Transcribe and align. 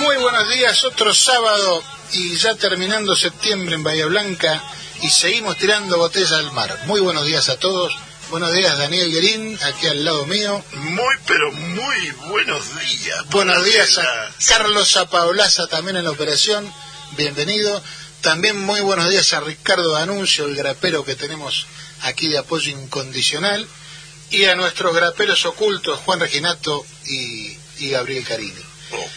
Muy 0.00 0.16
buenos 0.16 0.50
días, 0.50 0.84
otro 0.84 1.14
sábado 1.14 1.84
y 2.12 2.36
ya 2.36 2.56
terminando 2.56 3.14
septiembre 3.14 3.76
en 3.76 3.84
Bahía 3.84 4.06
Blanca 4.06 4.60
y 5.02 5.08
seguimos 5.08 5.56
tirando 5.56 5.96
botellas 5.96 6.32
al 6.32 6.50
mar. 6.50 6.76
Muy 6.86 7.00
buenos 7.00 7.24
días 7.26 7.48
a 7.48 7.56
todos. 7.56 7.96
Buenos 8.30 8.52
días, 8.52 8.76
Daniel 8.76 9.12
Guerín, 9.12 9.56
aquí 9.62 9.86
al 9.86 10.04
lado 10.04 10.26
mío. 10.26 10.64
Muy, 10.72 11.14
pero 11.28 11.52
muy 11.52 12.10
buenos 12.28 12.64
días. 12.80 13.24
Buenos 13.30 13.64
días 13.64 13.98
a 13.98 14.30
Carlos 14.48 14.90
Zapaolaza 14.90 15.68
también 15.68 15.96
en 15.96 16.04
la 16.04 16.10
operación. 16.10 16.68
Bienvenido. 17.16 17.80
También 18.20 18.58
muy 18.58 18.80
buenos 18.80 19.08
días 19.10 19.32
a 19.32 19.40
Ricardo 19.40 19.94
Anuncio, 19.96 20.46
el 20.46 20.56
grapero 20.56 21.04
que 21.04 21.14
tenemos 21.14 21.66
aquí 22.02 22.26
de 22.28 22.38
apoyo 22.38 22.72
incondicional. 22.72 23.68
Y 24.36 24.44
a 24.46 24.54
nuestros 24.56 24.94
graperos 24.94 25.44
ocultos, 25.46 26.00
Juan 26.00 26.20
Reginato 26.20 26.84
y, 27.06 27.56
y 27.78 27.90
Gabriel 27.90 28.24
Carini. 28.26 28.62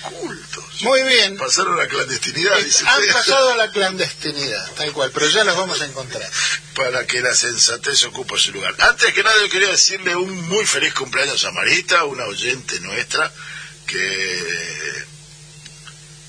Ocultos. 0.06 0.82
Muy 0.82 1.04
bien. 1.04 1.38
Pasaron 1.38 1.74
a 1.74 1.84
la 1.84 1.88
clandestinidad, 1.88 2.58
Eh, 2.60 2.64
dice 2.64 2.84
Han 2.88 3.00
usted. 3.02 3.14
pasado 3.14 3.50
a 3.52 3.56
la 3.56 3.72
clandestinidad, 3.72 4.72
tal 4.74 4.92
cual, 4.94 5.12
pero 5.14 5.28
ya 5.30 5.44
los 5.44 5.56
vamos 5.56 5.82
a 5.82 5.86
encontrar. 5.86 6.28
Para 6.76 7.06
que 7.06 7.22
la 7.22 7.34
sensatez 7.36 8.04
ocupe 8.06 8.38
su 8.38 8.52
lugar. 8.54 8.76
Antes 8.80 9.14
que 9.14 9.24
nada, 9.24 9.36
yo 9.42 9.50
quería 9.50 9.70
decirle 9.70 10.16
un 10.16 10.48
muy 10.48 10.66
feliz 10.66 10.94
cumpleaños 10.94 11.44
a 11.46 11.52
Marita, 11.52 12.06
una 12.06 12.26
oyente 12.26 12.80
nuestra, 12.82 13.32
que. 13.86 15.06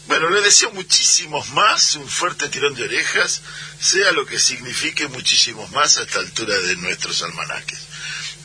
Bueno, 0.07 0.31
le 0.31 0.41
deseo 0.41 0.71
muchísimos 0.73 1.51
más, 1.51 1.95
un 1.97 2.09
fuerte 2.09 2.49
tirón 2.49 2.75
de 2.75 2.85
orejas, 2.85 3.43
sea 3.79 4.11
lo 4.13 4.25
que 4.25 4.39
signifique 4.41 5.07
muchísimos 5.09 5.71
más 5.73 5.99
a 5.99 6.03
esta 6.05 6.21
altura 6.21 6.57
de 6.59 6.77
nuestros 6.77 7.23
almanaques. 7.23 7.79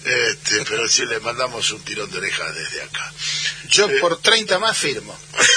Este, 0.06 0.66
pero 0.66 0.88
sí 0.90 1.06
le 1.06 1.20
mandamos 1.22 1.70
un 1.72 1.82
tirón 1.84 2.12
de 2.12 2.18
orejas 2.18 2.54
desde 2.56 2.82
acá. 2.84 3.14
Yo 3.70 3.90
Eh. 3.90 4.00
por 4.02 4.20
30 4.22 4.59
más 4.59 4.78
firmo. 4.78 5.18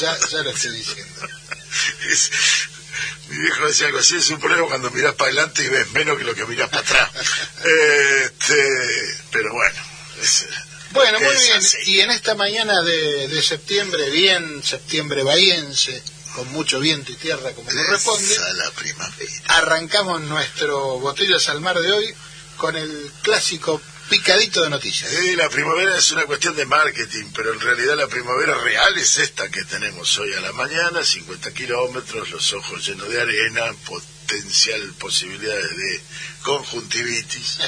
Ya, 0.00 0.18
ya 0.30 0.38
lo 0.38 0.48
estoy 0.50 0.70
diciendo. 0.72 1.28
Es- 2.08 2.30
mi 3.28 3.36
viejo 3.36 3.66
decía 3.66 3.86
algo 3.88 3.98
así, 3.98 4.16
es 4.16 4.30
un 4.30 4.40
problema 4.40 4.66
cuando 4.66 4.90
miras 4.90 5.14
para 5.16 5.30
adelante 5.30 5.62
y 5.64 5.68
ves 5.68 5.90
menos 5.92 6.16
que 6.16 6.24
lo 6.24 6.34
que 6.34 6.46
miras 6.46 6.70
para 6.70 6.80
atrás. 6.80 7.10
Este, 8.24 9.18
pero 9.30 9.52
bueno. 9.52 9.76
es- 10.22 10.46
Bueno, 10.92 11.20
muy 11.20 11.34
bien. 11.36 11.56
así. 11.58 11.76
Y 11.86 12.00
en 12.00 12.10
esta 12.10 12.34
mañana 12.34 12.80
de, 12.80 13.28
de 13.28 13.42
septiembre, 13.42 14.08
bien, 14.10 14.62
septiembre 14.64 15.22
bahiense, 15.24 16.02
con 16.34 16.50
mucho 16.52 16.80
viento 16.80 17.12
y 17.12 17.16
tierra 17.16 17.52
como 17.52 17.68
corresponde, 17.70 18.34
arrancamos 19.48 20.22
nuestro 20.22 20.98
Botellas 21.00 21.48
al 21.50 21.60
Mar 21.60 21.78
de 21.78 21.92
hoy 21.92 22.14
con 22.56 22.76
el 22.76 23.10
clásico 23.22 23.80
picadito 24.08 24.62
de 24.62 24.70
noticias. 24.70 25.10
Sí, 25.10 25.36
la 25.36 25.48
primavera 25.48 25.96
es 25.96 26.10
una 26.10 26.24
cuestión 26.24 26.54
de 26.54 26.66
marketing, 26.66 27.26
pero 27.34 27.52
en 27.52 27.60
realidad 27.60 27.96
la 27.96 28.08
primavera 28.08 28.54
real 28.58 28.98
es 28.98 29.18
esta 29.18 29.50
que 29.50 29.64
tenemos 29.64 30.18
hoy 30.18 30.34
a 30.34 30.40
la 30.40 30.52
mañana, 30.52 31.02
50 31.02 31.52
kilómetros, 31.52 32.30
los 32.30 32.52
ojos 32.52 32.86
llenos 32.86 33.08
de 33.08 33.20
arena, 33.20 33.72
potencial 33.86 34.92
posibilidades 34.98 35.76
de 35.76 36.00
conjuntivitis 36.42 37.58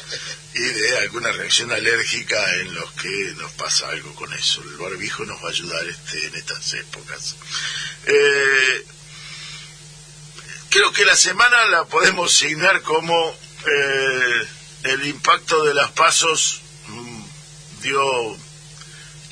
y 0.55 0.61
de 0.61 0.99
alguna 0.99 1.33
reacción 1.33 1.73
alérgica 1.73 2.57
en 2.57 2.75
los 2.75 2.91
que 2.93 3.35
nos 3.39 3.53
pasa 3.53 3.89
algo 3.89 4.15
con 4.15 4.33
eso. 4.33 4.63
El 4.63 4.77
barbijo 4.77 5.25
nos 5.25 5.43
va 5.43 5.49
a 5.49 5.53
ayudar 5.53 5.87
este, 5.87 6.27
en 6.27 6.35
estas 6.35 6.75
épocas. 6.75 7.37
Eh, 8.07 8.87
creo 10.69 10.93
que 10.93 11.05
la 11.05 11.17
semana 11.17 11.65
la 11.67 11.85
podemos 11.85 12.33
signar 12.33 12.83
como 12.83 13.37
eh, 13.67 14.49
el 14.85 15.07
impacto 15.07 15.65
de 15.65 15.75
las 15.75 15.91
pasos 15.93 16.61
mm, 16.89 17.23
dio 17.83 18.37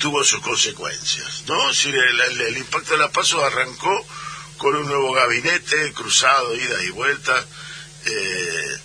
tuvo 0.03 0.21
sus 0.25 0.41
consecuencias, 0.41 1.43
¿no? 1.47 1.69
Es 1.69 1.77
decir, 1.77 1.95
el, 1.95 2.57
impacto 2.57 2.91
de 2.91 2.97
las 2.97 3.11
pasos 3.11 3.41
arrancó 3.41 4.05
con 4.57 4.75
un 4.75 4.85
nuevo 4.85 5.13
gabinete 5.13 5.93
cruzado, 5.93 6.53
ida 6.57 6.83
y 6.83 6.89
vuelta, 6.89 7.45
eh, 8.05 8.77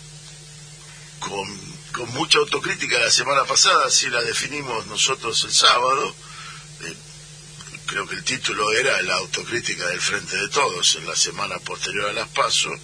con, 1.19 1.69
mucha 2.11 2.39
autocrítica 2.39 3.01
la 3.01 3.11
semana 3.11 3.45
pasada, 3.45 3.87
así 3.87 4.09
la 4.11 4.23
definimos 4.23 4.87
nosotros 4.87 5.43
el 5.43 5.53
sábado. 5.53 6.15
Eh, 6.83 6.97
creo 7.87 8.07
que 8.07 8.15
el 8.15 8.23
título 8.23 8.71
era 8.71 9.03
la 9.03 9.17
autocrítica 9.17 9.89
del 9.89 10.01
Frente 10.01 10.37
de 10.37 10.49
Todos 10.49 10.95
en 10.95 11.07
la 11.07 11.17
semana 11.17 11.59
posterior 11.59 12.11
a 12.11 12.13
las 12.13 12.29
pasos. 12.29 12.79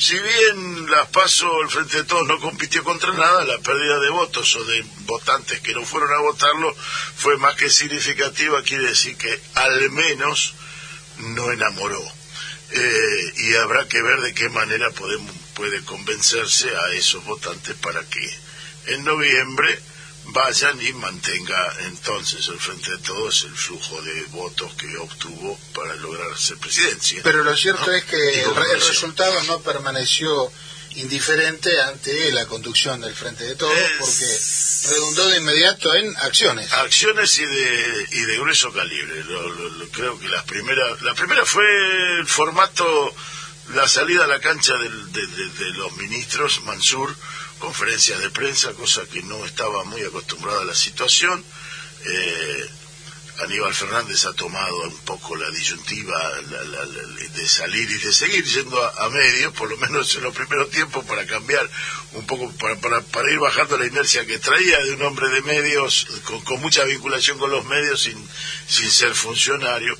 Si 0.00 0.18
bien 0.18 0.90
las 0.90 1.08
PASO, 1.08 1.60
el 1.60 1.68
Frente 1.68 1.98
de 1.98 2.04
Todos 2.04 2.26
no 2.26 2.40
compitió 2.40 2.82
contra 2.82 3.12
nada, 3.12 3.44
la 3.44 3.58
pérdida 3.58 4.00
de 4.00 4.08
votos 4.08 4.56
o 4.56 4.64
de 4.64 4.82
votantes 5.00 5.60
que 5.60 5.74
no 5.74 5.84
fueron 5.84 6.10
a 6.14 6.22
votarlo 6.22 6.74
fue 6.74 7.36
más 7.36 7.54
que 7.56 7.68
significativa, 7.68 8.62
quiere 8.62 8.88
decir 8.88 9.14
que 9.18 9.38
al 9.56 9.90
menos 9.90 10.54
no 11.18 11.52
enamoró. 11.52 12.02
Eh, 12.70 13.32
y 13.36 13.54
habrá 13.56 13.86
que 13.88 14.00
ver 14.00 14.22
de 14.22 14.32
qué 14.32 14.48
manera 14.48 14.90
podemos, 14.92 15.36
puede 15.52 15.84
convencerse 15.84 16.74
a 16.74 16.94
esos 16.94 17.22
votantes 17.26 17.76
para 17.76 18.02
que 18.04 18.38
en 18.86 19.04
noviembre 19.04 19.78
vayan 20.32 20.80
y 20.80 20.92
mantenga 20.94 21.74
entonces 21.80 22.46
el 22.48 22.58
Frente 22.58 22.90
de 22.92 22.98
Todos 22.98 23.42
el 23.44 23.54
flujo 23.56 24.00
de 24.02 24.22
votos 24.30 24.72
que 24.74 24.96
obtuvo 24.96 25.58
para 25.74 25.94
lograr 25.96 26.36
ser 26.38 26.56
presidencia. 26.58 27.20
Pero 27.22 27.42
lo 27.44 27.56
cierto 27.56 27.86
¿no? 27.86 27.92
es 27.92 28.04
que 28.04 28.16
el, 28.16 28.34
re- 28.34 28.40
el 28.40 28.44
gobernación. 28.54 28.88
resultado 28.88 29.42
no 29.44 29.60
permaneció 29.60 30.50
indiferente 30.96 31.80
ante 31.82 32.32
la 32.32 32.46
conducción 32.46 33.00
del 33.00 33.14
Frente 33.14 33.44
de 33.44 33.54
Todos, 33.54 33.76
Es- 33.78 34.80
porque 34.82 34.94
redundó 34.94 35.28
de 35.28 35.36
inmediato 35.38 35.94
en 35.94 36.16
acciones. 36.16 36.72
acciones 36.72 37.38
y 37.38 37.44
de 37.46 38.06
y 38.10 38.20
de 38.22 38.38
grueso 38.38 38.72
calibre 38.72 39.22
Lo- 39.24 39.48
lo- 39.50 39.68
lo- 39.68 39.88
creo 39.90 40.18
que 40.18 40.28
las 40.28 40.42
primeras 40.44 41.00
la 41.02 41.14
primera 41.14 41.44
fue 41.44 41.64
el 42.18 42.26
formato 42.26 43.14
la 43.74 43.86
salida 43.86 44.24
a 44.24 44.26
la 44.26 44.40
cancha 44.40 44.76
del- 44.78 45.12
de, 45.12 45.26
de- 45.28 45.48
de 45.64 45.70
los 45.78 45.92
ministros 45.96 46.60
Mansur 46.64 47.14
conferencias 47.60 48.18
de 48.20 48.30
prensa 48.30 48.72
cosa 48.74 49.06
que 49.12 49.22
no 49.22 49.44
estaba 49.44 49.84
muy 49.84 50.02
acostumbrada 50.02 50.62
a 50.62 50.70
la 50.72 50.74
situación 50.74 51.44
Eh, 52.04 52.70
Aníbal 53.44 53.74
Fernández 53.74 54.24
ha 54.26 54.32
tomado 54.34 54.82
un 54.82 54.98
poco 54.98 55.34
la 55.34 55.50
disyuntiva 55.50 56.18
de 57.36 57.48
salir 57.48 57.90
y 57.90 57.98
de 57.98 58.12
seguir 58.12 58.44
yendo 58.44 58.82
a, 58.84 59.04
a 59.04 59.08
medios, 59.08 59.54
por 59.54 59.70
lo 59.70 59.76
menos 59.78 60.14
en 60.14 60.24
los 60.24 60.34
primeros 60.34 60.68
tiempos, 60.70 61.04
para 61.06 61.24
cambiar 61.26 61.68
un 62.12 62.26
poco, 62.26 62.52
para, 62.60 62.76
para, 62.76 63.00
para 63.00 63.30
ir 63.32 63.38
bajando 63.38 63.78
la 63.78 63.86
inercia 63.86 64.26
que 64.26 64.38
traía 64.38 64.78
de 64.84 64.92
un 64.92 65.02
hombre 65.02 65.28
de 65.30 65.40
medios, 65.42 66.06
con, 66.24 66.40
con 66.42 66.60
mucha 66.60 66.84
vinculación 66.84 67.38
con 67.38 67.50
los 67.50 67.64
medios, 67.64 68.02
sin, 68.02 68.18
sin 68.68 68.90
ser 68.90 69.14
funcionario. 69.14 69.96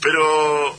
Pero 0.00 0.78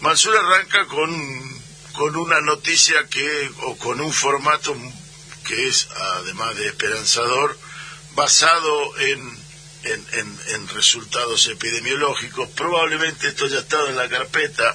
Mansur 0.00 0.36
arranca 0.36 0.86
con, 0.86 1.62
con 1.92 2.16
una 2.16 2.40
noticia 2.40 3.06
que, 3.08 3.50
o 3.62 3.76
con 3.76 4.00
un 4.00 4.12
formato 4.12 4.74
que 5.46 5.68
es, 5.68 5.88
además 6.18 6.56
de 6.56 6.66
esperanzador, 6.66 7.58
basado 8.14 8.98
en 8.98 9.46
en, 9.84 10.04
en- 10.48 10.68
resultados 10.70 11.46
epidemiológicos. 11.46 12.48
Probablemente 12.50 13.28
esto 13.28 13.46
ya 13.46 13.58
ha 13.58 13.60
estado 13.60 13.88
en 13.88 13.96
la 13.96 14.08
carpeta 14.08 14.74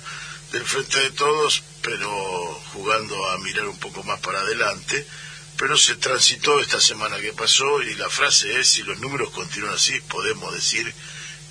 del 0.53 0.63
Frente 0.63 0.99
de 1.01 1.11
Todos, 1.11 1.63
pero 1.81 2.09
jugando 2.73 3.29
a 3.29 3.37
mirar 3.39 3.67
un 3.67 3.77
poco 3.77 4.03
más 4.03 4.19
para 4.21 4.39
adelante. 4.39 5.05
Pero 5.57 5.77
se 5.77 5.95
transitó 5.95 6.59
esta 6.61 6.79
semana 6.79 7.19
que 7.19 7.33
pasó 7.33 7.81
y 7.83 7.93
la 7.95 8.09
frase 8.09 8.59
es, 8.59 8.69
si 8.69 8.83
los 8.83 8.99
números 8.99 9.31
continúan 9.31 9.73
así, 9.73 9.99
podemos 10.01 10.53
decir 10.53 10.91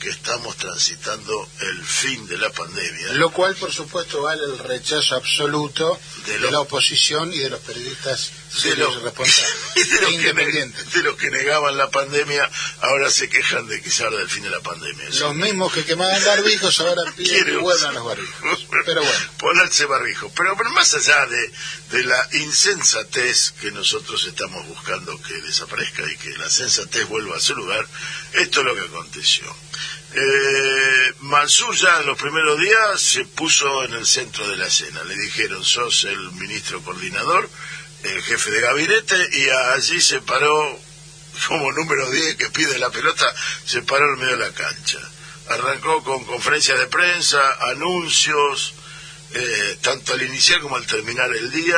que 0.01 0.09
estamos 0.09 0.57
transitando 0.57 1.49
el 1.61 1.85
fin 1.85 2.27
de 2.27 2.39
la 2.39 2.51
pandemia. 2.51 3.13
Lo 3.13 3.31
cual, 3.31 3.55
por 3.57 3.71
supuesto, 3.71 4.23
vale 4.23 4.43
el 4.45 4.59
rechazo 4.59 5.15
absoluto 5.15 6.01
de, 6.27 6.51
la 6.51 6.61
oposición 6.61 7.33
y 7.33 7.39
de 7.39 7.51
los 7.51 7.61
periodistas 7.61 8.33
de 8.65 8.77
los 8.77 9.03
responsables, 9.03 9.75
de 9.91 10.01
los, 10.01 10.13
independientes. 10.13 10.85
Que 10.85 10.99
de 10.99 11.05
los 11.05 11.17
que 11.17 11.31
negaban 11.31 11.77
la 11.77 11.91
pandemia, 11.91 12.51
ahora 12.81 13.11
se 13.11 13.29
quejan 13.29 13.69
de 13.69 13.81
que 13.83 13.91
se 13.91 14.05
habla 14.05 14.19
del 14.19 14.31
fin 14.31 14.43
de 14.43 14.51
la 14.51 14.61
pandemia. 14.61 15.07
Los 15.11 15.35
mismos 15.35 15.73
que 15.73 15.85
quemaban 15.85 16.25
barbijos 16.25 16.81
ahora 16.81 17.03
piden 17.17 17.45
que 17.45 17.57
vuelvan 17.59 17.95
los 17.95 18.05
barbijos. 18.05 18.67
Pero 18.87 19.03
bueno. 19.03 19.19
Ponerse 19.39 19.85
barbijo. 19.85 20.33
Pero, 20.35 20.57
pero 20.57 20.71
más 20.71 20.95
allá 20.95 21.27
de, 21.27 21.53
de 21.91 22.05
la 22.05 22.29
insensatez 22.33 23.53
que 23.61 23.71
nosotros 23.73 24.25
estamos 24.25 24.67
buscando 24.67 25.21
que 25.23 25.35
desaparezca 25.43 26.11
y 26.11 26.17
que 26.17 26.31
la 26.39 26.49
sensatez 26.49 27.07
vuelva 27.09 27.37
a 27.37 27.41
su 27.41 27.55
lugar, 27.55 27.87
esto 28.35 28.61
es 28.61 28.67
lo 28.67 28.75
que 28.75 28.81
aconteció. 28.81 29.45
Eh, 30.13 31.15
Mansur 31.21 31.75
ya 31.77 32.01
en 32.01 32.07
los 32.07 32.19
primeros 32.19 32.59
días 32.59 33.01
se 33.01 33.25
puso 33.25 33.85
en 33.85 33.95
el 33.95 34.07
centro 34.07 34.49
de 34.49 34.57
la 34.57 34.67
escena. 34.67 35.05
Le 35.05 35.15
dijeron, 35.15 35.65
sos 35.65 36.05
el 36.05 36.33
ministro 36.33 36.83
coordinador, 36.83 37.49
el 38.03 38.23
jefe 38.23 38.51
de 38.51 38.61
gabinete, 38.61 39.29
y 39.33 39.49
allí 39.49 40.01
se 40.01 40.21
paró 40.21 40.79
como 41.47 41.73
número 41.73 42.11
10 42.11 42.37
que 42.37 42.51
pide 42.51 42.79
la 42.79 42.91
pelota, 42.91 43.33
se 43.65 43.83
paró 43.83 44.15
en 44.15 44.21
medio 44.21 44.37
de 44.37 44.49
la 44.49 44.53
cancha. 44.53 44.99
Arrancó 45.49 46.03
con 46.03 46.25
conferencias 46.25 46.79
de 46.79 46.87
prensa, 46.87 47.41
anuncios, 47.71 48.75
eh, 49.33 49.79
tanto 49.81 50.15
al 50.15 50.23
iniciar 50.23 50.61
como 50.61 50.77
al 50.77 50.87
terminar 50.87 51.31
el 51.35 51.51
día, 51.51 51.77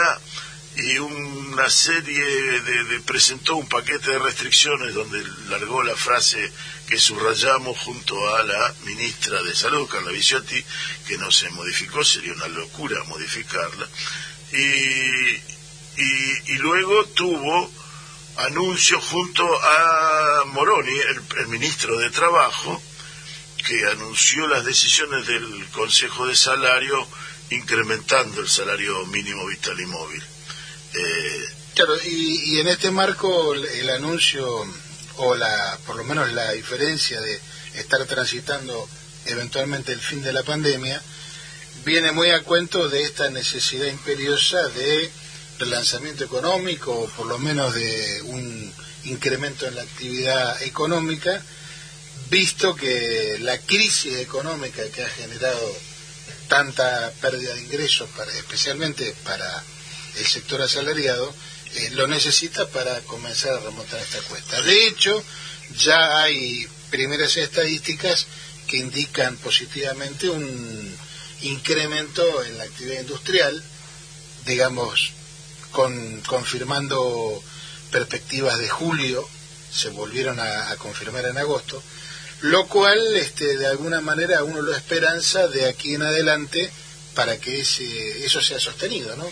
y 0.75 0.99
una 0.99 1.69
serie 1.69 2.25
de, 2.25 3.01
presentó 3.01 3.57
un 3.57 3.69
paquete 3.69 4.13
de 4.13 4.19
restricciones 4.19 4.95
donde 4.95 5.23
largó 5.51 5.83
la 5.83 5.95
frase 5.95 6.51
que 6.89 6.99
subrayamos 6.99 7.79
junto 7.79 8.35
a 8.35 8.43
la 8.43 8.75
ministra 8.85 9.43
de 9.43 9.55
Salud, 9.55 9.87
Carla 9.89 10.11
Viciotti, 10.11 10.65
que 11.07 11.19
no 11.19 11.31
se 11.31 11.51
modificó, 11.51 12.03
sería 12.03 12.33
una 12.33 12.49
locura 12.49 13.03
modificarla. 13.05 13.87
Y, 14.53 15.53
y, 15.97 16.57
luego 16.59 17.05
tuvo 17.07 17.71
anuncio 18.37 19.01
junto 19.01 19.45
a 19.63 20.45
Moroni, 20.47 20.99
el, 21.39 21.49
ministro 21.49 21.99
de 21.99 22.11
Trabajo, 22.11 22.83
que 23.67 23.87
anunció 23.87 24.47
las 24.49 24.65
decisiones 24.65 25.27
del 25.27 25.67
Consejo 25.73 26.27
de 26.27 26.35
Salario 26.35 27.07
incrementando 27.51 28.41
el 28.41 28.49
salario 28.49 29.05
mínimo 29.07 29.47
vital 29.47 29.79
y 29.79 29.87
móvil. 29.87 30.23
Eh, 30.95 31.45
claro, 31.75 31.97
y, 32.05 32.55
y, 32.55 32.61
en 32.61 32.69
este 32.69 32.91
marco 32.91 33.55
el 33.55 33.91
anuncio 33.91 34.67
o 35.17 35.35
la, 35.35 35.79
por 35.87 35.97
lo 35.97 36.05
menos 36.05 36.33
la 36.33 36.53
diferencia 36.53 37.21
de 37.21 37.41
estar 37.75 38.05
transitando 38.07 38.89
eventualmente 39.27 39.93
el 39.93 40.01
fin 40.01 40.23
de 40.23 40.33
la 40.33 40.43
pandemia, 40.43 41.01
viene 41.85 42.13
muy 42.13 42.31
a 42.31 42.43
cuento 42.43 42.89
de 42.89 43.03
esta 43.03 43.31
necesidad 43.31 43.87
imperiosa 43.87 44.69
de 44.69 45.11
relanzamiento 45.59 46.25
económico, 46.25 46.93
o 46.93 47.09
por 47.09 47.27
lo 47.27 47.39
menos 47.39 47.75
de 47.75 48.23
un 48.23 48.73
incremento 49.05 49.67
en 49.67 49.77
la 49.77 49.83
actividad 49.83 50.63
económica, 50.63 51.43
visto 52.31 52.75
que 52.75 53.39
la 53.41 53.59
crisis 53.59 54.17
económica 54.17 54.83
que 54.91 55.05
ha 55.05 55.09
generado 55.09 55.77
tanta 56.49 57.13
pérdida 57.21 57.55
de 57.55 57.63
ingresos, 57.63 58.09
para, 58.17 58.33
especialmente 58.33 59.15
para 59.25 59.63
el 60.17 60.27
sector 60.27 60.63
asalariado, 60.63 61.35
eh, 61.75 61.91
lo 61.93 62.07
necesita 62.07 62.69
para 62.69 63.01
comenzar 63.01 63.55
a 63.55 63.61
remontar 63.61 64.01
esta 64.01 64.21
cuesta. 64.23 64.61
De 64.63 64.87
hecho, 64.87 65.23
ya 65.77 66.23
hay 66.23 66.67
primeras 66.91 67.37
estadísticas 67.37 68.27
que 68.67 68.77
indican 68.77 69.37
positivamente 69.39 70.29
un 70.29 70.97
incremento 71.41 72.45
en 72.45 72.59
la 72.59 72.65
actividad 72.65 73.01
industrial, 73.01 73.63
digamos, 74.47 75.13
con, 75.71 76.21
confirmando 76.23 77.43
perspectivas 77.91 78.59
de 78.59 78.69
julio, 78.69 79.29
se 79.73 79.89
volvieron 79.91 80.39
a, 80.39 80.75
confirmar 80.77 81.25
en 81.27 81.39
agosto, 81.39 81.83
lo 82.43 82.67
cual 82.67 82.99
este, 83.17 83.57
de 83.57 83.67
alguna 83.67 84.01
manera 84.01 84.45
uno 84.45 84.61
lo 84.61 84.75
esperanza 84.75 85.49
de 85.49 85.69
aquí 85.69 85.95
en 85.95 86.03
adelante 86.03 86.71
para 87.15 87.39
que 87.39 87.61
ese, 87.61 88.25
eso 88.25 88.43
sea 88.43 88.59
sostenido, 88.59 89.17
¿no? 89.17 89.31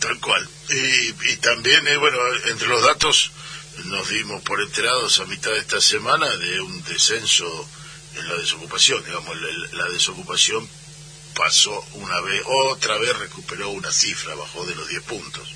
Tal 0.00 0.20
cual. 0.20 0.48
Y, 0.68 1.36
también, 1.36 1.86
eh, 1.88 1.96
bueno, 1.96 2.18
entre 2.46 2.68
los 2.68 2.82
datos 2.82 3.30
nos 3.84 4.08
dimos 4.08 4.42
por 4.42 4.60
enterados 4.60 5.20
a 5.20 5.26
mitad 5.26 5.50
de 5.50 5.58
esta 5.58 5.80
semana 5.80 6.28
de 6.28 6.60
un 6.60 6.82
descenso 6.84 7.68
en 8.16 8.28
la 8.28 8.34
desocupación. 8.36 9.04
Digamos, 9.04 9.36
la, 9.72 9.86
desocupación 9.86 10.68
pasó 11.34 11.84
una 11.94 12.20
vez, 12.22 12.42
otra 12.46 12.98
vez 12.98 13.16
recuperó 13.18 13.70
una 13.70 13.92
cifra, 13.92 14.34
bajó 14.34 14.64
de 14.66 14.74
los 14.74 14.88
10 14.88 15.02
puntos. 15.02 15.48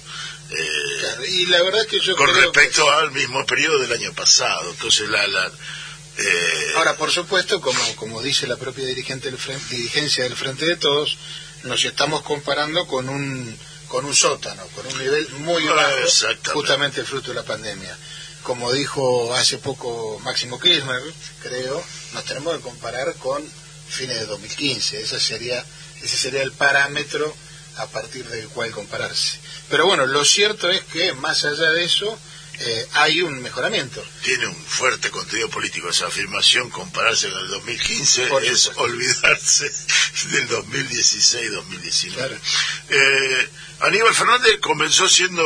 Eh, 0.50 1.28
y 1.28 1.46
la 1.46 1.62
verdad 1.62 1.86
que 1.86 2.00
yo 2.00 2.16
con 2.16 2.34
respecto 2.34 2.90
al 2.90 3.12
mismo 3.12 3.44
periodo 3.46 3.78
del 3.78 3.92
año 3.92 4.12
pasado. 4.12 4.70
Entonces, 4.70 5.08
la, 5.08 5.26
la 5.26 5.50
eh, 6.18 6.72
Ahora, 6.76 6.96
por 6.96 7.10
supuesto, 7.10 7.60
como, 7.60 7.96
como 7.96 8.22
dice 8.22 8.46
la 8.46 8.56
propia 8.56 8.84
dirigente 8.84 9.30
del 9.30 9.38
dirigencia 9.70 10.24
del 10.24 10.36
Frente 10.36 10.66
de 10.66 10.76
Todos, 10.76 11.16
nos 11.62 11.84
estamos 11.84 12.22
comparando 12.22 12.86
con 12.86 13.08
un 13.08 13.56
con 13.90 14.04
un 14.04 14.14
sótano, 14.14 14.62
con 14.76 14.86
un 14.86 14.98
nivel 14.98 15.28
muy 15.40 15.66
ah, 15.66 15.74
bajo, 15.74 16.52
justamente 16.54 17.04
fruto 17.04 17.30
de 17.30 17.34
la 17.34 17.42
pandemia. 17.42 17.94
Como 18.44 18.72
dijo 18.72 19.34
hace 19.34 19.58
poco 19.58 20.18
Máximo 20.20 20.58
Kirchner, 20.60 21.02
creo, 21.42 21.82
nos 22.14 22.24
tenemos 22.24 22.56
que 22.56 22.62
comparar 22.62 23.12
con 23.16 23.42
fines 23.88 24.20
de 24.20 24.26
2015. 24.26 25.02
Ese 25.02 25.18
sería, 25.18 25.62
ese 26.00 26.16
sería 26.16 26.42
el 26.42 26.52
parámetro 26.52 27.34
a 27.78 27.86
partir 27.86 28.26
del 28.28 28.48
cual 28.48 28.70
compararse. 28.70 29.38
Pero 29.68 29.86
bueno, 29.86 30.06
lo 30.06 30.24
cierto 30.24 30.70
es 30.70 30.82
que 30.84 31.12
más 31.14 31.44
allá 31.44 31.72
de 31.72 31.84
eso, 31.84 32.16
eh, 32.62 32.86
hay 32.92 33.22
un 33.22 33.40
mejoramiento. 33.40 34.04
Tiene 34.22 34.46
un 34.46 34.54
fuerte 34.54 35.10
contenido 35.10 35.48
político 35.48 35.88
esa 35.88 36.08
afirmación, 36.08 36.68
compararse 36.68 37.30
con 37.30 37.40
el 37.40 37.48
2015 37.48 38.28
es 38.42 38.72
olvidarse 38.76 39.64
del 40.30 40.46
2016-2019. 40.48 42.38
Eh, 42.90 43.48
Aníbal 43.80 44.14
Fernández 44.14 44.60
comenzó 44.60 45.08
siendo 45.08 45.42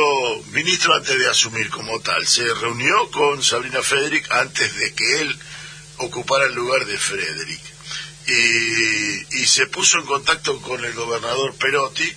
ministro 0.51 0.93
antes 0.93 1.17
de 1.17 1.29
asumir 1.29 1.69
como 1.69 2.01
tal. 2.01 2.27
Se 2.27 2.53
reunió 2.53 3.09
con 3.11 3.41
Sabrina 3.41 3.81
Frederick 3.81 4.29
antes 4.31 4.75
de 4.75 4.93
que 4.93 5.21
él 5.21 5.39
ocupara 5.99 6.47
el 6.47 6.53
lugar 6.53 6.85
de 6.85 6.97
Frederick. 6.97 7.61
Y, 8.27 9.41
y 9.41 9.45
se 9.45 9.67
puso 9.67 9.99
en 9.99 10.05
contacto 10.05 10.61
con 10.61 10.83
el 10.83 10.93
gobernador 10.93 11.55
Perotti, 11.55 12.11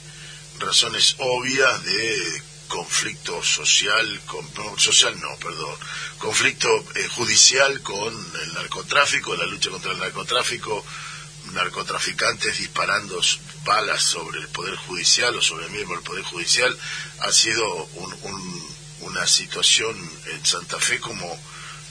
razones 0.59 1.15
obvias 1.19 1.85
de 1.85 2.48
conflicto 2.69 3.43
social, 3.43 4.21
con, 4.27 4.47
social 4.79 5.19
no, 5.21 5.37
perdón, 5.37 5.75
conflicto 6.19 6.69
eh, 6.95 7.09
judicial 7.09 7.83
con 7.83 8.15
el 8.43 8.55
narcotráfico, 8.55 9.35
la 9.35 9.47
lucha 9.47 9.71
contra 9.71 9.93
el 9.93 9.99
narcotráfico, 9.99 10.85
narcotraficantes 11.53 12.59
disparando 12.59 13.21
balas 13.65 14.03
sobre 14.03 14.41
el 14.41 14.49
Poder 14.49 14.77
Judicial 14.77 15.35
o 15.35 15.43
sobre 15.43 15.67
el 15.67 15.73
mismo 15.73 15.95
el 15.95 16.03
Poder 16.03 16.25
Judicial, 16.25 16.77
ha 17.21 17.33
sido 17.33 17.89
una 19.01 19.27
situación 19.27 19.97
en 20.27 20.45
Santa 20.45 20.79
Fe 20.79 21.01
como 21.01 21.39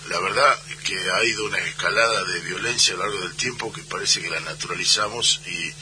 la 0.10 0.19
verdad 0.19 0.57
que 0.84 0.98
ha 1.12 1.24
ido 1.25 1.46
una 1.46 1.57
escalada 1.60 2.24
de 2.24 2.39
violencia 2.41 2.93
a 2.93 2.98
lo 2.98 3.03
largo 3.03 3.19
del 3.27 3.36
tiempo 3.36 3.74
que 3.74 3.84
parece 3.84 4.22
que 4.22 4.29
la 4.29 4.39
naturalizamos 4.39 5.41
y 5.48 5.74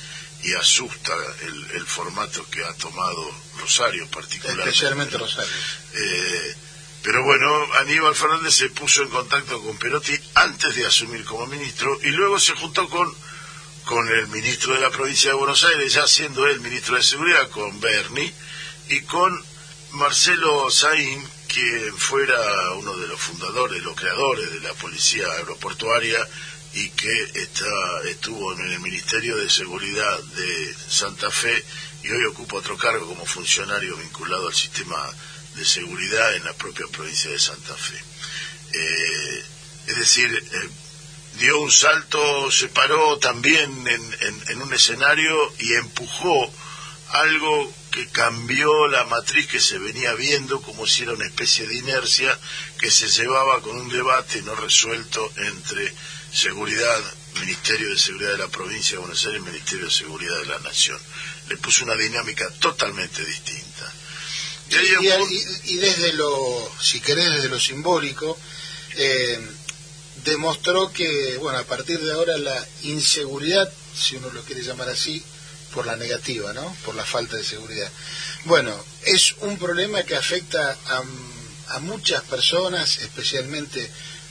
y 0.46 0.54
asusta 0.54 1.14
el, 1.42 1.86
formato 1.88 2.46
que 2.50 2.64
ha 2.64 2.74
tomado 2.74 3.32
Rosario 3.60 4.08
particularmente. 4.10 4.70
Especialmente 4.70 5.18
Rosario. 5.18 5.52
Eh, 5.94 6.56
pero 7.02 7.24
bueno, 7.24 7.74
Aníbal 7.80 8.16
Fernández 8.16 8.54
se 8.54 8.70
puso 8.70 9.02
en 9.02 9.10
contacto 9.10 9.62
con 9.62 9.78
Perotti 9.78 10.18
antes 10.36 10.76
de 10.76 10.86
asumir 10.86 11.24
como 11.26 11.48
ministro 11.48 11.98
y 12.04 12.10
luego 12.12 12.40
se 12.40 12.54
juntó 12.54 12.88
con, 12.90 13.12
con 13.86 14.08
el 14.08 14.28
ministro 14.28 14.74
de 14.74 14.82
la 14.82 14.92
provincia 14.92 15.32
de 15.32 15.36
Buenos 15.36 15.64
Aires, 15.64 15.94
ya 15.94 16.08
siendo 16.08 16.46
él 16.48 16.62
ministro 16.62 16.96
de 16.96 17.04
Seguridad, 17.04 17.50
con 17.50 17.80
Berni, 17.80 18.32
y 18.90 19.02
con 19.02 19.44
Marcelo 19.92 20.70
Saín, 20.70 21.28
quien 21.48 21.98
fuera 21.98 22.72
uno 22.74 22.96
de 22.98 23.08
los 23.08 23.20
fundadores, 23.20 23.82
los 23.84 23.96
creadores 23.96 24.52
de 24.52 24.60
la 24.60 24.74
policía 24.74 25.26
aeroportuaria 25.38 26.28
y 26.76 26.90
que 26.90 27.24
está, 27.36 28.02
estuvo 28.10 28.52
en 28.54 28.70
el 28.70 28.80
Ministerio 28.82 29.38
de 29.38 29.50
Seguridad 29.50 30.20
de 30.20 30.76
Santa 30.90 31.32
Fe 31.32 31.64
y 32.04 32.12
hoy 32.12 32.26
ocupa 32.26 32.58
otro 32.58 32.78
cargo 32.78 33.08
como 33.08 33.26
funcionario 33.26 33.96
vinculado 33.96 34.48
al 34.48 34.54
sistema 34.54 35.10
de 35.56 35.64
seguridad 35.64 36.36
en 36.36 36.44
la 36.44 36.54
propia 36.54 36.86
provincia 36.88 37.32
de 37.32 37.40
Santa 37.40 37.74
Fe. 37.76 37.98
Eh, 38.74 39.44
es 39.88 39.96
decir, 39.98 40.30
eh, 40.36 40.70
dio 41.40 41.62
un 41.62 41.72
salto, 41.72 42.52
se 42.52 42.68
paró 42.68 43.20
también 43.20 43.88
en, 43.88 44.44
en, 44.50 44.62
un 44.62 44.74
escenario 44.74 45.54
y 45.58 45.76
empujó 45.76 46.54
algo 47.12 47.74
que 47.90 48.08
cambió 48.10 48.88
la 48.90 49.06
matriz 49.06 49.48
que 49.48 49.62
se 49.62 49.78
venía 49.78 50.14
viendo 50.16 50.62
como 50.62 50.86
si 50.86 51.04
era 51.04 51.14
una 51.14 51.26
especie 51.26 51.66
de 51.68 51.76
inercia 51.76 52.38
que 52.78 52.92
se 52.92 53.08
llevaba 53.08 53.62
con 53.62 53.78
un 53.78 53.88
debate 53.88 54.42
no 54.42 54.56
resuelto 54.56 55.32
entre 55.38 55.94
seguridad 56.36 57.02
Ministerio 57.40 57.90
de 57.90 57.98
Seguridad 57.98 58.32
de 58.32 58.38
la 58.40 58.48
Provincia 58.48 58.92
de 58.92 59.00
Buenos 59.00 59.26
Aires 59.26 59.42
Ministerio 59.42 59.86
de 59.86 59.92
Seguridad 59.92 60.38
de 60.40 60.46
la 60.46 60.60
Nación. 60.60 61.00
Le 61.48 61.58
puso 61.58 61.86
una 61.86 61.96
dinámica 61.96 62.50
totalmente 62.60 63.24
distinta. 63.24 63.92
Y, 64.70 65.76
desde 65.78 66.14
lo, 66.14 66.72
si 66.82 67.00
querés, 67.00 67.32
desde 67.32 67.50
lo 67.50 67.60
simbólico, 67.60 68.38
eh, 68.98 69.40
demostró 70.26 70.92
que, 70.92 71.38
bueno, 71.38 71.60
a 71.60 71.64
partir 71.64 72.00
de 72.00 72.12
ahora 72.12 72.38
la 72.38 72.68
inseguridad, 72.84 73.72
si 73.96 74.18
uno 74.18 74.30
lo 74.32 74.42
quiere 74.44 74.64
llamar 74.64 74.90
así, 74.90 75.24
por 75.74 75.86
la 75.86 75.96
negativa, 75.96 76.52
¿no? 76.54 76.76
Por 76.84 76.96
la 76.96 77.06
falta 77.06 77.38
de 77.38 77.44
seguridad. 77.44 77.90
Bueno, 78.46 78.84
es 79.04 79.36
un 79.42 79.58
problema 79.58 80.04
que 80.04 80.16
afecta 80.16 80.78
a, 80.88 81.04
a 81.76 81.80
muchas 81.80 82.24
personas, 82.24 82.98
especialmente, 82.98 83.90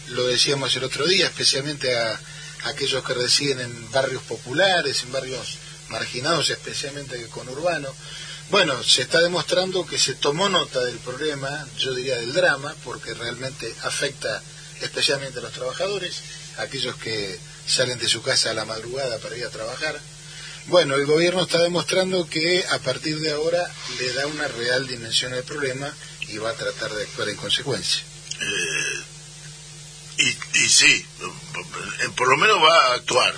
lo 0.08 0.26
decíamos 0.26 0.74
el 0.76 0.84
otro 0.84 1.06
día, 1.06 1.26
especialmente 1.26 1.96
a, 1.96 2.20
aquellos 2.64 3.04
que 3.04 3.14
residen 3.14 3.60
en 3.60 3.90
barrios 3.90 4.22
populares, 4.22 5.02
en 5.02 5.12
barrios 5.12 5.58
marginados, 5.88 6.50
especialmente 6.50 7.26
con 7.28 7.48
urbano. 7.48 7.94
Bueno, 8.50 8.82
se 8.82 9.02
está 9.02 9.20
demostrando 9.20 9.86
que 9.86 9.98
se 9.98 10.14
tomó 10.14 10.48
nota 10.48 10.84
del 10.84 10.98
problema, 10.98 11.66
yo 11.78 11.94
diría 11.94 12.18
del 12.18 12.32
drama, 12.32 12.74
porque 12.84 13.14
realmente 13.14 13.74
afecta 13.82 14.42
especialmente 14.80 15.38
a 15.38 15.42
los 15.42 15.52
trabajadores, 15.52 16.16
aquellos 16.58 16.96
que 16.96 17.38
salen 17.66 17.98
de 17.98 18.08
su 18.08 18.22
casa 18.22 18.50
a 18.50 18.54
la 18.54 18.64
madrugada 18.64 19.18
para 19.18 19.36
ir 19.36 19.44
a 19.44 19.50
trabajar. 19.50 20.00
Bueno, 20.66 20.94
el 20.94 21.06
gobierno 21.06 21.42
está 21.42 21.62
demostrando 21.62 22.26
que 22.26 22.64
a 22.70 22.78
partir 22.78 23.20
de 23.20 23.32
ahora 23.32 23.70
le 23.98 24.12
da 24.14 24.26
una 24.26 24.48
real 24.48 24.86
dimensión 24.86 25.34
al 25.34 25.44
problema 25.44 25.92
y 26.28 26.38
va 26.38 26.50
a 26.50 26.54
tratar 26.54 26.92
de 26.94 27.02
actuar 27.02 27.28
en 27.28 27.36
consecuencia. 27.36 28.02
Eh, 28.40 29.13
y, 30.16 30.68
sí, 30.68 31.06
por 32.16 32.28
lo 32.28 32.36
menos 32.36 32.62
va 32.62 32.92
a 32.92 32.94
actuar, 32.94 33.34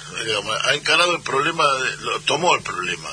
ha 0.65 0.75
encarado 0.75 1.17
el 1.17 1.23
problema, 1.23 1.65
lo, 2.01 2.21
tomó 2.21 2.55
el 2.55 2.63
problema, 2.63 3.11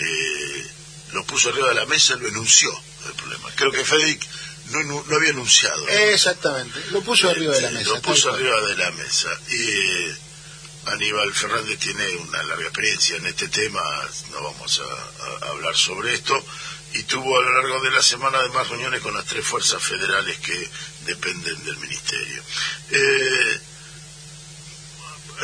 eh, 0.00 0.66
lo 1.12 1.24
puso 1.24 1.50
arriba 1.50 1.68
de 1.68 1.74
la 1.74 1.86
mesa, 1.86 2.16
lo 2.16 2.28
enunció 2.28 2.70
el 3.06 3.12
problema. 3.14 3.48
Creo 3.54 3.70
que 3.70 3.84
Federic 3.84 4.26
no, 4.70 4.82
no 4.82 5.16
había 5.16 5.30
anunciado. 5.30 5.88
Exactamente, 5.88 6.78
lo 6.90 7.02
puso 7.02 7.30
arriba 7.30 7.54
de 7.54 7.62
la 7.62 7.70
mesa. 7.70 7.90
Lo 7.90 8.02
puso 8.02 8.32
arriba 8.32 8.60
de 8.62 8.76
la 8.76 8.90
mesa. 8.92 9.28
Y 9.50 9.70
eh, 9.70 10.16
Aníbal 10.86 11.32
Fernández 11.32 11.78
tiene 11.78 12.06
una 12.16 12.42
larga 12.44 12.64
experiencia 12.64 13.16
en 13.16 13.26
este 13.26 13.48
tema, 13.48 13.80
no 14.30 14.42
vamos 14.42 14.80
a, 14.80 15.48
hablar 15.50 15.76
sobre 15.76 16.14
esto, 16.14 16.34
y 16.98 17.04
tuvo 17.04 17.38
a 17.38 17.42
lo 17.42 17.52
largo 17.52 17.80
de 17.80 17.90
la 17.92 18.02
semana 18.02 18.38
además 18.38 18.68
reuniones 18.68 19.00
con 19.00 19.14
las 19.14 19.24
tres 19.24 19.46
fuerzas 19.46 19.82
federales 19.82 20.36
que 20.38 20.70
dependen 21.06 21.64
del 21.64 21.76
ministerio. 21.76 22.42
Eh, 22.90 23.60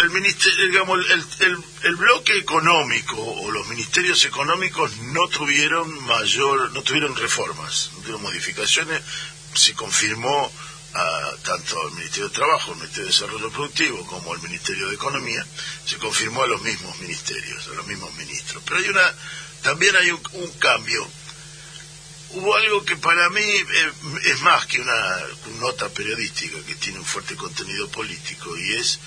el, 0.02 0.10
ministerio, 0.10 0.66
digamos, 0.66 0.98
el, 1.08 1.56
el, 1.82 1.96
bloque 1.96 2.36
económico 2.36 3.16
o 3.16 3.50
los 3.52 3.68
ministerios 3.68 4.24
económicos 4.24 4.96
no 4.96 5.28
tuvieron 5.28 6.04
mayor, 6.04 6.72
no 6.72 6.82
tuvieron 6.82 7.14
reformas, 7.14 7.90
no 7.92 7.98
tuvieron 8.00 8.22
modificaciones, 8.22 9.00
se 9.54 9.74
confirmó 9.74 10.52
a, 10.94 11.30
tanto 11.44 11.80
al 11.82 11.92
Ministerio 11.92 12.28
de 12.28 12.34
Trabajo, 12.34 12.72
al 12.72 12.78
Ministerio 12.78 13.06
de 13.06 13.12
Desarrollo 13.12 13.50
Productivo 13.50 14.06
como 14.06 14.32
al 14.32 14.42
Ministerio 14.42 14.88
de 14.88 14.94
Economía, 14.94 15.46
se 15.86 15.98
confirmó 15.98 16.42
a 16.42 16.46
los 16.48 16.62
mismos 16.62 16.98
ministerios, 16.98 17.68
a 17.68 17.74
los 17.74 17.86
mismos 17.86 18.12
ministros. 18.14 18.62
Pero 18.64 18.80
hay 18.80 18.88
una, 18.88 19.14
también 19.62 19.96
hay 19.96 20.10
un, 20.10 20.20
cambio. 20.58 21.06
Hubo 22.34 22.56
algo 22.56 22.84
que 22.84 22.96
para 22.96 23.30
mí 23.30 23.40
eh, 23.40 23.92
es 24.24 24.40
más 24.40 24.66
que 24.66 24.80
una 24.80 25.18
nota 25.60 25.88
periodística 25.88 26.60
que 26.66 26.74
tiene 26.74 26.98
un 26.98 27.04
fuerte 27.04 27.36
contenido 27.36 27.88
político 27.88 28.56
y 28.56 28.72
es 28.74 28.98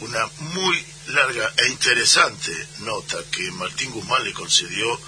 una 0.00 0.24
muy 0.38 0.86
larga 1.08 1.52
e 1.56 1.68
interesante 1.68 2.52
nota 2.80 3.18
que 3.30 3.50
Martín 3.52 3.90
Guzmán 3.90 4.22
le 4.22 4.32
concedió 4.32 5.00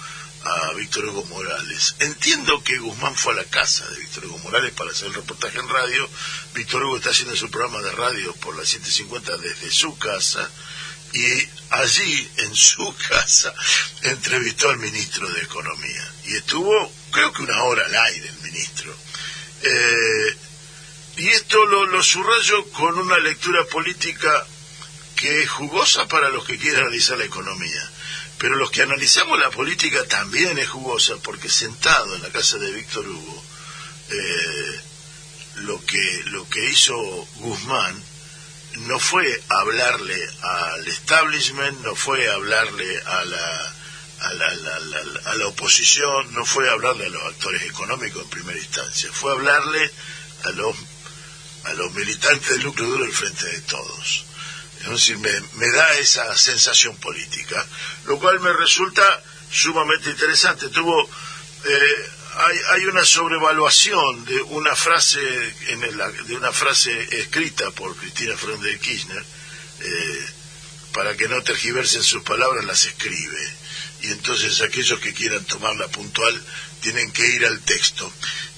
a 0.43 0.73
Víctor 0.73 1.05
Hugo 1.05 1.23
Morales. 1.25 1.95
Entiendo 1.99 2.61
que 2.63 2.79
Guzmán 2.79 3.15
fue 3.15 3.31
a 3.31 3.37
la 3.37 3.45
casa 3.45 3.87
de 3.89 3.99
Víctor 3.99 4.25
Hugo 4.25 4.39
Morales 4.39 4.73
para 4.73 4.91
hacer 4.91 5.07
el 5.07 5.13
reportaje 5.13 5.59
en 5.59 5.69
radio. 5.69 6.09
Víctor 6.53 6.83
Hugo 6.83 6.97
está 6.97 7.11
haciendo 7.11 7.35
su 7.35 7.49
programa 7.49 7.81
de 7.81 7.91
radio 7.91 8.33
por 8.35 8.57
las 8.57 8.73
7.50 8.73 9.37
desde 9.37 9.71
su 9.71 9.97
casa 9.97 10.49
y 11.13 11.47
allí, 11.71 12.31
en 12.37 12.55
su 12.55 12.95
casa, 13.09 13.53
entrevistó 14.03 14.69
al 14.69 14.77
ministro 14.77 15.27
de 15.29 15.41
Economía. 15.41 16.13
Y 16.25 16.35
estuvo, 16.35 16.91
creo 17.11 17.33
que 17.33 17.43
una 17.43 17.63
hora 17.63 17.85
al 17.85 17.95
aire 17.95 18.29
el 18.29 18.41
ministro. 18.41 18.95
Eh, 19.61 20.37
y 21.17 21.27
esto 21.29 21.65
lo, 21.65 21.85
lo 21.85 22.01
subrayo 22.01 22.69
con 22.71 22.97
una 22.97 23.17
lectura 23.17 23.65
política 23.65 24.45
que 25.15 25.43
es 25.43 25.49
jugosa 25.49 26.07
para 26.07 26.29
los 26.29 26.45
que 26.45 26.57
quieren 26.57 26.81
analizar 26.81 27.17
la 27.17 27.25
economía. 27.25 27.91
Pero 28.37 28.55
los 28.55 28.71
que 28.71 28.83
analizamos 28.83 29.37
la 29.37 29.49
política 29.49 30.05
también 30.05 30.57
es 30.57 30.69
jugosa, 30.69 31.17
porque 31.21 31.49
sentado 31.49 32.15
en 32.15 32.21
la 32.21 32.29
casa 32.29 32.57
de 32.57 32.71
Víctor 32.71 33.05
Hugo, 33.05 33.43
eh, 34.11 34.81
lo, 35.55 35.85
que, 35.85 36.23
lo 36.27 36.47
que 36.47 36.69
hizo 36.69 36.95
Guzmán 37.35 38.01
no 38.77 38.99
fue 38.99 39.25
hablarle 39.49 40.29
al 40.41 40.87
establishment, 40.87 41.79
no 41.81 41.95
fue 41.95 42.29
hablarle 42.31 43.01
a 43.05 43.25
la, 43.25 43.73
a 44.21 44.33
la, 44.33 44.47
a 45.25 45.35
la, 45.35 45.47
oposición, 45.47 46.33
no 46.33 46.45
fue 46.45 46.69
hablarle 46.69 47.05
a 47.05 47.09
los 47.09 47.23
actores 47.23 47.63
económicos 47.63 48.23
en 48.23 48.29
primera 48.29 48.59
instancia, 48.59 49.09
fue 49.11 49.31
hablarle 49.31 49.91
a 50.43 50.49
los, 50.51 50.75
a 51.65 51.73
los 51.73 51.91
militantes 51.93 52.49
del 52.49 52.63
núcleo 52.63 52.87
duro 52.87 53.03
del 53.03 53.13
frente 53.13 53.45
de 53.45 53.61
todos. 53.61 54.25
Es 54.81 54.89
decir, 54.89 55.17
me, 55.17 55.71
da 55.71 55.93
esa 55.95 56.35
sensación 56.37 56.95
política, 56.97 57.65
lo 58.05 58.17
cual 58.17 58.39
me 58.39 58.53
resulta 58.53 59.03
sumamente 59.51 60.09
interesante. 60.09 60.69
Tuvo, 60.69 61.03
eh, 61.65 62.09
hay, 62.39 62.57
hay, 62.71 62.85
una 62.85 63.03
sobrevaluación 63.03 64.25
de 64.25 64.41
una 64.43 64.75
frase 64.75 65.19
en 65.67 65.81
de 65.81 66.35
una 66.35 66.51
frase 66.51 66.91
escrita 67.19 67.69
por 67.71 67.95
Cristina 67.95 68.35
Fernández 68.37 68.73
de 68.73 68.79
Kirchner, 68.79 69.25
eh, 69.81 70.27
para 70.93 71.15
que 71.17 71.27
no 71.27 71.41
tergiversen 71.43 72.01
sus 72.01 72.23
palabras, 72.23 72.65
las 72.65 72.85
escribe. 72.85 73.53
Y 74.01 74.07
entonces 74.07 74.61
aquellos 74.61 74.99
que 74.99 75.13
quieran 75.13 75.43
tomarla 75.45 75.87
puntual 75.89 76.41
tienen 76.81 77.11
que 77.11 77.27
ir 77.27 77.45
al 77.45 77.59
texto. 77.61 78.11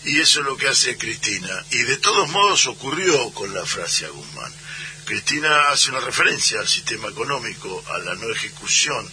Y 0.05 0.19
eso 0.19 0.41
es 0.41 0.45
lo 0.45 0.57
que 0.57 0.67
hace 0.67 0.97
Cristina. 0.97 1.65
Y 1.71 1.83
de 1.83 1.97
todos 1.97 2.29
modos 2.29 2.67
ocurrió 2.67 3.31
con 3.31 3.53
la 3.53 3.65
frase 3.65 4.05
a 4.05 4.09
Guzmán. 4.09 4.53
Cristina 5.05 5.69
hace 5.69 5.89
una 5.89 5.99
referencia 5.99 6.59
al 6.59 6.67
sistema 6.67 7.09
económico, 7.09 7.83
a 7.93 7.97
la 7.97 8.15
no 8.15 8.29
ejecución 8.31 9.09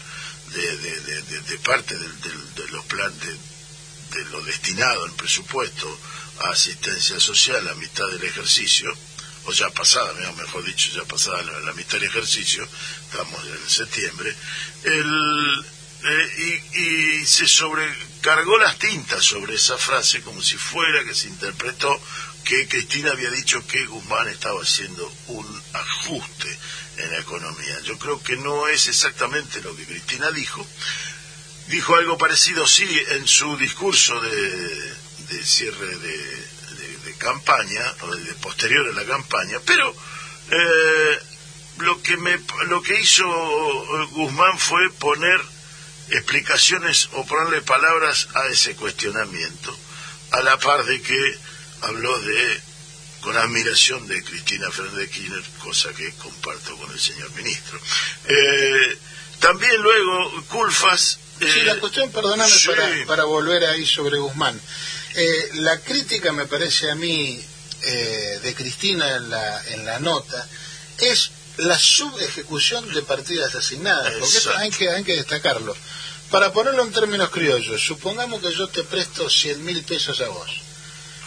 de, 0.48 1.58
parte 1.64 1.96
de 1.96 2.68
los 2.70 2.84
planes, 2.84 3.36
de, 4.10 4.24
lo 4.26 4.42
destinado 4.42 5.06
en 5.06 5.14
presupuesto 5.14 5.98
a 6.40 6.50
asistencia 6.50 7.18
social 7.20 7.66
a 7.68 7.74
mitad 7.74 8.06
del 8.08 8.24
ejercicio, 8.24 8.92
o 9.44 9.52
ya 9.52 9.70
pasada, 9.70 10.12
mejor 10.32 10.64
dicho, 10.64 10.90
ya 10.92 11.04
pasada 11.04 11.42
la, 11.42 11.72
mitad 11.72 11.92
del 11.92 12.04
ejercicio, 12.04 12.66
estamos 13.10 13.40
en 13.44 13.68
septiembre, 13.68 14.34
el, 14.84 15.66
eh, 16.04 16.62
y, 16.74 16.80
y, 16.80 17.26
se 17.26 17.46
sobrecargó 17.46 18.58
las 18.58 18.78
tintas 18.78 19.24
sobre 19.24 19.54
esa 19.54 19.76
frase 19.78 20.20
como 20.22 20.42
si 20.42 20.56
fuera 20.56 21.04
que 21.04 21.14
se 21.14 21.28
interpretó 21.28 22.00
que 22.44 22.68
Cristina 22.68 23.10
había 23.10 23.30
dicho 23.30 23.66
que 23.66 23.84
Guzmán 23.84 24.28
estaba 24.28 24.62
haciendo 24.62 25.12
un 25.26 25.62
ajuste 25.74 26.58
en 26.96 27.12
la 27.12 27.18
economía. 27.18 27.80
Yo 27.80 27.98
creo 27.98 28.22
que 28.22 28.36
no 28.36 28.68
es 28.68 28.86
exactamente 28.86 29.60
lo 29.60 29.76
que 29.76 29.84
Cristina 29.84 30.30
dijo. 30.30 30.66
Dijo 31.68 31.96
algo 31.96 32.16
parecido, 32.16 32.66
sí, 32.66 32.88
en 33.10 33.28
su 33.28 33.56
discurso 33.58 34.18
de, 34.20 35.44
cierre 35.44 35.96
de, 35.98 37.14
campaña, 37.18 37.82
o 38.02 38.14
de, 38.14 38.34
posterior 38.34 38.88
a 38.88 38.92
la 38.92 39.04
campaña, 39.04 39.58
pero 39.66 39.94
eh, 40.50 41.18
lo, 41.78 42.00
que 42.00 42.16
me, 42.16 42.40
lo 42.68 42.80
que 42.80 43.00
hizo 43.00 43.26
Guzmán 44.12 44.56
fue 44.56 44.88
poner 44.98 45.40
explicaciones 46.10 47.08
o 47.14 47.26
ponerle 47.26 47.60
palabras 47.62 48.28
a 48.34 48.46
ese 48.46 48.76
cuestionamiento, 48.76 49.76
a 50.30 50.40
la 50.42 50.58
par 50.58 50.84
de 50.84 51.02
que 51.02 51.38
habló 51.82 52.18
de 52.20 52.60
con 53.20 53.36
admiración 53.36 54.06
de 54.06 54.22
Cristina 54.22 54.70
Fernández 54.70 55.10
Kirchner, 55.10 55.42
cosa 55.58 55.92
que 55.92 56.12
comparto 56.12 56.76
con 56.76 56.90
el 56.92 57.00
señor 57.00 57.30
ministro. 57.32 57.78
Eh, 58.26 58.98
también 59.40 59.82
luego 59.82 60.46
Culfas... 60.46 61.18
sí, 61.40 61.62
la 61.62 61.74
eh, 61.74 61.78
cuestión, 61.78 62.10
perdóname 62.10 62.52
para, 63.06 63.24
volver 63.24 63.64
ahí 63.64 63.86
sobre 63.86 64.18
Guzmán. 64.18 64.60
Eh, 65.14 65.50
la 65.54 65.78
crítica, 65.80 66.32
me 66.32 66.46
parece 66.46 66.90
a 66.90 66.94
mí, 66.94 67.42
de 68.42 68.54
Cristina 68.54 69.16
en 69.16 69.30
la, 69.30 69.62
en 69.68 69.86
la 69.86 69.98
nota, 70.00 70.46
es 70.98 71.30
la 71.58 71.78
subejecución 71.78 72.92
de 72.92 73.02
partidas 73.02 73.54
asignadas, 73.54 74.12
porque 74.18 74.38
eso 74.38 74.56
hay 74.56 74.70
que, 74.70 74.90
hay 74.90 75.04
que 75.04 75.14
destacarlo. 75.14 75.76
Para 76.30 76.52
ponerlo 76.52 76.82
en 76.82 76.92
términos 76.92 77.30
criollos, 77.30 77.82
supongamos 77.82 78.42
que 78.42 78.52
yo 78.52 78.68
te 78.68 78.84
presto 78.84 79.30
100 79.30 79.64
mil 79.64 79.82
pesos 79.84 80.20
a 80.20 80.28
vos 80.28 80.50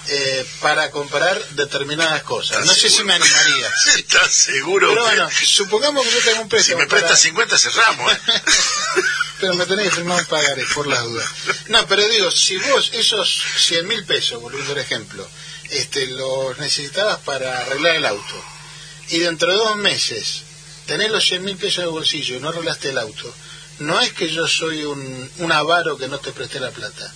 eh, 0.08 0.46
para 0.62 0.92
comprar 0.92 1.40
determinadas 1.52 2.24
cosas. 2.24 2.66
No 2.66 2.74
sé 2.74 2.90
si 2.90 3.04
me 3.04 3.14
animaría. 3.14 3.68
¿Estás 3.98 4.32
seguro? 4.32 4.90
Pero 4.90 5.04
bueno, 5.04 5.30
supongamos 5.46 6.06
que 6.06 6.12
yo 6.12 6.22
tengo 6.22 6.42
un 6.42 6.50
préstamo. 6.50 6.80
Si 6.80 6.84
me 6.84 6.90
prestas 6.90 7.20
50 7.20 7.58
cerramos. 7.58 8.14
pero 9.42 9.56
me 9.56 9.66
tenés 9.66 9.90
que 9.90 9.96
firmar 9.96 10.20
un 10.20 10.26
pagaré, 10.28 10.64
por 10.74 10.88
las 10.88 11.04
dudas. 11.04 11.28
No, 11.68 11.86
pero 11.88 12.08
digo, 12.08 12.32
si 12.32 12.58
vos 12.58 12.92
esos 12.94 13.44
100 13.58 13.88
mil 13.88 14.06
pesos, 14.06 14.42
volviendo 14.42 14.72
al 14.72 14.78
ejemplo, 14.78 15.28
este, 15.70 16.08
los 16.08 16.58
necesitabas 16.60 17.20
para 17.20 17.60
arreglar 17.60 17.96
el 17.96 18.06
auto, 18.06 18.44
y 19.10 19.20
dentro 19.20 19.52
de 19.52 19.58
dos 19.58 19.76
meses 19.78 20.44
tenés 20.86 21.12
los 21.12 21.26
100 21.26 21.44
mil 21.44 21.58
pesos 21.58 21.84
de 21.84 21.90
bolsillo 21.90 22.38
y 22.38 22.40
no 22.40 22.50
arreglaste 22.50 22.90
el 22.90 23.00
auto, 23.00 23.34
no 23.80 24.00
es 24.00 24.14
que 24.14 24.30
yo 24.30 24.48
soy 24.48 24.86
un, 24.86 25.32
un 25.40 25.52
avaro 25.52 25.98
que 25.98 26.08
no 26.08 26.20
te 26.20 26.32
presté 26.32 26.60
la 26.60 26.72
plata 26.72 27.12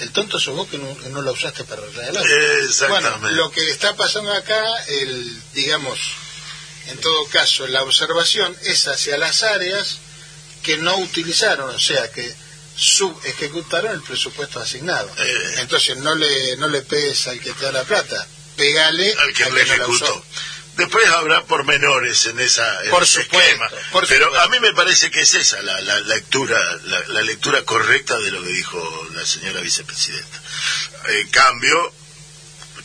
el 0.00 0.10
tonto 0.10 0.40
sos 0.40 0.56
vos 0.56 0.68
que 0.68 0.78
no, 0.78 1.22
lo 1.22 1.32
usaste 1.32 1.64
para 1.64 1.82
arreglar 1.82 2.24
Exactamente. 2.62 3.10
Bueno, 3.20 3.30
lo 3.36 3.50
que 3.50 3.70
está 3.70 3.94
pasando 3.94 4.32
acá, 4.32 4.62
el, 4.88 5.42
digamos, 5.52 5.98
en 6.88 6.98
todo 6.98 7.26
caso, 7.26 7.66
la 7.66 7.82
observación 7.82 8.56
es 8.62 8.86
hacia 8.88 9.16
las 9.16 9.42
áreas 9.42 9.98
que 10.64 10.78
no 10.78 10.96
utilizaron, 10.96 11.70
o 11.70 11.78
sea, 11.78 12.10
que 12.10 12.34
sub 12.74 13.16
ejecutaron 13.24 13.92
el 13.92 14.02
presupuesto 14.02 14.58
asignado. 14.58 15.08
Eh. 15.18 15.54
Entonces 15.58 15.96
no 15.98 16.14
le 16.14 16.56
no 16.56 16.68
le 16.68 16.82
pegues 16.82 17.28
al 17.28 17.38
que 17.38 17.52
te 17.52 17.66
da 17.66 17.72
la 17.72 17.84
plata, 17.84 18.26
pegale 18.56 19.14
al 19.14 19.32
que, 19.32 19.48
lo 19.48 19.58
ejecutó. 19.58 20.24
Después 20.76 21.06
habrá 21.10 21.44
pormenores 21.44 22.26
en 22.26 22.40
esa 22.40 22.66
por 22.90 23.04
esquema, 23.04 23.68
pero 24.08 24.40
a 24.40 24.48
mí 24.48 24.58
me 24.58 24.72
parece 24.72 25.08
que 25.08 25.20
es 25.20 25.34
esa 25.34 25.62
la, 25.62 26.00
lectura 26.00 26.58
la, 26.84 27.22
lectura 27.22 27.62
correcta 27.62 28.18
de 28.18 28.32
lo 28.32 28.42
que 28.42 28.48
dijo 28.48 29.08
la 29.14 29.24
señora 29.24 29.60
vicepresidenta. 29.60 30.40
En 31.10 31.28
cambio, 31.28 31.92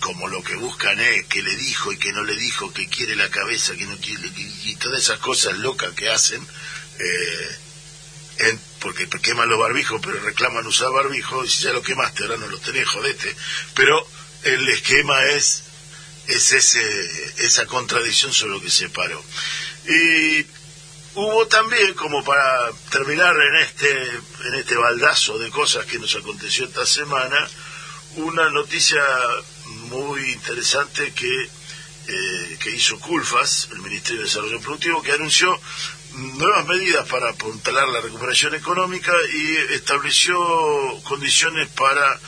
como 0.02 0.28
lo 0.28 0.44
que 0.44 0.56
buscan 0.56 1.00
es 1.00 1.26
que 1.26 1.42
le 1.42 1.56
dijo 1.56 1.92
y 1.92 1.98
que 1.98 2.12
no 2.12 2.24
le 2.24 2.36
dijo, 2.36 2.72
que 2.72 2.88
quiere 2.88 3.16
la 3.16 3.30
cabeza, 3.30 3.74
que 3.76 3.86
no 3.86 3.98
quiere 3.98 4.30
y 4.36 4.76
todas 4.76 5.02
esas 5.02 5.18
cosas 5.18 5.58
locas 5.58 5.92
que 5.96 6.10
hacen, 6.10 6.46
eh, 7.00 7.58
en, 8.40 8.60
porque 8.80 9.08
queman 9.08 9.50
los 9.50 9.60
barbijos, 9.60 10.02
pero 10.04 10.20
reclaman 10.20 10.66
usar 10.66 10.92
barbijos 10.92 11.46
y 11.46 11.50
si 11.50 11.64
ya 11.64 11.74
lo 11.74 11.82
quemaste 11.82 12.24
ahora 12.24 12.38
no 12.38 12.48
lo 12.48 12.58
tenés, 12.60 12.88
jodete. 12.88 13.36
Pero 13.74 14.08
el 14.44 14.68
esquema 14.70 15.24
es 15.26 15.64
es 16.30 16.52
ese, 16.52 17.34
esa 17.38 17.66
contradicción 17.66 18.32
sobre 18.32 18.54
lo 18.54 18.62
que 18.62 18.70
se 18.70 18.90
paró. 18.90 19.22
Y 19.88 20.46
hubo 21.16 21.48
también, 21.48 21.96
como 21.96 22.24
para 22.24 22.72
terminar 22.92 23.36
en 23.36 23.56
este, 23.64 23.92
en 24.48 24.56
este 24.56 24.76
baldazo 24.76 25.40
de 25.40 25.50
cosas 25.50 25.86
que 25.86 25.98
nos 25.98 26.16
aconteció 26.16 26.66
esta 26.66 26.86
semana, 26.86 27.50
una 28.18 28.50
noticia 28.52 29.04
muy 29.66 30.32
interesante 30.32 31.14
que, 31.14 31.50
eh, 32.08 32.58
que 32.60 32.70
hizo 32.70 33.00
CULFAS, 33.00 33.70
el 33.72 33.80
Ministerio 33.80 34.20
de 34.20 34.28
Desarrollo 34.28 34.62
Productivo, 34.62 35.02
que 35.02 35.14
anunció 35.14 35.60
nuevas 36.38 36.66
medidas 36.68 37.08
para 37.08 37.30
apuntalar 37.30 37.88
la 37.90 38.02
recuperación 38.02 38.56
económica 38.56 39.14
y 39.34 39.74
estableció 39.74 40.38
condiciones 41.04 41.70
para 41.70 42.20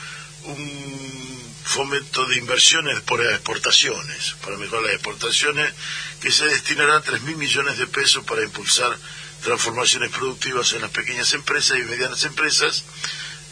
un 0.44 1.42
fomento 1.64 2.26
de 2.26 2.38
inversiones 2.38 3.00
por 3.02 3.20
exportaciones, 3.22 4.34
para 4.44 4.56
mejorar 4.56 4.84
las 4.84 4.94
exportaciones, 4.94 5.72
que 6.20 6.32
se 6.32 6.46
destinarán 6.46 7.02
3 7.02 7.22
mil 7.22 7.36
millones 7.36 7.78
de 7.78 7.86
pesos 7.86 8.24
para 8.24 8.42
impulsar 8.42 8.96
transformaciones 9.42 10.10
productivas 10.10 10.72
en 10.72 10.82
las 10.82 10.90
pequeñas 10.90 11.32
empresas 11.32 11.78
y 11.78 11.82
medianas 11.82 12.24
empresas, 12.24 12.84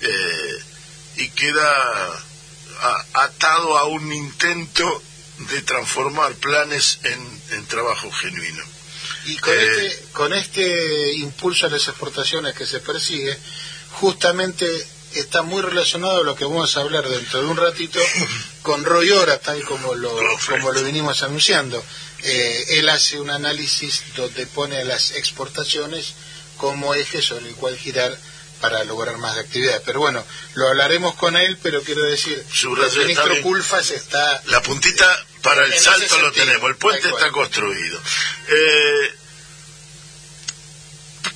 eh, 0.02 0.58
y 1.16 1.28
queda 1.30 2.24
atado 3.12 3.76
a 3.76 3.84
un 3.84 4.12
intento 4.12 5.02
de 5.50 5.62
transformar 5.62 6.34
planes 6.34 7.00
en, 7.02 7.66
trabajo 7.66 8.10
genuino. 8.10 8.62
Y 9.26 9.36
con, 9.36 9.52
eh, 9.52 9.86
este, 9.86 10.04
con 10.12 10.32
este 10.32 11.12
impulso 11.14 11.66
a 11.66 11.70
las 11.70 11.86
exportaciones 11.88 12.54
que 12.54 12.66
se 12.66 12.80
persigue, 12.80 13.36
justamente 13.92 14.66
está 15.14 15.42
muy 15.42 15.62
relacionado 15.62 16.20
a 16.20 16.24
lo 16.24 16.36
que 16.36 16.44
vamos 16.44 16.76
a 16.76 16.80
hablar 16.80 17.08
dentro 17.08 17.40
de 17.40 17.46
un 17.46 17.56
ratito 17.56 17.98
con 18.62 18.84
Roy 18.84 19.10
Ora, 19.10 19.38
tal 19.38 19.62
como 19.64 19.94
lo, 19.94 20.16
como 20.48 20.72
lo 20.72 20.82
vinimos 20.82 21.22
anunciando. 21.22 21.82
Eh, 22.22 22.64
él 22.78 22.88
hace 22.88 23.18
un 23.18 23.30
análisis 23.30 24.02
donde 24.16 24.46
pone 24.46 24.84
las 24.84 25.12
exportaciones 25.12 26.14
como 26.56 26.94
eje 26.94 27.22
sobre 27.22 27.48
el 27.48 27.54
cual 27.54 27.76
girar 27.76 28.16
para 28.60 28.84
lograr 28.84 29.16
más 29.18 29.38
actividad. 29.38 29.82
Pero 29.84 30.00
bueno, 30.00 30.24
lo 30.54 30.68
hablaremos 30.68 31.14
con 31.14 31.36
él, 31.36 31.58
pero 31.62 31.82
quiero 31.82 32.02
decir, 32.02 32.44
el 32.62 32.98
ministro 32.98 33.42
Culfas 33.42 33.90
está... 33.90 34.42
La 34.46 34.62
puntita 34.62 35.26
para 35.42 35.64
el 35.64 35.78
salto 35.78 36.18
lo 36.18 36.32
tenemos, 36.32 36.68
el 36.70 36.76
puente 36.76 37.08
está 37.08 37.30
construido. 37.30 38.00
Eh, 38.48 39.14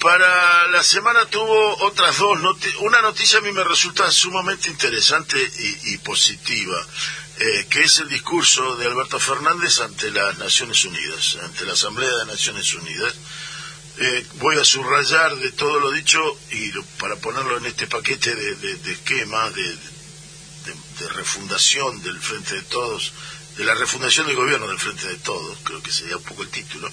para 0.00 0.68
la 0.68 0.82
semana 0.82 1.26
tuvo 1.26 1.84
otras 1.84 2.18
dos 2.18 2.40
noticias. 2.40 2.80
Una 2.80 3.00
noticia 3.02 3.38
a 3.38 3.42
mí 3.42 3.52
me 3.52 3.64
resulta 3.64 4.10
sumamente 4.10 4.68
interesante 4.68 5.38
y, 5.84 5.98
positiva, 5.98 6.86
eh, 7.38 7.66
que 7.70 7.82
es 7.82 7.98
el 7.98 8.08
discurso 8.08 8.76
de 8.76 8.86
Alberto 8.86 9.18
Fernández 9.18 9.80
ante 9.80 10.10
las 10.10 10.36
Naciones 10.38 10.84
Unidas, 10.84 11.38
ante 11.42 11.64
la 11.64 11.72
Asamblea 11.72 12.10
de 12.10 12.26
Naciones 12.26 12.74
Unidas. 12.74 13.14
Eh, 13.96 14.26
voy 14.34 14.58
a 14.58 14.64
subrayar 14.64 15.36
de 15.36 15.52
todo 15.52 15.78
lo 15.78 15.90
dicho 15.92 16.20
y 16.50 16.70
para 16.98 17.16
ponerlo 17.16 17.58
en 17.58 17.66
este 17.66 17.86
paquete 17.86 18.34
de, 18.34 18.56
de, 18.56 18.92
esquema, 18.92 19.50
de, 19.50 19.62
de, 20.98 21.08
refundación 21.14 22.02
del 22.02 22.18
Frente 22.20 22.56
de 22.56 22.62
Todos, 22.62 23.12
de 23.56 23.64
la 23.64 23.74
refundación 23.74 24.26
del 24.26 24.36
gobierno 24.36 24.66
del 24.66 24.78
Frente 24.78 25.06
de 25.06 25.16
Todos, 25.16 25.58
creo 25.62 25.82
que 25.82 25.92
sería 25.92 26.16
un 26.16 26.24
poco 26.24 26.42
el 26.42 26.48
título, 26.48 26.90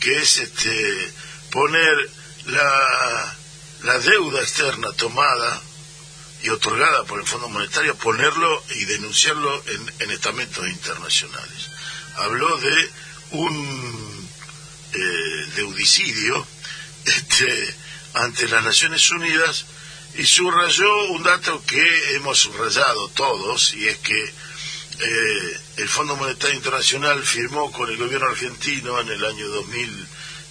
que 0.00 0.18
es 0.18 0.38
este 0.38 1.12
poner 1.50 2.10
la, 2.46 3.36
la 3.82 3.98
deuda 3.98 4.40
externa 4.40 4.92
tomada 4.92 5.62
y 6.44 6.50
otorgada 6.50 7.04
por 7.04 7.20
el 7.20 7.26
Fondo 7.26 7.48
Monetario, 7.48 7.96
ponerlo 7.96 8.62
y 8.74 8.84
denunciarlo 8.84 9.64
en, 10.00 10.10
estamentos 10.10 10.68
internacionales. 10.68 11.70
Habló 12.16 12.56
de 12.58 12.90
un 13.30 14.28
eh, 14.92 15.46
deudicidio 15.56 16.46
este, 17.06 17.74
ante 18.12 18.46
las 18.48 18.62
Naciones 18.62 19.10
Unidas 19.10 19.64
y 20.16 20.24
subrayó 20.24 21.06
un 21.06 21.22
dato 21.22 21.62
que 21.66 22.14
hemos 22.14 22.38
subrayado 22.38 23.08
todos, 23.08 23.72
y 23.74 23.88
es 23.88 23.98
que 23.98 24.24
eh, 25.00 25.60
el 25.76 25.88
Fondo 25.88 26.16
Monetario 26.16 26.56
Internacional 26.56 27.22
firmó 27.22 27.70
con 27.72 27.90
el 27.90 27.96
gobierno 27.96 28.28
argentino 28.28 29.00
en 29.00 29.08
el 29.08 29.24
año 29.24 29.48
2000 29.48 30.08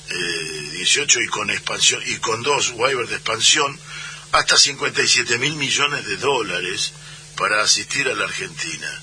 18 0.09 1.21
y 1.21 1.27
con 1.27 1.49
expansión 1.49 2.01
y 2.05 2.17
con 2.17 2.43
dos 2.43 2.71
waivers 2.75 3.09
de 3.09 3.15
expansión 3.15 3.79
hasta 4.31 4.57
57 4.57 5.37
mil 5.37 5.55
millones 5.55 6.05
de 6.05 6.17
dólares 6.17 6.91
para 7.37 7.61
asistir 7.61 8.07
a 8.09 8.13
la 8.13 8.25
Argentina. 8.25 9.01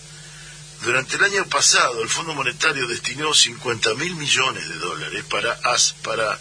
Durante 0.83 1.17
el 1.17 1.25
año 1.25 1.47
pasado, 1.47 2.03
el 2.03 2.09
Fondo 2.09 2.35
Monetario 2.35 2.87
destinó 2.87 3.35
50 3.35 3.95
mil 3.95 4.15
millones 4.17 4.69
de 4.69 4.77
dólares 4.77 5.25
para, 5.25 5.59
para 6.03 6.39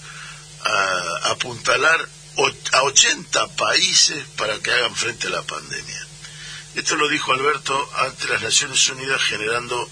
apuntalar 1.24 2.08
a 2.72 2.84
80 2.84 3.48
países 3.56 4.26
para 4.38 4.60
que 4.60 4.72
hagan 4.72 4.96
frente 4.96 5.28
a 5.28 5.32
la 5.32 5.44
pandemia. 5.44 6.09
Esto 6.76 6.96
lo 6.96 7.08
dijo 7.08 7.32
Alberto 7.34 7.90
ante 7.98 8.28
las 8.28 8.42
Naciones 8.42 8.88
Unidas, 8.90 9.22
generando, 9.24 9.90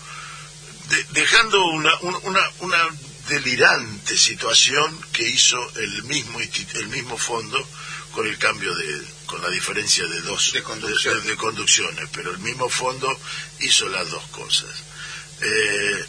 dejando 1.11 1.65
una, 1.65 1.91
una, 2.01 2.41
una 2.59 2.89
delirante 3.27 4.17
situación 4.17 4.99
que 5.11 5.27
hizo 5.27 5.57
el 5.75 6.03
mismo 6.03 6.39
el 6.39 6.87
mismo 6.87 7.17
fondo 7.17 7.67
con 8.13 8.25
el 8.25 8.37
cambio 8.37 8.73
de 8.73 9.05
con 9.25 9.41
la 9.41 9.49
diferencia 9.49 10.05
de 10.07 10.21
dos 10.21 10.53
de, 10.53 10.63
conducciones 10.63 12.09
pero 12.13 12.31
el 12.31 12.39
mismo 12.39 12.69
fondo 12.69 13.19
hizo 13.59 13.89
las 13.89 14.09
dos 14.09 14.23
cosas. 14.27 14.69
Eh, 15.41 16.05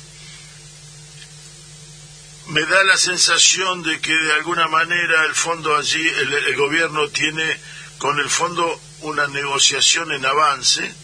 me 2.46 2.62
da 2.64 2.82
la 2.84 2.96
sensación 2.96 3.82
de 3.82 4.00
que 4.00 4.14
de 4.14 4.32
alguna 4.34 4.68
manera 4.68 5.24
el 5.26 5.34
fondo 5.34 5.76
allí 5.76 6.06
el 6.08 6.56
gobierno 6.56 7.08
tiene 7.08 7.58
con 7.98 8.18
el 8.20 8.30
fondo 8.30 8.80
una 9.00 9.26
negociación 9.28 10.12
en 10.12 10.26
avance 10.26 10.94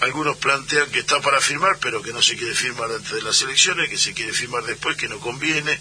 algunos 0.00 0.36
plantean 0.36 0.90
que 0.90 1.00
está 1.00 1.20
para 1.20 1.40
firmar, 1.40 1.78
pero 1.80 2.02
que 2.02 2.12
no 2.12 2.20
se 2.20 2.36
quiere 2.36 2.54
firmar 2.54 2.90
antes 2.90 3.12
de 3.12 3.22
las 3.22 3.40
elecciones, 3.42 3.88
que 3.88 3.98
se 3.98 4.12
quiere 4.12 4.32
firmar 4.32 4.64
después, 4.64 4.96
que 4.96 5.08
no 5.08 5.18
conviene. 5.18 5.80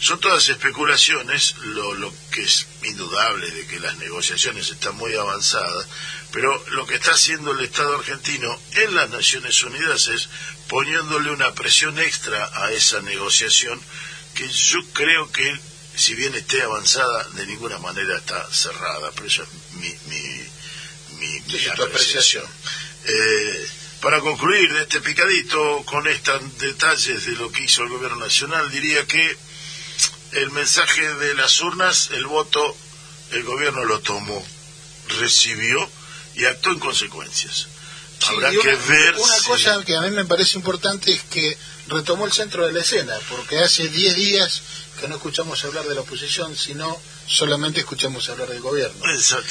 Son 0.00 0.18
todas 0.18 0.48
especulaciones, 0.48 1.56
lo, 1.58 1.92
lo 1.94 2.12
que 2.30 2.42
es 2.42 2.66
indudable 2.84 3.50
de 3.50 3.66
que 3.66 3.78
las 3.80 3.96
negociaciones 3.98 4.70
están 4.70 4.96
muy 4.96 5.14
avanzadas, 5.14 5.86
pero 6.32 6.64
lo 6.68 6.86
que 6.86 6.94
está 6.94 7.12
haciendo 7.12 7.52
el 7.52 7.60
Estado 7.60 7.98
argentino 7.98 8.58
en 8.76 8.94
las 8.94 9.10
Naciones 9.10 9.62
Unidas 9.62 10.08
es 10.08 10.30
poniéndole 10.68 11.30
una 11.30 11.52
presión 11.52 11.98
extra 11.98 12.50
a 12.54 12.72
esa 12.72 13.02
negociación 13.02 13.78
que 14.34 14.48
yo 14.48 14.78
creo 14.94 15.30
que, 15.30 15.60
si 15.96 16.14
bien 16.14 16.34
esté 16.34 16.62
avanzada, 16.62 17.24
de 17.34 17.46
ninguna 17.46 17.78
manera 17.78 18.16
está 18.16 18.50
cerrada, 18.50 19.10
pero 19.14 19.26
esa 19.26 19.42
es 19.42 19.48
mi, 19.72 19.94
mi, 20.06 20.49
mi, 21.20 21.42
apreciación. 21.68 22.44
Eh, 23.04 23.68
Para 24.00 24.20
concluir 24.20 24.72
de 24.72 24.82
este 24.82 25.00
picadito 25.00 25.82
con 25.84 26.06
estos 26.08 26.58
detalles 26.58 27.26
de 27.26 27.32
lo 27.32 27.52
que 27.52 27.64
hizo 27.64 27.82
el 27.82 27.90
gobierno 27.90 28.16
nacional, 28.16 28.70
diría 28.70 29.06
que 29.06 29.36
el 30.32 30.50
mensaje 30.52 31.02
de 31.02 31.34
las 31.34 31.60
urnas, 31.60 32.08
el 32.12 32.26
voto, 32.26 32.76
el 33.32 33.42
gobierno 33.44 33.84
lo 33.84 34.00
tomó, 34.00 34.42
recibió 35.20 35.86
y 36.34 36.46
actuó 36.46 36.72
en 36.72 36.78
consecuencias. 36.78 37.68
Habrá 38.26 38.50
que 38.50 38.74
ver. 38.74 39.14
Una 39.16 39.38
cosa 39.46 39.84
que 39.84 39.96
a 39.96 40.00
mí 40.02 40.10
me 40.10 40.24
parece 40.24 40.56
importante 40.56 41.12
es 41.12 41.22
que 41.22 41.56
retomó 41.90 42.24
el 42.24 42.32
centro 42.32 42.66
de 42.66 42.72
la 42.72 42.80
escena, 42.80 43.14
porque 43.28 43.58
hace 43.58 43.88
10 43.88 44.14
días 44.14 44.62
que 45.00 45.08
no 45.08 45.16
escuchamos 45.16 45.64
hablar 45.64 45.84
de 45.86 45.94
la 45.94 46.02
oposición, 46.02 46.56
sino 46.56 47.00
solamente 47.26 47.80
escuchamos 47.80 48.28
hablar 48.28 48.48
del 48.48 48.60
gobierno. 48.60 49.02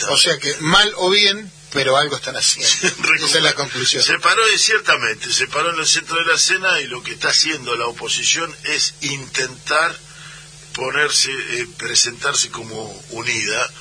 O 0.10 0.18
sea 0.18 0.38
que 0.40 0.56
mal 0.60 0.92
o 0.98 1.10
bien, 1.10 1.52
pero 1.72 1.98
algo 1.98 2.16
están 2.16 2.36
haciendo. 2.36 2.70
Esa 3.26 3.38
es 3.38 3.44
la 3.44 3.54
conclusión. 3.54 4.04
Se 4.04 4.18
paró 4.20 4.42
ciertamente, 4.58 5.32
se 5.32 5.48
paró 5.48 5.74
en 5.74 5.80
el 5.80 5.88
centro 5.88 6.18
de 6.18 6.26
la 6.26 6.36
escena 6.36 6.82
y 6.82 6.88
lo 6.88 7.04
que 7.04 7.12
está 7.12 7.30
haciendo 7.30 7.76
la 7.76 7.88
oposición 7.88 8.54
es 8.64 8.94
intentar 9.02 9.96
ponerse, 10.74 11.32
eh, 11.32 11.68
presentarse 11.78 12.50
como 12.50 13.04
unida. 13.12 13.72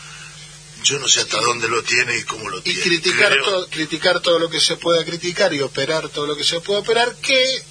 Yo 0.84 0.98
no 0.98 1.08
sé 1.08 1.20
hasta 1.20 1.40
dónde 1.40 1.68
lo 1.68 1.82
tiene 1.82 2.18
y 2.18 2.22
cómo 2.24 2.48
lo 2.48 2.62
tiene. 2.62 2.78
Y 2.78 2.82
criticar, 2.82 3.36
criticar 3.70 4.20
todo 4.20 4.38
lo 4.38 4.48
que 4.48 4.60
se 4.60 4.76
pueda 4.76 5.04
criticar 5.04 5.52
y 5.52 5.60
operar 5.60 6.08
todo 6.08 6.26
lo 6.26 6.36
que 6.36 6.44
se 6.44 6.60
pueda 6.60 6.80
operar, 6.80 7.14
que, 7.16 7.62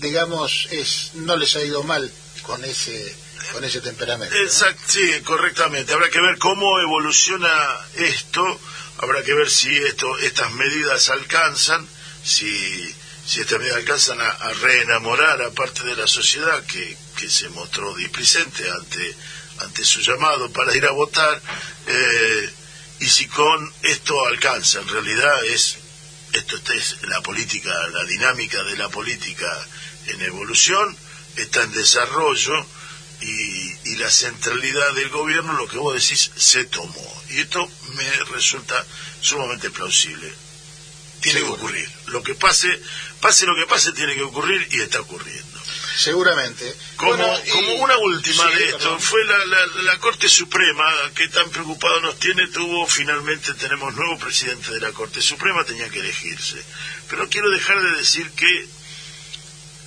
digamos, 0.00 0.68
es 0.70 1.10
no 1.14 1.36
les 1.36 1.56
ha 1.56 1.62
ido 1.62 1.82
mal 1.82 2.10
con 2.42 2.64
ese 2.64 3.16
con 3.52 3.64
ese 3.64 3.80
temperamento. 3.80 4.34
Exacto, 4.36 4.82
sí, 4.86 5.20
correctamente. 5.22 5.92
Habrá 5.92 6.08
que 6.08 6.20
ver 6.20 6.38
cómo 6.38 6.80
evoluciona 6.80 7.50
esto, 7.94 8.60
habrá 8.98 9.22
que 9.22 9.34
ver 9.34 9.50
si 9.50 9.76
esto, 9.76 10.16
estas 10.18 10.52
medidas 10.52 11.08
alcanzan, 11.10 11.86
si, 12.22 12.94
si 13.26 13.40
estas 13.40 13.58
medidas 13.58 13.78
alcanzan 13.78 14.20
a, 14.20 14.52
reenamorar 14.60 15.42
a 15.42 15.50
parte 15.50 15.84
de 15.84 15.96
la 15.96 16.06
sociedad 16.06 16.64
que, 16.64 16.96
que 17.16 17.28
se 17.28 17.48
mostró 17.50 17.94
displicente 17.94 18.68
ante, 18.70 19.16
ante 19.58 19.84
su 19.84 20.00
llamado 20.00 20.50
para 20.50 20.74
ir 20.74 20.86
a 20.86 20.92
votar, 20.92 21.40
eh, 21.86 22.50
y 23.00 23.08
si 23.08 23.26
con 23.26 23.72
esto 23.82 24.26
alcanza, 24.26 24.80
en 24.80 24.88
realidad 24.88 25.44
es 25.44 25.78
esto 26.32 26.56
es 26.72 26.96
la 27.02 27.20
política, 27.20 27.72
la 27.92 28.04
dinámica 28.04 28.62
de 28.64 28.76
la 28.76 28.88
política 28.88 29.46
en 30.08 30.20
evolución, 30.22 30.96
está 31.36 31.62
en 31.62 31.72
desarrollo, 31.72 32.66
y, 33.20 33.96
la 33.96 34.10
centralidad 34.10 34.92
del 34.94 35.08
gobierno, 35.10 35.52
lo 35.52 35.68
que 35.68 35.78
vos 35.78 35.94
decís, 35.94 36.30
se 36.36 36.64
tomó. 36.64 37.22
Y 37.30 37.40
esto 37.40 37.70
me 37.94 38.10
resulta 38.24 38.84
sumamente 39.20 39.70
plausible. 39.70 40.32
Tiene 41.20 41.40
que 41.40 41.46
ocurrir. 41.46 41.88
Lo 42.06 42.22
que 42.22 42.34
pase, 42.34 42.68
pase 43.20 43.46
lo 43.46 43.54
que 43.54 43.66
pase, 43.66 43.92
tiene 43.92 44.14
que 44.14 44.22
ocurrir 44.22 44.68
y 44.72 44.80
está 44.80 45.00
ocurriendo. 45.00 45.60
Seguramente. 45.96 46.76
Como, 46.96 47.24
como 47.52 47.74
una 47.74 47.96
última 47.98 48.46
de 48.50 48.68
esto, 48.70 48.98
fue 48.98 49.24
la, 49.24 49.66
la, 49.84 49.98
Corte 50.00 50.28
Suprema, 50.28 50.84
que 51.14 51.28
tan 51.28 51.48
preocupado 51.50 52.00
nos 52.00 52.18
tiene, 52.18 52.48
tuvo 52.48 52.86
finalmente, 52.86 53.54
tenemos 53.54 53.94
nuevo 53.94 54.18
presidente 54.18 54.72
de 54.72 54.80
la 54.80 54.92
Corte 54.92 55.22
Suprema, 55.22 55.64
tenía 55.64 55.88
que 55.88 56.00
elegirse. 56.00 56.62
Pero 57.08 57.28
quiero 57.30 57.48
dejar 57.50 57.80
de 57.80 57.96
decir 57.96 58.28
que 58.32 58.68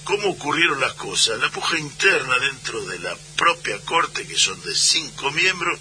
cómo 0.07 0.29
ocurrieron 0.29 0.79
las 0.79 0.93
cosas. 0.93 1.37
La 1.39 1.49
puja 1.49 1.77
interna 1.77 2.39
dentro 2.39 2.79
de 2.85 2.97
la 2.99 3.13
propia 3.35 3.77
Corte, 3.81 4.25
que 4.25 4.37
son 4.37 4.59
de 4.61 4.73
cinco 4.73 5.29
miembros, 5.31 5.77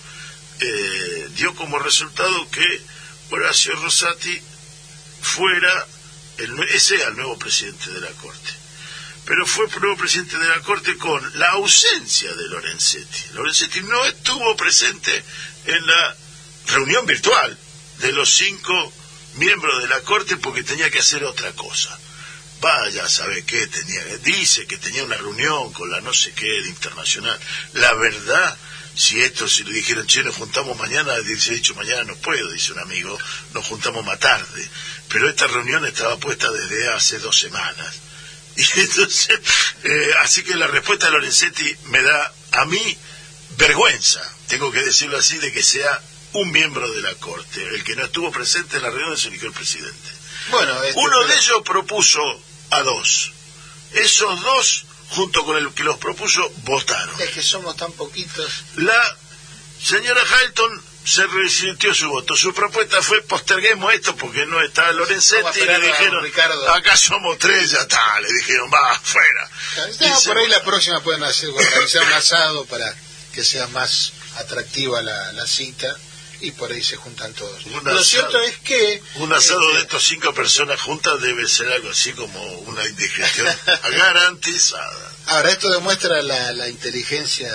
eh, 0.58 1.28
dio 1.36 1.54
como 1.54 1.78
resultado 1.78 2.50
que 2.50 2.82
Horacio 3.30 3.76
Rosati 3.76 4.42
fuera, 5.22 5.86
el, 6.38 6.60
ese 6.70 7.00
el 7.04 7.14
nuevo 7.14 7.38
presidente 7.38 7.88
de 7.88 8.00
la 8.00 8.10
Corte. 8.20 8.50
Pero 9.26 9.46
fue 9.46 9.68
nuevo 9.80 9.96
presidente 9.96 10.36
de 10.36 10.48
la 10.48 10.60
Corte 10.60 10.96
con 10.96 11.38
la 11.38 11.50
ausencia 11.50 12.34
de 12.34 12.48
Lorenzetti. 12.48 13.34
Lorenzetti 13.34 13.80
no 13.82 14.04
estuvo 14.06 14.56
presente 14.56 15.24
en 15.66 15.86
la 15.86 16.16
reunión 16.66 17.06
virtual 17.06 17.56
de 17.98 18.10
los 18.10 18.28
cinco 18.34 18.92
miembros 19.34 19.82
de 19.82 19.88
la 19.88 20.00
Corte 20.00 20.36
porque 20.36 20.64
tenía 20.64 20.90
que 20.90 20.98
hacer 20.98 21.22
otra 21.22 21.52
cosa 21.52 21.96
vaya, 22.60 23.08
¿sabe 23.08 23.44
qué? 23.44 23.66
Tenía, 23.66 24.02
dice 24.18 24.66
que 24.66 24.78
tenía 24.78 25.04
una 25.04 25.16
reunión 25.16 25.72
con 25.72 25.90
la 25.90 26.00
no 26.00 26.12
sé 26.12 26.32
qué 26.32 26.46
de 26.46 26.68
internacional. 26.68 27.38
La 27.74 27.92
verdad, 27.94 28.56
si 28.94 29.20
esto, 29.20 29.48
si 29.48 29.62
le 29.64 29.72
dijeron, 29.72 30.06
che, 30.06 30.22
nos 30.22 30.36
juntamos 30.36 30.76
mañana, 30.78 31.18
dice, 31.20 31.52
dicho, 31.52 31.74
mañana 31.74 32.04
no 32.04 32.16
puedo, 32.16 32.50
dice 32.50 32.72
un 32.72 32.78
amigo, 32.80 33.16
nos 33.52 33.66
juntamos 33.66 34.04
más 34.04 34.18
tarde. 34.18 34.68
Pero 35.08 35.28
esta 35.28 35.46
reunión 35.46 35.84
estaba 35.84 36.16
puesta 36.18 36.50
desde 36.50 36.92
hace 36.92 37.18
dos 37.18 37.38
semanas. 37.38 37.94
Y 38.56 38.80
entonces, 38.80 39.38
eh, 39.84 40.10
así 40.20 40.42
que 40.42 40.54
la 40.54 40.66
respuesta 40.66 41.06
de 41.06 41.12
Lorenzetti 41.12 41.76
me 41.88 42.00
da 42.00 42.32
a 42.52 42.64
mí 42.64 42.98
vergüenza, 43.58 44.22
tengo 44.48 44.72
que 44.72 44.82
decirlo 44.82 45.18
así, 45.18 45.36
de 45.36 45.52
que 45.52 45.62
sea 45.62 46.00
un 46.32 46.50
miembro 46.50 46.90
de 46.90 47.02
la 47.02 47.14
Corte. 47.16 47.62
El 47.68 47.84
que 47.84 47.96
no 47.96 48.04
estuvo 48.04 48.32
presente 48.32 48.78
en 48.78 48.82
la 48.82 48.90
reunión 48.90 49.18
se 49.18 49.28
eligió 49.28 49.48
el 49.48 49.54
presidente. 49.54 50.15
Bueno, 50.50 50.82
este, 50.82 51.00
Uno 51.00 51.24
de 51.24 51.34
ellos 51.36 51.62
propuso 51.64 52.20
a 52.70 52.82
dos. 52.82 53.32
Esos 53.92 54.42
dos, 54.42 54.84
junto 55.10 55.44
con 55.44 55.56
el 55.56 55.72
que 55.72 55.84
los 55.84 55.98
propuso, 55.98 56.50
votaron. 56.64 57.20
Es 57.20 57.30
que 57.30 57.42
somos 57.42 57.76
tan 57.76 57.92
poquitos. 57.92 58.50
La 58.76 59.16
señora 59.82 60.20
Halton 60.22 60.82
se 61.04 61.24
resintió 61.26 61.94
su 61.94 62.08
voto. 62.08 62.34
Su 62.36 62.52
propuesta 62.52 63.00
fue 63.00 63.22
posterguemos 63.22 63.94
esto 63.94 64.16
porque 64.16 64.44
no 64.46 64.60
está 64.60 64.90
Lorenzetti 64.92 65.60
y 65.60 65.64
le 65.64 65.80
dijeron, 65.80 66.26
acá 66.74 66.96
somos 66.96 67.38
tres, 67.38 67.70
ya 67.70 67.82
está, 67.82 68.20
le 68.20 68.28
dijeron, 68.32 68.68
va, 68.72 69.00
fuera. 69.00 69.48
por 70.24 70.38
ahí 70.38 70.48
la 70.48 70.62
próxima 70.64 71.00
pueden 71.00 71.22
hacer, 71.22 71.50
organizar 71.50 72.02
un 72.02 72.12
asado 72.12 72.64
para 72.66 72.92
que 73.32 73.44
sea 73.44 73.68
más 73.68 74.12
atractiva 74.36 75.00
la, 75.00 75.32
la 75.32 75.46
cita 75.46 75.96
y 76.40 76.50
por 76.52 76.70
ahí 76.70 76.82
se 76.82 76.96
juntan 76.96 77.32
todos. 77.34 77.64
Lo 77.66 78.04
cierto 78.04 78.40
es 78.42 78.56
que... 78.58 79.02
Un 79.16 79.32
asado 79.32 79.60
de 79.60 79.66
este, 79.68 79.82
estas 79.82 80.02
cinco 80.02 80.34
personas 80.34 80.80
juntas 80.80 81.20
debe 81.20 81.48
ser 81.48 81.72
algo 81.72 81.90
así 81.90 82.12
como 82.12 82.42
una 82.60 82.86
indigestión 82.86 83.46
garantizada. 83.90 85.12
Ahora, 85.26 85.50
esto 85.50 85.70
demuestra 85.70 86.22
la, 86.22 86.52
la 86.52 86.68
inteligencia 86.68 87.50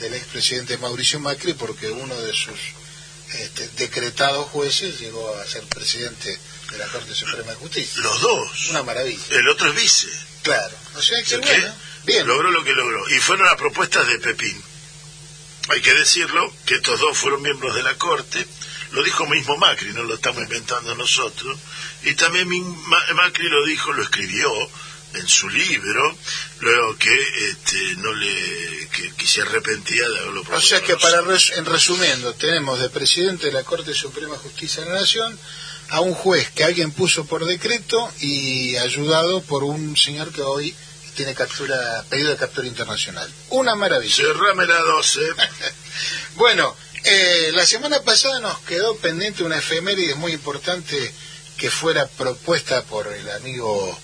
del 0.00 0.14
expresidente 0.14 0.78
Mauricio 0.78 1.20
Macri 1.20 1.54
porque 1.54 1.88
uno 1.90 2.14
de 2.20 2.32
sus 2.32 2.58
este, 3.34 3.68
decretados 3.76 4.48
jueces 4.50 4.98
llegó 4.98 5.36
a 5.36 5.46
ser 5.46 5.62
presidente 5.64 6.38
de 6.70 6.78
la 6.78 6.86
Corte 6.86 7.14
Suprema 7.14 7.50
de 7.50 7.56
Justicia. 7.56 8.02
Los 8.02 8.20
dos. 8.20 8.70
Una 8.70 8.82
maravilla. 8.82 9.22
El 9.30 9.48
otro 9.48 9.68
es 9.70 9.74
vice. 9.74 10.08
Claro. 10.42 10.76
O 10.94 11.02
sea 11.02 11.22
que 11.22 11.38
bueno, 11.38 11.74
bien. 12.04 12.26
Logró 12.26 12.50
lo 12.50 12.64
que 12.64 12.72
logró. 12.72 13.08
Y 13.10 13.20
fueron 13.20 13.46
las 13.46 13.56
propuestas 13.56 14.06
de 14.06 14.18
Pepín 14.18 14.62
hay 15.68 15.80
que 15.80 15.94
decirlo, 15.94 16.52
que 16.64 16.76
estos 16.76 17.00
dos 17.00 17.16
fueron 17.16 17.42
miembros 17.42 17.74
de 17.74 17.82
la 17.82 17.94
Corte, 17.94 18.46
lo 18.92 19.02
dijo 19.02 19.26
mismo 19.26 19.56
Macri, 19.56 19.92
no 19.92 20.04
lo 20.04 20.14
estamos 20.14 20.42
inventando 20.42 20.94
nosotros, 20.94 21.58
y 22.04 22.14
también 22.14 22.48
Macri 23.14 23.48
lo 23.48 23.64
dijo, 23.64 23.92
lo 23.92 24.02
escribió 24.02 24.50
en 25.14 25.28
su 25.28 25.48
libro, 25.48 26.16
luego 26.60 26.96
que 26.98 27.14
este, 27.50 27.96
no 27.96 28.12
le 28.12 28.88
que, 29.16 29.26
se 29.26 29.42
arrepentía 29.42 30.08
de 30.08 30.18
haberlo 30.18 30.44
O 30.52 30.60
sea 30.60 30.80
que 30.80 30.96
para 30.96 31.20
en 31.56 31.64
resumiendo, 31.64 32.34
tenemos 32.34 32.80
de 32.80 32.88
presidente 32.90 33.46
de 33.46 33.52
la 33.52 33.64
Corte 33.64 33.92
Suprema 33.92 34.34
de 34.34 34.38
Justicia 34.38 34.84
de 34.84 34.90
la 34.90 35.00
Nación 35.00 35.38
a 35.88 36.00
un 36.00 36.14
juez 36.14 36.50
que 36.50 36.64
alguien 36.64 36.92
puso 36.92 37.26
por 37.26 37.44
decreto 37.44 38.10
y 38.20 38.76
ayudado 38.76 39.42
por 39.42 39.64
un 39.64 39.96
señor 39.96 40.32
que 40.32 40.42
hoy 40.42 40.74
tiene 41.16 41.34
captura, 41.34 42.04
pedido 42.08 42.30
de 42.30 42.36
captura 42.36 42.68
internacional. 42.68 43.28
Una 43.50 43.74
maravilla. 43.74 44.14
Cerrame 44.14 44.66
la 44.66 44.78
12. 44.78 45.20
bueno, 46.36 46.76
eh, 47.02 47.50
la 47.52 47.66
semana 47.66 48.02
pasada 48.02 48.38
nos 48.40 48.58
quedó 48.60 48.96
pendiente 48.98 49.42
una 49.42 49.58
efeméride 49.58 50.14
muy 50.14 50.32
importante 50.32 51.12
que 51.56 51.70
fuera 51.70 52.06
propuesta 52.06 52.82
por 52.82 53.08
el 53.08 53.28
amigo 53.30 53.98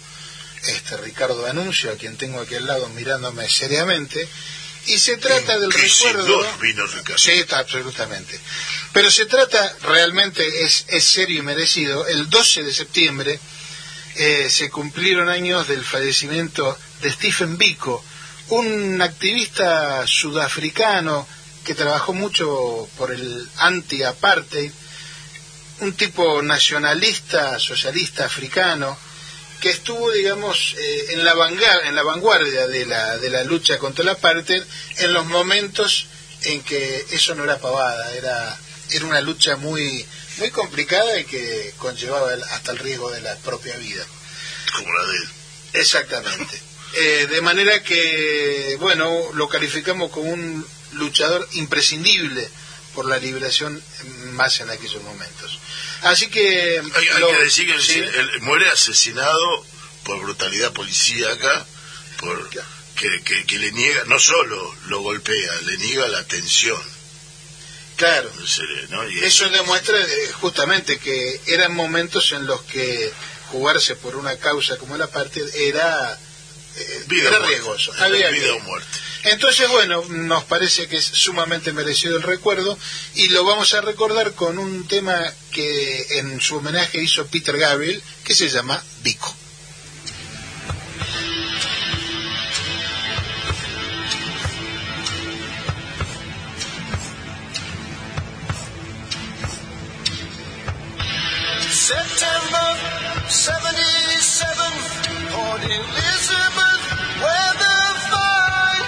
este 0.64 0.96
Ricardo 0.96 1.46
Anuncio, 1.46 1.92
a 1.92 1.96
quien 1.96 2.16
tengo 2.16 2.40
aquí 2.40 2.55
al 2.55 2.66
lado 2.66 2.88
mirándome 2.90 3.48
seriamente, 3.48 4.27
y 4.87 4.98
se 4.98 5.16
trata 5.16 5.59
del 5.59 5.72
recuerdo. 5.72 6.46
Vino 6.61 6.87
Ricardo. 6.87 7.18
Sí, 7.18 7.33
está, 7.33 7.59
absolutamente. 7.59 8.38
Pero 8.92 9.11
se 9.11 9.27
trata, 9.27 9.77
realmente 9.83 10.64
es, 10.64 10.87
es 10.88 11.05
serio 11.05 11.40
y 11.40 11.42
merecido, 11.42 12.07
el 12.07 12.31
12 12.31 12.62
de 12.62 12.72
septiembre 12.72 13.40
eh, 14.14 14.48
se 14.51 14.70
cumplieron 14.70 15.29
años 15.29 15.68
del 15.68 15.85
fallecimiento 15.85 16.79
de 17.02 17.10
Stephen 17.10 17.58
Biko, 17.58 18.02
un 18.48 19.00
activista 19.02 20.06
sudafricano 20.06 21.26
que 21.64 21.74
trabajó 21.74 22.12
mucho 22.12 22.88
por 22.96 23.10
el 23.10 23.48
anti-apartheid, 23.56 24.72
un 25.80 25.92
tipo 25.94 26.42
nacionalista, 26.42 27.58
socialista 27.58 28.24
africano, 28.24 28.96
que 29.60 29.70
estuvo, 29.70 30.10
digamos, 30.10 30.74
eh, 30.78 31.06
en, 31.10 31.24
la 31.24 31.34
vanguardia, 31.34 31.88
en 31.88 31.94
la 31.94 32.02
vanguardia 32.02 32.66
de 32.66 32.86
la, 32.86 33.16
de 33.18 33.30
la 33.30 33.44
lucha 33.44 33.78
contra 33.78 34.02
el 34.02 34.08
apartheid 34.08 34.62
en 34.98 35.12
los 35.12 35.26
momentos 35.26 36.06
en 36.42 36.62
que 36.62 37.06
eso 37.10 37.34
no 37.34 37.44
era 37.44 37.58
pavada, 37.58 38.12
era, 38.14 38.58
era 38.90 39.06
una 39.06 39.20
lucha 39.20 39.56
muy 39.56 40.04
muy 40.38 40.50
complicada 40.50 41.18
y 41.20 41.24
que 41.24 41.74
conllevaba 41.76 42.32
hasta 42.50 42.72
el 42.72 42.78
riesgo 42.78 43.10
de 43.10 43.20
la 43.20 43.36
propia 43.36 43.76
vida. 43.76 44.04
como 44.72 44.92
la 44.92 45.06
de 45.06 45.16
él. 45.16 45.28
Exactamente. 45.74 46.71
Eh, 46.94 47.26
de 47.31 47.40
manera 47.40 47.83
que, 47.83 48.76
bueno, 48.81 49.31
lo 49.35 49.48
calificamos 49.48 50.11
como 50.11 50.31
un 50.31 50.66
luchador 50.92 51.48
imprescindible 51.52 52.48
por 52.94 53.07
la 53.07 53.18
liberación 53.18 53.83
más 54.33 54.61
en 54.61 54.70
aquellos 54.70 55.02
momentos. 55.02 55.59
Así 56.02 56.28
que... 56.28 56.83
Hay, 56.94 57.07
que 57.07 57.44
decir 57.44 57.66
que 57.66 57.98
él 57.98 58.40
muere 58.42 58.68
asesinado 58.68 59.64
por 60.05 60.20
brutalidad 60.20 60.72
policíaca, 60.72 61.66
por 62.18 62.50
que, 62.96 63.44
que, 63.46 63.59
le 63.59 63.72
niega, 63.72 64.05
no 64.07 64.18
solo 64.18 64.74
lo 64.87 65.00
golpea, 65.00 65.52
le 65.62 65.76
niega 65.78 66.09
la 66.09 66.18
atención. 66.18 66.81
Claro. 67.96 68.31
Eso 69.22 69.48
demuestra 69.50 69.98
eh, 69.98 70.33
justamente 70.40 70.98
que 70.98 71.40
eran 71.46 71.74
momentos 71.74 72.33
en 72.33 72.46
los 72.46 72.62
que 72.62 73.12
jugarse 73.50 73.96
por 73.96 74.16
una 74.16 74.37
causa 74.37 74.76
como 74.76 74.96
la 74.96 75.07
parte 75.09 75.42
era, 75.68 76.18
eh, 76.76 77.04
vida 77.06 77.38
riesgoso. 77.46 77.92
Había 77.98 78.30
vida 78.30 78.54
o 78.54 78.61
muerte. 78.61 78.98
Entonces, 79.24 79.68
bueno, 79.68 80.04
nos 80.08 80.44
parece 80.44 80.88
que 80.88 80.96
es 80.96 81.04
sumamente 81.04 81.72
merecido 81.72 82.16
el 82.16 82.22
recuerdo 82.22 82.76
y 83.14 83.28
lo 83.28 83.44
vamos 83.44 83.72
a 83.74 83.80
recordar 83.80 84.32
con 84.32 84.58
un 84.58 84.88
tema 84.88 85.32
que 85.52 86.18
en 86.18 86.40
su 86.40 86.56
homenaje 86.56 87.00
hizo 87.00 87.26
Peter 87.26 87.56
Gabriel, 87.56 88.02
que 88.24 88.35
se 88.35 88.48
llama 88.48 88.82
Vico. 89.02 89.37
September 101.70 102.76
77, 103.28 104.62
Port 105.32 105.62
Elizabeth, 105.64 106.84
weather 107.24 107.84
fine. 108.12 108.84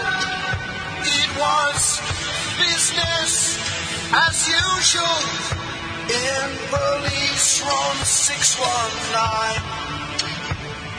It 1.09 1.31
was 1.41 1.81
business 2.61 3.57
as 4.13 4.37
usual 4.45 5.25
in 6.13 6.49
police 6.69 7.63
room 7.65 7.97
619. 8.05 9.65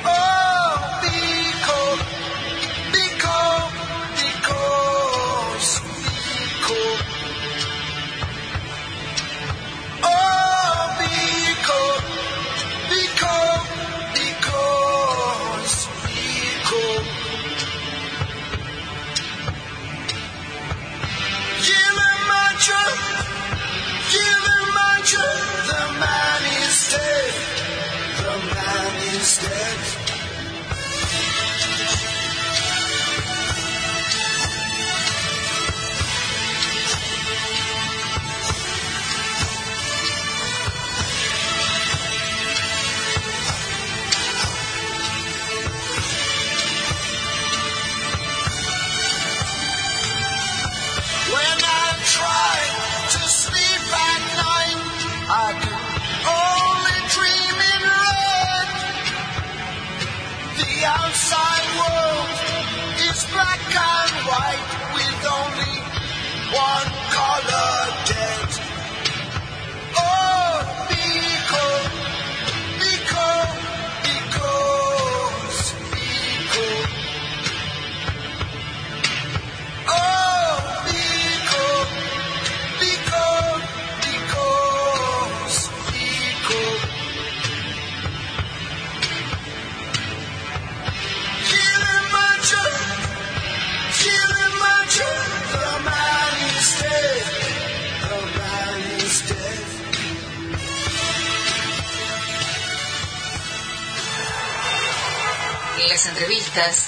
Oh, 0.08 0.74
because, 1.06 2.02
the 25.12 26.00
man 26.00 26.42
is 26.64 26.90
dead. 26.90 27.34
The 28.18 28.56
man 28.56 28.96
is 29.14 29.38
dead. 29.38 29.95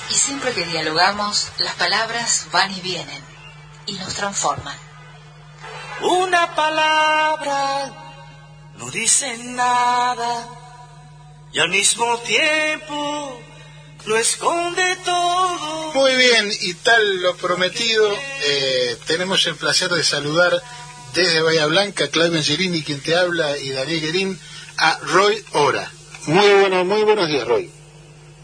Y 0.10 0.14
siempre 0.14 0.54
que 0.54 0.66
dialogamos, 0.66 1.50
las 1.58 1.76
palabras 1.76 2.48
van 2.54 2.74
y 2.74 2.80
vienen 2.80 3.22
y 3.86 3.94
nos 3.94 4.14
transforman. 4.14 4.78
Una 6.02 6.56
palabra 6.56 7.92
no 8.78 8.90
dice 8.92 9.38
nada 9.40 10.48
y 11.52 11.60
al 11.60 11.70
mismo 11.70 12.18
tiempo 12.20 13.42
lo 14.06 14.18
esconde 14.18 14.96
todo. 15.04 15.92
Muy 15.94 16.16
bien, 16.16 16.50
y 16.62 16.74
tal 16.76 17.22
lo 17.22 17.36
prometido, 17.36 18.10
eh, 18.46 18.98
tenemos 19.06 19.46
el 19.48 19.56
placer 19.56 19.90
de 19.90 20.04
saludar 20.04 20.62
desde 21.14 21.42
Bahía 21.42 21.66
Blanca, 21.66 22.08
Claudio 22.08 22.38
Angelini, 22.38 22.84
quien 22.84 23.02
te 23.02 23.18
habla, 23.18 23.58
y 23.58 23.72
Daniel 23.72 24.00
Guerín, 24.00 24.40
a 24.78 24.98
Roy 25.00 25.44
Ora. 25.54 25.92
Muy, 26.28 26.54
bueno, 26.54 26.86
muy 26.86 27.04
buenos 27.04 27.28
días, 27.28 27.46
Roy. 27.46 27.77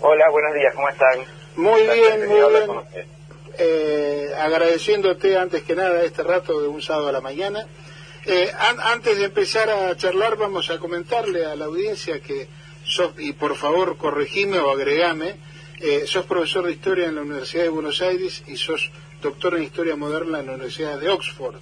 Hola, 0.06 0.30
buenos 0.32 0.54
días, 0.54 0.76
¿cómo 0.76 0.90
están? 0.90 1.18
Muy 1.56 1.82
bien, 1.84 2.28
muy 2.28 2.42
bien. 2.52 3.06
Eh, 3.58 4.34
agradeciéndote 4.38 5.38
antes 5.38 5.64
que 5.64 5.76
nada 5.76 6.04
este 6.04 6.24
rato 6.24 6.60
de 6.60 6.68
un 6.68 6.82
sábado 6.82 7.08
a 7.08 7.14
la 7.14 7.22
mañana. 7.22 7.66
Eh, 8.26 8.52
antes 8.84 9.18
de 9.18 9.24
empezar 9.24 9.70
a 9.70 9.96
charlar, 9.96 10.36
vamos 10.36 10.70
a 10.72 10.78
comentarle 10.78 11.46
a 11.46 11.56
la 11.56 11.66
audiencia 11.66 12.20
que 12.20 12.50
sos, 12.84 13.14
y 13.18 13.32
por 13.32 13.56
favor 13.56 13.96
corregime 13.96 14.60
o 14.60 14.72
agregame, 14.72 15.38
eh, 15.80 16.04
sos 16.06 16.26
profesor 16.26 16.66
de 16.66 16.74
historia 16.74 17.08
en 17.08 17.16
la 17.16 17.22
Universidad 17.22 17.64
de 17.64 17.70
Buenos 17.70 18.02
Aires 18.02 18.44
y 18.46 18.58
sos 18.58 18.92
doctor 19.22 19.56
en 19.56 19.64
historia 19.64 19.96
moderna 19.96 20.42
en 20.42 20.48
la 20.48 20.54
Universidad 20.56 21.00
de 21.00 21.08
Oxford. 21.08 21.56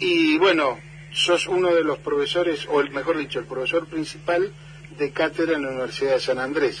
y 0.00 0.36
bueno, 0.36 0.78
sos 1.12 1.46
uno 1.46 1.74
de 1.74 1.82
los 1.82 1.96
profesores, 1.96 2.66
o 2.68 2.82
el 2.82 2.90
mejor 2.90 3.16
dicho, 3.16 3.38
el 3.38 3.46
profesor 3.46 3.86
principal 3.86 4.52
de 4.98 5.10
cátedra 5.12 5.56
en 5.56 5.62
la 5.62 5.70
Universidad 5.70 6.14
de 6.14 6.20
San 6.20 6.38
Andrés. 6.38 6.80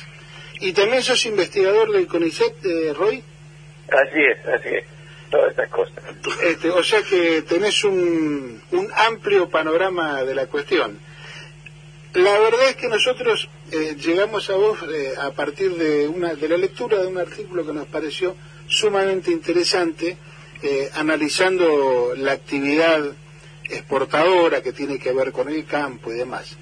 ¿Y 0.60 0.72
también 0.72 1.02
sos 1.02 1.24
investigador 1.26 1.92
del 1.92 2.06
CONICET, 2.06 2.60
de 2.60 2.92
Roy? 2.92 3.22
Así 3.88 4.20
es, 4.20 4.46
así 4.46 4.68
es, 4.68 4.84
todas 5.30 5.50
estas 5.50 5.68
cosas. 5.70 5.94
Este, 6.42 6.70
o 6.70 6.82
sea 6.82 7.02
que 7.02 7.42
tenés 7.42 7.84
un, 7.84 8.60
un 8.72 8.88
amplio 8.94 9.48
panorama 9.48 10.22
de 10.24 10.34
la 10.34 10.46
cuestión. 10.46 10.98
La 12.14 12.38
verdad 12.38 12.70
es 12.70 12.76
que 12.76 12.88
nosotros 12.88 13.48
eh, 13.70 13.94
llegamos 13.96 14.48
a 14.50 14.54
vos 14.54 14.78
eh, 14.92 15.12
a 15.20 15.30
partir 15.30 15.76
de, 15.76 16.08
una, 16.08 16.34
de 16.34 16.48
la 16.48 16.56
lectura 16.56 16.98
de 16.98 17.06
un 17.06 17.18
artículo 17.18 17.64
que 17.64 17.72
nos 17.72 17.86
pareció 17.86 18.34
sumamente 18.66 19.30
interesante, 19.30 20.16
eh, 20.62 20.90
analizando 20.94 22.14
la 22.16 22.32
actividad 22.32 23.12
exportadora 23.64 24.62
que 24.62 24.72
tiene 24.72 24.98
que 24.98 25.12
ver 25.12 25.32
con 25.32 25.48
el 25.48 25.64
campo 25.66 26.10
y 26.10 26.16
demás. 26.16 26.56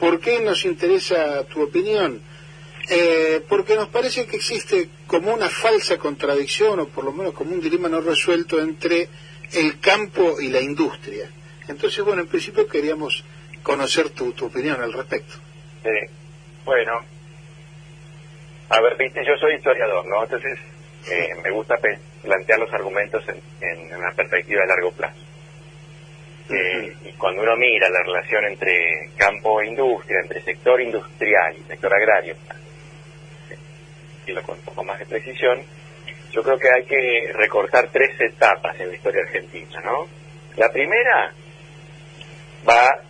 ¿Por 0.00 0.18
qué 0.18 0.40
nos 0.40 0.64
interesa 0.64 1.44
tu 1.44 1.62
opinión? 1.62 2.22
Eh, 2.88 3.44
porque 3.46 3.76
nos 3.76 3.88
parece 3.88 4.26
que 4.26 4.36
existe 4.36 4.88
como 5.06 5.32
una 5.34 5.50
falsa 5.50 5.98
contradicción, 5.98 6.80
o 6.80 6.88
por 6.88 7.04
lo 7.04 7.12
menos 7.12 7.34
como 7.34 7.52
un 7.52 7.60
dilema 7.60 7.88
no 7.88 8.00
resuelto 8.00 8.58
entre 8.58 9.08
el 9.52 9.78
campo 9.78 10.40
y 10.40 10.48
la 10.48 10.60
industria. 10.60 11.28
Entonces, 11.68 12.02
bueno, 12.02 12.22
en 12.22 12.28
principio 12.28 12.66
queríamos 12.66 13.22
conocer 13.62 14.08
tu, 14.10 14.30
opinión 14.40 14.80
al 14.80 14.92
respecto. 14.92 15.34
Sí, 15.82 16.12
bueno, 16.64 16.92
a 18.70 18.80
ver, 18.80 18.96
viste, 18.96 19.20
yo 19.24 19.36
soy 19.36 19.54
historiador, 19.56 20.06
¿no? 20.06 20.24
Entonces, 20.24 20.58
eh, 21.10 21.28
me 21.44 21.50
gusta 21.50 21.76
plantear 22.22 22.58
los 22.58 22.72
argumentos 22.72 23.22
en, 23.28 23.40
en 23.60 23.94
una 23.94 24.12
perspectiva 24.12 24.62
de 24.62 24.66
largo 24.66 24.92
plazo. 24.92 25.29
Eh, 26.52 26.96
y 27.04 27.12
cuando 27.12 27.42
uno 27.42 27.56
mira 27.56 27.88
la 27.88 28.02
relación 28.02 28.44
entre 28.44 29.10
campo 29.16 29.60
e 29.60 29.68
industria, 29.68 30.20
entre 30.22 30.42
sector 30.42 30.80
industrial 30.80 31.56
y 31.56 31.62
sector 31.62 31.94
agrario, 31.94 32.34
y 34.26 34.32
lo 34.32 34.42
con 34.42 34.58
un 34.58 34.64
poco 34.64 34.84
más 34.84 34.98
de 34.98 35.06
precisión, 35.06 35.60
yo 36.32 36.42
creo 36.42 36.58
que 36.58 36.68
hay 36.70 36.84
que 36.84 37.32
recortar 37.34 37.88
tres 37.92 38.20
etapas 38.20 38.78
en 38.80 38.88
la 38.88 38.94
historia 38.94 39.22
argentina, 39.22 39.80
¿no? 39.84 40.06
La 40.56 40.70
primera 40.70 41.32
va 42.68 43.00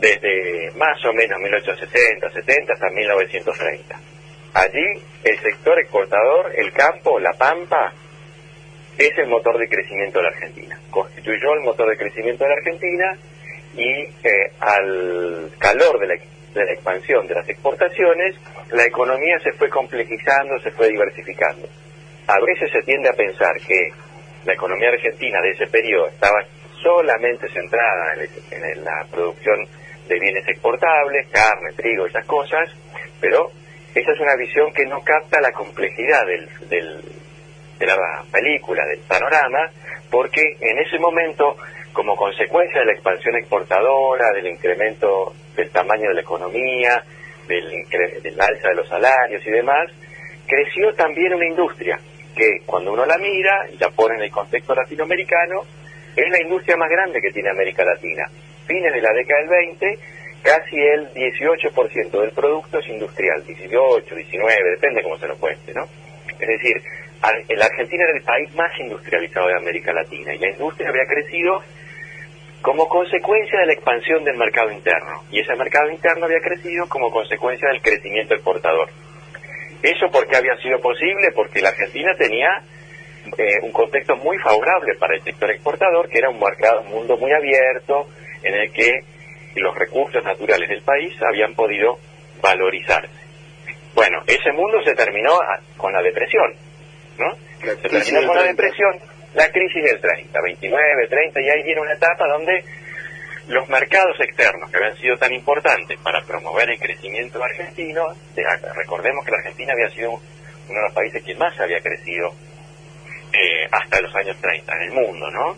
desde 0.00 0.70
más 0.76 1.04
o 1.04 1.12
menos 1.12 1.38
1860, 1.40 2.30
70 2.30 2.72
hasta 2.72 2.90
1930. 2.90 4.00
Allí 4.54 5.02
el 5.24 5.38
sector 5.40 5.78
exportador, 5.80 6.52
el 6.56 6.72
campo, 6.72 7.18
la 7.18 7.32
pampa, 7.32 7.92
es 8.98 9.18
el 9.18 9.28
motor 9.28 9.58
de 9.58 9.68
crecimiento 9.68 10.18
de 10.18 10.24
la 10.24 10.30
Argentina. 10.30 10.78
Constituyó 10.90 11.54
el 11.54 11.60
motor 11.60 11.90
de 11.90 11.96
crecimiento 11.96 12.44
de 12.44 12.50
la 12.50 12.56
Argentina 12.56 13.18
y 13.76 13.90
eh, 14.22 14.52
al 14.60 15.50
calor 15.58 15.98
de 15.98 16.06
la, 16.06 16.14
de 16.14 16.64
la 16.64 16.72
expansión 16.72 17.26
de 17.26 17.34
las 17.34 17.48
exportaciones, 17.48 18.36
la 18.70 18.84
economía 18.84 19.38
se 19.40 19.52
fue 19.52 19.68
complejizando, 19.68 20.58
se 20.60 20.70
fue 20.70 20.88
diversificando. 20.88 21.68
A 22.26 22.40
veces 22.44 22.70
se 22.70 22.82
tiende 22.82 23.08
a 23.08 23.12
pensar 23.12 23.52
que 23.66 23.90
la 24.44 24.54
economía 24.54 24.90
argentina 24.90 25.40
de 25.42 25.50
ese 25.50 25.66
periodo 25.66 26.08
estaba 26.08 26.44
solamente 26.82 27.48
centrada 27.48 28.14
en, 28.14 28.64
en 28.64 28.84
la 28.84 29.06
producción 29.10 29.66
de 30.08 30.20
bienes 30.20 30.46
exportables, 30.48 31.28
carne, 31.30 31.72
trigo, 31.76 32.06
esas 32.06 32.26
cosas, 32.26 32.70
pero 33.20 33.50
esa 33.94 34.12
es 34.12 34.20
una 34.20 34.36
visión 34.36 34.72
que 34.72 34.84
no 34.86 35.00
capta 35.02 35.40
la 35.40 35.52
complejidad 35.52 36.26
del, 36.26 36.68
del, 36.68 37.02
de 37.78 37.86
la 37.86 38.24
película, 38.30 38.84
del 38.86 39.00
panorama, 39.00 39.70
porque 40.10 40.40
en 40.60 40.78
ese 40.78 40.98
momento, 40.98 41.56
como 41.92 42.16
consecuencia 42.16 42.80
de 42.80 42.86
la 42.86 42.92
expansión 42.92 43.36
exportadora, 43.36 44.30
del 44.32 44.46
incremento 44.46 45.34
del 45.56 45.70
tamaño 45.70 46.08
de 46.08 46.14
la 46.14 46.20
economía, 46.20 47.02
del, 47.46 47.84
del 48.22 48.40
alza 48.40 48.68
de 48.68 48.74
los 48.74 48.88
salarios 48.88 49.46
y 49.46 49.50
demás, 49.50 49.90
creció 50.46 50.92
también 50.94 51.34
una 51.34 51.46
industria 51.46 51.98
que 52.34 52.60
cuando 52.66 52.92
uno 52.92 53.06
la 53.06 53.16
mira 53.18 53.66
y 53.72 53.78
la 53.78 53.90
pone 53.90 54.16
en 54.16 54.22
el 54.22 54.30
contexto 54.30 54.74
latinoamericano, 54.74 55.62
es 56.16 56.30
la 56.30 56.42
industria 56.42 56.76
más 56.76 56.88
grande 56.90 57.20
que 57.20 57.30
tiene 57.30 57.50
América 57.50 57.84
Latina. 57.84 58.24
Fines 58.66 58.92
de 58.92 59.00
la 59.00 59.12
década 59.12 59.40
del 59.40 59.48
20, 59.48 59.98
casi 60.42 60.76
el 60.76 61.12
18% 61.12 62.20
del 62.20 62.30
producto 62.30 62.78
es 62.78 62.88
industrial, 62.88 63.44
18, 63.44 64.14
19, 64.14 64.70
depende 64.70 65.02
cómo 65.02 65.18
se 65.18 65.28
lo 65.28 65.36
cuente, 65.36 65.72
¿no? 65.72 65.84
Es 66.38 66.48
decir, 66.48 66.82
la 67.48 67.64
Argentina 67.66 68.04
era 68.04 68.18
el 68.18 68.24
país 68.24 68.54
más 68.54 68.70
industrializado 68.78 69.48
de 69.48 69.56
América 69.56 69.92
Latina 69.92 70.34
y 70.34 70.38
la 70.38 70.50
industria 70.50 70.88
había 70.88 71.06
crecido 71.06 71.62
como 72.60 72.88
consecuencia 72.88 73.60
de 73.60 73.66
la 73.66 73.72
expansión 73.74 74.24
del 74.24 74.36
mercado 74.36 74.70
interno. 74.70 75.22
Y 75.30 75.40
ese 75.40 75.54
mercado 75.54 75.90
interno 75.90 76.24
había 76.24 76.40
crecido 76.40 76.88
como 76.88 77.10
consecuencia 77.10 77.68
del 77.68 77.82
crecimiento 77.82 78.34
exportador. 78.34 78.88
¿Eso 79.82 80.10
por 80.10 80.26
qué 80.26 80.36
había 80.36 80.56
sido 80.56 80.80
posible? 80.80 81.30
Porque 81.34 81.60
la 81.60 81.68
Argentina 81.68 82.14
tenía 82.16 82.48
eh, 83.36 83.60
un 83.62 83.72
contexto 83.72 84.16
muy 84.16 84.38
favorable 84.38 84.94
para 84.98 85.14
el 85.14 85.22
sector 85.22 85.50
exportador, 85.50 86.08
que 86.08 86.18
era 86.18 86.30
un, 86.30 86.40
mercado, 86.40 86.80
un 86.82 86.90
mundo 86.90 87.18
muy 87.18 87.32
abierto, 87.32 88.08
en 88.42 88.54
el 88.54 88.72
que 88.72 88.90
los 89.56 89.74
recursos 89.74 90.24
naturales 90.24 90.68
del 90.68 90.82
país 90.82 91.14
habían 91.22 91.54
podido 91.54 91.98
valorizarse. 92.40 93.12
Bueno, 93.94 94.22
ese 94.26 94.52
mundo 94.52 94.82
se 94.84 94.94
terminó 94.94 95.38
con 95.76 95.92
la 95.92 96.02
depresión, 96.02 96.54
¿no? 97.18 97.36
Se 97.60 97.88
terminó 97.88 98.26
con 98.26 98.36
la 98.36 98.44
depresión, 98.44 99.00
la 99.34 99.48
crisis 99.50 99.82
del 99.82 100.00
30, 100.00 100.40
29, 100.40 101.08
30, 101.08 101.40
y 101.40 101.50
ahí 101.50 101.62
viene 101.62 101.80
una 101.80 101.94
etapa 101.94 102.26
donde 102.28 102.64
los 103.48 103.68
mercados 103.68 104.16
externos 104.20 104.70
que 104.70 104.76
habían 104.76 104.96
sido 104.96 105.16
tan 105.16 105.32
importantes 105.32 105.98
para 106.00 106.22
promover 106.22 106.70
el 106.70 106.78
crecimiento 106.78 107.42
argentino, 107.42 108.06
recordemos 108.74 109.24
que 109.24 109.30
la 109.30 109.38
Argentina 109.38 109.72
había 109.72 109.90
sido 109.90 110.12
uno 110.12 110.78
de 110.78 110.82
los 110.86 110.94
países 110.94 111.22
que 111.22 111.34
más 111.34 111.58
había 111.60 111.80
crecido 111.80 112.32
eh, 113.32 113.66
hasta 113.70 114.00
los 114.00 114.14
años 114.14 114.36
30 114.40 114.72
en 114.72 114.82
el 114.82 114.92
mundo, 114.92 115.30
¿no? 115.30 115.56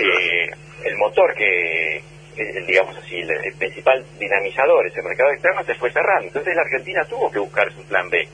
Eh, 0.00 0.50
el 0.84 0.96
motor 0.96 1.34
que, 1.34 2.02
digamos 2.66 2.96
así, 2.96 3.16
el, 3.16 3.54
principal 3.58 4.04
dinamizador, 4.18 4.86
ese 4.86 5.02
mercado 5.02 5.30
externo, 5.32 5.62
se 5.64 5.74
fue 5.74 5.92
cerrando. 5.92 6.28
Entonces 6.28 6.54
la 6.56 6.62
Argentina 6.62 7.04
tuvo 7.04 7.30
que 7.30 7.38
buscar 7.38 7.70
su 7.72 7.84
plan 7.84 8.08
B. 8.08 8.26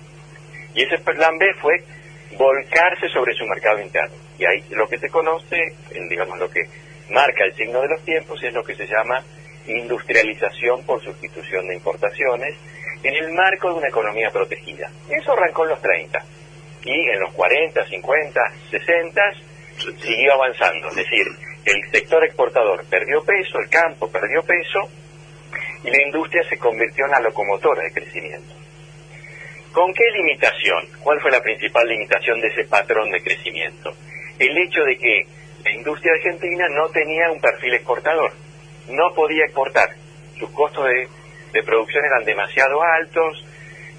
Y 0.75 0.83
ese 0.83 0.99
plan 0.99 1.37
B 1.39 1.47
fue 1.61 1.75
volcarse 2.33 3.09
sobre 3.09 3.35
su 3.35 3.45
mercado 3.47 3.81
interno. 3.81 4.17
Y 4.39 4.45
ahí 4.45 4.65
lo 4.71 4.87
que 4.89 4.99
se 4.99 5.09
conoce, 5.09 5.57
digamos 6.09 6.39
lo 6.39 6.51
que 6.51 6.69
marca 7.11 7.45
el 7.45 7.55
signo 7.55 7.81
de 7.83 7.89
los 7.89 8.05
tiempos, 8.05 8.43
es 8.43 8.53
lo 8.53 8.65
que 8.65 8.75
se 8.75 8.87
llama 8.87 9.23
industrialización 9.67 10.85
por 10.85 11.03
sustitución 11.03 11.67
de 11.69 11.75
importaciones 11.75 12.55
en 13.03 13.15
el 13.15 13.33
marco 13.33 13.69
de 13.69 13.79
una 13.79 13.89
economía 13.89 14.31
protegida. 14.31 14.91
Eso 15.09 15.33
arrancó 15.33 15.65
en 15.65 15.71
los 15.71 15.83
30 15.83 16.25
y 16.85 17.11
en 17.11 17.21
los 17.21 17.33
40, 17.33 17.85
50, 17.85 18.41
60 18.71 19.23
siguió 20.01 20.35
avanzando. 20.35 20.89
Es 20.89 20.97
decir, 20.97 21.27
el 21.65 21.91
sector 21.91 22.25
exportador 22.25 22.85
perdió 22.87 23.23
peso, 23.25 23.59
el 23.59 23.69
campo 23.69 24.11
perdió 24.11 24.43
peso 24.43 24.89
y 25.83 25.91
la 25.91 26.03
industria 26.03 26.43
se 26.49 26.59
convirtió 26.59 27.05
en 27.07 27.13
la 27.13 27.21
locomotora 27.21 27.83
de 27.83 27.93
crecimiento. 27.93 28.55
¿Con 29.77 29.93
qué 29.93 30.05
limitación? 30.11 30.89
¿Cuál 31.03 31.21
fue 31.21 31.31
la 31.31 31.43
principal 31.43 31.87
limitación 31.87 32.41
de 32.41 32.49
ese 32.49 32.65
patrón 32.65 33.11
de 33.11 33.21
crecimiento? 33.21 33.93
El 34.39 34.57
hecho 34.57 34.83
de 34.83 34.97
que 34.97 35.27
la 35.63 35.71
industria 35.71 36.15
argentina 36.15 36.67
no 36.71 36.89
tenía 36.89 37.31
un 37.31 37.39
perfil 37.43 37.75
exportador, 37.75 38.33
no 38.89 39.13
podía 39.15 39.45
exportar, 39.45 39.91
sus 40.39 40.49
costos 40.53 40.87
de, 41.53 41.63
producción 41.63 42.03
eran 42.07 42.25
demasiado 42.25 42.83
altos, 42.83 43.45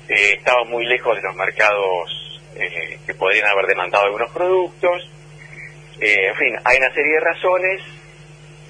eh, 0.09 0.33
estaban 0.39 0.67
muy 0.67 0.83
lejos 0.83 1.15
de 1.15 1.21
los 1.21 1.35
mercados 1.35 2.41
eh, 2.55 2.97
que 3.05 3.13
podrían 3.13 3.47
haber 3.47 3.67
demandado 3.67 4.05
algunos 4.05 4.31
productos, 4.31 5.11
eh, 6.01 6.29
en 6.29 6.35
fin, 6.37 6.55
hay 6.65 6.77
una 6.77 6.91
serie 6.95 7.13
de 7.13 7.19
razones 7.19 7.81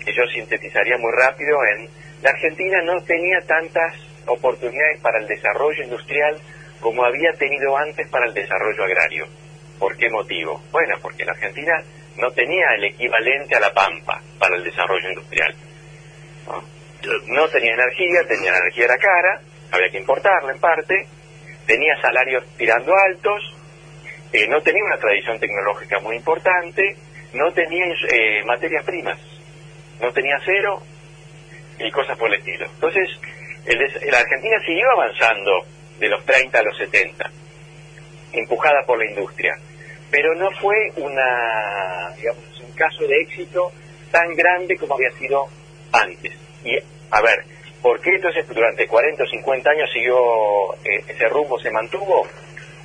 que 0.03 0.11
yo 0.11 0.23
sintetizaría 0.33 0.97
muy 0.97 1.13
rápido 1.17 1.57
en 1.73 1.87
la 2.21 2.31
Argentina 2.31 2.81
no 2.83 3.01
tenía 3.03 3.39
tantas 3.47 3.93
oportunidades 4.25 4.99
para 4.99 5.19
el 5.19 5.27
desarrollo 5.27 5.83
industrial 5.83 6.35
como 6.79 7.03
había 7.03 7.31
tenido 7.33 7.77
antes 7.77 8.07
para 8.09 8.25
el 8.25 8.33
desarrollo 8.33 8.83
agrario. 8.83 9.27
¿Por 9.79 9.95
qué 9.97 10.09
motivo? 10.09 10.61
Bueno, 10.71 10.95
porque 11.01 11.25
la 11.25 11.33
Argentina 11.33 11.73
no 12.17 12.31
tenía 12.31 12.65
el 12.75 12.85
equivalente 12.85 13.55
a 13.55 13.59
la 13.59 13.73
pampa 13.73 14.21
para 14.39 14.55
el 14.55 14.63
desarrollo 14.63 15.09
industrial. 15.09 15.55
No, 17.27 17.47
tenía 17.49 17.73
energía, 17.73 18.27
tenía 18.27 18.51
la 18.51 18.57
energía 18.57 18.85
era 18.85 18.97
cara, 18.97 19.41
había 19.71 19.89
que 19.91 19.99
importarla 19.99 20.51
en 20.51 20.59
parte, 20.59 21.07
tenía 21.65 21.95
salarios 22.01 22.43
tirando 22.57 22.93
altos, 22.95 23.55
eh, 24.33 24.47
no 24.47 24.61
tenía 24.61 24.83
una 24.83 24.97
tradición 24.97 25.39
tecnológica 25.39 25.99
muy 25.99 26.15
importante, 26.15 26.95
no 27.33 27.51
tenía 27.53 27.85
eh, 27.85 28.43
materias 28.45 28.83
primas, 28.83 29.19
no 30.01 30.11
tenía 30.11 30.35
acero 30.37 30.81
y 31.79 31.91
cosas 31.91 32.17
por 32.17 32.29
el 32.29 32.39
estilo. 32.39 32.65
Entonces, 32.65 33.09
la 34.09 34.19
Argentina 34.19 34.57
siguió 34.65 34.89
avanzando 34.91 35.65
de 35.99 36.09
los 36.09 36.23
30 36.25 36.59
a 36.59 36.63
los 36.63 36.77
70, 36.77 37.31
empujada 38.33 38.83
por 38.85 38.99
la 38.99 39.09
industria, 39.09 39.53
pero 40.09 40.35
no 40.35 40.49
fue 40.59 40.91
una, 40.97 42.13
digamos, 42.15 42.43
un 42.61 42.71
caso 42.73 43.05
de 43.07 43.15
éxito 43.21 43.71
tan 44.11 44.35
grande 44.35 44.77
como 44.77 44.95
había 44.95 45.11
sido 45.11 45.47
antes. 45.91 46.33
Y, 46.63 46.77
a 47.11 47.21
ver, 47.21 47.43
¿por 47.81 47.99
qué 48.01 48.11
entonces 48.11 48.47
durante 48.47 48.87
40 48.87 49.23
o 49.23 49.27
50 49.27 49.69
años 49.69 49.89
siguió 49.91 50.73
eh, 50.85 51.03
ese 51.07 51.27
rumbo, 51.29 51.59
se 51.59 51.71
mantuvo? 51.71 52.27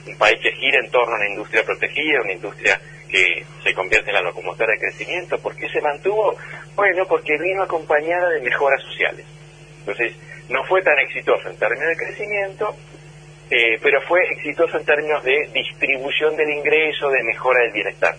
Un 0.06 0.18
país 0.18 0.36
que 0.42 0.50
gira 0.52 0.80
en 0.82 0.90
torno 0.90 1.14
a 1.14 1.18
una 1.18 1.28
industria 1.28 1.64
protegida, 1.64 2.22
una 2.22 2.32
industria 2.32 2.80
que 3.08 3.44
se 3.62 3.74
convierte 3.74 4.10
en 4.10 4.16
la 4.16 4.22
locomotora 4.22 4.72
de 4.72 4.78
crecimiento. 4.78 5.38
¿Por 5.38 5.54
qué 5.54 5.68
se 5.68 5.80
mantuvo? 5.80 6.34
Bueno, 6.74 7.06
porque 7.06 7.38
vino 7.38 7.62
acompañada 7.62 8.30
de 8.30 8.40
mejoras 8.40 8.82
sociales. 8.82 9.24
Entonces, 9.80 10.14
no 10.48 10.64
fue 10.64 10.82
tan 10.82 10.98
exitoso 10.98 11.48
en 11.48 11.56
términos 11.56 11.88
de 11.88 11.96
crecimiento, 11.96 12.74
eh, 13.54 13.78
pero 13.82 14.00
fue 14.08 14.18
exitoso 14.30 14.78
en 14.78 14.84
términos 14.86 15.22
de 15.24 15.46
distribución 15.52 16.34
del 16.36 16.48
ingreso, 16.48 17.10
de 17.10 17.22
mejora 17.22 17.60
del 17.60 17.72
bienestar. 17.72 18.14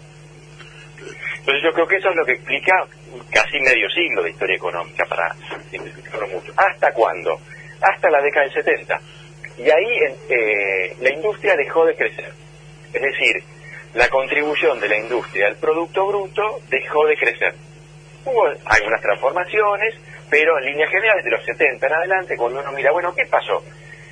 Entonces 1.39 1.63
yo 1.63 1.71
creo 1.73 1.87
que 1.87 1.97
eso 1.97 2.09
es 2.09 2.15
lo 2.15 2.23
que 2.23 2.33
explica 2.33 2.85
casi 3.31 3.59
medio 3.59 3.89
siglo 3.89 4.21
de 4.21 4.29
historia 4.29 4.55
económica, 4.55 5.03
para 5.05 5.33
simplificarlo 5.71 6.27
mucho. 6.27 6.53
¿Hasta 6.55 6.91
cuándo? 6.93 7.39
Hasta 7.81 8.11
la 8.11 8.21
década 8.21 8.45
del 8.45 8.53
70. 8.53 9.01
Y 9.57 9.63
ahí 9.63 9.99
eh, 10.29 10.95
la 11.01 11.11
industria 11.11 11.55
dejó 11.55 11.83
de 11.85 11.95
crecer. 11.95 12.31
Es 12.93 13.01
decir, 13.01 13.43
la 13.95 14.07
contribución 14.09 14.79
de 14.79 14.87
la 14.87 14.99
industria 14.99 15.47
al 15.47 15.55
Producto 15.55 16.05
Bruto 16.05 16.59
dejó 16.69 17.07
de 17.07 17.17
crecer. 17.17 17.55
Hubo 18.23 18.45
algunas 18.65 19.01
transformaciones, 19.01 19.95
pero 20.29 20.59
en 20.59 20.65
líneas 20.65 20.91
generales 20.91 21.25
de 21.25 21.31
los 21.31 21.43
70 21.43 21.87
en 21.87 21.93
adelante, 21.93 22.37
cuando 22.37 22.61
uno 22.61 22.71
mira, 22.71 22.91
bueno, 22.91 23.15
¿qué 23.15 23.25
pasó 23.25 23.63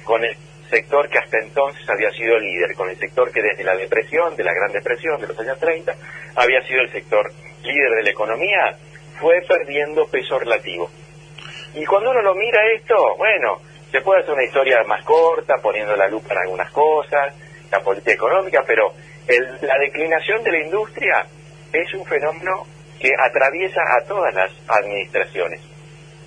con 0.03 0.23
el 0.25 0.35
sector 0.71 1.07
que 1.09 1.19
hasta 1.19 1.37
entonces 1.37 1.87
había 1.87 2.09
sido 2.11 2.39
líder, 2.39 2.73
con 2.75 2.89
el 2.89 2.97
sector 2.97 3.31
que 3.31 3.43
desde 3.43 3.63
la 3.63 3.75
depresión, 3.75 4.35
de 4.35 4.43
la 4.43 4.53
Gran 4.53 4.71
Depresión 4.71 5.21
de 5.21 5.27
los 5.27 5.39
años 5.39 5.59
30, 5.59 5.93
había 6.35 6.61
sido 6.63 6.81
el 6.81 6.91
sector 6.91 7.31
líder 7.61 7.91
de 7.97 8.03
la 8.03 8.09
economía? 8.09 8.77
fue 9.21 9.39
perdiendo 9.47 10.07
peso 10.07 10.39
relativo. 10.39 10.89
Y 11.75 11.85
cuando 11.85 12.09
uno 12.09 12.21
lo 12.23 12.33
mira 12.33 12.59
esto, 12.75 13.15
bueno, 13.17 13.61
se 13.91 14.01
puede 14.01 14.21
hacer 14.21 14.33
una 14.33 14.43
historia 14.43 14.83
más 14.87 15.05
corta, 15.05 15.55
poniendo 15.61 15.95
la 15.95 16.07
lupa 16.07 16.33
en 16.33 16.39
algunas 16.39 16.71
cosas, 16.71 17.35
la 17.71 17.79
política 17.81 18.13
económica, 18.13 18.63
pero 18.65 18.91
la 19.61 19.77
declinación 19.77 20.43
de 20.43 20.51
la 20.51 20.59
industria 20.59 21.25
es 21.71 21.93
un 21.93 22.05
fenómeno 22.05 22.65
que 22.99 23.11
atraviesa 23.17 23.81
a 23.97 24.03
todas 24.05 24.33
las 24.33 24.51
administraciones. 24.67 25.61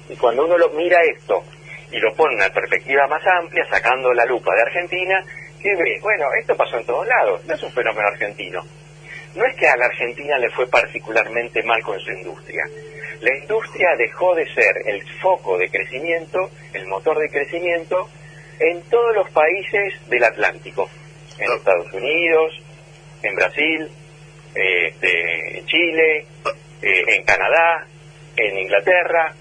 Y 0.08 0.16
cuando 0.16 0.44
uno 0.44 0.56
lo 0.56 0.70
mira 0.70 0.98
esto 1.02 1.42
y 1.94 2.00
lo 2.00 2.12
pone 2.14 2.34
en 2.34 2.40
una 2.40 2.50
perspectiva 2.50 3.06
más 3.06 3.22
amplia, 3.24 3.64
sacando 3.70 4.12
la 4.12 4.24
lupa 4.24 4.52
de 4.54 4.62
Argentina, 4.62 5.24
¿qué 5.62 5.76
ve? 5.76 5.98
Bueno, 6.02 6.26
esto 6.40 6.56
pasó 6.56 6.76
en 6.76 6.86
todos 6.86 7.06
lados, 7.06 7.44
no 7.46 7.54
es 7.54 7.62
un 7.62 7.70
fenómeno 7.70 8.08
argentino. 8.08 8.62
No 9.36 9.46
es 9.46 9.54
que 9.54 9.68
a 9.68 9.76
la 9.76 9.86
Argentina 9.86 10.36
le 10.38 10.50
fue 10.50 10.66
particularmente 10.68 11.62
mal 11.62 11.80
con 11.82 11.98
su 12.00 12.10
industria. 12.10 12.64
La 13.20 13.36
industria 13.36 13.90
dejó 13.96 14.34
de 14.34 14.44
ser 14.54 14.74
el 14.86 15.02
foco 15.20 15.56
de 15.56 15.68
crecimiento, 15.68 16.50
el 16.72 16.86
motor 16.86 17.16
de 17.18 17.28
crecimiento, 17.28 18.10
en 18.58 18.82
todos 18.90 19.14
los 19.14 19.30
países 19.30 19.94
del 20.08 20.24
Atlántico. 20.24 20.90
En 21.38 21.52
Estados 21.52 21.92
Unidos, 21.92 22.60
en 23.22 23.34
Brasil, 23.36 23.88
este, 24.54 25.58
en 25.58 25.66
Chile, 25.66 26.26
eh, 26.82 27.02
en 27.06 27.24
Canadá, 27.24 27.86
en 28.36 28.58
Inglaterra, 28.58 29.34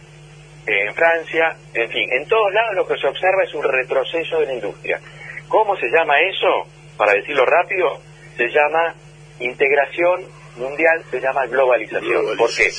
en 0.65 0.93
Francia, 0.93 1.55
en 1.73 1.89
fin, 1.89 2.07
en 2.11 2.27
todos 2.27 2.53
lados 2.53 2.75
lo 2.75 2.87
que 2.87 2.97
se 2.97 3.07
observa 3.07 3.43
es 3.43 3.53
un 3.53 3.63
retroceso 3.63 4.39
de 4.39 4.45
la 4.45 4.53
industria. 4.53 4.99
¿Cómo 5.47 5.75
se 5.77 5.87
llama 5.87 6.19
eso? 6.21 6.69
Para 6.97 7.13
decirlo 7.13 7.45
rápido, 7.45 7.99
se 8.37 8.47
llama 8.47 8.95
integración 9.39 10.25
mundial, 10.55 11.03
se 11.09 11.19
llama 11.19 11.45
globalización. 11.47 12.37
¿Por 12.37 12.49
qué? 12.55 12.71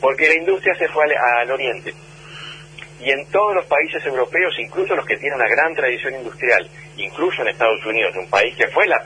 Porque 0.00 0.28
la 0.28 0.34
industria 0.34 0.74
se 0.74 0.88
fue 0.88 1.04
al, 1.04 1.50
oriente. 1.50 1.94
Y 3.00 3.10
en 3.10 3.26
todos 3.30 3.54
los 3.54 3.66
países 3.66 4.04
europeos, 4.04 4.54
incluso 4.58 4.94
los 4.94 5.06
que 5.06 5.16
tienen 5.16 5.40
una 5.40 5.48
gran 5.48 5.74
tradición 5.74 6.14
industrial, 6.14 6.68
incluso 6.96 7.42
en 7.42 7.48
Estados 7.48 7.84
Unidos, 7.84 8.14
un 8.16 8.28
país 8.28 8.54
que 8.56 8.68
fue 8.68 8.86
la, 8.86 9.02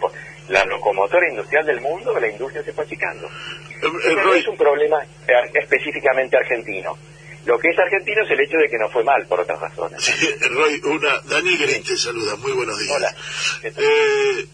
la 0.49 0.65
locomotora 0.65 1.29
industrial 1.29 1.65
del 1.65 1.81
mundo, 1.81 2.19
la 2.19 2.29
industria 2.29 2.63
se 2.63 2.73
fue 2.73 2.85
achicando. 2.85 3.27
Eh, 3.27 4.15
no 4.17 4.35
es 4.35 4.47
un 4.49 4.57
problema 4.57 4.99
específicamente 5.55 6.37
argentino. 6.37 6.97
Lo 7.47 7.59
que 7.59 7.69
es 7.69 7.79
argentino 7.79 8.23
es 8.25 8.31
el 8.31 8.41
hecho 8.41 8.57
de 8.57 8.69
que 8.69 8.77
no 8.77 8.91
fue 8.91 9.05
mal 9.05 9.27
por 9.29 9.41
otras 9.41 9.61
razones. 9.61 10.03
Sí, 10.03 10.13
Roy, 10.51 10.81
una, 10.85 11.21
Dani 11.21 11.57
te 11.57 11.97
saluda, 11.97 12.35
muy 12.37 12.53
buenos 12.53 12.79
días. 12.79 12.93
Hola. 12.97 13.17
Eh, 13.63 14.47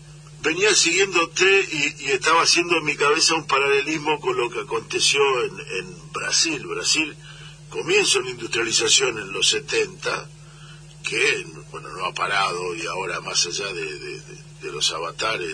venía 0.42 0.74
siguiéndote 0.74 1.44
y, 1.72 2.04
y, 2.04 2.10
estaba 2.10 2.42
haciendo 2.42 2.76
en 2.76 2.84
mi 2.84 2.94
cabeza 2.94 3.34
un 3.34 3.46
paralelismo 3.46 4.20
con 4.20 4.36
lo 4.36 4.50
que 4.50 4.60
aconteció 4.60 5.20
en, 5.44 5.58
en 5.58 6.12
Brasil. 6.12 6.66
Brasil 6.66 7.16
comienza 7.70 8.18
una 8.18 8.30
industrialización 8.30 9.18
en 9.18 9.32
los 9.32 9.48
70 9.48 10.28
que 11.02 11.46
bueno 11.70 11.88
no 11.88 12.04
ha 12.04 12.12
parado 12.12 12.74
y 12.74 12.86
ahora 12.86 13.20
más 13.20 13.46
allá 13.46 13.72
de, 13.72 14.20
de, 14.60 14.72
los 14.72 14.92
avatares 14.92 15.48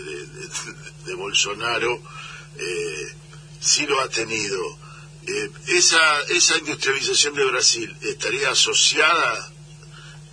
de, 1.07 1.15
Bolsonaro 1.15 2.03
eh, 2.59 3.15
sí 3.59 3.87
lo 3.87 4.01
ha 4.01 4.09
tenido 4.09 4.59
eh, 5.29 5.51
esa, 5.77 6.01
esa 6.31 6.57
industrialización 6.57 7.35
de 7.35 7.45
Brasil 7.45 7.97
estaría 8.03 8.49
asociada 8.49 9.53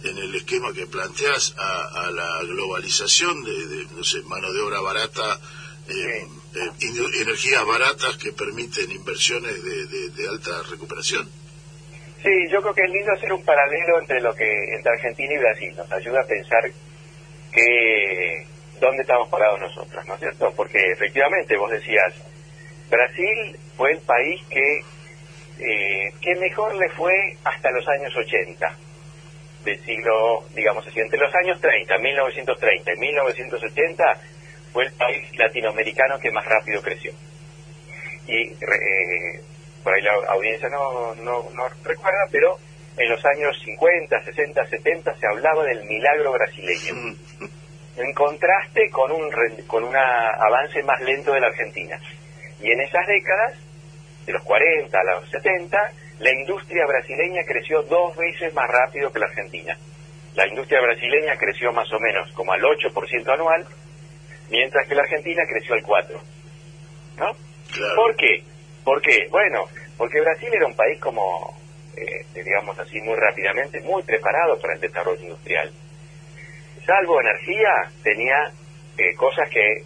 en 0.03 0.17
el 0.17 0.35
esquema 0.35 0.71
que 0.71 0.85
planteas 0.87 1.53
a, 1.57 2.09
la 2.11 2.43
globalización 2.43 3.43
de, 3.43 3.87
no 3.91 4.03
sé, 4.03 4.21
mano 4.23 4.53
de 4.53 4.61
obra 4.61 4.79
barata, 4.79 5.39
eh, 5.89 6.27
eh, 6.55 7.19
energías 7.21 7.65
baratas 7.65 8.15
que 8.17 8.31
permiten 8.31 8.89
inversiones 8.91 9.61
de, 9.63 10.29
alta 10.29 10.63
recuperación. 10.69 11.27
Sí, 12.23 12.31
yo 12.49 12.61
creo 12.61 12.73
que 12.73 12.83
es 12.83 12.89
lindo 12.89 13.11
hacer 13.11 13.33
un 13.33 13.43
paralelo 13.43 13.99
entre 13.99 14.21
lo 14.21 14.33
que 14.33 14.45
entre 14.75 14.93
Argentina 14.93 15.33
y 15.33 15.37
Brasil. 15.37 15.73
Nos 15.75 15.91
ayuda 15.91 16.21
a 16.21 16.25
pensar 16.25 16.71
que 17.51 18.47
dónde 18.79 19.01
estamos 19.01 19.29
parados 19.29 19.59
nosotros, 19.59 20.05
¿no 20.05 20.13
es 20.13 20.19
cierto? 20.19 20.53
Porque 20.55 20.91
efectivamente 20.91 21.57
vos 21.57 21.69
decías, 21.69 22.13
Brasil 22.89 23.57
fue 23.77 23.91
el 23.91 23.99
país 23.99 24.41
que, 24.49 24.79
eh, 25.59 26.13
que 26.21 26.35
mejor 26.35 26.75
le 26.75 26.89
fue 26.89 27.13
hasta 27.43 27.71
los 27.71 27.87
años 27.87 28.15
80 28.15 28.77
del 29.63 29.79
siglo, 29.83 30.43
digamos 30.55 30.85
así, 30.87 30.99
entre 30.99 31.19
los 31.19 31.33
años 31.35 31.59
30, 31.59 31.97
1930 31.97 32.93
y 32.93 32.97
1980 32.97 34.03
fue 34.71 34.85
el 34.85 34.91
país 34.93 35.37
latinoamericano 35.37 36.19
que 36.19 36.31
más 36.31 36.45
rápido 36.45 36.81
creció. 36.81 37.11
Y 38.27 38.51
eh, 38.51 39.41
por 39.83 39.93
ahí 39.93 40.01
la 40.01 40.13
audiencia 40.29 40.69
no, 40.69 41.15
no, 41.15 41.49
no 41.53 41.67
recuerda, 41.83 42.27
pero 42.31 42.57
en 42.97 43.09
los 43.09 43.23
años 43.25 43.57
50, 43.63 44.23
60, 44.23 44.67
70 44.67 45.15
se 45.15 45.27
hablaba 45.27 45.63
del 45.63 45.83
milagro 45.85 46.31
brasileño. 46.31 46.93
Mm. 46.95 47.15
En 47.97 48.13
contraste 48.13 48.89
con 48.89 49.11
un, 49.11 49.31
con 49.67 49.83
un 49.83 49.95
avance 49.95 50.83
más 50.83 50.99
lento 51.01 51.31
de 51.31 51.39
la 51.39 51.47
Argentina. 51.47 51.97
Y 52.61 52.71
en 52.71 52.81
esas 52.81 53.05
décadas, 53.07 53.53
de 54.25 54.33
los 54.33 54.43
40 54.43 54.97
a 54.97 55.03
los 55.03 55.29
70, 55.29 55.77
la 56.19 56.31
industria 56.31 56.85
brasileña 56.85 57.43
creció 57.45 57.83
dos 57.83 58.15
veces 58.15 58.53
más 58.53 58.69
rápido 58.69 59.11
que 59.11 59.19
la 59.19 59.25
argentina. 59.25 59.77
La 60.35 60.47
industria 60.47 60.81
brasileña 60.81 61.37
creció 61.37 61.71
más 61.71 61.91
o 61.91 61.99
menos 61.99 62.31
como 62.33 62.53
al 62.53 62.61
8% 62.61 63.33
anual, 63.33 63.65
mientras 64.49 64.87
que 64.87 64.95
la 64.95 65.03
Argentina 65.03 65.43
creció 65.47 65.75
al 65.75 65.83
4%. 65.83 66.21
¿No? 67.17 67.31
¿Por 67.95 68.15
qué? 68.15 68.43
¿Por 68.83 69.01
qué? 69.01 69.27
Bueno, 69.29 69.65
porque 69.97 70.19
Brasil 70.21 70.49
era 70.53 70.65
un 70.65 70.75
país 70.75 70.99
como, 70.99 71.57
eh, 71.95 72.25
digamos 72.33 72.77
así, 72.77 72.99
muy 73.01 73.15
rápidamente, 73.15 73.79
muy 73.81 74.03
preparado 74.03 74.59
para 74.59 74.73
el 74.73 74.81
desarrollo 74.81 75.21
industrial. 75.21 75.71
Salvo 76.85 77.21
energía, 77.21 77.89
tenía 78.03 78.51
eh, 78.97 79.15
cosas 79.15 79.49
que 79.49 79.83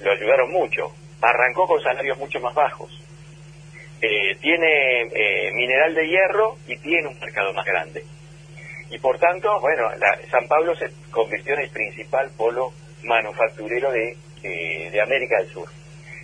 lo 0.00 0.12
ayudaron 0.12 0.50
mucho 0.52 0.92
arrancó 1.22 1.66
con 1.66 1.80
salarios 1.82 2.18
mucho 2.18 2.40
más 2.40 2.54
bajos. 2.54 2.90
Eh, 4.00 4.36
tiene 4.40 5.02
eh, 5.02 5.52
mineral 5.54 5.94
de 5.94 6.08
hierro 6.08 6.56
y 6.66 6.76
tiene 6.78 7.08
un 7.08 7.18
mercado 7.20 7.52
más 7.52 7.64
grande. 7.64 8.04
Y 8.90 8.98
por 8.98 9.18
tanto, 9.18 9.60
bueno, 9.60 9.88
San 10.30 10.46
Pablo 10.48 10.74
se 10.74 10.90
convirtió 11.10 11.54
en 11.54 11.60
el 11.60 11.70
principal 11.70 12.30
polo 12.36 12.72
manufacturero 13.04 13.90
de, 13.90 14.16
eh, 14.42 14.90
de 14.90 15.00
América 15.00 15.38
del 15.38 15.48
Sur. 15.48 15.68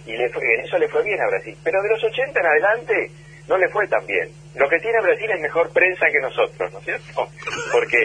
Y 0.07 0.17
le 0.17 0.25
en 0.25 0.61
eso 0.65 0.79
le 0.79 0.89
fue 0.89 1.03
bien 1.05 1.21
a 1.21 1.29
Brasil. 1.29 1.57
Pero 1.63 1.83
de 1.83 1.89
los 1.89 2.05
80 2.05 2.41
en 2.41 2.47
adelante 2.47 3.11
no 3.47 3.57
le 3.57 3.69
fue 3.69 3.87
tan 3.89 4.05
bien. 4.07 4.29
Lo 4.55 4.69
que 4.69 4.79
tiene 4.81 5.01
Brasil 5.01 5.31
es 5.31 5.41
mejor 5.41 5.73
prensa 5.73 6.07
que 6.11 6.21
nosotros, 6.21 6.73
¿no 6.73 6.79
es 6.81 6.85
cierto? 6.85 7.29
Porque, 7.73 8.05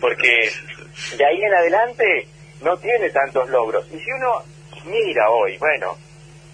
porque 0.00 0.50
de 1.16 1.24
ahí 1.24 1.42
en 1.42 1.54
adelante 1.54 2.26
no 2.62 2.76
tiene 2.78 3.08
tantos 3.10 3.48
logros. 3.50 3.86
Y 3.92 3.98
si 4.00 4.10
uno 4.10 4.42
mira 4.86 5.30
hoy, 5.30 5.56
bueno, 5.58 5.96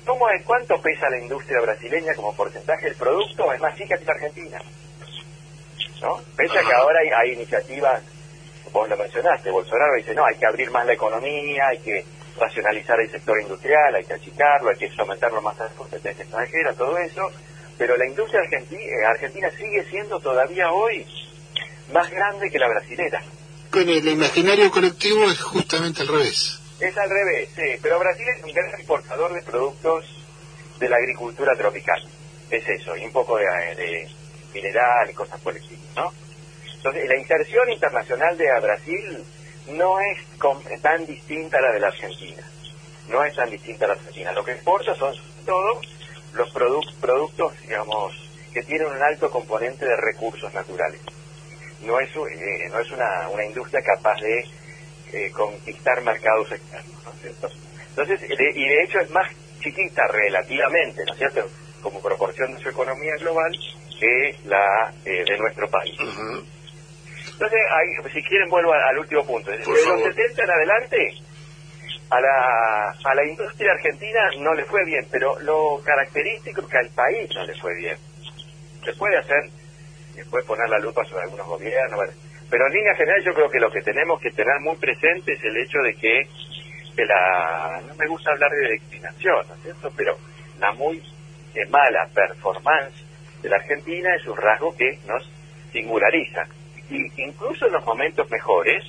¿Cómo 0.08 0.26
es, 0.30 0.42
¿Cuánto 0.42 0.80
pesa 0.80 1.10
la 1.10 1.18
industria 1.18 1.60
brasileña 1.60 2.14
como 2.14 2.34
porcentaje 2.34 2.86
del 2.86 2.94
producto? 2.94 3.52
Es 3.52 3.60
más 3.60 3.76
chica 3.76 3.98
que 3.98 4.06
la 4.06 4.12
Argentina. 4.12 4.58
¿No? 6.00 6.22
Pese 6.34 6.58
a 6.58 6.62
que 6.62 6.72
ahora 6.72 7.00
hay, 7.18 7.32
iniciativas, 7.32 8.02
vos 8.72 8.88
lo 8.88 8.96
mencionaste, 8.96 9.50
Bolsonaro 9.50 9.96
dice, 9.96 10.14
no, 10.14 10.24
hay 10.24 10.34
que 10.36 10.46
abrir 10.46 10.70
más 10.70 10.86
la 10.86 10.94
economía, 10.94 11.68
hay 11.68 11.78
que 11.80 12.06
racionalizar 12.40 12.98
el 13.00 13.10
sector 13.10 13.38
industrial, 13.38 13.96
hay 13.96 14.04
que 14.04 14.14
achicarlo, 14.14 14.70
hay 14.70 14.78
que 14.78 14.88
someterlo 14.92 15.42
más 15.42 15.60
a 15.60 15.64
la 15.64 15.70
competencia 15.72 16.22
extranjera, 16.22 16.72
todo 16.72 16.96
eso, 16.96 17.30
pero 17.76 17.94
la 17.98 18.06
industria 18.06 18.40
argentina, 18.40 18.80
eh, 18.80 19.04
argentina 19.10 19.50
sigue 19.50 19.84
siendo 19.90 20.18
todavía 20.20 20.72
hoy 20.72 21.04
más 21.92 22.10
grande 22.10 22.50
que 22.50 22.58
la 22.58 22.68
brasilera. 22.68 23.22
Con 23.70 23.86
el 23.86 24.08
imaginario 24.08 24.70
colectivo 24.70 25.30
es 25.30 25.38
justamente 25.42 26.00
al 26.00 26.08
revés. 26.08 26.62
Es 26.80 26.96
al 26.96 27.10
revés, 27.10 27.48
sí, 27.56 27.78
pero 27.82 27.98
Brasil 27.98 28.26
es 28.36 28.44
un 28.44 28.52
gran 28.52 28.68
exportador 28.70 29.32
de 29.32 29.42
productos 29.42 30.04
de 30.78 30.88
la 30.88 30.96
agricultura 30.96 31.56
tropical. 31.56 32.00
Es 32.50 32.68
eso, 32.68 32.96
y 32.96 33.04
un 33.04 33.12
poco 33.12 33.36
de, 33.36 34.08
mineral 34.54 35.10
y 35.10 35.14
cosas 35.14 35.40
por 35.40 35.54
el 35.54 35.62
estilo, 35.62 35.82
¿no? 35.96 36.12
Entonces, 36.76 37.08
la 37.08 37.16
inserción 37.16 37.70
internacional 37.70 38.38
de 38.38 38.60
Brasil 38.60 39.24
no 39.72 39.98
es 39.98 40.80
tan 40.80 41.04
distinta 41.04 41.58
a 41.58 41.62
la 41.62 41.72
de 41.72 41.80
la 41.80 41.88
Argentina. 41.88 42.42
No 43.08 43.24
es 43.24 43.34
tan 43.34 43.50
distinta 43.50 43.84
a 43.84 43.88
la 43.88 43.94
Argentina. 43.94 44.32
Lo 44.32 44.44
que 44.44 44.52
exporta 44.52 44.94
son 44.94 45.14
todos 45.44 45.84
los 46.32 46.50
productos, 46.52 47.60
digamos, 47.62 48.14
que 48.52 48.62
tienen 48.62 48.86
un 48.86 49.02
alto 49.02 49.30
componente 49.30 49.84
de 49.84 49.96
recursos 49.96 50.54
naturales. 50.54 51.00
No 51.82 51.98
es, 51.98 52.10
eh, 52.10 52.68
no 52.70 52.78
es 52.78 52.90
una, 52.92 53.28
una 53.30 53.44
industria 53.44 53.82
capaz 53.82 54.20
de 54.20 54.44
eh, 55.12 55.30
conquistar 55.32 56.02
mercados 56.02 56.52
externos, 56.52 57.04
¿no 57.04 57.12
es 57.12 57.20
cierto? 57.20 57.48
Entonces, 57.90 58.20
y 58.30 58.68
de 58.68 58.82
hecho 58.84 59.00
es 59.00 59.10
más 59.10 59.28
chiquita 59.60 60.06
relativamente, 60.08 61.02
¿no 61.04 61.12
es 61.12 61.18
cierto?, 61.18 61.48
como 61.82 62.00
proporción 62.00 62.54
de 62.54 62.60
su 62.60 62.68
economía 62.68 63.14
global 63.20 63.52
que 63.98 64.36
la 64.44 64.92
eh, 65.04 65.24
de 65.24 65.38
nuestro 65.38 65.68
país. 65.68 65.96
Entonces, 65.98 67.60
ahí, 67.70 68.12
si 68.12 68.22
quieren, 68.22 68.48
vuelvo 68.48 68.72
al, 68.72 68.98
último 68.98 69.24
punto. 69.24 69.50
Desde 69.50 69.64
los 69.66 70.02
70 70.02 70.42
en 70.42 70.50
adelante, 70.50 71.14
a 72.10 72.20
la, 72.20 72.90
a 73.04 73.14
la 73.14 73.24
industria 73.24 73.72
argentina 73.72 74.30
no 74.40 74.54
le 74.54 74.64
fue 74.64 74.84
bien, 74.84 75.06
pero 75.10 75.38
lo 75.40 75.80
característico 75.84 76.62
es 76.62 76.66
que 76.66 76.78
al 76.78 76.90
país 76.90 77.30
no 77.34 77.44
le 77.44 77.54
fue 77.54 77.76
bien. 77.76 77.96
Se 78.84 78.92
puede 78.94 79.18
hacer, 79.18 79.50
se 80.14 80.24
puede 80.26 80.44
poner 80.44 80.68
la 80.68 80.78
lupa 80.78 81.04
sobre 81.04 81.24
algunos 81.24 81.46
gobiernos, 81.46 82.08
pero 82.50 82.66
en 82.66 82.72
línea 82.72 82.94
general 82.94 83.22
yo 83.24 83.34
creo 83.34 83.50
que 83.50 83.60
lo 83.60 83.70
que 83.70 83.82
tenemos 83.82 84.20
que 84.20 84.30
tener 84.30 84.58
muy 84.60 84.76
presente 84.76 85.32
es 85.32 85.44
el 85.44 85.56
hecho 85.56 85.78
de 85.80 85.94
que, 85.94 86.26
la, 87.04 87.80
no 87.86 87.94
me 87.94 88.08
gusta 88.08 88.32
hablar 88.32 88.50
de 88.50 88.70
declinación, 88.70 89.46
¿no 89.46 89.54
es 89.54 89.62
cierto? 89.62 89.92
Pero 89.96 90.16
la 90.58 90.72
muy 90.72 90.98
eh, 91.54 91.66
mala 91.70 92.08
performance 92.12 93.04
de 93.40 93.48
la 93.48 93.56
Argentina 93.56 94.14
es 94.16 94.26
un 94.26 94.36
rasgo 94.36 94.74
que 94.76 94.98
nos 95.06 95.30
singulariza. 95.72 96.46
Y 96.90 97.22
incluso 97.22 97.66
en 97.66 97.72
los 97.72 97.84
momentos 97.84 98.28
mejores, 98.30 98.84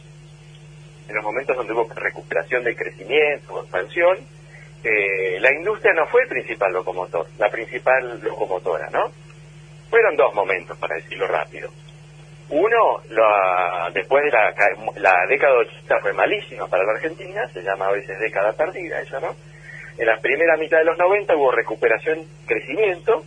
en 1.07 1.15
los 1.15 1.23
momentos 1.23 1.55
donde 1.55 1.73
hubo 1.73 1.87
recuperación 1.93 2.63
de 2.63 2.75
crecimiento 2.75 3.61
expansión, 3.61 4.17
eh, 4.83 5.39
la 5.39 5.53
industria 5.53 5.93
no 5.93 6.07
fue 6.07 6.23
el 6.23 6.29
principal 6.29 6.71
locomotor, 6.71 7.27
la 7.37 7.49
principal 7.49 8.21
locomotora, 8.23 8.89
¿no? 8.89 9.11
Fueron 9.89 10.15
dos 10.15 10.33
momentos, 10.33 10.77
para 10.77 10.95
decirlo 10.95 11.27
rápido. 11.27 11.69
Uno, 12.49 13.01
después 13.93 14.23
de 14.23 14.31
la, 14.31 14.53
la 14.95 15.27
década 15.27 15.53
80 15.53 15.99
fue 16.01 16.13
malísima 16.13 16.67
para 16.67 16.83
la 16.83 16.93
Argentina, 16.93 17.47
se 17.53 17.61
llama 17.61 17.87
a 17.87 17.91
veces 17.91 18.17
década 18.19 18.53
perdida, 18.53 18.99
eso, 19.01 19.19
¿no? 19.19 19.35
En 19.97 20.07
la 20.07 20.17
primera 20.17 20.57
mitad 20.57 20.79
de 20.79 20.85
los 20.85 20.97
90 20.97 21.35
hubo 21.35 21.51
recuperación, 21.51 22.25
crecimiento, 22.47 23.23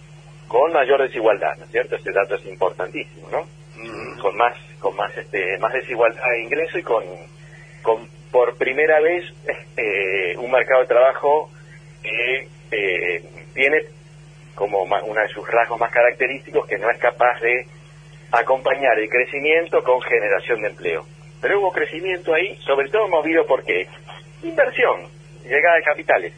con 0.48 0.72
mayor 0.72 1.02
desigualdad, 1.02 1.56
¿no 1.58 1.64
es 1.64 1.70
cierto? 1.70 1.96
Ese 1.96 2.12
dato 2.12 2.34
es 2.34 2.46
importantísimo, 2.46 3.28
¿no? 3.30 3.42
Mm. 3.76 4.20
Con 4.20 4.36
más, 4.36 4.56
con 4.80 4.96
más, 4.96 5.16
este, 5.16 5.58
más 5.58 5.72
desigualdad 5.72 6.22
de 6.30 6.42
ingreso 6.42 6.78
y 6.78 6.82
con, 6.82 7.04
con 7.82 8.08
por 8.32 8.56
primera 8.56 9.00
vez 9.00 9.24
este, 9.46 10.36
un 10.38 10.50
mercado 10.50 10.80
de 10.80 10.88
trabajo 10.88 11.50
que 12.02 12.48
eh, 12.70 13.22
tiene 13.54 13.82
como 14.54 14.82
uno 14.82 15.20
de 15.20 15.28
sus 15.28 15.46
rasgos 15.48 15.78
más 15.78 15.92
característicos 15.92 16.66
que 16.66 16.78
no 16.78 16.90
es 16.90 16.98
capaz 16.98 17.40
de 17.40 17.66
acompañar 18.32 18.98
el 18.98 19.08
crecimiento 19.08 19.82
con 19.84 20.00
generación 20.00 20.62
de 20.62 20.68
empleo. 20.68 21.06
Pero 21.40 21.60
hubo 21.60 21.72
crecimiento 21.72 22.34
ahí, 22.34 22.56
sobre 22.64 22.88
todo 22.88 23.08
movido 23.08 23.46
por 23.46 23.62
qué? 23.64 23.86
Inversión, 24.42 25.08
llegada 25.44 25.76
de 25.76 25.82
capitales. 25.82 26.32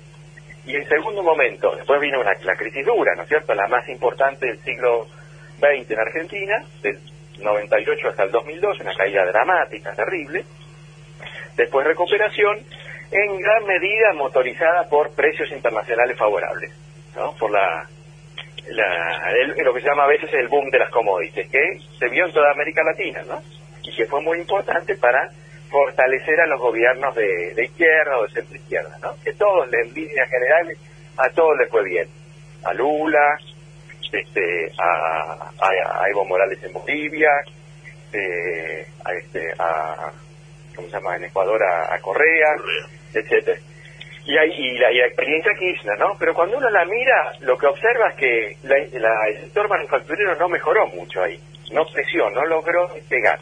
Y 0.67 0.77
en 0.77 0.89
segundo 0.89 1.23
momento, 1.23 1.75
después 1.77 2.01
vino 2.01 2.23
la 2.23 2.57
crisis 2.57 2.85
dura, 2.85 3.15
¿no 3.15 3.23
es 3.23 3.29
cierto? 3.29 3.55
La 3.55 3.69
más 3.69 3.87
importante 3.89 4.47
del 4.47 4.59
siglo 4.61 5.07
XX 5.59 5.91
en 5.91 5.99
Argentina, 5.99 6.65
del 6.83 6.99
98 7.41 8.09
hasta 8.09 8.23
el 8.25 8.31
2002, 8.31 8.81
una 8.81 8.95
caída 8.95 9.25
dramática, 9.27 9.95
terrible. 9.95 10.45
Después 11.57 11.87
recuperación, 11.87 12.59
en 13.11 13.39
gran 13.39 13.65
medida 13.67 14.15
motorizada 14.15 14.89
por 14.89 15.15
precios 15.15 15.51
internacionales 15.53 16.17
favorables, 16.17 16.73
¿no? 17.15 17.33
Por 17.37 17.51
la, 17.51 17.87
lo 18.69 19.75
que 19.75 19.81
se 19.81 19.89
llama 19.89 20.05
a 20.05 20.09
veces 20.09 20.33
el 20.33 20.49
boom 20.49 20.71
de 20.71 20.79
las 20.79 20.91
commodities, 20.91 21.49
que 21.51 21.79
se 21.99 22.09
vio 22.09 22.27
en 22.27 22.33
toda 22.33 22.51
América 22.53 22.83
Latina, 22.83 23.23
¿no? 23.29 23.43
Y 23.83 23.95
que 23.95 24.07
fue 24.07 24.21
muy 24.23 24.39
importante 24.39 24.97
para 24.97 25.31
fortalecer 25.69 26.41
a 26.41 26.47
los 26.47 26.61
gobiernos 26.61 27.15
de, 27.15 27.65
izquierda 27.65 28.19
o 28.19 28.23
de 28.23 28.33
centro 28.33 28.57
izquierda, 28.57 28.97
¿no? 29.03 29.15
Que 29.23 29.33
todos, 29.35 29.69
en 29.73 29.93
líneas 29.93 30.29
generales, 30.31 30.79
a 31.17 31.29
todos 31.31 31.59
les 31.59 31.69
fue 31.69 31.85
bien. 31.85 32.09
A 32.65 32.73
Lula, 32.73 33.39
este, 34.13 34.71
a, 34.79 35.51
a, 35.61 36.09
Evo 36.09 36.25
Morales 36.25 36.63
en 36.63 36.73
Bolivia, 36.73 37.31
eh, 38.13 38.87
a, 39.05 39.13
este, 39.13 39.53
a, 39.59 40.13
¿cómo 40.75 40.89
se 40.89 40.95
llama? 40.95 41.17
En 41.17 41.25
Ecuador 41.25 41.61
a, 41.63 41.99
Correa, 42.01 42.55
etcétera. 43.13 43.59
Y, 44.27 44.39
hay, 44.39 44.51
y, 44.51 44.79
la, 44.79 44.91
experiencia 45.07 45.53
Kirchner, 45.59 45.99
¿no? 45.99 46.17
Pero 46.19 46.35
cuando 46.35 46.57
uno 46.57 46.71
la 46.71 46.85
mira, 46.87 47.33
lo 47.41 47.59
que 47.59 47.67
observa 47.67 48.09
es 48.09 48.17
que 48.17 48.57
la, 48.63 48.79
el 49.29 49.41
sector 49.41 49.69
manufacturero 49.69 50.35
no 50.37 50.49
mejoró 50.49 50.87
mucho 50.87 51.23
ahí, 51.23 51.39
no 51.73 51.85
creció, 51.87 52.31
no 52.31 52.45
logró 52.47 52.89
pegar. 53.09 53.39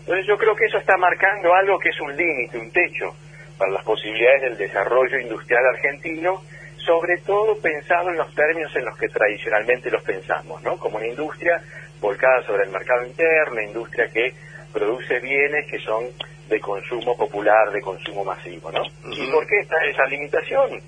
Entonces 0.00 0.26
yo 0.26 0.36
creo 0.36 0.56
que 0.56 0.64
eso 0.64 0.78
está 0.78 0.96
marcando 0.96 1.54
algo 1.54 1.78
que 1.78 1.90
es 1.90 2.00
un 2.00 2.16
límite, 2.16 2.58
un 2.58 2.72
techo 2.72 3.14
para 3.58 3.72
las 3.72 3.84
posibilidades 3.84 4.42
del 4.42 4.56
desarrollo 4.56 5.18
industrial 5.18 5.64
argentino, 5.66 6.42
sobre 6.78 7.18
todo 7.18 7.60
pensado 7.60 8.08
en 8.08 8.16
los 8.16 8.34
términos 8.34 8.74
en 8.74 8.84
los 8.84 8.96
que 8.96 9.08
tradicionalmente 9.08 9.90
los 9.90 10.02
pensamos, 10.02 10.62
¿no? 10.62 10.78
Como 10.78 10.96
una 10.96 11.06
industria 11.06 11.60
volcada 12.00 12.42
sobre 12.42 12.64
el 12.64 12.70
mercado 12.70 13.04
interno, 13.04 13.60
industria 13.60 14.08
que 14.08 14.32
produce 14.72 15.20
bienes 15.20 15.70
que 15.70 15.78
son 15.80 16.04
de 16.48 16.60
consumo 16.60 17.16
popular, 17.16 17.70
de 17.70 17.80
consumo 17.80 18.24
masivo, 18.24 18.70
¿no? 18.72 18.82
¿Y 19.12 19.30
por 19.30 19.46
qué 19.46 19.60
está 19.60 19.76
esa 19.84 20.04
limitación? 20.06 20.80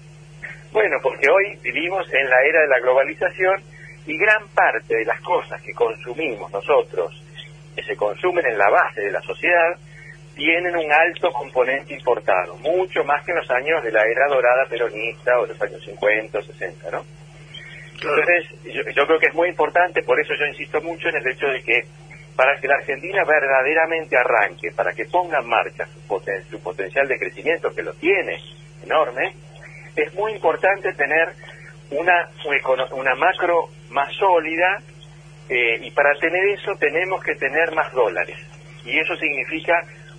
Bueno, 0.73 0.97
porque 1.03 1.29
hoy 1.29 1.59
vivimos 1.63 2.07
en 2.13 2.29
la 2.29 2.43
era 2.43 2.63
de 2.63 2.69
la 2.69 2.81
globalización 2.81 3.63
y 4.07 4.17
gran 4.17 4.49
parte 4.49 4.97
de 4.97 5.05
las 5.05 5.21
cosas 5.21 5.61
que 5.63 5.73
consumimos 5.73 6.51
nosotros, 6.51 7.23
que 7.75 7.83
se 7.83 7.97
consumen 7.97 8.47
en 8.47 8.57
la 8.57 8.71
base 8.71 9.03
de 9.03 9.11
la 9.11 9.21
sociedad, 9.21 9.77
tienen 10.35 10.75
un 10.77 10.91
alto 10.91 11.31
componente 11.33 11.95
importado, 11.95 12.57
mucho 12.59 13.05
más 13.05 13.25
que 13.25 13.33
en 13.33 13.39
los 13.39 13.51
años 13.51 13.83
de 13.83 13.93
la 13.93 14.03
era 14.05 14.29
dorada 14.29 14.65
peronista 14.69 15.39
o 15.39 15.47
los 15.47 15.61
años 15.61 15.85
50 15.85 16.39
o 16.39 16.43
60, 16.43 16.91
¿no? 16.91 17.05
Entonces, 17.93 18.47
yo, 18.65 18.83
yo 18.97 19.07
creo 19.07 19.19
que 19.19 19.27
es 19.27 19.35
muy 19.35 19.49
importante, 19.49 20.03
por 20.03 20.19
eso 20.19 20.33
yo 20.39 20.47
insisto 20.47 20.81
mucho 20.81 21.09
en 21.09 21.17
el 21.17 21.29
hecho 21.29 21.47
de 21.49 21.63
que 21.63 21.85
para 22.41 22.59
que 22.59 22.69
la 22.69 22.77
Argentina 22.77 23.23
verdaderamente 23.23 24.17
arranque, 24.17 24.71
para 24.75 24.95
que 24.95 25.05
ponga 25.05 25.41
en 25.41 25.47
marcha 25.47 25.85
su, 25.85 26.63
potencial 26.63 27.07
de 27.07 27.19
crecimiento, 27.19 27.69
que 27.69 27.83
lo 27.83 27.93
tiene 27.93 28.39
enorme, 28.83 29.35
es 29.95 30.15
muy 30.15 30.33
importante 30.33 30.91
tener 30.95 31.35
una, 31.91 32.31
una 32.93 33.15
macro 33.17 33.69
más 33.91 34.11
sólida 34.17 34.79
eh, 35.51 35.81
y 35.83 35.91
para 35.91 36.15
tener 36.19 36.43
eso 36.59 36.73
tenemos 36.77 37.23
que 37.23 37.35
tener 37.35 37.73
más 37.75 37.93
dólares. 37.93 38.39
Y 38.87 38.99
eso 38.99 39.15
significa 39.17 39.75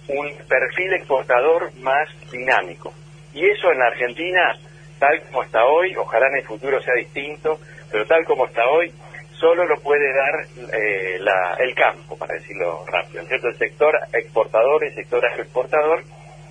un 0.07 0.32
perfil 0.47 0.93
exportador 0.93 1.74
más 1.78 2.07
dinámico. 2.32 2.93
Y 3.34 3.49
eso 3.49 3.72
en 3.72 3.80
la 3.80 3.88
Argentina, 3.88 4.59
tal 4.99 5.24
como 5.24 5.41
está 5.41 5.65
hoy, 5.65 5.95
ojalá 5.95 6.28
en 6.28 6.36
el 6.36 6.45
futuro 6.45 6.80
sea 6.84 6.93
distinto, 6.93 7.59
pero 7.91 8.05
tal 8.05 8.24
como 8.26 8.45
está 8.45 8.67
hoy, 8.67 8.93
solo 9.42 9.66
lo 9.66 9.82
puede 9.82 10.14
dar 10.14 10.48
eh, 10.74 11.20
el 11.60 11.76
campo, 11.76 12.16
para 12.18 12.36
decirlo 12.36 12.86
rápido. 12.86 13.26
¿cierto? 13.26 13.48
El 13.50 13.58
sector 13.58 13.94
exportador, 14.14 14.86
el 14.86 14.96
sector 14.96 15.26
agroexportador, 15.26 16.04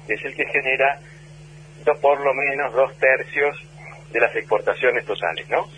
es 0.08 0.24
el 0.24 0.34
que 0.34 0.44
genera 0.46 1.00
por 2.02 2.20
lo 2.20 2.34
menos 2.34 2.72
dos 2.74 2.96
tercios 2.98 3.56
de 4.12 4.20
las 4.20 4.34
exportaciones 4.34 5.04
totales, 5.04 5.48
¿no? 5.48 5.68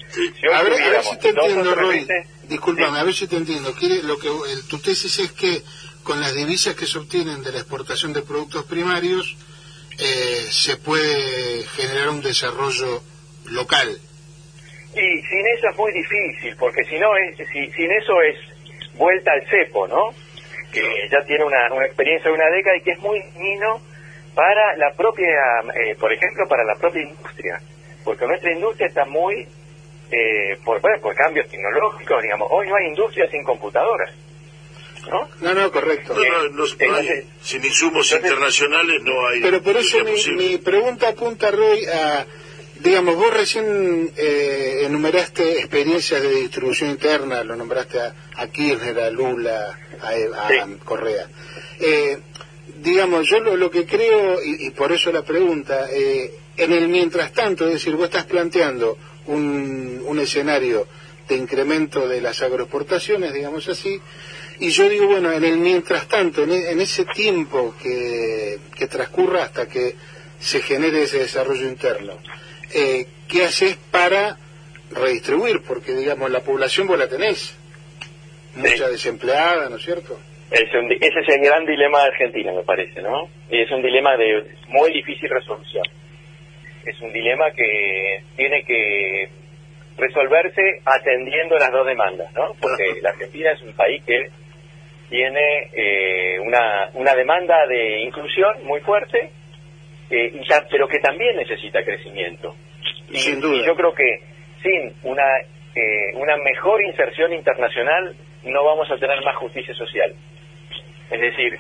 a, 0.53 0.63
ver, 0.63 1.03
si 1.03 1.19
te 1.19 1.29
entiendo, 1.29 1.75
Roy. 1.75 2.07
Disculpame, 2.45 2.99
a 2.99 3.05
ver 3.05 3.15
si 3.15 3.27
te 3.27 3.37
entiendo. 3.37 3.75
Quiere, 3.75 4.03
lo 4.03 4.19
que 4.19 4.29
tu 4.69 4.79
tesis 4.79 5.19
es 5.19 5.33
que 5.33 5.63
con 6.03 6.21
las 6.21 6.35
divisas 6.35 6.75
que 6.75 6.87
se 6.87 6.99
obtienen 6.99 7.43
de 7.43 7.53
la 7.53 7.59
exportación 7.59 8.13
de 8.13 8.23
productos 8.23 8.65
primarios 8.65 9.37
eh, 9.99 10.47
se 10.51 10.79
puede 10.79 11.63
generar 11.65 12.09
un 12.09 12.23
desarrollo 12.23 13.03
local. 13.51 13.99
Y 14.95 15.23
sin 15.23 15.47
eso 15.57 15.69
es 15.71 15.77
muy 15.77 15.93
difícil, 15.93 16.55
porque 16.59 16.85
si 16.85 16.99
no 16.99 17.17
es, 17.17 17.37
si, 17.37 17.71
sin 17.73 17.91
eso 17.93 18.21
es 18.23 18.37
vuelta 18.95 19.33
al 19.33 19.47
cepo, 19.49 19.89
¿no? 19.89 20.11
Que 20.73 20.83
ya 21.11 21.25
tiene 21.27 21.45
una, 21.45 21.73
una 21.73 21.87
experiencia 21.87 22.31
de 22.31 22.37
una 22.37 22.51
década 22.51 22.77
y 22.77 22.83
que 22.83 22.93
es 22.93 22.99
muy 22.99 23.23
mino 23.37 23.81
para 24.35 24.77
la 24.77 24.93
propia, 24.95 25.61
eh, 25.75 25.95
por 25.99 26.13
ejemplo, 26.13 26.47
para 26.49 26.65
la 26.65 26.75
propia 26.77 27.03
industria, 27.03 27.61
porque 28.05 28.27
nuestra 28.27 28.53
industria 28.53 28.89
está 28.89 29.05
muy, 29.05 29.47
eh, 30.11 30.59
por, 30.65 30.81
por 30.81 31.15
cambios 31.15 31.49
tecnológicos, 31.49 32.23
digamos, 32.23 32.49
hoy 32.51 32.69
no 32.69 32.77
hay 32.77 32.89
industria 32.89 33.29
sin 33.31 33.45
computadoras. 33.45 34.11
¿No? 35.11 35.29
No, 35.41 35.55
no, 35.55 35.73
correcto. 35.73 36.15
sin 37.41 37.65
insumos 37.65 38.13
internacionales 38.13 39.03
no 39.03 39.27
hay. 39.27 39.41
Pero 39.41 39.61
por 39.61 39.77
eso 39.77 39.99
mi, 40.05 40.35
mi, 40.37 40.59
pregunta 40.59 41.09
apunta, 41.09 41.51
Roy, 41.51 41.85
a 41.87 42.25
Digamos, 42.83 43.15
vos 43.15 43.33
recién 43.33 44.11
eh, 44.17 44.83
enumeraste 44.83 45.59
experiencias 45.59 46.21
de 46.21 46.31
distribución 46.31 46.91
interna, 46.91 47.45
lo 47.45 47.55
nombraste 47.55 48.01
a, 48.01 48.47
Kirchner, 48.49 48.99
a 48.99 49.11
Lula, 49.11 49.79
a, 50.01 50.67
Correa. 50.85 51.29
Eh, 51.79 52.19
digamos, 52.83 53.29
yo 53.29 53.39
lo, 53.39 53.71
que 53.71 53.87
creo, 53.87 54.43
y, 54.43 54.71
por 54.71 54.91
eso 54.91 55.13
la 55.13 55.23
pregunta, 55.23 55.87
eh, 55.93 56.33
en 56.57 56.73
el 56.73 56.89
mientras 56.89 57.33
tanto, 57.33 57.67
es 57.67 57.75
decir, 57.75 57.95
vos 57.95 58.07
estás 58.07 58.25
planteando 58.25 58.99
un, 59.27 60.03
un 60.05 60.19
escenario 60.19 60.89
de 61.29 61.37
incremento 61.37 62.09
de 62.09 62.21
las 62.21 62.43
agroexportaciones, 62.43 63.33
digamos 63.33 63.69
así, 63.69 64.01
y 64.59 64.71
yo 64.71 64.89
digo, 64.89 65.07
bueno, 65.07 65.31
en 65.31 65.45
el 65.45 65.57
mientras 65.59 66.09
tanto, 66.09 66.43
en, 66.43 66.51
en 66.51 66.81
ese 66.81 67.05
tiempo 67.05 67.77
que, 67.81 68.59
que 68.75 68.89
transcurra 68.89 69.45
hasta 69.45 69.69
que 69.69 69.95
se 70.41 70.61
genere 70.61 71.05
ese 71.05 71.21
desarrollo 71.21 71.69
interno, 71.69 72.19
eh, 72.75 73.07
¿qué 73.29 73.45
haces 73.45 73.77
para 73.91 74.37
redistribuir? 74.91 75.63
Porque, 75.67 75.93
digamos, 75.93 76.31
la 76.31 76.41
población 76.41 76.87
vos 76.87 76.99
la 76.99 77.09
tenés, 77.09 77.59
mucha 78.55 78.89
desempleada, 78.89 79.69
¿no 79.69 79.77
es 79.77 79.83
cierto? 79.83 80.19
ese 80.53 81.21
es 81.21 81.29
el 81.29 81.41
gran 81.41 81.65
dilema 81.65 82.01
de 82.01 82.09
Argentina, 82.09 82.53
me 82.53 82.63
parece, 82.63 83.01
¿no? 83.01 83.29
Y 83.51 83.61
es 83.61 83.71
un 83.71 83.83
dilema 83.83 84.17
de 84.17 84.45
muy 84.69 84.93
difícil 84.93 85.31
resolución. 85.31 85.85
Es 86.85 87.01
un 87.01 87.13
dilema 87.13 87.51
que 87.53 88.23
tiene 88.37 88.63
que 88.65 89.31
resolverse 89.97 90.81
atendiendo 90.85 91.57
las 91.57 91.71
dos 91.71 91.87
demandas, 91.87 92.33
¿no? 92.35 92.55
Porque 92.61 93.01
la 93.01 93.11
Argentina 93.11 93.53
es 93.53 93.63
un 93.63 93.73
país 93.75 94.03
que 94.05 94.29
tiene 95.09 95.69
eh, 95.73 96.41
una, 96.41 96.91
una 96.95 97.15
demanda 97.15 97.67
de 97.67 98.01
inclusión 98.01 98.65
muy 98.65 98.81
fuerte, 98.81 99.31
eh, 100.13 100.31
y 100.35 100.49
ya, 100.49 100.65
pero 100.71 100.87
que 100.87 101.01
también 101.01 101.37
necesita 101.37 101.83
crecimiento. 101.83 102.55
Y, 103.11 103.17
Sin 103.17 103.41
duda. 103.41 103.57
y 103.57 103.67
yo 103.67 103.75
creo 103.75 103.93
que 103.95 104.21
sin 104.63 104.95
una, 105.03 105.39
eh, 105.75 106.13
una 106.15 106.37
mejor 106.37 106.81
inserción 106.83 107.33
internacional 107.33 108.15
no 108.45 108.65
vamos 108.65 108.91
a 108.91 108.97
tener 108.99 109.23
más 109.25 109.37
justicia 109.37 109.75
social. 109.75 110.15
Es 111.11 111.21
decir, 111.21 111.59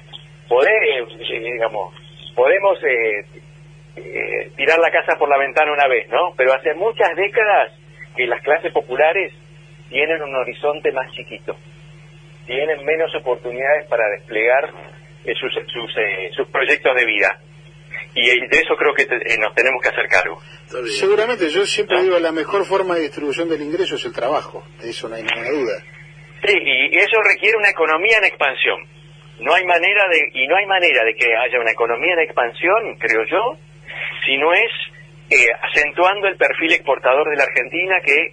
poder, 0.49 0.83
eh, 0.83 1.41
digamos, 1.41 1.95
podemos 2.35 2.79
eh, 2.85 3.25
eh, 3.97 4.51
tirar 4.57 4.79
la 4.79 4.91
casa 4.91 5.19
por 5.19 5.29
la 5.29 5.39
ventana 5.39 5.73
una 5.73 5.87
vez, 5.89 6.09
¿no? 6.09 6.33
Pero 6.37 6.53
hace 6.55 6.75
muchas 6.75 7.15
décadas 7.17 7.73
que 8.17 8.27
las 8.27 8.43
clases 8.43 8.73
populares 8.73 9.33
tienen 9.89 10.23
un 10.23 10.35
horizonte 10.35 10.91
más 10.93 11.11
chiquito, 11.13 11.57
tienen 12.47 12.85
menos 12.85 13.15
oportunidades 13.15 13.87
para 13.89 14.09
desplegar 14.11 14.71
sus, 15.39 15.53
sus, 15.53 15.95
sus 16.35 16.49
proyectos 16.49 16.97
de 16.97 17.07
vida. 17.07 17.39
Y 18.15 18.27
de 18.47 18.59
eso 18.61 18.77
creo 18.77 18.93
que 18.95 19.07
te- 19.07 19.35
eh, 19.35 19.39
nos 19.39 19.55
tenemos 19.55 19.81
que 19.83 19.89
hacer 19.89 20.07
cargo. 20.09 20.41
Seguramente, 20.99 21.49
yo 21.49 21.65
siempre 21.67 22.03
digo, 22.03 22.19
la 22.19 22.33
mejor 22.33 22.65
forma 22.67 22.95
de 22.97 23.03
distribución 23.03 23.49
del 23.49 23.63
ingreso 23.63 23.97
es 23.97 24.05
el 24.05 24.13
trabajo, 24.13 24.65
de 24.83 24.91
eso 24.91 25.09
no 25.09 25.15
hay 25.17 25.23
ninguna 25.23 25.49
duda. 25.51 25.73
Sí, 26.45 26.55
y 26.59 26.97
eso 26.99 27.23
requiere 27.23 27.57
una 27.57 27.71
economía 27.71 28.19
en 28.19 28.25
expansión. 28.25 28.79
No 29.41 29.55
hay 29.55 29.65
manera 29.65 30.05
de 30.09 30.29
y 30.35 30.47
no 30.47 30.57
hay 30.57 30.67
manera 30.67 31.05
de 31.05 31.15
que 31.15 31.27
haya 31.37 31.59
una 31.61 31.71
economía 31.73 32.13
en 32.15 32.21
expansión, 32.21 32.97
creo 32.99 33.25
yo, 33.31 33.57
si 34.27 34.37
no 34.37 34.53
es 34.53 34.71
eh, 35.31 35.49
acentuando 35.63 36.29
el 36.29 36.37
perfil 36.37 36.73
exportador 36.73 37.29
de 37.31 37.37
la 37.37 37.45
Argentina 37.45 37.97
que 38.05 38.33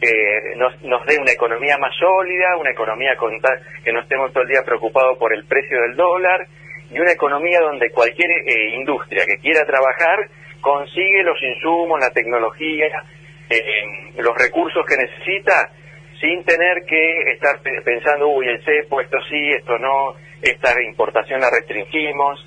eh, 0.00 0.56
nos, 0.56 0.80
nos 0.82 1.04
dé 1.06 1.18
una 1.18 1.32
economía 1.32 1.76
más 1.78 1.92
sólida, 1.98 2.56
una 2.56 2.70
economía 2.70 3.16
con 3.16 3.38
ta- 3.40 3.60
que 3.84 3.92
no 3.92 4.00
estemos 4.00 4.32
todo 4.32 4.44
el 4.44 4.48
día 4.48 4.62
preocupados 4.64 5.18
por 5.18 5.34
el 5.34 5.44
precio 5.46 5.80
del 5.82 5.96
dólar 5.96 6.46
y 6.90 6.98
una 6.98 7.12
economía 7.12 7.60
donde 7.60 7.90
cualquier 7.90 8.30
eh, 8.30 8.74
industria 8.76 9.24
que 9.26 9.38
quiera 9.38 9.64
trabajar 9.66 10.28
consigue 10.60 11.22
los 11.22 11.40
insumos, 11.42 12.00
la 12.00 12.10
tecnología, 12.10 12.86
eh, 13.50 14.12
los 14.18 14.36
recursos 14.36 14.84
que 14.86 14.96
necesita 14.96 15.70
sin 16.20 16.42
tener 16.44 16.84
que 16.86 17.32
estar 17.32 17.60
pe- 17.60 17.80
pensando, 17.84 18.28
uy, 18.28 18.48
el 18.48 18.62
cepo, 18.64 19.00
esto 19.00 19.18
sí, 19.30 19.50
esto 19.50 19.78
no, 19.78 20.14
esta 20.42 20.74
importación 20.82 21.40
la 21.40 21.48
restringimos. 21.50 22.44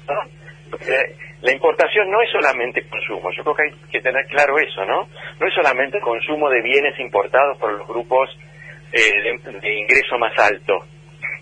la 1.42 1.52
importación 1.52 2.10
no 2.12 2.22
es 2.22 2.30
solamente 2.32 2.84
consumo, 2.88 3.30
yo 3.32 3.44
creo 3.44 3.56
que 3.56 3.64
hay 3.64 3.72
que 3.92 4.02
tener 4.02 4.26
claro 4.28 4.58
eso, 4.60 4.86
¿no? 4.86 5.08
No 5.40 5.48
es 5.48 5.54
solamente 5.54 6.00
consumo 6.00 6.50
de 6.50 6.62
bienes 6.62 6.98
importados 7.00 7.58
por 7.58 7.72
los 7.74 7.88
grupos 7.88 8.30
eh, 8.92 9.40
de, 9.44 9.60
de 9.60 9.74
ingreso 9.80 10.18
más 10.20 10.38
alto, 10.38 10.86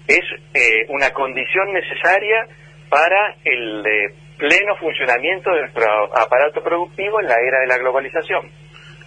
es 0.08 0.22
eh, 0.54 0.86
una 0.90 1.10
condición 1.12 1.74
necesaria 1.74 2.48
para 2.90 3.36
el 3.44 3.86
eh, 3.86 4.14
pleno 4.38 4.76
funcionamiento 4.78 5.52
de 5.52 5.62
nuestro 5.62 5.86
aparato 6.18 6.62
productivo 6.64 7.20
en 7.22 7.28
la 7.28 7.36
era 7.40 7.60
de 7.62 7.68
la 7.68 7.78
globalización. 7.78 8.50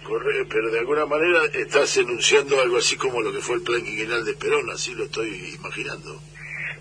Corre- 0.03 0.45
pero 0.51 0.69
de 0.69 0.79
alguna 0.79 1.05
manera 1.05 1.39
estás 1.53 1.95
enunciando 1.97 2.59
algo 2.61 2.77
así 2.77 2.97
como 2.97 3.21
lo 3.21 3.31
que 3.31 3.39
fue 3.39 3.55
el 3.55 3.63
plan 3.63 3.83
quinquenal 3.83 4.23
de 4.25 4.33
Perón, 4.33 4.69
así 4.71 4.93
lo 4.95 5.05
estoy 5.05 5.55
imaginando. 5.59 6.19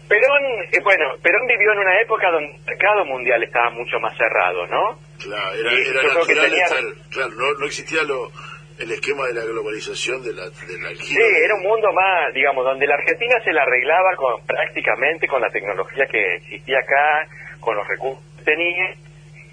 Perón, 0.08 0.42
eh, 0.72 0.80
bueno, 0.82 1.04
Perón 1.22 1.46
vivió 1.46 1.72
en 1.72 1.78
una 1.78 2.00
época 2.02 2.30
donde 2.30 2.50
el 2.54 2.64
mercado 2.66 3.04
mundial 3.06 3.42
estaba 3.44 3.70
mucho 3.70 3.98
más 4.00 4.16
cerrado, 4.18 4.66
¿no? 4.66 4.98
Claro, 5.22 5.54
era, 5.54 5.72
era 5.72 6.02
natural 6.02 6.50
tenía- 6.50 6.64
estar- 6.66 7.08
claro, 7.10 7.30
no, 7.36 7.52
no 7.54 7.66
existía 7.66 8.02
lo, 8.02 8.30
el 8.78 8.90
esquema 8.90 9.26
de 9.26 9.34
la 9.34 9.44
globalización 9.44 10.22
de 10.22 10.32
la, 10.32 10.44
de 10.44 10.78
la 10.80 10.88
Sí, 11.00 11.16
era 11.18 11.54
un 11.54 11.62
mundo 11.62 11.92
más, 11.92 12.32
digamos, 12.34 12.64
donde 12.64 12.86
la 12.86 12.94
Argentina 12.94 13.36
se 13.44 13.52
la 13.52 13.62
arreglaba 13.62 14.16
con, 14.16 14.44
prácticamente 14.46 15.26
con 15.28 15.40
la 15.40 15.48
tecnología 15.50 16.06
que 16.06 16.36
existía 16.36 16.78
acá, 16.78 17.28
con 17.60 17.76
los 17.76 17.86
recursos 17.86 18.22
que 18.38 18.44
tenía. 18.44 18.94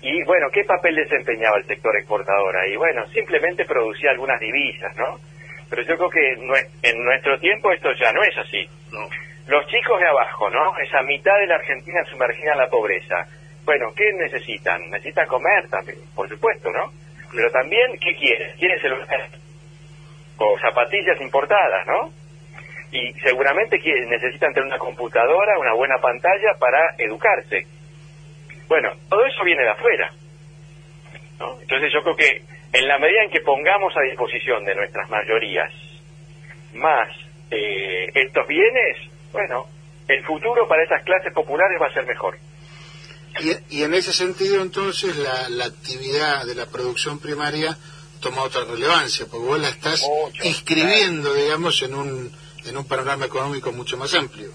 Y 0.01 0.23
bueno, 0.23 0.47
¿qué 0.51 0.63
papel 0.63 0.95
desempeñaba 0.95 1.57
el 1.57 1.65
sector 1.65 1.95
exportador 1.97 2.55
ahí? 2.55 2.75
Bueno, 2.77 3.05
simplemente 3.07 3.65
producía 3.65 4.11
algunas 4.11 4.39
divisas, 4.39 4.95
¿no? 4.95 5.19
Pero 5.69 5.83
yo 5.83 5.97
creo 5.97 6.09
que 6.09 6.89
en 6.89 7.03
nuestro 7.03 7.37
tiempo 7.39 7.71
esto 7.71 7.89
ya 7.99 8.11
no 8.11 8.23
es 8.23 8.37
así. 8.37 8.67
No, 8.91 9.07
Los 9.47 9.67
chicos 9.67 9.99
de 9.99 10.07
abajo, 10.07 10.49
¿no? 10.49 10.77
Esa 10.79 11.03
mitad 11.03 11.37
de 11.39 11.47
la 11.47 11.55
Argentina 11.55 12.03
sumergida 12.05 12.53
en 12.53 12.57
la 12.59 12.69
pobreza. 12.69 13.27
Bueno, 13.65 13.93
¿qué 13.95 14.11
necesitan? 14.13 14.81
Necesitan 14.89 15.27
comer 15.27 15.69
también, 15.69 15.97
por 16.15 16.27
supuesto, 16.27 16.71
¿no? 16.71 16.91
Pero 17.31 17.51
también, 17.51 17.97
¿qué 17.99 18.15
quieren? 18.15 18.51
Quieren 18.57 18.79
celular 18.81 19.27
o 20.37 20.57
zapatillas 20.59 21.19
importadas, 21.21 21.85
¿no? 21.87 22.11
Y 22.91 23.13
seguramente 23.19 23.77
quieren- 23.79 24.09
necesitan 24.09 24.53
tener 24.53 24.67
una 24.67 24.79
computadora, 24.79 25.59
una 25.59 25.73
buena 25.73 25.97
pantalla 25.99 26.53
para 26.59 26.95
educarse. 26.97 27.67
Bueno, 28.67 28.91
todo 29.09 29.25
eso 29.25 29.43
viene 29.43 29.63
de 29.63 29.69
afuera. 29.69 30.11
Entonces 31.61 31.91
yo 31.93 32.01
creo 32.03 32.15
que 32.15 32.41
en 32.73 32.87
la 32.87 32.97
medida 32.99 33.23
en 33.23 33.29
que 33.31 33.41
pongamos 33.41 33.95
a 33.95 34.01
disposición 34.01 34.63
de 34.65 34.75
nuestras 34.75 35.09
mayorías 35.09 35.71
más 36.73 37.09
eh, 37.51 38.07
estos 38.13 38.47
bienes, 38.47 38.97
bueno, 39.31 39.65
el 40.07 40.23
futuro 40.23 40.67
para 40.67 40.83
esas 40.83 41.03
clases 41.03 41.33
populares 41.33 41.81
va 41.81 41.87
a 41.87 41.93
ser 41.93 42.05
mejor. 42.05 42.35
Y, 43.39 43.77
y 43.77 43.83
en 43.83 43.93
ese 43.93 44.11
sentido, 44.13 44.61
entonces, 44.61 45.15
la, 45.15 45.49
la 45.49 45.65
actividad 45.65 46.45
de 46.45 46.55
la 46.55 46.65
producción 46.65 47.19
primaria 47.19 47.77
toma 48.19 48.43
otra 48.43 48.65
relevancia, 48.65 49.25
porque 49.29 49.47
vos 49.47 49.59
la 49.59 49.69
estás 49.69 50.01
Mucho, 50.01 50.43
inscribiendo, 50.43 51.33
digamos, 51.33 51.81
en 51.83 51.95
un, 51.95 52.31
en 52.65 52.77
un 52.77 52.85
panorama 52.85 53.25
económico 53.25 53.71
mucho 53.71 53.97
más 53.97 54.13
amplio. 54.13 54.51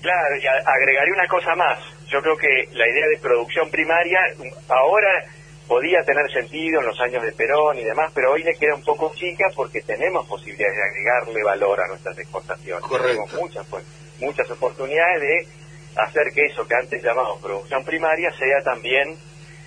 Claro, 0.00 0.36
y 0.36 0.46
agregaré 0.46 1.12
una 1.12 1.28
cosa 1.28 1.54
más. 1.54 1.78
Yo 2.08 2.20
creo 2.22 2.36
que 2.36 2.68
la 2.72 2.88
idea 2.88 3.06
de 3.08 3.18
producción 3.18 3.70
primaria 3.70 4.20
ahora 4.68 5.24
podía 5.66 6.02
tener 6.04 6.30
sentido 6.30 6.80
en 6.80 6.86
los 6.86 7.00
años 7.00 7.22
de 7.22 7.32
Perón 7.32 7.78
y 7.78 7.84
demás, 7.84 8.12
pero 8.14 8.32
hoy 8.32 8.42
le 8.42 8.54
queda 8.54 8.74
un 8.74 8.84
poco 8.84 9.12
chica 9.14 9.46
porque 9.54 9.80
tenemos 9.80 10.26
posibilidades 10.26 10.76
de 10.76 10.82
agregarle 10.82 11.42
valor 11.42 11.80
a 11.80 11.88
nuestras 11.88 12.18
exportaciones. 12.18 12.84
Correcto. 12.84 13.08
Tenemos 13.08 13.32
muchas, 13.32 13.66
pues, 13.68 13.84
muchas 14.20 14.50
oportunidades 14.50 15.20
de 15.22 15.48
hacer 15.96 16.24
que 16.34 16.46
eso 16.46 16.66
que 16.66 16.74
antes 16.74 17.02
llamamos 17.02 17.40
producción 17.40 17.84
primaria 17.84 18.30
sea 18.32 18.62
también 18.62 19.16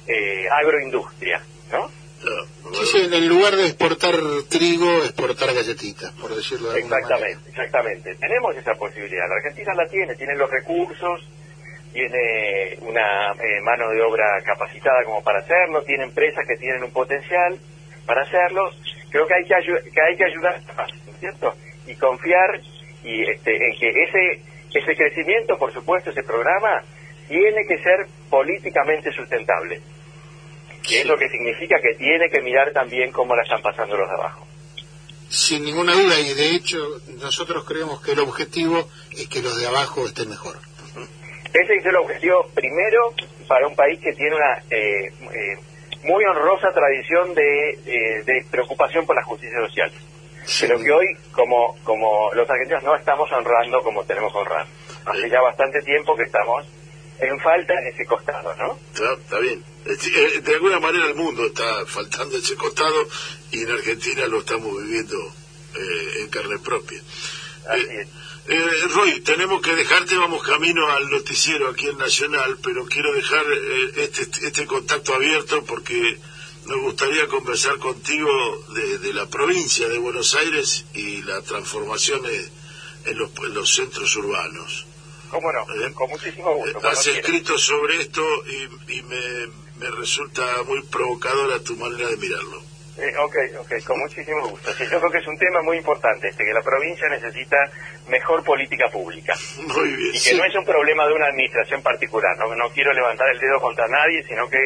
eh, 0.08 0.46
agroindustria, 0.50 1.42
¿no? 1.72 1.90
Sí, 2.86 2.98
en 3.12 3.28
lugar 3.30 3.56
de 3.56 3.68
exportar 3.68 4.16
trigo, 4.50 4.90
exportar 5.04 5.54
galletitas, 5.54 6.12
por 6.14 6.36
decirlo 6.36 6.72
de 6.72 6.78
alguna 6.80 6.98
Exactamente, 6.98 7.50
exactamente. 7.50 8.16
Tenemos 8.16 8.56
esa 8.58 8.74
posibilidad. 8.74 9.28
La 9.30 9.36
Argentina 9.36 9.74
la 9.76 9.88
tiene, 9.88 10.16
tiene 10.16 10.36
los 10.36 10.50
recursos, 10.50 11.22
tiene 11.94 12.78
una 12.82 13.32
eh, 13.34 13.62
mano 13.64 13.90
de 13.90 14.02
obra 14.02 14.26
capacitada 14.44 15.04
como 15.06 15.24
para 15.24 15.40
hacerlo, 15.40 15.84
tiene 15.84 16.06
empresas 16.06 16.46
que 16.48 16.58
tienen 16.58 16.84
un 16.84 16.92
potencial 16.92 17.58
para 18.06 18.24
hacerlo. 18.24 18.72
Creo 19.10 19.26
que 19.28 19.34
hay 19.36 19.44
que, 19.46 19.54
ayu- 19.56 19.84
que, 19.94 20.02
hay 20.02 20.18
que 20.18 20.26
ayudar, 20.26 20.62
¿no 21.06 21.12
es 21.14 21.20
cierto? 21.20 21.54
Y 21.86 21.96
confiar 21.96 22.60
y 23.04 23.30
este, 23.30 23.56
en 23.56 23.80
que 23.80 23.90
ese, 23.90 24.42
ese 24.74 24.96
crecimiento, 24.96 25.58
por 25.58 25.74
supuesto, 25.74 26.10
ese 26.10 26.24
programa, 26.24 26.84
tiene 27.28 27.66
que 27.68 27.78
ser 27.78 28.08
políticamente 28.30 29.12
sustentable. 29.12 29.82
Que 30.88 31.02
es 31.02 31.06
lo 31.06 31.18
que 31.18 31.30
significa 31.30 31.76
que 31.82 31.96
tiene 31.96 32.30
que 32.30 32.42
mirar 32.42 32.72
también 32.72 33.12
cómo 33.12 33.36
la 33.36 33.44
están 33.44 33.62
pasando 33.62 33.98
los 33.98 34.08
de 34.08 34.16
abajo. 34.16 34.48
Sin 35.30 35.66
ninguna 35.66 35.94
duda, 35.94 36.18
y 36.20 36.34
de 36.34 36.56
hecho, 36.56 36.78
nosotros 37.20 37.66
creemos 37.66 38.02
que 38.02 38.14
el 38.14 38.20
objetivo 38.20 38.90
es 39.12 39.28
que 39.28 39.42
los 39.42 39.60
de 39.60 39.68
abajo 39.68 40.06
estén 40.06 40.30
mejor. 40.30 40.56
Ese 41.54 41.76
es 41.76 41.86
el 41.86 41.96
objetivo 41.96 42.48
primero 42.54 43.14
para 43.48 43.68
un 43.68 43.76
país 43.76 44.00
que 44.00 44.14
tiene 44.14 44.36
una 44.36 44.58
eh, 44.70 45.08
eh, 45.08 45.58
muy 46.04 46.24
honrosa 46.24 46.72
tradición 46.72 47.34
de, 47.34 47.70
eh, 47.70 48.24
de 48.26 48.46
preocupación 48.50 49.06
por 49.06 49.16
la 49.16 49.24
justicia 49.24 49.58
social. 49.68 49.92
Pero 50.62 50.80
que 50.80 50.92
hoy, 50.92 51.08
como, 51.32 51.78
como 51.84 52.32
los 52.34 52.50
argentinos, 52.50 52.84
no 52.84 52.96
estamos 52.96 53.32
honrando 53.32 53.82
como 53.82 54.04
tenemos 54.06 54.32
que 54.32 54.40
honrar. 54.40 54.66
Hace 55.06 55.30
ya 55.30 55.42
bastante 55.42 55.82
tiempo 55.82 56.16
que 56.16 56.24
estamos 56.24 56.66
en 57.20 57.40
falta 57.40 57.74
en 57.74 57.88
ese 57.94 58.06
costado, 58.06 58.56
¿no? 58.56 58.78
está, 58.94 59.14
está 59.14 59.40
bien. 59.40 59.64
Eh, 59.86 60.42
De 60.42 60.54
alguna 60.56 60.80
manera 60.80 61.06
el 61.08 61.16
mundo 61.16 61.46
está 61.48 61.86
faltando 61.86 62.38
ese 62.38 62.56
costado 62.56 63.08
y 63.52 63.64
en 63.64 63.72
Argentina 63.72 64.26
lo 64.28 64.40
estamos 64.40 64.72
viviendo 64.84 65.16
eh, 65.76 66.22
en 66.22 66.30
carne 66.30 66.60
propia. 66.60 67.00
Así 67.70 67.82
Eh, 67.84 68.02
es. 68.02 68.08
Eh, 68.50 68.88
Roy, 68.96 69.20
tenemos 69.22 69.62
que 69.62 69.76
dejarte, 69.76 70.16
vamos 70.16 70.42
camino 70.44 70.90
al 70.92 71.10
noticiero 71.10 71.70
aquí 71.70 71.88
en 71.90 71.98
Nacional, 71.98 72.58
pero 72.64 72.86
quiero 72.86 73.12
dejar 73.14 73.44
eh, 73.46 73.92
este, 73.98 74.22
este 74.48 74.66
contacto 74.66 75.14
abierto 75.16 75.66
porque 75.66 76.18
nos 76.68 76.82
gustaría 76.82 77.28
conversar 77.28 77.78
contigo 77.78 78.30
de, 78.74 78.98
de 79.00 79.14
la 79.14 79.26
provincia 79.28 79.88
de 79.88 79.98
Buenos 79.98 80.36
Aires 80.36 80.86
y 80.94 81.22
la 81.24 81.42
transformación 81.42 82.22
eh, 82.26 82.50
en 83.06 83.18
los, 83.18 83.32
en 83.38 83.54
los 83.54 83.74
centros 83.74 84.16
urbanos. 84.18 84.86
¿Cómo 85.30 85.52
no? 85.52 85.62
Eh, 85.62 85.92
Con 85.94 86.10
muchísimo 86.10 86.54
gusto. 86.56 86.78
Eh, 86.80 86.90
Has 86.92 87.08
escrito 87.08 87.58
sobre 87.58 88.02
esto 88.02 88.22
y, 88.46 88.94
y 88.98 89.02
me, 89.04 89.48
me 89.80 89.92
resulta 89.98 90.44
muy 90.66 90.82
provocadora 90.84 91.60
tu 91.64 91.76
manera 91.76 92.08
de 92.10 92.18
mirarlo. 92.18 92.62
Eh, 92.98 93.14
ok, 93.20 93.36
ok, 93.60 93.84
con 93.86 94.00
muchísimo 94.00 94.48
gusto. 94.50 94.74
Sí, 94.74 94.84
yo 94.92 95.00
creo 95.00 95.12
que 95.12 95.20
es 95.20 95.28
un 95.28 95.38
tema 95.38 95.62
muy 95.62 95.78
importante, 95.78 96.30
este, 96.30 96.44
que 96.44 96.52
la 96.54 96.64
provincia 96.64 97.08
necesita 97.10 97.58
mejor 98.10 98.44
política 98.44 98.90
pública. 98.90 99.36
Muy 99.68 99.90
bien. 99.90 100.16
Y 100.16 100.20
que 100.20 100.34
no 100.34 100.44
es 100.46 100.56
un 100.56 100.66
problema 100.66 101.06
de 101.08 101.14
una 101.14 101.28
administración 101.28 101.84
particular. 101.84 102.36
No, 102.40 102.56
no 102.56 102.70
quiero 102.72 102.92
levantar 102.94 103.30
el 103.30 103.40
dedo 103.40 103.62
contra 103.62 103.88
nadie, 103.88 104.24
sino 104.28 104.50
que 104.50 104.58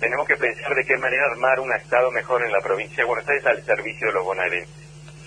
tenemos 0.00 0.26
que 0.26 0.36
pensar 0.36 0.74
de 0.74 0.84
qué 0.84 0.96
manera 0.96 1.24
armar 1.30 1.60
un 1.60 1.72
Estado 1.72 2.10
mejor 2.10 2.44
en 2.44 2.52
la 2.52 2.60
provincia 2.60 2.98
de 2.98 3.04
Buenos 3.04 3.28
Aires 3.28 3.46
al 3.46 3.64
servicio 3.64 4.06
de 4.08 4.12
los 4.12 4.24
bonaerenses. 4.24 4.74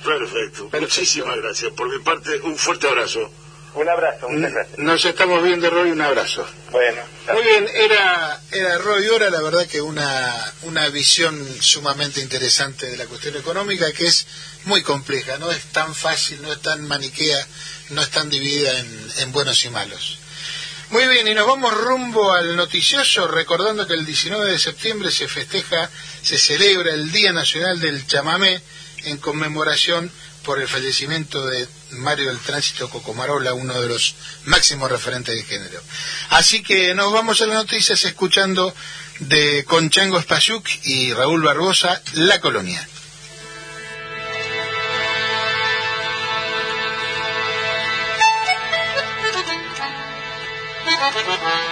Perfecto. 0.03 0.69
Muchísimas 0.79 1.37
gracias. 1.37 1.71
Por 1.73 1.89
mi 1.89 2.03
parte, 2.03 2.39
un 2.41 2.57
fuerte 2.57 2.87
abrazo. 2.87 3.31
Un 3.73 3.87
abrazo, 3.87 4.27
muchas 4.27 4.51
gracias. 4.51 4.79
Nos 4.79 5.05
estamos 5.05 5.41
viendo, 5.43 5.69
Roy, 5.69 5.91
un 5.91 6.01
abrazo. 6.01 6.45
Bueno, 6.71 7.01
Muy 7.31 7.41
bien, 7.41 7.69
era, 7.73 8.41
era 8.51 8.77
Roy 8.79 9.07
Ora, 9.07 9.29
la 9.29 9.41
verdad 9.41 9.65
que 9.65 9.81
una, 9.81 10.53
una 10.63 10.89
visión 10.89 11.33
sumamente 11.61 12.19
interesante 12.19 12.87
de 12.87 12.97
la 12.97 13.05
cuestión 13.05 13.37
económica 13.37 13.89
que 13.93 14.07
es 14.07 14.27
muy 14.65 14.83
compleja, 14.83 15.37
no 15.37 15.49
es 15.51 15.63
tan 15.71 15.95
fácil, 15.95 16.41
no 16.41 16.51
es 16.51 16.61
tan 16.61 16.85
maniquea, 16.85 17.47
no 17.91 18.01
es 18.01 18.09
tan 18.09 18.29
dividida 18.29 18.77
en, 18.77 19.11
en 19.19 19.31
buenos 19.31 19.63
y 19.63 19.69
malos. 19.69 20.19
Muy 20.91 21.07
bien, 21.07 21.25
y 21.25 21.33
nos 21.33 21.47
vamos 21.47 21.73
rumbo 21.73 22.33
al 22.33 22.57
noticioso, 22.57 23.25
recordando 23.25 23.87
que 23.87 23.93
el 23.93 24.05
19 24.05 24.51
de 24.51 24.59
septiembre 24.59 25.09
se 25.09 25.29
festeja, 25.29 25.89
se 26.21 26.37
celebra 26.37 26.93
el 26.93 27.13
Día 27.13 27.31
Nacional 27.31 27.79
del 27.79 28.05
Chamamé 28.05 28.61
en 29.05 29.17
conmemoración 29.17 30.11
por 30.43 30.59
el 30.59 30.67
fallecimiento 30.67 31.45
de 31.45 31.65
Mario 31.91 32.27
del 32.27 32.39
Tránsito 32.39 32.89
Cocomarola, 32.89 33.53
uno 33.53 33.79
de 33.79 33.87
los 33.87 34.15
máximos 34.43 34.91
referentes 34.91 35.33
de 35.33 35.43
género. 35.43 35.81
Así 36.31 36.61
que 36.61 36.93
nos 36.93 37.13
vamos 37.13 37.39
a 37.39 37.45
las 37.45 37.55
noticias 37.55 38.03
escuchando 38.03 38.75
de 39.19 39.63
Conchango 39.63 40.21
Spayuk 40.21 40.67
y 40.83 41.13
Raúl 41.13 41.41
Barbosa, 41.41 42.01
La 42.15 42.41
Colonia. 42.41 42.85
Thank 51.13 51.27
you. 51.27 51.70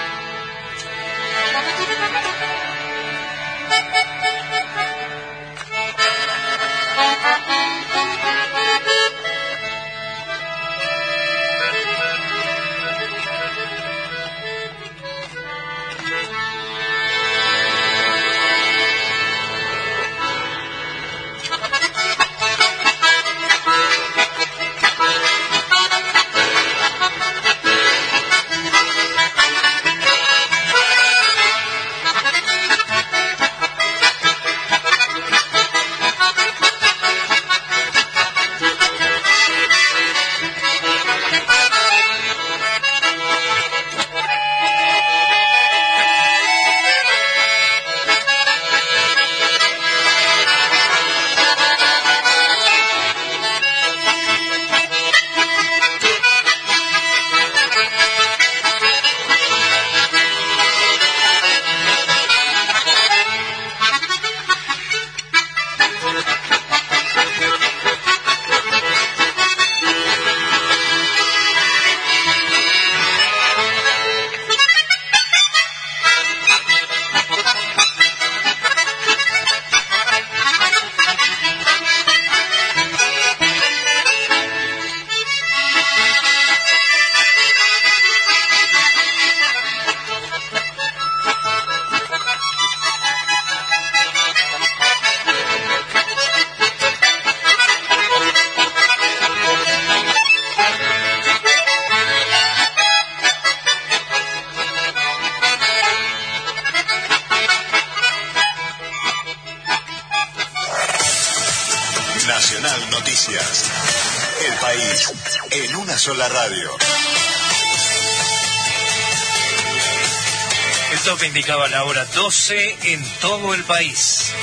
En 122.94 123.04
todo 123.20 123.54
el 123.54 123.64
país. 123.64 124.34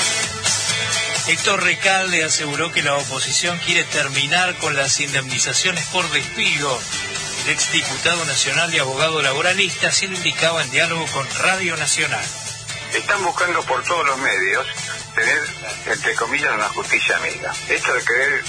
Héctor 1.26 1.64
Recalde 1.64 2.24
aseguró 2.24 2.70
que 2.72 2.82
la 2.82 2.96
oposición 2.96 3.58
quiere 3.58 3.82
terminar 3.84 4.54
con 4.58 4.76
las 4.76 5.00
indemnizaciones 5.00 5.84
por 5.86 6.08
despido. 6.10 6.80
El 7.44 7.52
exdiputado 7.52 8.24
nacional 8.24 8.72
y 8.72 8.78
abogado 8.78 9.22
laboralista 9.22 9.88
así 9.88 10.06
lo 10.06 10.16
indicaba 10.16 10.62
en 10.62 10.70
diálogo 10.70 11.04
con 11.06 11.26
Radio 11.40 11.76
Nacional. 11.76 12.24
Están 12.94 13.22
buscando 13.24 13.62
por 13.62 13.82
todos 13.82 14.06
los 14.06 14.18
medios 14.18 14.66
tener, 15.26 15.42
entre 15.86 16.14
comillas, 16.14 16.54
una 16.54 16.68
justicia 16.68 17.16
amiga. 17.16 17.52
Esto 17.68 17.92
de 17.94 18.04
querer 18.04 18.44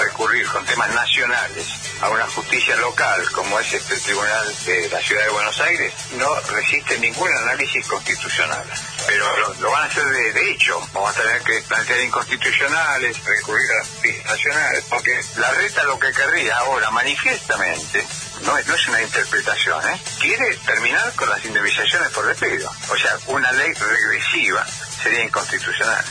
recurrir 0.00 0.46
con 0.46 0.64
temas 0.64 0.90
nacionales 0.94 1.66
a 2.00 2.08
una 2.08 2.26
justicia 2.26 2.76
local, 2.76 3.30
como 3.32 3.60
es 3.60 3.72
este 3.72 3.96
tribunal 3.98 4.54
de 4.64 4.88
la 4.88 5.00
ciudad 5.00 5.24
de 5.24 5.30
Buenos 5.30 5.60
Aires, 5.60 5.92
no 6.16 6.34
resiste 6.40 6.98
ningún 6.98 7.28
análisis 7.44 7.86
constitucional. 7.86 8.64
Pero 9.06 9.54
lo, 9.60 9.70
van 9.70 9.82
a 9.82 9.86
hacer 9.86 10.04
de, 10.04 10.32
de, 10.32 10.50
hecho. 10.52 10.80
Vamos 10.92 11.16
a 11.16 11.20
tener 11.20 11.42
que 11.42 11.60
plantear 11.68 12.00
inconstitucionales, 12.00 13.24
recurrir 13.24 13.70
a 13.70 13.74
las 13.76 13.88
justicias 13.88 14.26
nacionales, 14.26 14.84
porque 14.88 15.20
la 15.36 15.50
reta 15.52 15.84
lo 15.84 15.98
que 15.98 16.12
querría 16.12 16.56
ahora, 16.58 16.90
manifiestamente, 16.90 18.06
no 18.44 18.56
es, 18.56 18.66
no 18.66 18.74
es 18.74 18.88
una 18.88 19.02
interpretación, 19.02 19.86
¿eh? 19.88 20.00
quiere 20.20 20.56
terminar 20.66 21.12
con 21.14 21.28
las 21.28 21.44
indemnizaciones 21.44 22.08
por 22.10 22.26
despido. 22.26 22.70
O 22.90 22.96
sea, 22.96 23.18
una 23.26 23.52
ley 23.52 23.72
regresiva 23.74 24.66
sería 25.02 25.24
inconstitucional. 25.24 26.04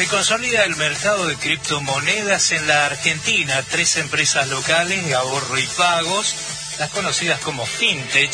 Se 0.00 0.08
consolida 0.08 0.64
el 0.64 0.76
mercado 0.76 1.26
de 1.26 1.36
criptomonedas 1.36 2.52
en 2.52 2.66
la 2.66 2.86
Argentina. 2.86 3.62
Tres 3.68 3.98
empresas 3.98 4.48
locales 4.48 5.12
ahorro 5.12 5.58
y 5.58 5.66
pagos, 5.76 6.34
las 6.78 6.88
conocidas 6.88 7.38
como 7.40 7.66
FinTech, 7.66 8.32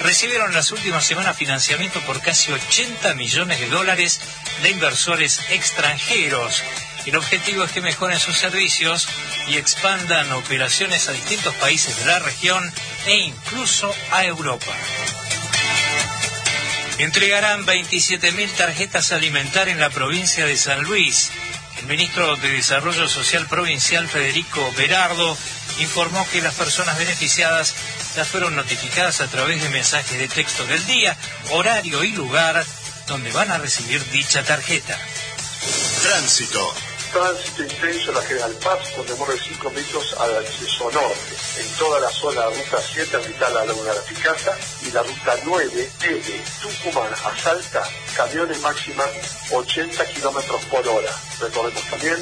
recibieron 0.00 0.54
las 0.54 0.72
últimas 0.72 1.04
semanas 1.04 1.36
financiamiento 1.36 2.00
por 2.06 2.22
casi 2.22 2.52
80 2.52 3.16
millones 3.16 3.60
de 3.60 3.68
dólares 3.68 4.18
de 4.62 4.70
inversores 4.70 5.40
extranjeros. 5.50 6.62
El 7.04 7.16
objetivo 7.16 7.64
es 7.64 7.72
que 7.72 7.82
mejoren 7.82 8.18
sus 8.18 8.38
servicios 8.38 9.06
y 9.48 9.58
expandan 9.58 10.32
operaciones 10.32 11.06
a 11.10 11.12
distintos 11.12 11.54
países 11.56 11.98
de 11.98 12.06
la 12.06 12.18
región 12.20 12.72
e 13.04 13.16
incluso 13.16 13.94
a 14.10 14.24
Europa. 14.24 14.72
Entregarán 16.98 17.66
27.000 17.66 18.50
tarjetas 18.56 19.10
alimentar 19.10 19.68
en 19.68 19.80
la 19.80 19.90
provincia 19.90 20.46
de 20.46 20.56
San 20.56 20.84
Luis. 20.84 21.30
El 21.80 21.86
ministro 21.86 22.36
de 22.36 22.50
Desarrollo 22.50 23.08
Social 23.08 23.46
Provincial, 23.48 24.06
Federico 24.06 24.72
Berardo, 24.76 25.36
informó 25.80 26.24
que 26.30 26.40
las 26.40 26.54
personas 26.54 26.96
beneficiadas 26.96 27.74
ya 28.14 28.24
fueron 28.24 28.54
notificadas 28.54 29.20
a 29.20 29.26
través 29.26 29.60
de 29.60 29.68
mensajes 29.70 30.18
de 30.18 30.28
texto 30.28 30.64
del 30.66 30.86
día, 30.86 31.16
horario 31.50 32.04
y 32.04 32.12
lugar 32.12 32.64
donde 33.08 33.32
van 33.32 33.50
a 33.50 33.58
recibir 33.58 34.02
dicha 34.10 34.44
tarjeta. 34.44 34.96
Tránsito. 36.02 36.93
Tránsito 37.14 37.62
intenso 37.62 38.10
en 38.10 38.16
la 38.16 38.22
General 38.22 38.52
Paz 38.54 38.90
con 38.96 39.06
demora 39.06 39.32
de 39.34 39.38
5 39.38 39.70
minutos 39.70 40.16
al 40.18 40.36
acceso 40.36 40.90
norte. 40.90 41.36
En 41.60 41.68
toda 41.78 42.00
la 42.00 42.10
zona 42.10 42.40
de 42.40 42.50
la 42.50 42.64
ruta 42.64 42.82
7, 42.92 43.18
vital 43.18 43.56
a 43.56 43.64
Laguna 43.66 43.90
de 43.90 43.94
la 43.94 44.02
Picasa, 44.02 44.58
y 44.82 44.90
la 44.90 45.00
ruta 45.00 45.36
9, 45.44 45.92
desde 46.00 46.44
Tucumán 46.60 47.12
a 47.14 47.40
Salta, 47.40 47.88
camiones 48.16 48.60
máximas 48.62 49.08
80 49.52 50.04
kilómetros 50.06 50.64
por 50.64 50.88
hora. 50.88 51.12
Recordemos 51.38 51.84
también 51.88 52.18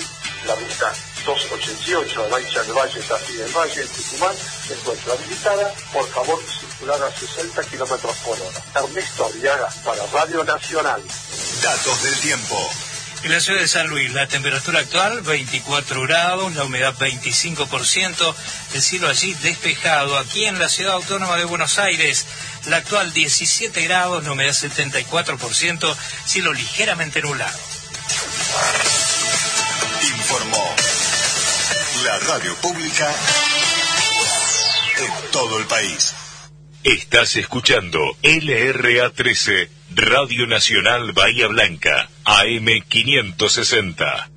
la 0.46 0.54
ruta 0.56 0.92
288 1.24 2.24
de 2.24 2.28
Mancha 2.28 2.62
del 2.62 2.72
Valle, 2.74 3.00
Tafí 3.00 3.32
del 3.32 3.52
Valle, 3.52 3.80
en 3.80 3.88
Tucumán, 3.88 4.36
se 4.36 4.74
encuentra 4.74 5.14
habilitada. 5.14 5.74
Por 5.90 6.06
favor, 6.08 6.38
circular 6.44 7.02
a 7.02 7.18
60 7.18 7.64
kilómetros 7.64 8.16
por 8.18 8.38
hora. 8.38 8.62
Ernesto 8.74 9.24
Arriaga 9.24 9.68
para 9.86 10.04
Radio 10.12 10.44
Nacional. 10.44 11.02
Datos 11.62 12.02
del 12.02 12.20
tiempo. 12.20 12.91
En 13.24 13.30
la 13.30 13.40
ciudad 13.40 13.60
de 13.60 13.68
San 13.68 13.86
Luis, 13.86 14.12
la 14.12 14.26
temperatura 14.26 14.80
actual 14.80 15.20
24 15.20 16.02
grados, 16.02 16.54
la 16.56 16.64
humedad 16.64 16.92
25%, 16.98 18.34
el 18.74 18.82
cielo 18.82 19.08
allí 19.08 19.32
despejado. 19.42 20.18
Aquí 20.18 20.44
en 20.44 20.58
la 20.58 20.68
ciudad 20.68 20.94
autónoma 20.94 21.36
de 21.36 21.44
Buenos 21.44 21.78
Aires, 21.78 22.26
la 22.66 22.78
actual 22.78 23.12
17 23.12 23.80
grados, 23.84 24.24
la 24.24 24.32
humedad 24.32 24.52
74%, 24.52 25.96
cielo 26.26 26.52
ligeramente 26.52 27.22
nublado. 27.22 27.56
Informó 30.18 30.74
la 32.04 32.18
radio 32.18 32.56
pública 32.56 33.14
en 34.98 35.30
todo 35.30 35.60
el 35.60 35.66
país. 35.66 36.12
Estás 36.82 37.36
escuchando 37.36 38.00
LRA 38.22 39.10
13, 39.10 39.70
Radio 39.94 40.46
Nacional 40.46 41.12
Bahía 41.12 41.48
Blanca, 41.48 42.08
AM 42.24 42.66
560. 42.88 44.30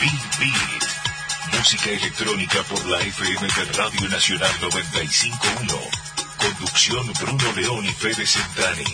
Big 0.00 0.54
Música 1.58 1.90
electrónica 1.90 2.62
por 2.62 2.86
la 2.86 2.98
FM 3.00 3.46
de 3.46 3.64
Radio 3.76 4.08
Nacional 4.08 4.50
951. 4.62 5.80
Conducción 6.38 7.12
Bruno 7.20 7.52
León 7.56 7.84
y 7.84 7.92
Fede 7.92 8.26
Centani. 8.26 8.84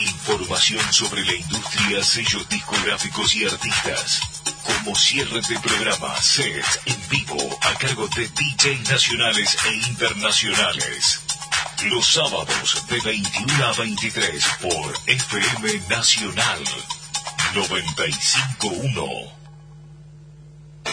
Información 0.00 0.92
sobre 0.92 1.24
la 1.26 1.34
industria, 1.34 2.02
sellos 2.02 2.48
discográficos 2.48 3.34
y 3.34 3.44
artistas. 3.44 4.20
Como 4.64 4.96
cierre 4.96 5.42
de 5.42 5.58
programa, 5.60 6.16
set 6.22 6.64
en 6.86 7.08
vivo 7.10 7.58
a 7.60 7.74
cargo 7.74 8.08
de 8.08 8.26
DJ 8.28 8.78
nacionales 8.90 9.58
e 9.66 9.74
internacionales. 9.90 11.27
Los 11.84 12.12
sábados 12.12 12.84
de 12.88 13.00
21 13.00 13.64
a 13.64 13.72
23 13.72 14.44
por 14.60 14.98
FM 15.06 15.80
Nacional 15.88 16.64
951. 17.54 19.37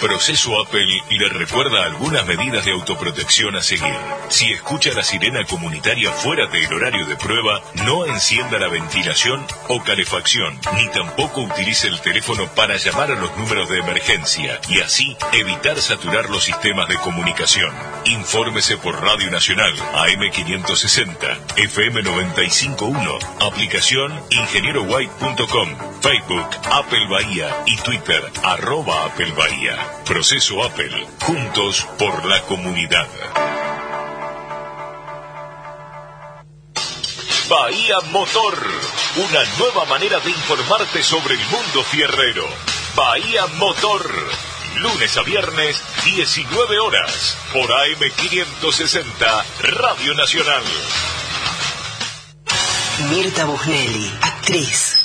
Proceso 0.01 0.61
Apple 0.61 0.85
le 1.09 1.29
recuerda 1.29 1.83
algunas 1.83 2.25
medidas 2.25 2.65
de 2.65 2.71
autoprotección 2.71 3.55
a 3.55 3.61
seguir. 3.61 3.95
Si 4.29 4.51
escucha 4.51 4.91
la 4.93 5.03
sirena 5.03 5.45
comunitaria 5.45 6.11
fuera 6.11 6.47
del 6.47 6.71
horario 6.73 7.05
de 7.05 7.15
prueba, 7.15 7.61
no 7.85 8.05
encienda 8.05 8.59
la 8.59 8.67
ventilación 8.67 9.45
o 9.69 9.83
calefacción, 9.83 10.59
ni 10.75 10.87
tampoco 10.89 11.41
utilice 11.41 11.87
el 11.87 12.01
teléfono 12.01 12.47
para 12.55 12.77
llamar 12.77 13.11
a 13.11 13.19
los 13.19 13.35
números 13.37 13.69
de 13.69 13.79
emergencia 13.79 14.59
y 14.69 14.81
así 14.81 15.15
evitar 15.33 15.79
saturar 15.79 16.29
los 16.29 16.43
sistemas 16.43 16.87
de 16.87 16.97
comunicación. 16.97 17.73
Infórmese 18.05 18.77
por 18.77 19.01
Radio 19.01 19.31
Nacional 19.31 19.73
AM560, 19.75 21.57
FM 21.57 22.03
951, 22.03 23.19
aplicación 23.41 24.13
ingenierowhite.com, 24.29 25.75
Facebook 26.01 26.49
Apple 26.71 27.07
Bahía 27.09 27.63
y 27.65 27.77
Twitter 27.77 28.21
arroba 28.43 29.05
Apple 29.05 29.31
Bahía. 29.31 29.84
Proceso 30.05 30.63
Apple, 30.63 31.07
juntos 31.21 31.87
por 31.97 32.25
la 32.25 32.41
comunidad. 32.43 33.07
Bahía 37.49 37.99
Motor, 38.11 38.57
una 39.17 39.43
nueva 39.57 39.85
manera 39.85 40.19
de 40.19 40.31
informarte 40.31 41.03
sobre 41.03 41.35
el 41.35 41.45
mundo 41.47 41.83
fierrero. 41.83 42.45
Bahía 42.95 43.45
Motor, 43.57 44.09
lunes 44.77 45.15
a 45.17 45.21
viernes, 45.21 45.81
19 46.05 46.79
horas, 46.79 47.37
por 47.53 47.69
AM560, 47.69 49.43
Radio 49.59 50.13
Nacional. 50.15 50.63
Mirta 53.09 53.45
Bugnelli, 53.45 54.11
actriz 54.21 55.04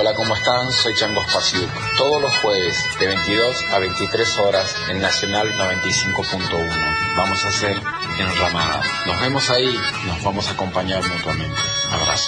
Hola, 0.00 0.14
¿cómo 0.14 0.34
están? 0.34 0.72
Soy 0.72 0.94
Chango 0.94 1.22
Spasiuk. 1.28 1.70
Todos 1.98 2.22
los 2.22 2.34
jueves 2.38 2.74
de 2.98 3.06
22 3.06 3.64
a 3.70 3.78
23 3.80 4.38
horas 4.38 4.74
en 4.88 4.98
Nacional 4.98 5.52
95.1. 5.52 7.16
Vamos 7.18 7.44
a 7.44 7.48
hacer 7.48 7.76
enramada. 8.18 8.80
Nos 9.04 9.20
vemos 9.20 9.50
ahí, 9.50 9.78
nos 10.06 10.22
vamos 10.22 10.48
a 10.48 10.52
acompañar 10.52 11.06
mutuamente. 11.06 11.60
Abrazo. 11.90 12.24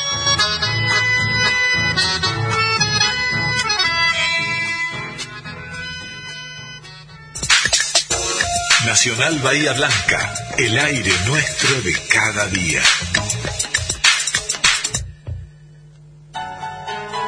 Nacional 8.84 9.38
Bahía 9.38 9.72
Blanca, 9.72 10.34
el 10.58 10.78
aire 10.78 11.12
nuestro 11.26 11.80
de 11.80 11.94
cada 12.10 12.48
día. 12.48 12.82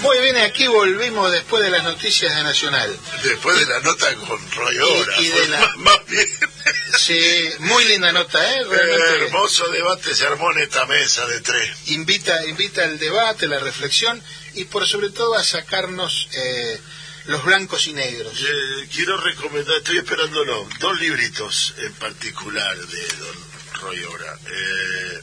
Muy 0.00 0.18
bien, 0.20 0.36
aquí 0.38 0.66
volvimos 0.68 1.32
después 1.32 1.62
de 1.62 1.70
las 1.70 1.82
noticias 1.82 2.34
de 2.34 2.42
Nacional. 2.42 2.96
Después 3.22 3.58
de 3.58 3.66
la 3.66 3.80
nota 3.80 4.14
con 4.14 4.50
Roy 4.52 4.78
Hora. 4.78 5.20
Y, 5.20 5.26
de 5.26 5.48
la... 5.48 5.72
Más 5.76 6.06
bien. 6.06 6.26
Sí, 6.96 7.50
muy 7.58 7.84
linda 7.84 8.12
nota, 8.12 8.38
¿eh? 8.54 8.64
Realmente... 8.64 9.24
hermoso 9.26 9.68
debate 9.68 10.14
se 10.14 10.26
armó 10.26 10.50
en 10.52 10.60
esta 10.60 10.86
mesa 10.86 11.26
de 11.26 11.40
tres. 11.40 11.70
Invita, 11.86 12.46
invita 12.46 12.84
al 12.84 12.98
debate, 12.98 13.46
la 13.48 13.58
reflexión 13.58 14.22
y 14.54 14.64
por 14.64 14.86
sobre 14.86 15.10
todo 15.10 15.34
a 15.34 15.42
sacarnos 15.42 16.28
eh, 16.32 16.80
los 17.26 17.44
blancos 17.44 17.86
y 17.88 17.92
negros. 17.92 18.32
Eh, 18.40 18.88
quiero 18.92 19.16
recomendar, 19.18 19.76
estoy 19.76 19.98
esperándolo, 19.98 20.68
dos 20.78 20.98
libritos 21.00 21.74
en 21.78 21.92
particular 21.94 22.76
de 22.78 23.08
don 23.18 23.36
Roy 23.80 24.02
Hora. 24.04 24.38
Eh, 24.46 25.20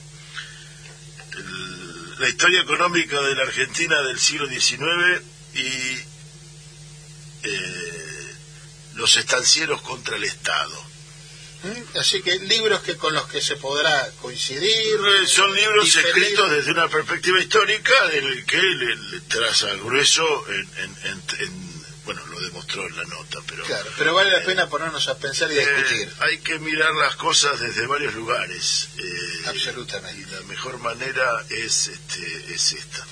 la 2.20 2.30
historia 2.30 2.62
económica 2.62 3.22
de 3.22 3.36
la 3.36 3.44
Argentina 3.44 4.02
del 4.04 4.20
siglo 4.20 4.48
XIX 4.48 5.22
y 5.54 6.00
eh, 7.44 8.36
los 8.96 9.16
estancieros 9.18 9.82
contra 9.82 10.16
el 10.16 10.24
Estado. 10.24 10.84
¿Mm? 11.64 11.98
Así 11.98 12.22
que 12.22 12.40
libros 12.40 12.82
que 12.82 12.96
con 12.96 13.14
los 13.14 13.28
que 13.28 13.42
se 13.42 13.56
podrá 13.58 14.10
coincidir. 14.22 15.00
Eh, 15.00 15.28
Son 15.28 15.54
libros 15.56 15.86
diferir. 15.86 16.08
escritos 16.24 16.52
desde 16.52 16.72
una 16.72 16.88
perspectiva 16.88 17.40
histórica 17.40 17.94
en 18.14 18.26
el 18.26 18.46
que 18.46 18.62
le, 18.62 18.96
le 18.96 19.20
traza 19.22 19.74
grueso 19.76 20.46
en, 20.50 20.70
en- 20.78 20.98
en- 21.04 21.24
en- 21.40 21.75
bueno, 22.06 22.26
lo 22.28 22.40
demostró 22.40 22.88
en 22.88 22.96
la 22.96 23.04
nota, 23.06 23.40
pero 23.48 23.64
Claro, 23.66 23.90
pero 23.98 24.14
vale 24.14 24.32
la 24.32 24.44
pena 24.46 24.70
ponernos 24.70 25.08
a 25.08 25.18
pensar 25.18 25.52
y 25.52 25.58
a 25.60 25.64
eh, 25.64 25.74
discutir. 25.76 26.14
hay 26.20 26.38
que 26.40 26.60
mirar 26.60 26.94
las 26.96 27.16
cosas 27.16 27.60
desde 27.60 27.86
varios 27.88 28.14
lugares. 28.14 28.90
eh, 28.98 29.48
Absolutamente. 29.48 30.22
Y 30.22 30.26
la 30.34 30.42
mejor 30.44 30.78
manera 30.80 31.28
es, 31.50 31.88
este, 31.88 32.54
es 32.54 32.74
esta. 32.74 33.06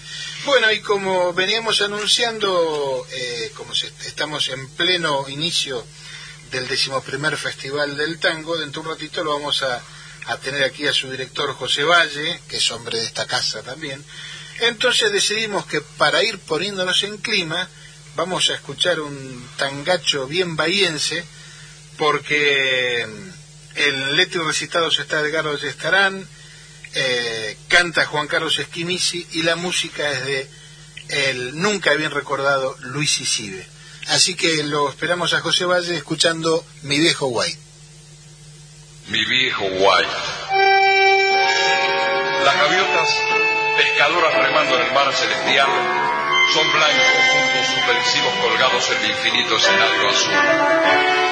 Bueno, 0.46 0.72
y 0.72 0.82
como 0.82 1.34
veníamos 1.34 1.82
anunciando, 1.82 3.08
eh, 3.12 3.52
como 3.56 3.74
se- 3.76 3.92
estamos 4.06 4.50
en 4.50 4.68
pleno 4.70 5.28
inicio 5.30 5.86
del 6.52 6.68
decimoprimer 6.68 7.36
Festival 7.38 7.98
del 7.98 8.20
Tango, 8.20 8.58
dentro 8.58 8.82
de 8.84 8.90
un 8.90 8.94
ratito 8.96 9.24
lo 9.24 9.34
vamos 9.34 9.64
a, 9.64 9.82
a 10.28 10.38
tener 10.38 10.64
aquí 10.64 10.86
a 10.88 10.94
su 10.94 11.10
director 11.10 11.54
José 11.56 11.84
Valle, 11.84 12.42
que 12.48 12.58
es 12.58 12.72
hombre 12.72 13.00
de 13.00 13.06
esta 13.06 13.26
casa 13.26 13.62
también. 13.64 14.04
Entonces 14.60 15.12
decidimos 15.12 15.66
que 15.66 15.82
para 15.82 16.22
ir 16.24 16.38
poniéndonos 16.40 17.02
en 17.04 17.18
clima, 17.18 17.68
vamos 18.16 18.50
a 18.50 18.56
escuchar 18.56 19.00
un 19.00 19.50
tangacho 19.58 20.28
bien 20.28 20.56
bahiense, 20.56 21.24
porque 21.98 23.06
mm, 23.08 23.78
el 23.80 24.16
Leti 24.16 24.38
recitados 24.38 25.00
está 25.00 25.20
Edgardo 25.20 25.56
Estarán, 25.56 26.28
eh, 26.94 27.58
canta 27.68 28.06
Juan 28.06 28.28
Carlos 28.28 28.60
Esquimisi 28.60 29.26
y 29.32 29.44
la 29.44 29.56
música 29.56 30.10
es 30.12 30.26
de 30.26 30.50
el 31.10 31.60
nunca 31.60 31.94
bien 31.94 32.12
recordado 32.12 32.78
Luis 32.82 33.20
Isibe. 33.20 33.68
Así 34.08 34.36
que 34.36 34.64
lo 34.64 34.90
esperamos 34.90 35.34
a 35.34 35.42
José 35.42 35.66
Valle 35.66 35.96
escuchando 35.96 36.66
Mi 36.82 37.00
viejo 37.00 37.28
White. 37.28 37.60
mi 39.08 39.24
viejo 39.26 39.66
guay. 39.66 40.06
Las 42.46 42.56
gaviotas, 42.56 43.10
pescadoras 43.78 44.34
remando 44.34 44.76
en 44.76 44.88
el 44.88 44.94
mar 44.94 45.14
celestial, 45.14 45.70
son 46.54 46.72
blancos 46.72 47.24
puntos 47.34 47.66
suspensivos 47.66 48.34
colgados 48.36 48.92
en 48.92 48.98
el 49.04 49.10
infinito 49.10 49.58
escenario 49.58 50.10
azul. 50.10 50.34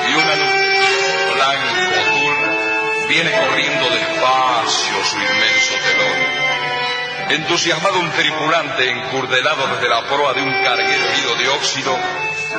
Y 0.09 0.13
una 0.15 0.35
luz, 0.35 1.35
blanco 1.35 1.99
azul, 2.01 3.07
viene 3.07 3.31
corriendo 3.31 3.89
despacio 3.91 5.05
su 5.05 5.17
inmenso 5.17 5.73
telón. 5.85 7.39
Entusiasmado 7.41 7.99
un 7.99 8.11
tripulante 8.11 8.89
encurdelado 8.89 9.67
desde 9.67 9.89
la 9.89 10.07
proa 10.07 10.33
de 10.33 10.41
un 10.41 10.63
carguero 10.63 11.35
de 11.35 11.49
óxido, 11.49 11.95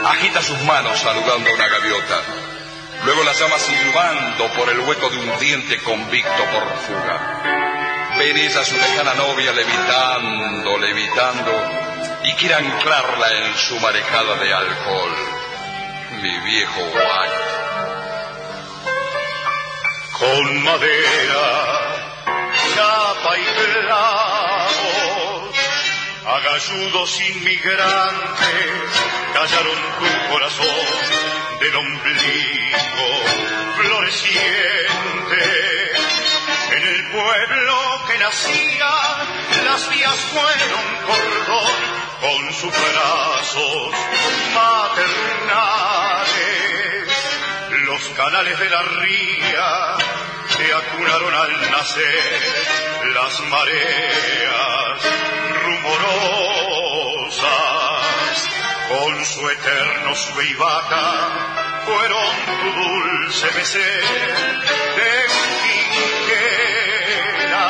agita 0.06 0.40
sus 0.40 0.60
manos 0.62 1.00
saludando 1.00 1.50
a 1.50 1.54
una 1.54 1.68
gaviota. 1.68 2.20
Luego 3.04 3.24
la 3.24 3.32
llama 3.32 3.58
silbando 3.58 4.52
por 4.52 4.68
el 4.70 4.78
hueco 4.80 5.10
de 5.10 5.16
un 5.16 5.38
diente 5.40 5.78
convicto 5.78 6.44
por 6.52 6.78
fuga. 6.86 7.42
Ella 8.20 8.60
a 8.60 8.64
su 8.64 8.76
lejana 8.76 9.14
novia 9.14 9.52
levitando, 9.52 10.78
levitando, 10.78 11.81
y 12.24 12.32
quiere 12.34 12.54
anclarla 12.54 13.32
en 13.32 13.54
su 13.56 13.78
marejada 13.80 14.36
de 14.36 14.54
alcohol. 14.54 15.16
Mi 16.22 16.38
viejo 16.38 16.80
White. 16.80 17.52
con 20.22 20.62
madera, 20.62 21.48
chapa 22.74 23.38
y 23.38 23.44
clavos, 23.82 25.56
agalludos 26.24 27.20
inmigrantes 27.28 28.72
callaron 29.32 29.78
tu 29.98 30.32
corazón 30.32 30.86
del 31.58 31.74
ombligo 31.74 33.08
floreciente. 33.78 35.42
En 36.70 36.82
el 36.86 37.10
pueblo 37.10 37.74
que 38.06 38.18
nacía, 38.18 38.94
las 39.64 39.90
vías 39.90 40.16
fueron 40.32 40.84
cordón 41.06 42.01
con 42.22 42.52
sus 42.54 42.72
brazos 42.72 43.94
maternales. 44.54 45.02
Los 47.84 48.08
canales 48.10 48.58
de 48.60 48.70
la 48.70 48.82
ría 48.82 49.96
te 50.56 50.72
acunaron 50.72 51.34
al 51.34 51.70
nacer, 51.72 52.40
las 53.12 53.40
mareas 53.40 55.02
rumorosas, 55.64 57.40
con 58.88 59.26
su 59.26 59.50
eterno 59.50 60.14
sube 60.14 60.44
y 60.44 60.54
vaca, 60.54 61.80
fueron 61.84 62.30
tu 62.46 62.70
dulce 62.82 63.50
mecer 63.56 64.04
de 64.96 65.26
quinquera, 67.34 67.66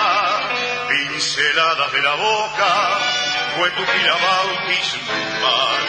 pinceladas 0.91 1.91
de 1.93 2.03
la 2.03 2.15
boca, 2.17 3.22
fue 3.57 3.71
tu 3.71 3.85
pila 3.85 4.17
bautismal, 4.17 5.83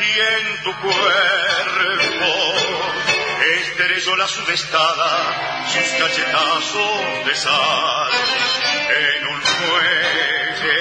y 0.00 0.20
en 0.20 0.62
tu 0.62 0.72
cuerpo. 0.80 2.30
Esterelló 3.60 4.16
la 4.16 4.26
sudestada 4.26 5.64
sus 5.68 5.88
cachetazos 6.00 7.24
de 7.26 7.34
sal 7.34 8.10
en 8.88 9.26
un 9.28 9.40
muelle 9.68 10.78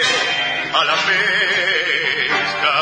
a 0.74 0.86
la 0.86 0.96
pesca. 0.96 2.74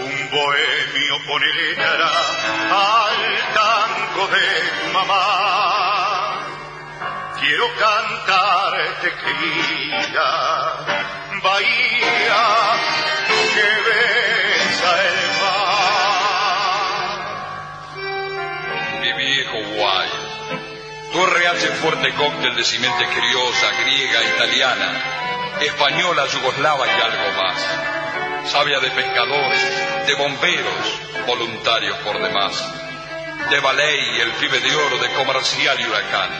Un 0.00 0.30
bohemio 0.30 1.26
pone 1.26 1.46
letra 1.54 2.10
al 2.70 3.54
tango 3.54 4.26
de 4.28 4.46
tu 4.82 4.92
mamá 4.92 5.93
quiero 7.44 7.68
cantarte 7.76 9.12
querida 9.22 10.28
bahía 11.42 12.44
que 13.54 13.68
besa 13.86 14.90
el 15.08 15.20
mar 15.40 15.74
mi 19.00 19.10
viejo 19.12 19.58
guay. 19.76 20.10
Tu 21.12 21.18
RH 21.22 21.64
fuerte 21.82 22.08
cóctel 22.14 22.56
de 22.56 22.64
simiente 22.64 23.06
criolla, 23.06 23.70
griega, 23.82 24.20
italiana, 24.34 24.90
española, 25.60 26.26
yugoslava 26.26 26.86
y 26.86 27.00
algo 27.00 27.42
más. 27.42 27.58
Sabia 28.50 28.80
de 28.80 28.90
pescadores, 28.90 30.06
de 30.06 30.14
bomberos, 30.16 31.00
voluntarios 31.26 31.98
por 31.98 32.20
demás. 32.20 32.64
De 33.50 33.60
ballet 33.60 34.16
y 34.16 34.20
el 34.20 34.32
pibe 34.32 34.60
de 34.60 34.74
oro 34.74 34.98
de 34.98 35.12
comercial 35.12 35.78
y 35.80 35.84
huracán. 35.84 36.30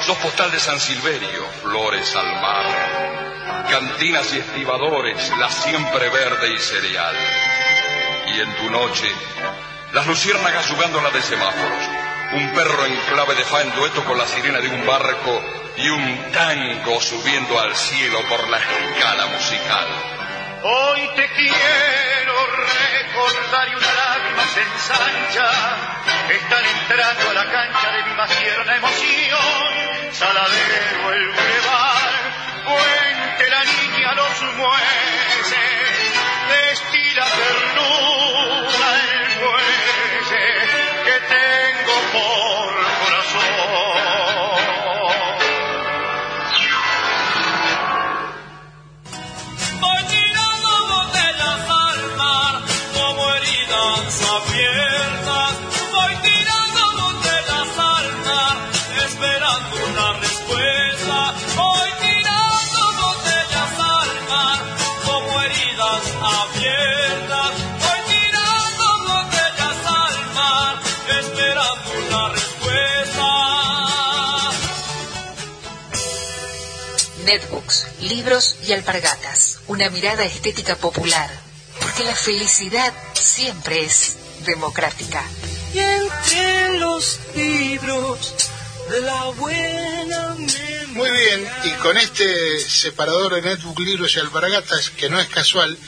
Sos 0.00 0.16
postal 0.18 0.50
de 0.50 0.60
San 0.60 0.78
Silverio, 0.78 1.46
flores 1.62 2.14
al 2.14 2.40
mar. 2.40 3.66
Cantinas 3.70 4.32
y 4.34 4.38
estibadores, 4.38 5.30
la 5.38 5.50
siempre 5.50 6.08
verde 6.10 6.54
y 6.54 6.58
cereal. 6.58 7.16
Y 8.34 8.40
en 8.40 8.54
tu 8.56 8.70
noche, 8.70 9.10
las 9.92 10.06
luciérnagas 10.06 10.68
jugándola 10.68 11.10
de 11.10 11.22
semáforos, 11.22 11.88
un 12.32 12.52
perro 12.52 12.86
en 12.86 12.96
clave 13.08 13.34
de 13.34 13.44
fa 13.44 13.62
en 13.62 13.74
dueto 13.74 14.04
con 14.04 14.18
la 14.18 14.26
sirena 14.26 14.60
de 14.60 14.68
un 14.68 14.86
barco 14.86 15.42
y 15.76 15.88
un 15.88 16.32
tango 16.32 17.00
subiendo 17.00 17.58
al 17.58 17.74
cielo 17.74 18.20
por 18.28 18.48
la 18.48 18.58
escala 18.58 19.26
musical. 19.26 20.19
Hoy 20.62 21.08
te 21.16 21.26
quiero 21.30 22.46
recordar 22.46 23.68
y 23.70 23.74
una 23.76 23.94
lágrima 23.94 24.46
se 24.52 24.60
ensancha. 24.60 25.50
Están 26.28 26.64
entrando 26.66 27.30
a 27.30 27.32
la 27.32 27.50
cancha 27.50 27.90
de 27.92 28.02
mi 28.04 28.14
más 28.14 28.28
tierna 28.28 28.76
emoción. 28.76 30.12
Saladero, 30.12 31.12
el 31.12 31.28
bulevar, 31.28 32.10
puente 32.66 33.50
la 33.50 33.64
niña, 33.64 34.14
los 34.14 34.42
mueces. 34.56 35.19
Netbooks, 77.30 77.86
libros 78.00 78.56
y 78.66 78.72
alpargatas. 78.72 79.60
Una 79.68 79.88
mirada 79.88 80.24
estética 80.24 80.74
popular. 80.74 81.30
Porque 81.78 82.02
la 82.02 82.16
felicidad 82.16 82.92
siempre 83.14 83.84
es 83.84 84.16
democrática. 84.44 85.22
Y 85.72 85.78
entre 85.78 86.78
los 86.80 87.20
libros 87.36 88.34
la 89.02 89.26
buena 89.36 90.34
Muy 90.88 91.10
bien, 91.12 91.48
y 91.66 91.70
con 91.74 91.96
este 91.98 92.58
separador 92.58 93.36
de 93.36 93.42
netbook, 93.42 93.78
libros 93.78 94.16
y 94.16 94.18
alpargatas, 94.18 94.90
que 94.90 95.08
no 95.08 95.20
es 95.20 95.28
casual, 95.28 95.78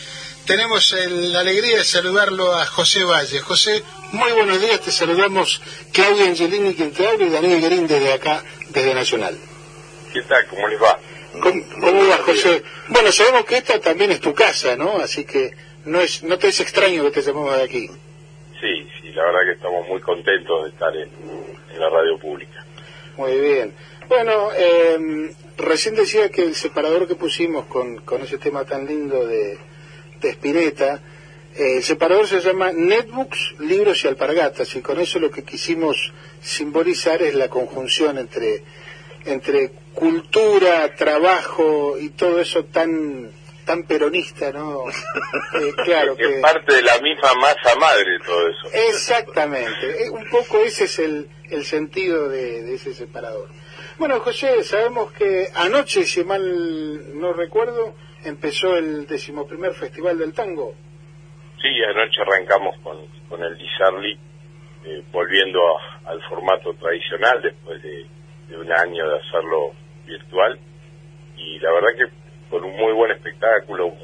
tenemos 0.46 0.92
el- 0.92 1.32
la 1.32 1.40
alegría 1.40 1.78
de 1.78 1.84
saludarlo 1.84 2.54
a 2.54 2.66
José 2.66 3.02
Valle. 3.02 3.40
José, 3.40 3.82
muy 4.12 4.30
buenos 4.30 4.60
días, 4.60 4.80
te 4.80 4.92
saludamos 4.92 5.60
Claudia 5.92 6.26
Angelini, 6.26 6.76
quien 6.76 6.92
te 6.92 7.08
habla, 7.08 7.26
y 7.26 7.30
Daniel 7.30 7.60
Guerín 7.60 7.88
desde 7.88 8.12
acá, 8.12 8.44
desde 8.68 8.94
Nacional. 8.94 9.36
¿Qué 10.12 10.22
tal? 10.22 10.46
¿Cómo 10.46 10.68
les 10.68 10.80
va? 10.80 11.00
¿Cómo, 11.40 11.64
cómo 11.80 12.08
va, 12.08 12.16
José? 12.18 12.62
Bueno, 12.88 13.10
sabemos 13.10 13.44
que 13.44 13.56
esta 13.56 13.80
también 13.80 14.10
es 14.10 14.20
tu 14.20 14.34
casa, 14.34 14.76
¿no? 14.76 14.98
Así 14.98 15.24
que 15.24 15.52
no 15.84 16.00
es 16.00 16.22
no 16.22 16.38
te 16.38 16.48
es 16.48 16.60
extraño 16.60 17.04
que 17.04 17.10
te 17.10 17.22
llamemos 17.22 17.56
de 17.56 17.62
aquí. 17.62 17.88
Sí, 18.60 18.88
sí, 19.00 19.08
la 19.12 19.24
verdad 19.24 19.40
que 19.46 19.52
estamos 19.52 19.88
muy 19.88 20.00
contentos 20.00 20.64
de 20.64 20.70
estar 20.70 20.94
en, 20.96 21.10
en 21.72 21.80
la 21.80 21.88
radio 21.88 22.18
pública. 22.18 22.64
Muy 23.16 23.38
bien. 23.40 23.74
Bueno, 24.08 24.50
eh, 24.56 25.34
recién 25.56 25.94
decía 25.94 26.28
que 26.28 26.42
el 26.42 26.54
separador 26.54 27.08
que 27.08 27.14
pusimos 27.14 27.66
con, 27.66 27.98
con 27.98 28.22
ese 28.22 28.38
tema 28.38 28.64
tan 28.64 28.86
lindo 28.86 29.26
de, 29.26 29.58
de 30.20 30.30
Spinetta, 30.30 31.00
eh, 31.54 31.76
el 31.76 31.82
separador 31.82 32.26
se 32.26 32.40
llama 32.40 32.72
Netbooks, 32.72 33.56
Libros 33.60 34.04
y 34.04 34.08
Alpargatas, 34.08 34.74
y 34.76 34.80
con 34.80 35.00
eso 35.00 35.18
lo 35.18 35.30
que 35.30 35.44
quisimos 35.44 36.12
simbolizar 36.40 37.22
es 37.22 37.34
la 37.34 37.48
conjunción 37.48 38.18
entre, 38.18 38.62
entre 39.26 39.70
cultura, 39.94 40.94
trabajo 40.94 41.96
y 41.98 42.10
todo 42.10 42.40
eso 42.40 42.64
tan 42.66 43.30
tan 43.64 43.84
peronista, 43.84 44.50
¿no? 44.52 44.82
Eh, 45.60 45.72
claro 45.84 46.16
que 46.16 46.22
que... 46.26 46.34
es 46.36 46.40
parte 46.40 46.74
de 46.74 46.82
la 46.82 46.98
misma 47.00 47.32
masa 47.34 47.76
madre 47.78 48.18
todo 48.26 48.48
eso. 48.48 48.68
Exactamente, 48.90 50.04
Eh, 50.06 50.10
un 50.10 50.28
poco 50.30 50.58
ese 50.64 50.84
es 50.84 50.98
el, 50.98 51.28
el 51.50 51.64
sentido 51.64 52.28
de, 52.28 52.62
de 52.62 52.74
ese 52.74 52.92
separador. 52.94 53.48
Bueno, 53.98 54.18
José, 54.20 54.64
sabemos 54.64 55.12
que 55.12 55.48
anoche, 55.54 56.04
si 56.04 56.24
mal 56.24 57.20
no 57.20 57.32
recuerdo, 57.34 57.94
empezó 58.24 58.76
el 58.76 59.06
decimoprimer 59.06 59.74
Festival 59.74 60.18
del 60.18 60.32
Tango. 60.32 60.74
Sí, 61.60 61.68
anoche 61.84 62.20
arrancamos 62.22 62.74
con, 62.82 62.96
con 63.28 63.42
el 63.44 63.56
Disarli, 63.58 64.18
eh, 64.86 65.04
volviendo 65.12 65.60
a- 65.60 66.10
al 66.10 66.20
formato 66.28 66.74
tradicional 66.74 67.40
después 67.42 67.80
de, 67.82 68.06
de 68.52 68.58
un 68.58 68.72
año 68.72 69.08
de 69.08 69.16
hacerlo 69.18 69.72
virtual. 70.06 70.58
Y 71.36 71.58
la 71.58 71.72
verdad 71.72 71.88
que 71.96 72.48
con 72.50 72.62
un 72.64 72.76
muy 72.76 72.92
buen 72.92 73.10
espectáculo, 73.12 73.94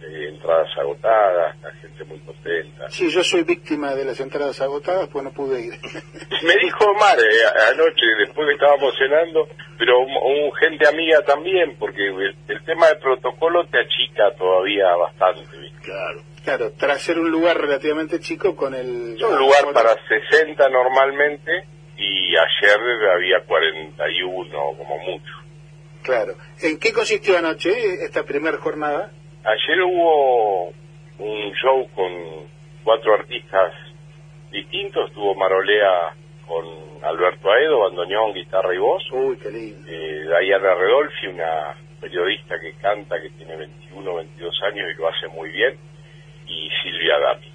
eh, 0.00 0.28
entradas 0.30 0.68
agotadas, 0.78 1.54
la 1.60 1.70
gente 1.72 2.04
muy 2.04 2.18
contenta. 2.20 2.88
Sí, 2.88 3.10
yo 3.10 3.22
soy 3.22 3.42
víctima 3.42 3.94
de 3.94 4.06
las 4.06 4.18
entradas 4.20 4.58
agotadas, 4.62 5.08
pues 5.12 5.22
no 5.22 5.30
pude 5.32 5.60
ir. 5.60 5.72
Me 6.42 6.54
dijo 6.56 6.84
Omar 6.86 7.18
eh, 7.18 7.72
anoche, 7.72 8.06
después 8.18 8.48
que 8.48 8.54
estábamos 8.54 8.94
cenando, 8.96 9.48
pero 9.78 10.00
un, 10.00 10.10
un 10.10 10.52
gente 10.54 10.88
amiga 10.88 11.22
también, 11.22 11.76
porque 11.78 12.06
el, 12.08 12.34
el 12.48 12.64
tema 12.64 12.86
del 12.88 12.98
protocolo 12.98 13.66
te 13.66 13.78
achica 13.80 14.34
todavía 14.38 14.86
bastante. 14.96 15.58
¿viste? 15.58 15.80
Claro. 15.82 16.22
Claro, 16.42 16.72
tras 16.72 17.02
ser 17.02 17.18
un 17.18 17.30
lugar 17.30 17.60
relativamente 17.60 18.18
chico 18.18 18.56
con 18.56 18.74
el... 18.74 19.16
Es 19.16 19.22
un 19.22 19.38
lugar 19.38 19.74
para 19.74 19.94
60 20.08 20.68
normalmente 20.70 21.66
y 22.00 22.34
ayer 22.34 22.80
había 23.14 23.40
41 23.46 24.50
como 24.78 24.98
mucho. 24.98 25.32
Claro. 26.02 26.34
¿En 26.62 26.78
qué 26.78 26.92
consistió 26.92 27.36
anoche 27.36 27.70
esta 28.04 28.24
primera 28.24 28.56
jornada? 28.56 29.10
Ayer 29.44 29.82
hubo 29.82 30.68
un 31.18 31.52
show 31.62 31.86
con 31.94 32.48
cuatro 32.82 33.14
artistas 33.14 33.74
distintos, 34.50 35.08
estuvo 35.08 35.34
Marolea 35.34 36.14
con 36.46 36.64
Alberto 37.04 37.50
Aedo, 37.50 37.80
bandoneón, 37.80 38.32
guitarra 38.32 38.74
y 38.74 38.78
voz. 38.78 39.02
Uy, 39.12 39.36
qué 39.36 39.50
lindo. 39.50 39.88
Eh, 39.88 40.24
Diana 40.42 40.74
Redolfi, 40.74 41.26
una 41.28 41.76
periodista 42.00 42.58
que 42.58 42.72
canta, 42.80 43.20
que 43.20 43.30
tiene 43.30 43.56
21, 43.56 44.14
22 44.14 44.62
años 44.64 44.88
y 44.90 44.98
lo 44.98 45.08
hace 45.08 45.28
muy 45.28 45.50
bien. 45.50 45.78
Y 46.46 46.68
Silvia 46.82 47.18
Dami. 47.18 47.52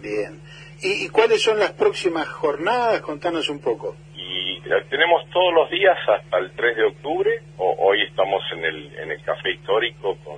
Bien. 0.00 0.40
¿Y, 0.82 1.06
y 1.06 1.08
cuáles 1.08 1.42
son 1.42 1.58
las 1.58 1.72
próximas 1.72 2.28
jornadas? 2.28 3.00
Contanos 3.00 3.48
un 3.48 3.60
poco. 3.60 3.96
Y 4.14 4.60
tenemos 4.90 5.28
todos 5.30 5.52
los 5.54 5.70
días 5.70 5.96
hasta 6.08 6.38
el 6.38 6.50
3 6.52 6.76
de 6.76 6.84
octubre. 6.84 7.42
O- 7.56 7.76
hoy 7.80 8.02
estamos 8.02 8.40
en 8.52 8.64
el, 8.64 8.98
en 8.98 9.10
el 9.10 9.22
Café 9.22 9.52
Histórico 9.52 10.16
con 10.24 10.36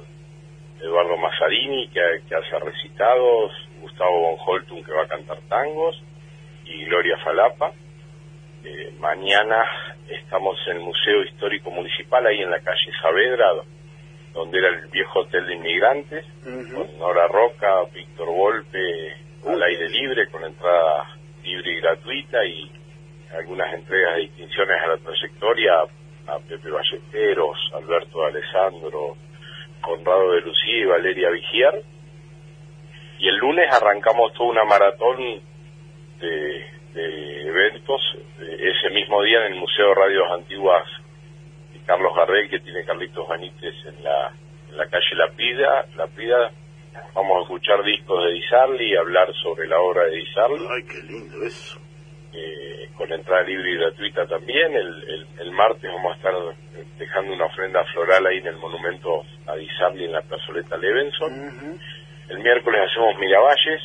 Eduardo 0.80 1.16
Mazzarini, 1.16 1.88
que, 1.88 2.00
que 2.28 2.34
hace 2.34 2.58
recitados, 2.58 3.52
Gustavo 3.80 4.20
von 4.20 4.36
Holtum, 4.46 4.82
que 4.82 4.92
va 4.92 5.02
a 5.02 5.08
cantar 5.08 5.38
tangos, 5.48 6.02
y 6.64 6.84
Gloria 6.86 7.18
Falapa. 7.24 7.72
Eh, 8.64 8.92
mañana 8.98 9.64
estamos 10.08 10.56
en 10.68 10.76
el 10.78 10.82
Museo 10.82 11.22
Histórico 11.24 11.70
Municipal, 11.70 12.26
ahí 12.26 12.40
en 12.40 12.50
la 12.50 12.60
calle 12.60 12.90
Saavedra, 13.02 13.46
donde 14.32 14.58
era 14.58 14.68
el 14.68 14.86
viejo 14.88 15.20
hotel 15.20 15.46
de 15.46 15.54
inmigrantes, 15.54 16.24
con 16.74 16.98
Nora 16.98 17.26
Roca, 17.28 17.84
Víctor 17.92 18.28
Volpe, 18.28 19.16
al 19.46 19.62
aire 19.62 19.88
libre, 19.88 20.28
con 20.28 20.44
entrada 20.44 21.16
libre 21.42 21.72
y 21.72 21.80
gratuita, 21.80 22.44
y 22.44 22.70
algunas 23.36 23.72
entregas 23.74 24.16
de 24.16 24.22
distinciones 24.22 24.82
a 24.82 24.86
la 24.88 24.96
trayectoria 24.98 25.72
a 26.26 26.38
Pepe 26.48 26.70
Ballesteros, 26.70 27.58
Alberto 27.74 28.24
Alessandro, 28.24 29.16
Conrado 29.80 30.32
de 30.32 30.40
Lucía 30.42 30.76
y 30.76 30.84
Valeria 30.84 31.30
Vigier. 31.30 31.82
Y 33.18 33.28
el 33.28 33.36
lunes 33.36 33.66
arrancamos 33.72 34.32
toda 34.34 34.50
una 34.50 34.64
maratón 34.64 35.42
de, 36.20 36.66
de 36.94 37.42
eventos, 37.48 38.00
ese 38.38 38.90
mismo 38.90 39.22
día 39.22 39.46
en 39.46 39.54
el 39.54 39.58
Museo 39.58 39.88
de 39.88 39.94
Radios 39.94 40.32
Antiguas 40.32 40.86
de 41.72 41.80
Carlos 41.86 42.14
Gardel, 42.14 42.50
que 42.50 42.60
tiene 42.60 42.84
Carlitos 42.84 43.28
Benítez 43.28 43.74
en 43.86 44.02
la, 44.04 44.32
en 44.70 44.76
la 44.76 44.86
calle 44.86 45.14
La 45.14 45.28
Pida. 45.28 45.86
La 45.96 46.06
Pida, 46.08 46.50
vamos 47.14 47.38
a 47.38 47.42
escuchar 47.42 47.82
discos 47.84 48.24
de 48.24 48.32
Di 48.32 48.42
Sarli, 48.42 48.96
hablar 48.96 49.32
sobre 49.42 49.66
la 49.68 49.80
obra 49.80 50.04
de 50.04 50.16
Di 50.16 50.26
Sarli. 50.32 50.66
Ay, 50.70 50.82
qué 50.84 51.02
lindo 51.02 51.42
eso. 51.44 51.78
eh, 52.32 52.88
con 52.96 53.10
entrada 53.12 53.42
libre 53.42 53.72
y 53.72 53.76
gratuita 53.76 54.26
también. 54.26 54.74
El, 54.74 54.86
el, 55.08 55.26
el 55.40 55.50
martes 55.52 55.90
vamos 55.90 56.12
a 56.12 56.16
estar 56.16 56.34
dejando 56.98 57.32
una 57.34 57.46
ofrenda 57.46 57.84
floral 57.86 58.26
ahí 58.26 58.38
en 58.38 58.46
el 58.48 58.56
monumento 58.56 59.22
a 59.46 59.54
Di 59.56 59.68
Sarli 59.78 60.04
en 60.04 60.12
la 60.12 60.22
plazoleta 60.22 60.76
Levenson. 60.76 61.78
El 62.28 62.38
miércoles 62.38 62.80
hacemos 62.88 63.16
Miravalles 63.18 63.80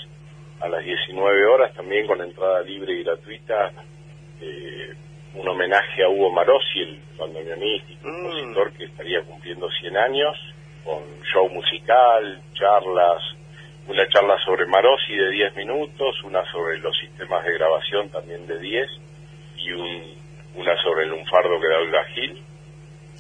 a 0.62 0.68
las 0.70 0.84
19 0.86 1.46
horas 1.48 1.74
también 1.74 2.06
con 2.08 2.22
entrada 2.22 2.62
libre 2.62 2.94
y 2.94 3.04
gratuita. 3.04 3.72
eh, 4.42 4.94
un 5.36 5.46
homenaje 5.50 6.02
a 6.02 6.08
Hugo 6.08 6.32
Marossi, 6.32 6.80
el 6.80 7.00
bandoneonista 7.20 7.92
y 7.92 7.96
compositor 7.98 8.72
que 8.72 8.86
estaría 8.86 9.22
cumpliendo 9.24 9.68
100 9.82 9.98
años, 9.98 10.34
con 10.86 11.04
show 11.34 11.50
musical, 11.50 12.42
charlas, 12.54 13.22
una 13.88 14.08
charla 14.10 14.38
sobre 14.46 14.66
Marossi 14.68 15.14
de 15.16 15.32
10 15.32 15.56
minutos, 15.56 16.16
una 16.24 16.44
sobre 16.52 16.78
los 16.78 16.96
sistemas 16.98 17.44
de 17.44 17.54
grabación 17.54 18.10
también 18.10 18.46
de 18.48 18.60
10 18.60 18.88
y 19.58 19.72
un, 19.72 20.16
una 20.56 20.82
sobre 20.84 21.04
el 21.04 21.10
lunfardo 21.10 21.60
que 21.60 21.68
da 21.68 21.78
Olga 21.80 22.06
Gil 22.14 22.44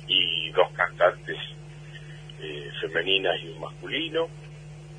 y 0.07 0.51
dos 0.51 0.71
cantantes 0.73 1.37
eh, 2.41 2.69
femeninas 2.81 3.35
y 3.43 3.49
un 3.49 3.59
masculino. 3.59 4.27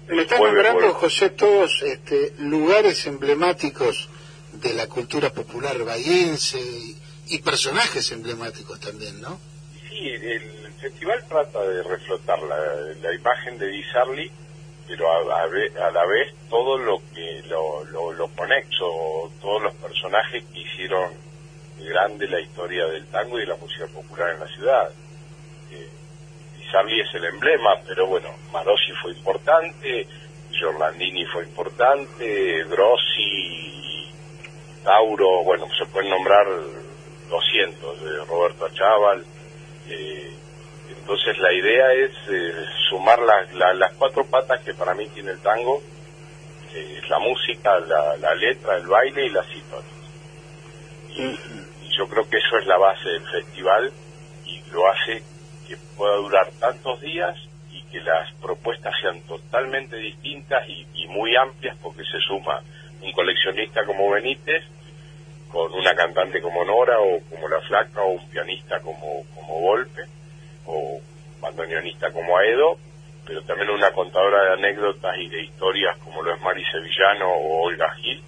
Me 0.08 0.22
están 0.22 0.42
nombrando. 0.42 0.92
José, 0.94 1.30
todos 1.30 1.82
este, 1.82 2.32
lugares 2.38 3.06
emblemáticos 3.06 4.08
de 4.52 4.74
la 4.74 4.88
cultura 4.88 5.30
popular 5.30 5.76
bahiense 5.84 6.58
y, 6.58 6.96
y 7.34 7.38
personajes 7.42 8.10
emblemáticos 8.12 8.80
también, 8.80 9.20
¿no? 9.20 9.38
Sí, 9.88 10.08
el 10.08 10.65
festival 10.80 11.24
trata 11.28 11.60
de 11.62 11.82
reflotar 11.82 12.38
la, 12.42 13.14
imagen 13.14 13.58
de 13.58 13.68
Di 13.68 13.82
Sarli, 13.84 14.30
pero 14.86 15.10
a, 15.10 15.42
a 15.42 15.44
a 15.44 15.90
la 15.90 16.06
vez 16.06 16.34
todo 16.48 16.78
lo 16.78 17.00
que 17.14 17.42
lo, 17.48 17.84
lo, 17.84 18.12
lo 18.12 18.28
conexo, 18.28 19.30
todos 19.40 19.62
los 19.62 19.74
personajes 19.74 20.44
que 20.52 20.60
hicieron 20.60 21.12
grande 21.78 22.26
la 22.28 22.40
historia 22.40 22.86
del 22.86 23.06
tango 23.06 23.38
y 23.38 23.42
de 23.42 23.46
la 23.48 23.56
música 23.56 23.86
popular 23.86 24.34
en 24.34 24.40
la 24.40 24.48
ciudad. 24.48 24.90
Eh, 25.70 25.88
Di 26.56 26.64
Sarli 26.70 27.00
es 27.00 27.14
el 27.14 27.24
emblema, 27.24 27.80
pero 27.86 28.06
bueno, 28.06 28.28
Marossi 28.52 28.92
fue 29.02 29.12
importante, 29.12 30.06
Giorlandini 30.50 31.24
fue 31.26 31.44
importante, 31.44 32.64
Grossi, 32.64 34.10
Tauro, 34.84 35.42
bueno, 35.42 35.66
se 35.76 35.86
pueden 35.86 36.10
nombrar 36.10 36.46
200, 37.28 38.02
de 38.04 38.24
Roberto 38.24 38.66
Achával. 38.66 39.24
eh, 39.88 40.32
entonces 41.06 41.38
la 41.38 41.52
idea 41.52 41.92
es 41.92 42.10
eh, 42.28 42.52
sumar 42.90 43.16
las- 43.20 43.52
la- 43.54 43.74
las 43.74 43.92
cuatro 43.94 44.24
patas 44.26 44.60
que 44.62 44.74
para 44.74 44.92
mí 44.92 45.06
tiene 45.14 45.30
el 45.30 45.38
tango, 45.40 45.80
es 46.74 47.08
la 47.08 47.20
música, 47.20 47.78
la, 47.78 48.16
la 48.16 48.34
letra, 48.34 48.76
el 48.76 48.88
baile 48.88 49.26
y 49.26 49.30
las 49.30 49.46
historias. 49.54 49.92
Y, 51.10 51.22
y 51.22 51.96
yo 51.96 52.08
creo 52.08 52.28
que 52.28 52.38
eso 52.38 52.58
es 52.58 52.66
la 52.66 52.76
base 52.76 53.08
del 53.08 53.24
festival 53.24 53.92
y 54.46 54.60
lo 54.72 54.84
hace 54.90 55.22
que 55.68 55.76
pueda 55.96 56.16
durar 56.16 56.50
tantos 56.58 57.00
días 57.00 57.38
y 57.70 57.82
que 57.84 58.00
las 58.00 58.32
propuestas 58.42 58.92
sean 59.00 59.20
totalmente 59.28 59.94
distintas 59.96 60.68
y, 60.68 60.88
y 60.92 61.06
muy 61.06 61.36
amplias 61.36 61.76
porque 61.84 62.02
se 62.02 62.18
suma 62.26 62.60
un 63.00 63.12
coleccionista 63.12 63.84
como 63.86 64.10
Benítez 64.10 64.64
con 65.52 65.72
una 65.72 65.94
cantante 65.94 66.42
como 66.42 66.64
Nora 66.64 66.98
o 66.98 67.20
como 67.30 67.48
La 67.48 67.60
Flaca 67.60 68.02
o 68.02 68.10
un 68.10 68.28
pianista 68.28 68.80
como, 68.80 69.22
como 69.36 69.60
Golpe 69.60 70.02
o 70.66 71.00
bandoneonista 71.40 72.10
como 72.12 72.36
Aedo, 72.36 72.78
pero 73.26 73.42
también 73.42 73.70
una 73.70 73.90
contadora 73.90 74.44
de 74.44 74.52
anécdotas 74.54 75.16
y 75.18 75.28
de 75.28 75.42
historias 75.42 75.96
como 75.98 76.22
lo 76.22 76.34
es 76.34 76.40
Mari 76.42 76.64
Sevillano 76.64 77.28
o 77.28 77.62
Olga 77.62 77.90
Gil, 77.94 78.22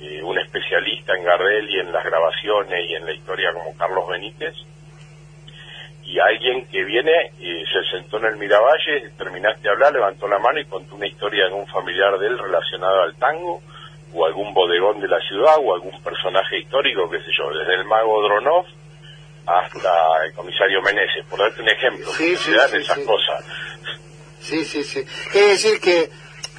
eh, 0.00 0.22
un 0.22 0.38
especialista 0.38 1.16
en 1.16 1.24
Gardel 1.24 1.68
y 1.68 1.80
en 1.80 1.92
las 1.92 2.04
grabaciones 2.04 2.88
y 2.88 2.94
en 2.94 3.04
la 3.04 3.12
historia 3.12 3.52
como 3.52 3.76
Carlos 3.76 4.08
Benítez, 4.08 4.54
y 6.04 6.18
alguien 6.18 6.66
que 6.68 6.84
viene 6.84 7.32
y 7.38 7.64
se 7.66 7.84
sentó 7.90 8.16
en 8.16 8.26
el 8.26 8.36
Miravalle, 8.36 9.10
terminaste 9.18 9.60
de 9.60 9.68
hablar, 9.68 9.92
levantó 9.92 10.26
la 10.26 10.38
mano 10.38 10.58
y 10.58 10.64
contó 10.64 10.94
una 10.94 11.06
historia 11.06 11.48
de 11.48 11.52
un 11.52 11.66
familiar 11.66 12.18
de 12.18 12.28
él 12.28 12.38
relacionado 12.38 13.02
al 13.02 13.14
tango, 13.16 13.60
o 14.14 14.24
algún 14.24 14.54
bodegón 14.54 15.00
de 15.00 15.08
la 15.08 15.20
ciudad, 15.20 15.56
o 15.60 15.74
algún 15.74 16.02
personaje 16.02 16.60
histórico, 16.60 17.10
qué 17.10 17.18
sé 17.18 17.30
yo, 17.36 17.50
desde 17.50 17.74
el 17.74 17.84
mago 17.84 18.22
Dronov 18.22 18.64
hasta 19.48 20.24
el 20.26 20.32
comisario 20.34 20.82
Meneses, 20.82 21.24
por 21.28 21.38
darte 21.38 21.62
un 21.62 21.68
ejemplo, 21.68 22.12
Sí, 22.14 22.36
se 22.36 22.52
dan 22.52 22.70
sí, 22.70 22.76
esas 22.78 22.98
cosas. 22.98 23.44
Sí, 24.40 24.64
sí, 24.64 24.84
sí. 24.84 25.00
Es 25.34 25.62
decir 25.62 25.80
que 25.80 26.10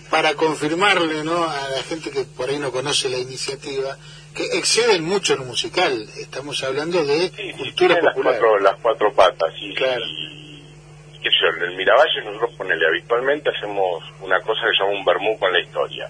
para 0.10 0.34
confirmarle 0.34 1.24
¿no? 1.24 1.44
a 1.50 1.70
la 1.70 1.84
gente 1.84 2.10
que 2.12 2.24
por 2.24 2.50
ahí 2.50 2.58
no 2.58 2.72
conoce 2.72 3.10
la 3.10 3.18
iniciativa, 3.20 3.96
que 4.34 4.44
exceden 4.58 5.04
mucho 5.04 5.36
lo 5.36 5.46
musical. 5.46 6.08
Estamos 6.18 6.64
hablando 6.64 7.04
de 7.06 7.30
cultura 7.58 7.96
Tiene 7.96 8.02
las 8.02 8.14
popular. 8.16 8.40
cuatro, 8.40 8.60
las 8.60 8.76
cuatro 8.82 9.14
patas 9.14 9.54
y, 9.60 9.68
y- 9.70 9.74
y 11.14 11.20
qué 11.22 11.30
sé 11.30 11.36
yo, 11.42 11.48
en 11.58 11.72
el 11.72 11.78
Miravalle 11.78 12.24
nosotros 12.26 12.52
ponele 12.58 12.88
habitualmente 12.88 13.50
hacemos 13.56 14.04
una 14.22 14.40
cosa 14.42 14.62
que 14.64 14.78
se 14.78 14.84
llama 14.84 14.98
un 15.00 15.06
vermú 15.06 15.38
con 15.38 15.52
la 15.54 15.60
historia 15.60 16.10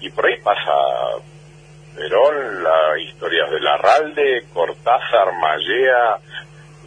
y 0.00 0.10
por 0.10 0.26
ahí 0.26 0.36
pasa 0.42 0.70
Perón, 1.94 2.62
las 2.62 2.98
historias 3.00 3.50
de 3.50 3.60
Larralde, 3.60 4.46
Cortázar, 4.52 5.32
Mallea, 5.40 6.18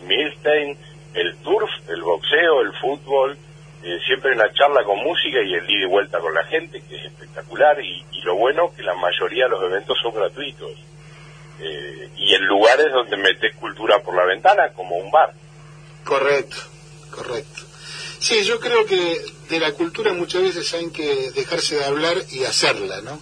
Milstein, 0.06 0.78
el 1.14 1.36
turf, 1.38 1.70
el 1.90 2.02
boxeo, 2.02 2.62
el 2.62 2.74
fútbol, 2.74 3.38
eh, 3.84 4.00
siempre 4.06 4.32
una 4.34 4.52
charla 4.54 4.84
con 4.84 4.98
música 5.00 5.42
y 5.44 5.54
el 5.54 5.70
ida 5.70 5.86
y 5.86 5.90
vuelta 5.90 6.20
con 6.20 6.34
la 6.34 6.44
gente, 6.46 6.82
que 6.88 6.96
es 6.96 7.06
espectacular, 7.06 7.80
y, 7.82 8.06
y 8.12 8.22
lo 8.22 8.36
bueno 8.36 8.72
que 8.76 8.84
la 8.84 8.96
mayoría 8.96 9.46
de 9.46 9.52
los 9.52 9.64
eventos 9.64 9.98
son 10.02 10.14
gratuitos. 10.14 10.72
Eh, 11.60 12.10
y 12.18 12.34
en 12.34 12.46
lugares 12.46 12.92
donde 12.92 13.18
metes 13.18 13.56
cultura 13.56 14.00
por 14.00 14.16
la 14.16 14.26
ventana, 14.26 14.70
como 14.74 14.96
un 14.96 15.12
bar. 15.12 15.34
Correcto, 16.04 16.58
correcto. 17.12 17.62
Sí, 18.20 18.44
yo 18.44 18.60
creo 18.60 18.86
que 18.86 19.22
de 19.50 19.60
la 19.60 19.74
cultura 19.74 20.14
muchas 20.14 20.44
veces 20.44 20.74
hay 20.74 20.90
que 20.92 21.32
dejarse 21.32 21.76
de 21.76 21.86
hablar 21.86 22.16
y 22.32 22.46
hacerla, 22.46 23.02
¿no? 23.02 23.20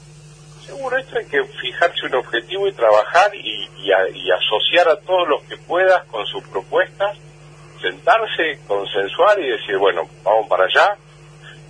Seguro, 0.66 0.98
esto 0.98 1.18
hay 1.18 1.26
que 1.26 1.44
fijarse 1.44 2.06
un 2.06 2.16
objetivo 2.16 2.68
y 2.68 2.72
trabajar 2.74 3.32
y, 3.36 3.70
y 3.84 3.92
a- 3.92 4.10
y 4.10 4.30
asociar 4.32 4.88
a 4.90 4.96
todos 4.98 5.28
los 5.28 5.42
que 5.44 5.58
puedas 5.58 6.04
con 6.06 6.26
sus 6.28 6.44
propuestas, 6.48 7.18
sentarse, 7.82 8.60
consensuar 8.68 9.40
y 9.40 9.50
decir, 9.50 9.78
bueno, 9.78 10.08
vamos 10.24 10.48
para 10.48 10.66
allá 10.66 10.98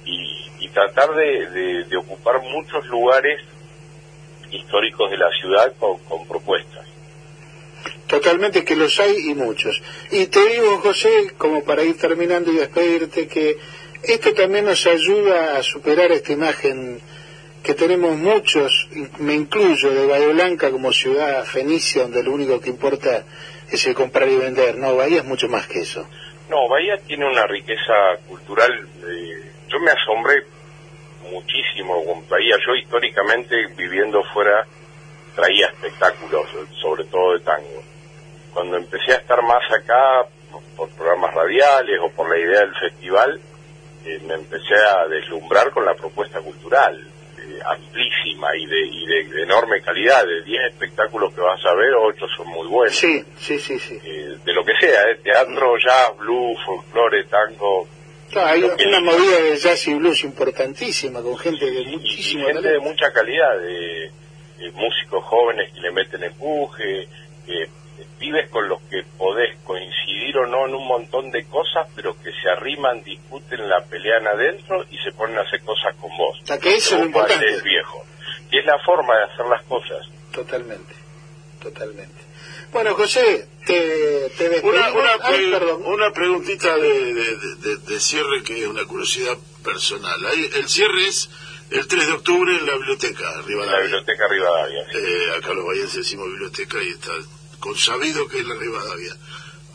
y, 0.06 0.50
y 0.60 0.68
tratar 0.70 1.10
de, 1.16 1.86
ocupar 1.98 2.42
muchos 2.42 2.86
lugares 2.88 3.42
históricos 4.52 5.10
de 5.10 5.18
la 5.18 5.30
ciudad 5.40 5.74
con, 5.80 5.98
con 6.00 6.28
propuestas. 6.28 6.86
Totalmente 8.08 8.66
que 8.66 8.76
los 8.76 9.00
hay 9.00 9.30
y 9.30 9.34
muchos. 9.36 9.82
Y 10.12 10.28
te 10.28 10.46
digo, 10.50 10.80
José, 10.80 11.32
como 11.38 11.64
para 11.64 11.84
ir 11.84 11.98
terminando 11.98 12.52
y 12.52 12.56
despedirte, 12.58 13.28
que 13.30 13.58
esto 14.04 14.34
también 14.34 14.66
nos 14.66 14.86
ayuda 14.86 15.58
a 15.58 15.64
superar 15.64 16.12
esta 16.12 16.34
imagen 16.34 17.00
que 17.64 17.74
tenemos 17.74 18.18
muchos, 18.18 18.90
me 19.20 19.34
incluyo, 19.34 19.92
de 19.92 20.08
Bahía 20.08 20.28
Blanca 20.28 20.72
como 20.72 20.92
ciudad 20.92 21.44
fenicia, 21.46 22.04
donde 22.04 22.24
lo 22.24 22.32
único 22.32 22.60
que 22.60 22.70
importa 22.70 23.24
es 23.70 23.86
el 23.86 23.94
comprar 23.94 24.28
y 24.28 24.38
vender. 24.38 24.78
No, 24.78 24.96
Bahía 24.96 25.20
es 25.20 25.26
mucho 25.26 25.48
más 25.48 25.68
que 25.68 25.80
eso. 25.82 26.08
No, 26.50 26.68
Bahía 26.68 26.98
tiene 27.06 27.26
una 27.26 27.46
riqueza 27.48 28.18
cultural. 28.28 28.72
eh, 29.08 29.52
yo 29.68 29.80
me 29.80 29.92
asombré 29.92 30.44
muchísimo 31.32 32.04
con 32.04 32.28
Bahía. 32.28 32.58
Yo 32.66 32.76
históricamente 32.76 33.68
viviendo 33.78 34.24
fuera 34.34 34.66
traía 35.36 35.68
espectáculos, 35.68 36.48
sobre 36.82 37.06
todo 37.06 37.34
de 37.34 37.40
tango. 37.40 37.84
Cuando 38.54 38.78
empecé 38.78 39.14
a 39.14 39.16
estar 39.16 39.42
más 39.44 39.64
acá, 39.72 40.26
por, 40.76 40.90
programas 40.90 41.34
radiales 41.34 42.00
o 42.02 42.10
por 42.12 42.30
la 42.30 42.38
idea 42.38 42.60
del 42.62 42.76
festival, 42.76 43.40
eh, 44.06 44.20
me 44.28 44.34
empecé 44.34 44.76
a 44.76 45.08
deslumbrar 45.08 45.72
con 45.72 45.86
la 45.86 45.94
propuesta 45.94 46.42
cultural, 46.42 47.11
amplísima 47.66 48.56
y, 48.56 48.66
de, 48.66 48.80
y 48.88 49.06
de, 49.06 49.24
de 49.36 49.44
enorme 49.44 49.82
calidad. 49.82 50.26
De 50.26 50.42
10 50.44 50.62
espectáculos 50.72 51.34
que 51.34 51.42
vas 51.42 51.64
a 51.66 51.74
ver, 51.76 51.94
8 51.94 52.26
son 52.38 52.48
muy 52.48 52.68
buenos. 52.68 52.96
Sí, 52.96 53.24
sí, 53.38 53.60
sí, 53.60 53.78
sí. 53.80 54.00
Eh, 54.04 54.38
de 54.44 54.54
lo 54.54 54.64
que 54.64 54.74
sea, 54.80 55.10
eh, 55.10 55.16
teatro, 55.24 55.78
jazz, 55.78 56.18
blues, 56.18 56.58
folclore, 56.66 57.24
tango, 57.26 57.88
Claro, 58.32 58.48
hay 58.48 58.62
que- 58.78 58.88
una 58.88 59.02
movida 59.02 59.42
de 59.42 59.58
jazz 59.58 59.88
y 59.90 59.94
blues 59.96 60.24
importantísima, 60.24 61.22
con 61.22 61.38
gente 61.38 61.70
de 61.70 61.82
y 61.82 61.86
muchísimo 61.98 62.46
gente 62.46 62.70
de 62.70 62.80
mucha 62.80 63.12
calidad, 63.12 63.60
de, 63.60 64.10
de 64.58 64.72
músicos 64.72 65.24
jóvenes 65.26 65.70
que 65.74 65.82
le 65.82 65.92
meten 65.92 66.24
empuje, 66.24 67.08
eh, 67.48 67.68
pibes 68.22 68.50
con 68.52 68.70
los 68.70 68.80
que 68.84 69.04
podés 69.18 69.58
coincidir 69.66 70.38
o 70.38 70.46
no 70.46 70.68
en 70.68 70.76
un 70.76 70.88
montón 70.88 71.32
de 71.32 71.44
cosas, 71.48 71.88
pero 71.96 72.16
que 72.22 72.32
se 72.32 72.50
arriman, 72.50 73.04
discuten, 73.04 73.68
la 73.68 73.84
pelean 73.86 74.28
adentro 74.28 74.86
y 74.92 74.98
se 75.00 75.12
ponen 75.12 75.40
a 75.40 75.42
hacer 75.42 75.62
cosas 75.64 75.96
con 76.00 76.16
vos. 76.16 76.40
sea, 76.46 76.60
que 76.60 76.76
eso 76.76 76.96
es 76.98 77.06
importante. 77.08 77.44
valés, 77.46 77.64
viejo. 77.64 78.06
Y 78.52 78.60
es 78.60 78.66
la 78.66 78.78
forma 78.86 79.18
de 79.18 79.24
hacer 79.24 79.46
las 79.48 79.64
cosas. 79.64 80.08
Totalmente, 80.32 80.94
totalmente. 81.62 82.22
Bueno, 82.72 82.94
José, 82.96 83.48
te, 83.66 84.30
te. 84.38 84.62
Una, 84.62 84.94
una, 84.94 85.12
Ay, 85.24 85.42
pre- 85.50 85.52
perdón. 85.60 85.82
una 85.86 86.12
preguntita 86.12 86.78
de, 86.78 87.14
de- 87.14 87.56
de- 87.58 87.78
de 87.78 88.00
cierre 88.00 88.44
que 88.46 88.62
es 88.62 88.68
una 88.68 88.86
curiosidad 88.86 89.36
personal. 89.64 90.26
Ahí, 90.28 90.50
el 90.56 90.70
cierre 90.70 91.08
es 91.08 91.30
el 91.72 91.88
3 91.88 92.08
de 92.08 92.14
octubre 92.14 92.56
en 92.58 92.66
la 92.66 92.74
biblioteca, 92.76 93.30
En 93.30 93.36
la 93.42 93.48
Rivadavia. 93.48 93.82
biblioteca 93.82 94.28
Rivadavia. 94.30 94.86
sí. 94.92 94.98
Eh, 95.00 95.32
acá 95.38 95.54
los 95.54 95.66
bayenses 95.66 95.96
decimos 95.98 96.28
biblioteca 96.28 96.78
y 96.82 96.90
está 96.92 97.12
consabido 97.62 98.28
que 98.28 98.40
es 98.40 98.46
la 98.48 98.56
Rivadavia. 98.56 99.14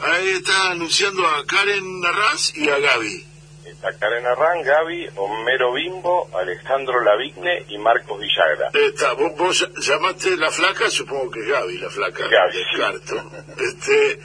Ahí 0.00 0.28
está 0.28 0.72
anunciando 0.72 1.26
a 1.26 1.46
Karen 1.46 2.00
Narraz 2.02 2.54
y 2.54 2.68
a 2.68 2.78
Gaby. 2.78 3.24
Está 3.64 3.92
Karen 3.98 4.24
Arran, 4.26 4.62
Gaby, 4.62 5.08
Homero 5.16 5.72
Bimbo, 5.72 6.30
Alejandro 6.38 7.02
Lavigne 7.02 7.64
y 7.68 7.78
Marcos 7.78 8.18
Villagra. 8.20 8.70
Está, 8.74 9.12
vos, 9.14 9.32
vos 9.36 9.68
llamaste 9.78 10.36
la 10.36 10.50
flaca, 10.50 10.88
supongo 10.90 11.30
que 11.30 11.40
es 11.40 11.48
Gaby, 11.48 11.78
la 11.78 11.90
flaca. 11.90 12.26
Gaby, 12.28 12.56
Descarto. 12.58 13.30
Este, 13.58 14.18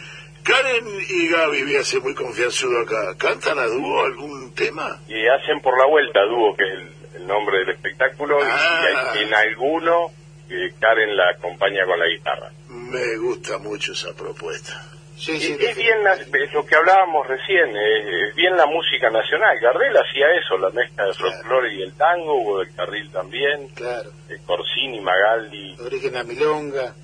Karen 0.44 0.86
y 1.10 1.28
Gaby, 1.30 1.64
voy 1.64 1.76
a 1.78 1.84
ser 1.84 2.02
muy 2.02 2.14
confianzudo 2.16 2.82
acá. 2.82 3.16
¿Cantan 3.18 3.60
a 3.60 3.66
dúo 3.66 4.04
algún 4.06 4.54
tema? 4.54 5.00
y 5.08 5.28
hacen 5.28 5.62
por 5.62 5.78
la 5.78 5.86
vuelta 5.86 6.20
dúo 6.26 6.56
que 6.56 6.64
es 6.66 6.74
el, 6.74 6.96
el 7.22 7.28
nombre 7.28 7.60
del 7.60 7.70
espectáculo 7.72 8.40
y- 8.40 8.48
Ah. 8.50 8.82
y, 9.14 9.18
hay- 9.18 9.24
en 9.24 9.34
alguno 9.34 10.12
eh, 10.50 10.74
Karen 10.80 11.16
la 11.16 11.30
acompaña 11.30 11.86
con 11.86 11.98
la 12.00 12.08
guitarra 12.08 12.52
Me 12.72 13.18
gusta 13.18 13.58
mucho 13.58 13.92
esa 13.94 14.14
propuesta. 14.14 14.88
Sí, 15.18 15.34
Y 15.34 15.40
sí, 15.42 15.58
es 15.60 15.76
bien 15.78 16.04
la- 16.04 16.14
es 16.16 16.54
lo 16.54 16.66
que 16.66 16.76
hablábamos 16.76 17.28
recién 17.28 17.70
es, 17.76 18.30
es 18.30 18.36
bien 18.36 18.56
la 18.58 18.66
música 18.66 19.08
nacional 19.12 19.56
Gardel 19.60 19.96
hacía 19.96 20.26
eso 20.34 20.58
la 20.58 20.70
mezcla 20.72 21.06
de 21.06 21.14
folclore 21.14 21.76
y 21.76 21.82
el 21.84 21.94
tango 21.94 22.34
Hugo 22.42 22.60
del 22.60 22.74
Carril 22.74 23.12
también 23.12 23.68
claro. 23.76 24.10
eh, 24.30 24.38
Corsini 24.48 25.00
Magaldi 25.00 25.76
Origen 25.80 26.16
a 26.18 26.24
Milonga. 26.24 26.96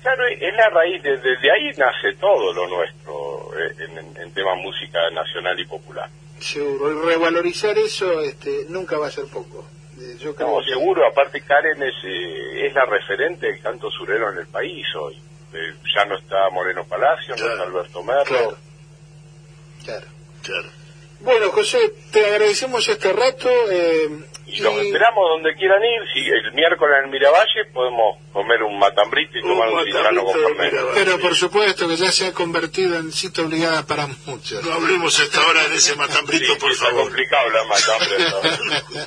claro 0.00 0.26
es 0.26 0.54
la 0.54 0.70
raíz 0.70 1.02
de- 1.02 1.18
desde 1.18 1.50
ahí 1.52 1.70
nace 1.76 2.14
todo 2.18 2.50
lo 2.54 2.66
nuestro 2.66 3.50
eh, 3.58 3.74
en, 3.80 3.98
en, 3.98 4.16
en 4.22 4.32
tema 4.32 4.54
música 4.54 5.10
nacional 5.10 5.58
y 5.60 5.66
popular 5.66 6.08
Seguro. 6.38 6.92
Y 6.92 7.06
revalorizar 7.14 7.76
eso 7.76 8.22
este, 8.22 8.66
nunca 8.68 8.96
va 8.98 9.08
a 9.08 9.10
ser 9.10 9.24
poco. 9.26 9.66
Eh, 9.98 10.16
Yo 10.20 10.34
creo 10.34 10.48
No, 10.50 10.58
que- 10.64 10.70
seguro, 10.72 11.06
aparte 11.06 11.40
Karen 11.40 11.82
es, 11.82 11.94
eh, 12.04 12.66
es 12.66 12.74
la 12.74 12.84
referente 12.84 13.46
del 13.46 13.60
canto 13.60 13.90
surero 13.90 14.30
en 14.32 14.38
el 14.38 14.46
país 14.46 14.84
hoy. 14.94 15.14
Eh, 15.54 15.74
ya 15.94 16.04
no 16.04 16.16
está 16.18 16.50
Moreno 16.50 16.84
Palacio, 16.86 17.34
no 17.36 17.50
está 17.50 17.62
Alberto 17.62 18.02
Merlo. 18.02 18.24
Claro. 18.24 18.56
Claro. 19.84 20.06
Claro. 20.42 20.68
Bueno, 21.20 21.50
José, 21.50 21.94
te 22.12 22.26
agradecemos 22.26 22.86
este 22.88 23.10
rato. 23.12 23.48
eh, 23.70 24.08
Y 24.48 24.60
los 24.60 24.74
esperamos 24.74 25.28
donde 25.30 25.54
quieran 25.54 25.82
ir. 25.82 26.02
Si 26.12 26.20
el 26.28 26.52
miércoles 26.52 26.98
en 26.98 27.04
el 27.06 27.10
Miravalle 27.10 27.64
podemos 27.72 28.18
comer 28.32 28.62
un 28.62 28.78
matambrito 28.78 29.38
y 29.38 29.42
tomar 29.42 29.68
un 29.70 29.84
citrano 29.84 30.24
con 30.24 30.34
fernet. 30.34 30.74
Pero 30.94 31.18
por 31.18 31.34
supuesto 31.34 31.88
que 31.88 31.96
ya 31.96 32.12
se 32.12 32.26
ha 32.28 32.32
convertido 32.32 32.96
en 32.96 33.10
cita 33.12 33.42
obligada 33.42 33.84
para 33.86 34.06
muchos. 34.26 34.62
No 34.62 34.74
hablemos 34.74 35.18
a 35.18 35.22
esta 35.24 35.44
hora 35.48 35.66
de 35.68 35.76
ese 35.76 35.96
matambrito, 35.96 36.56
por 36.58 36.70
Está 36.70 36.86
favor. 36.86 37.04
complicado 37.04 37.48
la 37.50 37.64
matambre. 37.64 39.06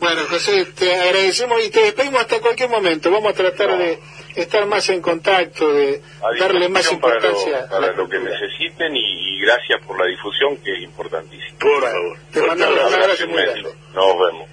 Bueno, 0.00 0.22
José, 0.30 0.64
te 0.76 0.94
agradecemos 0.94 1.62
y 1.62 1.68
te 1.68 1.80
despedimos 1.82 2.22
hasta 2.22 2.40
cualquier 2.40 2.70
momento. 2.70 3.10
Vamos 3.10 3.32
a 3.32 3.34
tratar 3.36 3.76
de 3.78 3.98
estar 4.34 4.64
más 4.66 4.88
en 4.88 5.02
contacto, 5.02 5.72
de 5.72 6.00
A 6.22 6.38
darle 6.38 6.68
más 6.70 6.82
disposición 6.88 7.00
para 7.00 7.20
lo, 7.20 7.28
importancia. 7.28 7.64
a 7.64 7.68
para 7.68 7.92
lo 7.92 8.08
que 8.08 8.18
necesiten 8.18 8.96
y, 8.96 9.00
y 9.36 9.40
gracias 9.42 9.80
por 9.86 9.98
la 10.00 10.06
difusión 10.06 10.56
que 10.64 10.72
es 10.74 10.82
importantísima. 10.82 11.58
Por 11.58 11.82
favor. 11.82 12.18
Te 12.32 12.40
mandamos 12.40 12.78
un 12.78 12.94
abrazo 12.94 13.26
muy 13.28 13.42
grande. 13.42 13.74
Nos 13.94 14.18
vemos. 14.18 14.48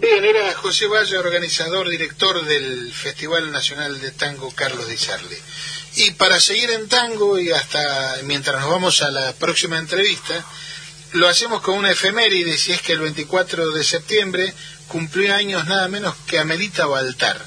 Bien, 0.00 0.24
era 0.24 0.54
José 0.54 0.86
Valle, 0.86 1.18
organizador, 1.18 1.86
director 1.86 2.42
del 2.46 2.90
Festival 2.90 3.52
Nacional 3.52 4.00
de 4.00 4.10
Tango 4.12 4.50
Carlos 4.54 4.88
Di 4.88 4.96
Sarli. 4.96 5.36
Y 5.96 6.12
para 6.12 6.40
seguir 6.40 6.70
en 6.70 6.88
tango 6.88 7.38
y 7.38 7.50
hasta 7.50 8.16
mientras 8.22 8.58
nos 8.62 8.70
vamos 8.70 9.02
a 9.02 9.10
la 9.10 9.34
próxima 9.34 9.78
entrevista, 9.78 10.42
lo 11.12 11.28
hacemos 11.28 11.60
con 11.60 11.76
una 11.76 11.90
efeméride, 11.90 12.56
si 12.56 12.72
es 12.72 12.82
que 12.82 12.92
el 12.92 13.00
24 13.00 13.70
de 13.70 13.84
septiembre 13.84 14.52
cumplió 14.88 15.34
años 15.34 15.66
nada 15.66 15.88
menos 15.88 16.14
que 16.26 16.38
Amelita 16.38 16.86
Baltar, 16.86 17.40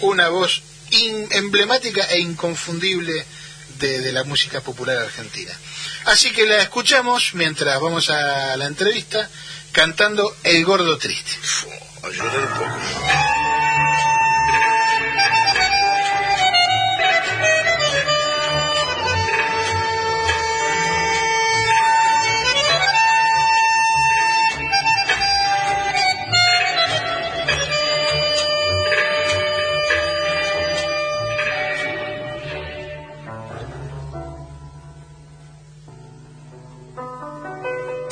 una 0.00 0.28
voz 0.28 0.62
emblemática 0.90 2.04
e 2.10 2.20
inconfundible 2.20 3.24
de, 3.78 4.12
la 4.12 4.24
música 4.24 4.60
popular 4.60 4.98
argentina. 4.98 5.52
Así 6.06 6.32
que 6.32 6.46
la 6.46 6.62
escuchamos 6.62 7.34
mientras 7.34 7.80
vamos 7.80 8.10
a 8.10 8.56
la 8.56 8.66
entrevista 8.66 9.28
cantando 9.72 10.36
El 10.42 10.64
Gordo 10.64 10.98
Triste. 10.98 11.36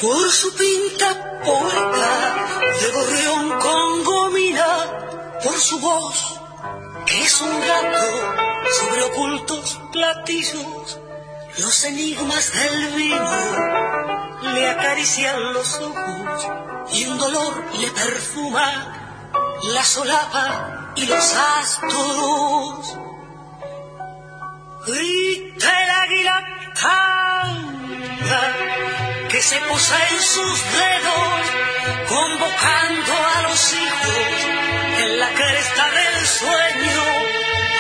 Por 0.01 0.31
su 0.31 0.55
pinta 0.55 1.41
poeta 1.45 2.47
de 2.81 2.91
gorrión 2.93 3.59
con 3.59 4.05
gomina, 4.05 4.69
por 5.43 5.59
su 5.59 5.79
voz, 5.81 6.41
que 7.07 7.23
es 7.23 7.41
un 7.41 7.61
gato 7.61 8.07
sobre 8.79 9.03
ocultos 9.03 9.81
platillos, 9.93 10.99
los 11.59 11.85
enigmas 11.85 12.53
del 12.53 12.95
vino 12.95 13.33
le 14.55 14.69
acarician 14.69 15.53
los 15.53 15.81
ojos 15.81 16.49
y 16.93 17.07
un 17.07 17.19
dolor 17.19 17.65
le 17.81 17.89
perfuma 17.89 19.31
la 19.75 19.85
solapa 19.85 20.93
y 20.95 21.07
los 21.07 21.35
astros. 21.35 22.97
Grita 24.87 25.83
el 25.83 25.91
águila 25.91 26.59
que 29.29 29.43
se 29.43 29.61
posa 29.61 29.97
en 30.11 30.23
sus 30.23 30.73
dedos, 30.73 31.41
convocando 32.09 33.13
a 33.13 33.43
los 33.43 33.75
hijos 33.75 34.35
en 34.99 35.21
la 35.21 35.29
cresta 35.29 35.91
del 35.91 36.27
sueño, 36.27 37.03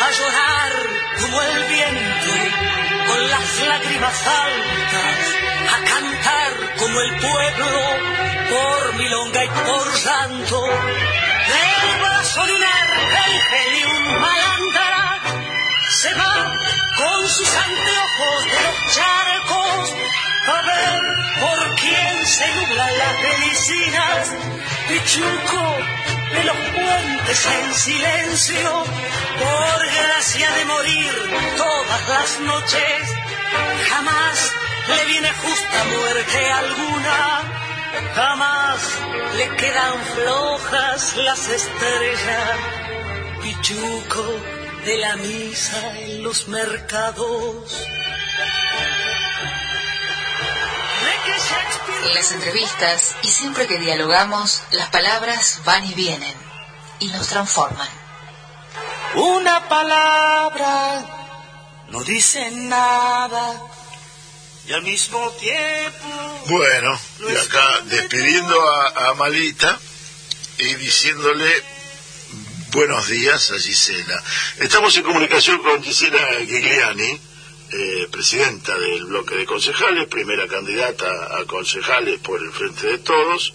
a 0.05 0.11
llorar 0.11 0.73
como 1.21 1.43
el 1.43 1.65
viento, 1.65 2.33
con 3.07 3.31
las 3.31 3.67
lágrimas 3.67 4.27
altas, 4.27 5.21
a 5.73 5.85
cantar 5.85 6.75
como 6.77 7.01
el 7.01 7.17
pueblo, 7.17 7.81
por 8.51 8.95
milonga 8.95 9.45
y 9.45 9.49
por 9.49 9.97
santo, 9.97 10.61
del 10.61 12.01
brazo 12.01 12.47
de 12.47 12.53
un 12.53 12.63
y 13.75 13.85
un 13.85 14.21
malandra, 14.21 15.18
se 16.01 16.15
va 16.15 16.55
con 16.97 17.29
sus 17.29 17.57
anteojos 17.57 18.45
de 18.45 18.63
los 18.67 18.95
charcos 18.95 19.95
a 20.47 20.63
ver 20.63 21.01
por 21.41 21.75
quién 21.75 22.27
se 22.27 22.55
nublan 22.55 22.99
las 22.99 23.15
medicinas, 23.21 24.29
pichuco 24.87 25.77
de 26.35 26.45
los 26.45 26.57
puentes 26.57 27.47
en 27.47 27.75
silencio, 27.75 28.85
por 29.43 29.87
gracia 29.99 30.53
de 30.53 30.65
morir 30.67 31.13
todas 31.57 32.09
las 32.09 32.41
noches, 32.43 33.03
jamás 33.91 34.53
le 34.87 35.05
viene 35.05 35.33
justa 35.33 35.85
muerte 35.97 36.53
alguna, 36.53 37.43
jamás 38.15 38.79
le 39.37 39.49
quedan 39.57 40.05
flojas 40.15 41.17
las 41.17 41.49
estrellas, 41.49 42.57
pichuco 43.43 44.58
de 44.89 44.97
la 44.97 45.17
misa 45.17 45.99
en 45.99 46.23
los 46.23 46.49
mercados 46.49 47.87
Las 52.15 52.33
entrevistas 52.33 53.17
y 53.23 53.29
siempre 53.29 53.67
que 53.67 53.79
dialogamos, 53.79 54.63
las 54.71 54.89
palabras 54.89 55.61
van 55.67 55.85
y 55.85 55.93
vienen 55.93 56.35
y 57.01 57.09
nos 57.09 57.29
transforman. 57.29 57.89
Una 59.15 59.69
palabra 59.69 61.05
no 61.91 62.03
dice 62.03 62.51
nada 62.51 63.61
y 64.67 64.73
al 64.73 64.83
mismo 64.83 65.21
tiempo... 65.33 66.45
Bueno, 66.47 66.99
y 67.31 67.37
acá 67.37 67.81
despidiendo 67.85 68.57
a, 68.59 69.11
a 69.11 69.15
Malita 69.15 69.79
y 70.57 70.75
diciéndole 70.77 71.78
buenos 72.73 73.09
días 73.09 73.51
a 73.53 73.59
Gisela. 73.59 74.23
Estamos 74.61 74.97
en 74.97 75.03
comunicación 75.03 75.59
con 75.59 75.83
Gisela 75.83 76.19
Gigliani 76.47 77.21
eh, 77.71 78.09
presidenta 78.11 78.79
del 78.79 79.05
bloque 79.05 79.35
de 79.37 79.45
concejales, 79.45 80.07
primera 80.07 80.47
candidata 80.49 81.39
a 81.39 81.45
concejales 81.45 82.19
por 82.21 82.41
el 82.41 82.51
Frente 82.51 82.87
de 82.87 82.99
Todos, 82.99 83.53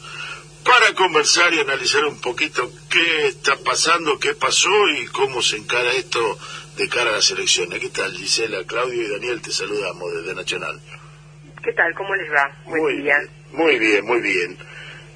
para 0.64 0.94
conversar 0.94 1.54
y 1.54 1.60
analizar 1.60 2.06
un 2.06 2.22
poquito 2.22 2.72
qué 2.90 3.28
está 3.28 3.58
pasando, 3.58 4.20
qué 4.20 4.36
pasó 4.36 4.70
y 4.98 5.08
cómo 5.08 5.42
se 5.42 5.58
encara 5.58 5.92
esto 5.94 6.38
de 6.78 6.88
cara 6.90 7.10
a 7.10 7.14
las 7.14 7.32
elecciones. 7.32 7.80
¿Qué 7.80 7.90
tal, 7.90 8.16
Gisela, 8.16 8.64
Claudio 8.66 9.02
y 9.02 9.10
Daniel? 9.10 9.42
Te 9.42 9.52
saludamos 9.52 10.14
desde 10.14 10.36
Nacional. 10.36 10.80
¿Qué 11.64 11.74
tal? 11.74 11.94
¿Cómo 11.96 12.16
les 12.16 12.32
va? 12.32 12.56
muy 12.66 13.02
bien. 13.02 13.30
Muy 13.52 13.78
bien, 13.78 14.06
muy 14.06 14.22
bien. 14.22 14.58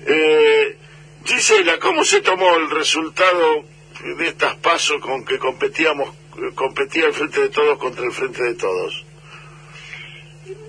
Eh, 0.05 0.77
Gisela, 1.25 1.79
¿cómo 1.79 2.03
se 2.03 2.21
tomó 2.21 2.55
el 2.55 2.69
resultado 2.69 3.65
de 4.03 4.27
estas 4.27 4.55
pasos 4.55 5.01
con 5.01 5.25
que 5.25 5.37
competíamos 5.39 6.13
competía 6.55 7.07
el 7.07 7.13
frente 7.13 7.41
de 7.41 7.49
todos 7.49 7.77
contra 7.77 8.05
el 8.05 8.11
frente 8.11 8.43
de 8.43 8.53
todos? 8.55 9.05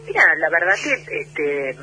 Mira, 0.07 0.23
la 0.37 0.49
verdad 0.51 0.75
que 0.83 1.21
este, 1.21 1.77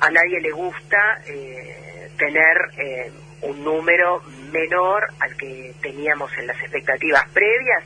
a 0.00 0.10
nadie 0.10 0.40
le 0.40 0.50
gusta 0.50 1.20
eh, 1.26 2.10
tener 2.16 2.56
eh, 2.78 3.12
un 3.42 3.62
número 3.62 4.22
menor 4.50 5.08
al 5.20 5.36
que 5.36 5.74
teníamos 5.82 6.30
en 6.38 6.46
las 6.46 6.58
expectativas 6.60 7.28
previas, 7.32 7.84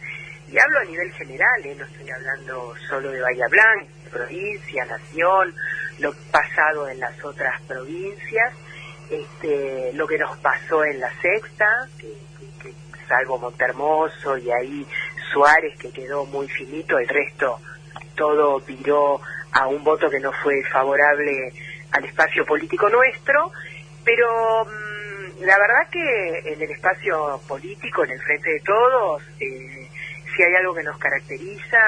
y 0.48 0.58
hablo 0.58 0.78
a 0.78 0.84
nivel 0.84 1.12
general, 1.12 1.64
eh, 1.64 1.74
no 1.76 1.84
estoy 1.84 2.10
hablando 2.10 2.74
solo 2.88 3.10
de 3.10 3.20
Bahía 3.20 3.46
Blanca, 3.50 3.92
provincia, 4.12 4.84
nación, 4.84 5.54
lo 5.98 6.14
pasado 6.30 6.88
en 6.88 7.00
las 7.00 7.24
otras 7.24 7.60
provincias, 7.62 8.54
este, 9.10 9.92
lo 9.94 10.06
que 10.06 10.18
nos 10.18 10.36
pasó 10.38 10.84
en 10.84 11.00
la 11.00 11.10
sexta, 11.20 11.88
que, 11.98 12.14
salvo 13.08 13.38
Montermoso 13.38 14.36
y 14.38 14.50
ahí 14.50 14.86
Suárez, 15.32 15.78
que 15.78 15.92
quedó 15.92 16.24
muy 16.26 16.48
finito, 16.48 16.98
el 16.98 17.08
resto 17.08 17.60
todo 18.16 18.60
viró 18.60 19.20
a 19.52 19.66
un 19.68 19.84
voto 19.84 20.10
que 20.10 20.20
no 20.20 20.32
fue 20.32 20.62
favorable 20.64 21.52
al 21.92 22.04
espacio 22.04 22.44
político 22.44 22.88
nuestro, 22.88 23.52
pero 24.04 24.64
mm, 24.64 25.44
la 25.44 25.58
verdad 25.58 25.88
que 25.90 26.52
en 26.52 26.62
el 26.62 26.70
espacio 26.70 27.40
político, 27.46 28.04
en 28.04 28.12
el 28.12 28.20
frente 28.20 28.50
de 28.50 28.60
todos, 28.60 29.22
eh, 29.40 29.88
si 30.34 30.42
hay 30.42 30.54
algo 30.56 30.74
que 30.74 30.82
nos 30.82 30.98
caracteriza 30.98 31.78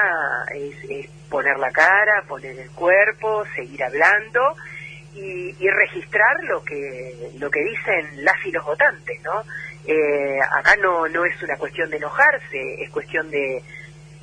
es, 0.53 1.09
poner 1.29 1.57
la 1.59 1.71
cara, 1.71 2.23
poner 2.27 2.57
el 2.57 2.71
cuerpo, 2.71 3.43
seguir 3.55 3.83
hablando 3.83 4.55
y, 5.13 5.55
y, 5.59 5.69
registrar 5.69 6.43
lo 6.43 6.63
que 6.63 7.31
lo 7.37 7.49
que 7.51 7.63
dicen 7.63 8.23
las 8.23 8.43
y 8.45 8.51
los 8.51 8.65
votantes, 8.65 9.21
¿no? 9.23 9.43
Eh, 9.85 10.39
acá 10.57 10.75
no, 10.77 11.07
no 11.07 11.25
es 11.25 11.41
una 11.41 11.57
cuestión 11.57 11.89
de 11.89 11.97
enojarse, 11.97 12.83
es 12.83 12.89
cuestión 12.91 13.29
de, 13.31 13.63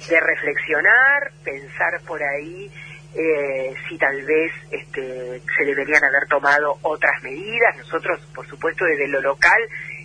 de 0.09 0.21
reflexionar, 0.21 1.33
pensar 1.43 2.01
por 2.07 2.23
ahí 2.23 2.71
eh, 3.15 3.75
si 3.89 3.97
tal 3.97 4.23
vez 4.23 4.53
este, 4.71 5.41
se 5.57 5.65
deberían 5.65 6.05
haber 6.05 6.29
tomado 6.29 6.77
otras 6.83 7.23
medidas. 7.23 7.77
Nosotros, 7.79 8.21
por 8.35 8.47
supuesto, 8.47 8.85
desde 8.85 9.09
lo 9.09 9.21
local 9.23 9.61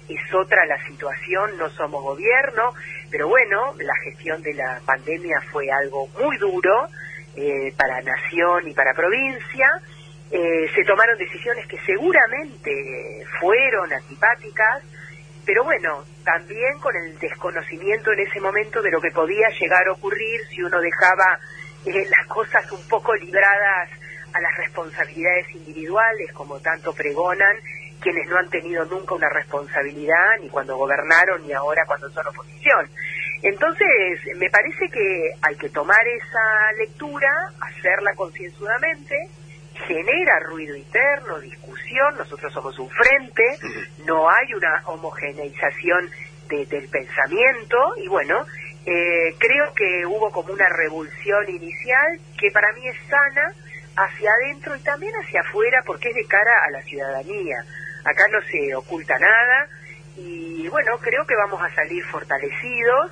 es 0.08 0.34
otra 0.34 0.66
la 0.66 0.82
situación, 0.88 1.58
no 1.58 1.70
somos 1.70 2.02
gobierno, 2.02 2.74
pero 3.10 3.28
bueno, 3.28 3.74
la 3.80 3.96
gestión 4.04 4.42
de 4.42 4.54
la 4.54 4.80
pandemia 4.86 5.42
fue 5.52 5.70
algo 5.70 6.08
muy 6.20 6.38
duro 6.38 6.88
eh, 7.36 7.74
para 7.78 8.02
nación 8.02 8.68
y 8.68 8.74
para 8.74 8.94
provincia. 8.94 9.68
se 10.32 10.84
tomaron 10.86 11.18
decisiones 11.18 11.68
que 11.68 11.78
seguramente 11.86 13.26
fueron 13.40 13.92
antipáticas, 13.92 14.84
pero 15.46 15.64
bueno, 15.64 16.04
también 16.24 16.78
con 16.80 16.96
el 16.96 17.18
desconocimiento 17.20 18.12
en 18.12 18.20
ese 18.20 18.40
momento 18.40 18.82
de 18.82 18.92
lo 18.92 19.02
que 19.02 19.12
podía 19.12 19.50
llegar 19.60 19.88
a 19.88 19.94
ocurrir 19.94 20.42
si 20.50 20.62
uno 20.62 20.80
dejaba 20.80 21.40
eh, 21.86 22.06
las 22.10 22.28
cosas 22.28 22.72
un 22.72 22.88
poco 22.88 23.16
libradas 23.16 23.90
a 24.34 24.40
las 24.40 24.58
responsabilidades 24.58 25.50
individuales, 25.56 26.32
como 26.34 26.60
tanto 26.60 26.94
pregonan, 26.94 27.58
quienes 28.00 28.28
no 28.30 28.38
han 28.38 28.50
tenido 28.50 28.86
nunca 28.86 29.16
una 29.16 29.30
responsabilidad, 29.30 30.40
ni 30.42 30.50
cuando 30.50 30.78
gobernaron, 30.78 31.46
ni 31.46 31.54
ahora 31.54 31.86
cuando 31.86 32.10
son 32.10 32.28
oposición. 32.28 32.90
Entonces, 33.44 34.20
me 34.38 34.50
parece 34.50 34.90
que 34.90 35.32
hay 35.42 35.56
que 35.56 35.70
tomar 35.70 36.08
esa 36.08 36.74
lectura, 36.78 37.30
hacerla 37.60 38.14
concienzudamente, 38.16 39.16
genera 39.88 40.40
ruido 40.40 40.76
interno, 40.76 41.40
discusión, 41.40 42.16
nosotros 42.18 42.52
somos 42.54 42.78
un 42.80 42.90
frente, 42.90 43.44
no 44.06 44.30
hay 44.30 44.54
una 44.54 44.82
homogeneización 44.86 46.10
del 46.50 46.90
pensamiento 46.90 47.96
y 47.98 48.08
bueno, 48.08 48.46
eh, 48.86 49.36
creo 49.38 49.74
que 49.74 50.06
hubo 50.06 50.32
como 50.32 50.54
una 50.54 50.68
revolución 50.70 51.50
inicial 51.50 52.20
que 52.38 52.52
para 52.52 52.74
mí 52.74 52.88
es 52.88 52.98
sana 53.10 53.54
hacia 53.96 54.32
adentro 54.32 54.76
y 54.76 54.80
también 54.80 55.14
hacia 55.16 55.42
afuera 55.42 55.82
porque 55.86 56.10
es 56.10 56.16
de 56.16 56.26
cara 56.26 56.52
a 56.68 56.72
la 56.72 56.82
ciudadanía. 56.82 57.58
Acá 58.04 58.28
no 58.32 58.42
se 58.42 58.76
oculta 58.76 59.18
nada 59.18 59.68
y 60.18 60.68
bueno, 60.68 60.98
creo 61.00 61.26
que 61.26 61.36
vamos 61.36 61.62
a 61.62 61.74
salir 61.74 62.04
fortalecidos 62.06 63.12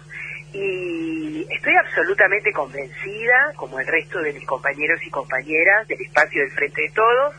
y 0.53 1.45
estoy 1.49 1.75
absolutamente 1.75 2.51
convencida, 2.51 3.53
como 3.55 3.79
el 3.79 3.87
resto 3.87 4.19
de 4.21 4.33
mis 4.33 4.45
compañeros 4.45 4.99
y 5.05 5.09
compañeras 5.09 5.87
del 5.87 6.01
espacio 6.01 6.41
del 6.41 6.51
Frente 6.51 6.81
de 6.81 6.89
Todos, 6.89 7.35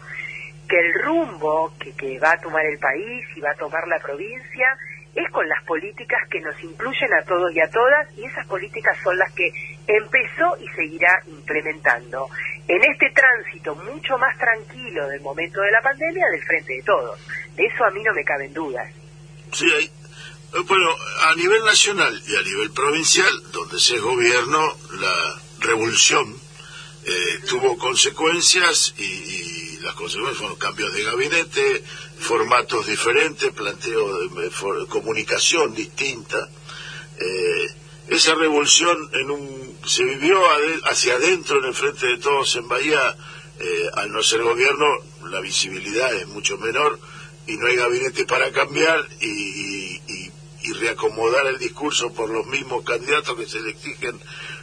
que 0.69 0.79
el 0.79 0.95
rumbo 1.03 1.73
que, 1.79 2.19
va 2.21 2.33
a 2.33 2.41
tomar 2.41 2.65
el 2.65 2.79
país 2.79 3.27
y 3.35 3.41
va 3.41 3.51
a 3.51 3.57
tomar 3.57 3.87
la 3.89 3.99
provincia 3.99 4.79
es 5.13 5.29
con 5.33 5.49
las 5.49 5.65
políticas 5.65 6.21
que 6.31 6.41
nos 6.41 6.55
incluyen 6.63 7.13
a 7.15 7.25
todos 7.25 7.53
y 7.53 7.61
a 7.61 7.69
todas 7.69 8.07
y 8.17 8.25
esas 8.25 8.47
políticas 8.47 8.97
son 9.03 9.19
las 9.19 9.33
que 9.33 9.51
empezó 9.89 10.57
y 10.61 10.69
seguirá 10.69 11.21
implementando 11.27 12.29
en 12.69 12.81
este 12.85 13.11
tránsito 13.11 13.75
mucho 13.75 14.17
más 14.19 14.39
tranquilo 14.39 15.09
del 15.09 15.21
momento 15.21 15.61
de 15.61 15.73
la 15.73 15.83
pandemia 15.83 16.29
del 16.31 16.43
frente 16.45 16.75
de 16.75 16.83
todos. 16.83 17.19
De 17.57 17.67
eso 17.67 17.85
a 17.85 17.91
mí 17.91 18.01
no 18.05 18.15
me 18.15 18.23
caben 18.23 18.55
dudas. 18.55 18.89
Sí, 19.51 19.91
bueno, 20.67 20.97
a 21.29 21.35
nivel 21.35 21.65
nacional 21.65 22.23
y 22.27 22.37
a 22.37 22.43
nivel 22.43 22.71
provincial, 22.71 23.43
donde 23.53 23.79
se 23.79 23.97
es 23.97 24.03
gobierno, 24.03 24.77
la 24.99 25.41
revolución 25.61 26.37
eh, 27.05 27.41
tuvo 27.49 27.79
consecuencias 27.79 28.95
y 28.99 29.79
las 29.81 29.95
consecuencias 29.95 30.39
fueron 30.39 30.59
cambios 30.59 30.93
de 30.93 31.03
gabinete, 31.03 31.85
formatos 32.19 32.87
diferentes, 32.87 33.53
planteo 33.53 34.29
de 34.29 34.87
comunicación 34.89 35.75
distinta. 35.75 36.39
Eh, 37.19 37.67
esa 38.09 38.35
revolución 38.35 39.11
en 39.13 39.31
un, 39.31 39.79
se 39.87 40.05
vivió 40.05 40.43
hacia 40.85 41.15
adentro 41.15 41.59
en 41.59 41.67
el 41.67 41.75
frente 41.75 42.07
de 42.07 42.19
todos 42.19 42.57
en 42.57 42.69
Bahía, 42.69 43.17
eh, 43.61 43.91
al 43.95 44.11
no 44.11 44.23
ser 44.23 44.43
gobierno, 44.43 44.87
la 45.31 45.41
visibilidad 45.41 46.13
es 46.15 46.27
mucho 46.27 46.59
menor 46.59 46.99
y 47.47 47.57
no 47.57 47.67
hay 47.67 47.77
gabinete 47.77 48.27
para 48.27 48.51
cambiar 48.53 49.07
y, 49.21 50.30
reacomodar 50.73 51.47
el 51.47 51.59
discurso 51.59 52.13
por 52.13 52.31
los 52.31 52.47
mismos 52.47 52.85
candidatos 52.85 53.37
que 53.37 53.47
se 53.47 53.61
le 53.61 53.71
exigen 53.71 54.19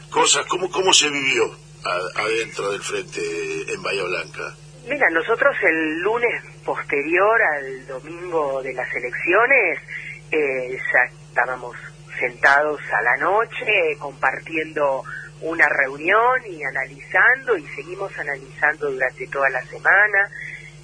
cosas. 0.10 0.46
¿Cómo, 0.48 0.70
cómo 0.72 0.94
se 0.94 1.10
vivió 1.10 1.56
adentro 2.16 2.72
del 2.72 2.82
frente 2.82 3.22
en 3.72 3.82
Bahía 3.82 4.04
Blanca? 4.04 4.56
Mira, 4.88 5.10
nosotros 5.10 5.56
el 5.64 6.00
lunes 6.00 6.44
posterior 6.64 7.42
al 7.42 7.88
domingo 7.88 8.62
de 8.64 8.74
las 8.74 8.94
elecciones 8.96 9.80
eh, 10.32 10.78
ya 10.78 11.18
estábamos 11.28 11.76
sentados 12.20 12.80
a 12.92 13.02
la 13.02 13.18
noche 13.18 13.98
compartiendo 14.00 15.04
una 15.42 15.68
reunión 15.70 16.42
y 16.50 16.64
analizando 16.64 17.58
y 17.58 17.68
seguimos 17.76 18.18
analizando 18.18 18.92
durante 18.92 19.28
toda 19.28 19.50
la 19.50 19.64
semana 19.66 20.30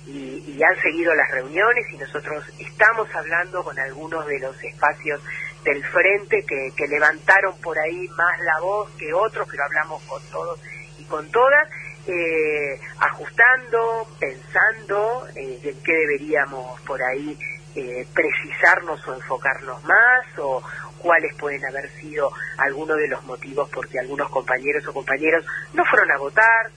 y, 0.06 0.44
y, 0.48 0.64
han 0.64 0.82
seguido 0.82 1.14
las 1.16 1.30
reuniones 1.32 1.86
y 1.92 1.98
nosotros 1.98 2.44
estamos 2.60 3.08
hablando 3.16 3.64
con 3.64 3.78
algunos 3.80 4.26
de 4.28 4.40
los 4.40 4.62
espacios 4.64 5.22
del 5.64 5.84
frente 5.86 6.44
que, 6.46 6.72
que 6.76 6.88
levantaron 6.88 7.58
por 7.62 7.78
ahí 7.80 8.08
más 8.10 8.40
la 8.42 8.60
voz 8.60 8.90
que 8.98 9.14
otros, 9.14 9.48
pero 9.50 9.64
hablamos 9.64 10.04
con 10.04 10.22
todos 10.30 10.60
y 11.00 11.06
con 11.06 11.30
todas 11.32 11.68
eh, 12.06 12.80
ajustando, 13.00 14.08
pensando 14.20 15.26
eh, 15.36 15.60
en 15.64 15.84
qué 15.84 15.94
deberíamos 15.94 16.82
por 16.82 17.02
ahí 17.02 17.38
eh, 17.76 18.06
precisarnos 18.14 19.08
o 19.08 19.14
enfocarnos 19.16 19.82
más 19.86 20.26
o 20.38 20.62
cuáles 20.98 21.34
pueden 21.36 21.66
haber 21.66 21.90
sido 21.92 22.32
algunos 22.58 22.98
de 22.98 23.08
los 23.08 23.24
motivos 23.24 23.70
porque 23.74 24.00
algunos 24.00 24.30
compañeros 24.30 24.86
o 24.88 24.94
compañeros 24.94 25.46
no 25.74 25.84
fueron 25.86 26.12
a 26.12 26.18
votar, 26.18 26.72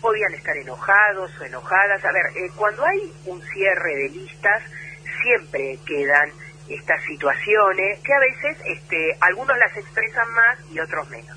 podían 0.00 0.32
estar 0.34 0.56
enojados 0.56 1.30
o 1.40 1.44
enojadas. 1.44 2.04
A 2.04 2.12
ver, 2.12 2.26
eh, 2.36 2.50
cuando 2.56 2.84
hay 2.84 3.12
un 3.26 3.42
cierre 3.42 3.94
de 3.96 4.08
listas, 4.10 4.62
siempre 5.22 5.78
quedan 5.86 6.30
estas 6.68 7.02
situaciones 7.04 7.98
que 8.00 8.14
a 8.14 8.20
veces 8.20 8.56
este, 8.64 9.16
algunos 9.20 9.56
las 9.58 9.76
expresan 9.76 10.30
más 10.32 10.58
y 10.70 10.78
otros 10.78 11.08
menos. 11.10 11.36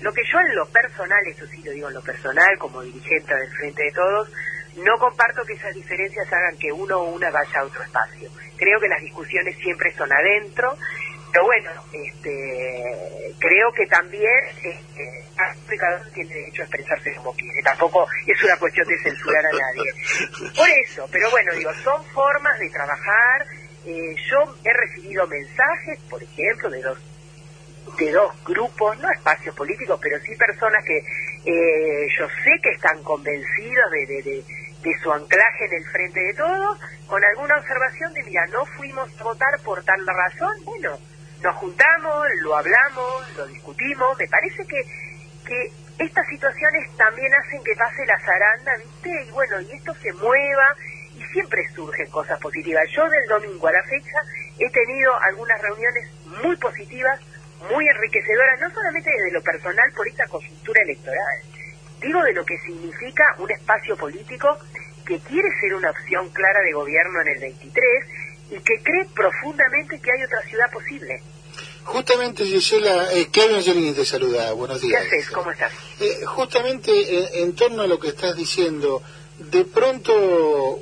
Lo 0.00 0.12
que 0.12 0.22
yo 0.32 0.40
en 0.40 0.56
lo 0.56 0.66
personal, 0.66 1.20
eso 1.26 1.46
sí 1.46 1.62
lo 1.62 1.70
digo 1.70 1.88
en 1.88 1.94
lo 1.94 2.02
personal, 2.02 2.58
como 2.58 2.82
dirigente 2.82 3.34
del 3.34 3.50
Frente 3.50 3.84
de 3.84 3.92
Todos, 3.92 4.32
no 4.76 4.98
comparto 4.98 5.44
que 5.44 5.52
esas 5.52 5.74
diferencias 5.74 6.32
hagan 6.32 6.56
que 6.58 6.72
uno 6.72 6.98
o 6.98 7.12
una 7.12 7.30
vaya 7.30 7.60
a 7.60 7.64
otro 7.64 7.82
espacio. 7.82 8.30
Creo 8.56 8.80
que 8.80 8.88
las 8.88 9.00
discusiones 9.02 9.56
siempre 9.58 9.92
son 9.94 10.10
adentro, 10.12 10.76
pero 11.32 11.46
bueno, 11.46 11.70
este, 11.92 13.34
creo 13.38 13.72
que 13.72 13.86
también 13.86 14.40
este, 14.62 15.78
cada 15.78 15.96
uno 15.96 16.10
tiene 16.12 16.34
derecho 16.34 16.62
a 16.62 16.64
expresarse 16.66 17.14
como 17.14 17.32
quiere. 17.32 17.62
Tampoco 17.62 18.06
es 18.26 18.44
una 18.44 18.56
cuestión 18.58 18.86
de 18.86 18.98
censurar 18.98 19.46
a 19.46 19.50
nadie. 19.50 19.92
Por 20.54 20.68
eso, 20.68 21.08
pero 21.10 21.30
bueno, 21.30 21.54
digo, 21.54 21.72
son 21.82 22.04
formas 22.06 22.58
de 22.58 22.68
trabajar. 22.68 23.46
Eh, 23.86 24.14
yo 24.30 24.56
he 24.62 24.72
recibido 24.74 25.26
mensajes, 25.26 25.98
por 26.10 26.22
ejemplo, 26.22 26.68
de 26.68 26.82
los 26.82 26.98
de 27.98 28.12
dos 28.12 28.32
grupos, 28.44 28.98
no 28.98 29.10
espacios 29.10 29.54
políticos, 29.56 29.98
pero 30.02 30.18
sí 30.20 30.34
personas 30.36 30.84
que 30.84 30.98
eh, 30.98 32.06
yo 32.16 32.26
sé 32.44 32.50
que 32.62 32.70
están 32.70 33.02
convencidos 33.02 33.90
de, 33.90 34.06
de, 34.06 34.44
de, 34.82 34.98
su 35.02 35.12
anclaje 35.12 35.64
en 35.66 35.72
el 35.74 35.84
frente 35.90 36.20
de 36.20 36.34
todos, 36.34 36.78
con 37.06 37.22
alguna 37.24 37.58
observación 37.58 38.14
de, 38.14 38.22
mira, 38.22 38.46
no 38.46 38.64
fuimos 38.66 39.10
a 39.20 39.24
votar 39.24 39.60
por 39.64 39.82
tal 39.82 40.06
razón, 40.06 40.64
bueno, 40.64 40.98
nos 41.42 41.56
juntamos, 41.56 42.26
lo 42.42 42.56
hablamos, 42.56 43.36
lo 43.36 43.46
discutimos, 43.46 44.16
me 44.18 44.28
parece 44.28 44.64
que, 44.66 44.82
que 45.44 45.72
estas 45.98 46.26
situaciones 46.28 46.96
también 46.96 47.32
hacen 47.34 47.62
que 47.64 47.74
pase 47.76 48.06
la 48.06 48.18
zaranda, 48.20 48.76
¿viste? 48.76 49.24
Y 49.26 49.30
bueno, 49.30 49.60
y 49.60 49.72
esto 49.72 49.94
se 49.94 50.12
mueva 50.14 50.76
y 51.16 51.22
siempre 51.32 51.60
surgen 51.74 52.10
cosas 52.10 52.38
positivas. 52.40 52.88
Yo 52.90 53.08
del 53.08 53.26
domingo 53.26 53.66
a 53.66 53.72
la 53.72 53.82
fecha 53.84 54.18
he 54.58 54.70
tenido 54.70 55.14
algunas 55.22 55.60
reuniones 55.60 56.10
muy 56.42 56.56
positivas, 56.56 57.20
muy 57.70 57.86
enriquecedora, 57.86 58.56
no 58.56 58.70
solamente 58.70 59.10
desde 59.10 59.32
lo 59.32 59.42
personal 59.42 59.92
por 59.94 60.08
esta 60.08 60.26
coyuntura 60.26 60.82
electoral, 60.82 61.42
digo 62.00 62.22
de 62.22 62.32
lo 62.32 62.44
que 62.44 62.58
significa 62.58 63.36
un 63.38 63.50
espacio 63.50 63.96
político 63.96 64.58
que 65.06 65.18
quiere 65.20 65.48
ser 65.60 65.74
una 65.74 65.90
opción 65.90 66.28
clara 66.30 66.60
de 66.60 66.72
gobierno 66.72 67.20
en 67.22 67.28
el 67.28 67.40
23 67.40 67.84
y 68.50 68.60
que 68.60 68.82
cree 68.82 69.06
profundamente 69.14 70.00
que 70.00 70.12
hay 70.12 70.24
otra 70.24 70.42
ciudad 70.42 70.70
posible. 70.70 71.22
Justamente, 71.84 72.44
Gisela, 72.44 73.12
eh, 73.12 73.28
Kevin 73.30 73.94
te 73.94 74.04
saluda, 74.04 74.52
buenos 74.52 74.80
días. 74.80 75.02
¿Qué 75.02 75.16
haces? 75.16 75.30
¿Cómo 75.30 75.50
estás? 75.50 75.72
Eh, 76.00 76.24
justamente 76.24 76.90
eh, 76.92 77.42
en 77.42 77.54
torno 77.54 77.82
a 77.82 77.86
lo 77.86 77.98
que 77.98 78.08
estás 78.08 78.36
diciendo, 78.36 79.02
de 79.38 79.64
pronto 79.64 80.12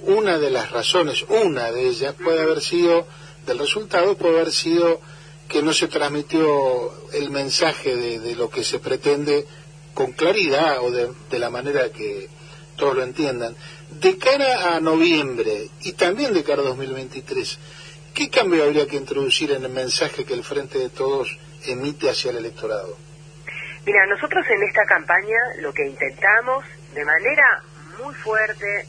una 0.04 0.38
de 0.38 0.50
las 0.50 0.70
razones, 0.70 1.24
una 1.28 1.72
de 1.72 1.88
ellas 1.88 2.14
puede 2.22 2.42
haber 2.42 2.60
sido, 2.60 3.06
del 3.46 3.58
resultado 3.58 4.16
puede 4.16 4.40
haber 4.40 4.52
sido 4.52 5.00
que 5.48 5.62
no 5.62 5.72
se 5.72 5.88
transmitió 5.88 6.92
el 7.12 7.30
mensaje 7.30 7.96
de, 7.96 8.36
lo 8.36 8.50
que 8.50 8.62
se 8.62 8.78
pretende 8.78 9.46
con 9.94 10.12
claridad 10.12 10.78
o 10.80 10.90
de, 10.90 11.38
la 11.38 11.50
manera 11.50 11.90
que 11.90 12.28
todos 12.76 12.94
lo 12.94 13.02
entiendan. 13.02 13.56
De 14.00 14.16
cara 14.16 14.76
a 14.76 14.80
noviembre 14.80 15.68
y 15.82 15.92
también 15.92 16.32
de 16.32 16.44
cara 16.44 16.62
a 16.62 16.66
2023, 16.66 17.58
¿qué 18.14 18.30
cambio 18.30 18.64
habría 18.64 18.86
que 18.86 18.96
introducir 18.96 19.52
en 19.52 19.64
el 19.64 19.70
mensaje 19.70 20.24
que 20.24 20.34
el 20.34 20.44
Frente 20.44 20.78
de 20.78 20.90
Todos 20.90 21.38
emite 21.66 22.10
hacia 22.10 22.30
el 22.30 22.38
electorado? 22.38 22.96
Mira, 23.86 24.06
nosotros 24.06 24.44
en 24.48 24.62
esta 24.62 24.84
campaña 24.84 25.38
lo 25.60 25.72
que 25.72 25.86
intentamos 25.86 26.64
de 26.94 27.04
manera 27.04 27.62
muy 28.02 28.14
fuerte, 28.14 28.86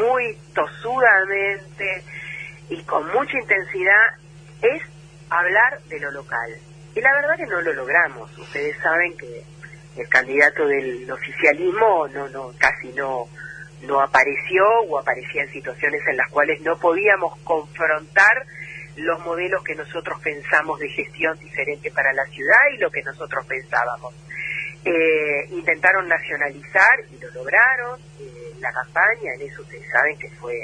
muy 0.00 0.36
tosudamente 0.54 2.04
y 2.68 2.82
con 2.84 3.06
mucha 3.12 3.38
intensidad 3.38 4.06
es 4.62 4.82
hablar 5.30 5.80
de 5.88 6.00
lo 6.00 6.10
local. 6.10 6.56
Y 6.94 7.00
la 7.00 7.12
verdad 7.14 7.36
que 7.36 7.46
no 7.46 7.60
lo 7.60 7.72
logramos. 7.72 8.36
Ustedes 8.38 8.76
saben 8.82 9.16
que 9.16 9.44
el 9.96 10.08
candidato 10.08 10.66
del 10.66 11.10
oficialismo 11.10 12.08
no, 12.08 12.28
no, 12.28 12.52
casi 12.58 12.88
no, 12.92 13.28
no 13.82 14.00
apareció 14.00 14.64
o 14.88 14.98
aparecía 14.98 15.42
en 15.42 15.52
situaciones 15.52 16.00
en 16.08 16.16
las 16.16 16.28
cuales 16.30 16.60
no 16.62 16.78
podíamos 16.78 17.38
confrontar 17.40 18.46
los 18.96 19.20
modelos 19.24 19.62
que 19.64 19.74
nosotros 19.74 20.20
pensamos 20.20 20.78
de 20.78 20.88
gestión 20.88 21.38
diferente 21.38 21.90
para 21.90 22.12
la 22.12 22.24
ciudad 22.26 22.58
y 22.74 22.78
lo 22.78 22.90
que 22.90 23.02
nosotros 23.02 23.46
pensábamos. 23.46 24.14
Eh, 24.84 25.46
intentaron 25.50 26.08
nacionalizar 26.08 27.00
y 27.10 27.18
lo 27.18 27.30
lograron. 27.30 28.00
Eh, 28.20 28.54
la 28.60 28.72
campaña, 28.72 29.34
en 29.34 29.42
eso 29.42 29.62
ustedes 29.62 29.86
saben 29.90 30.18
que 30.18 30.28
fue 30.30 30.54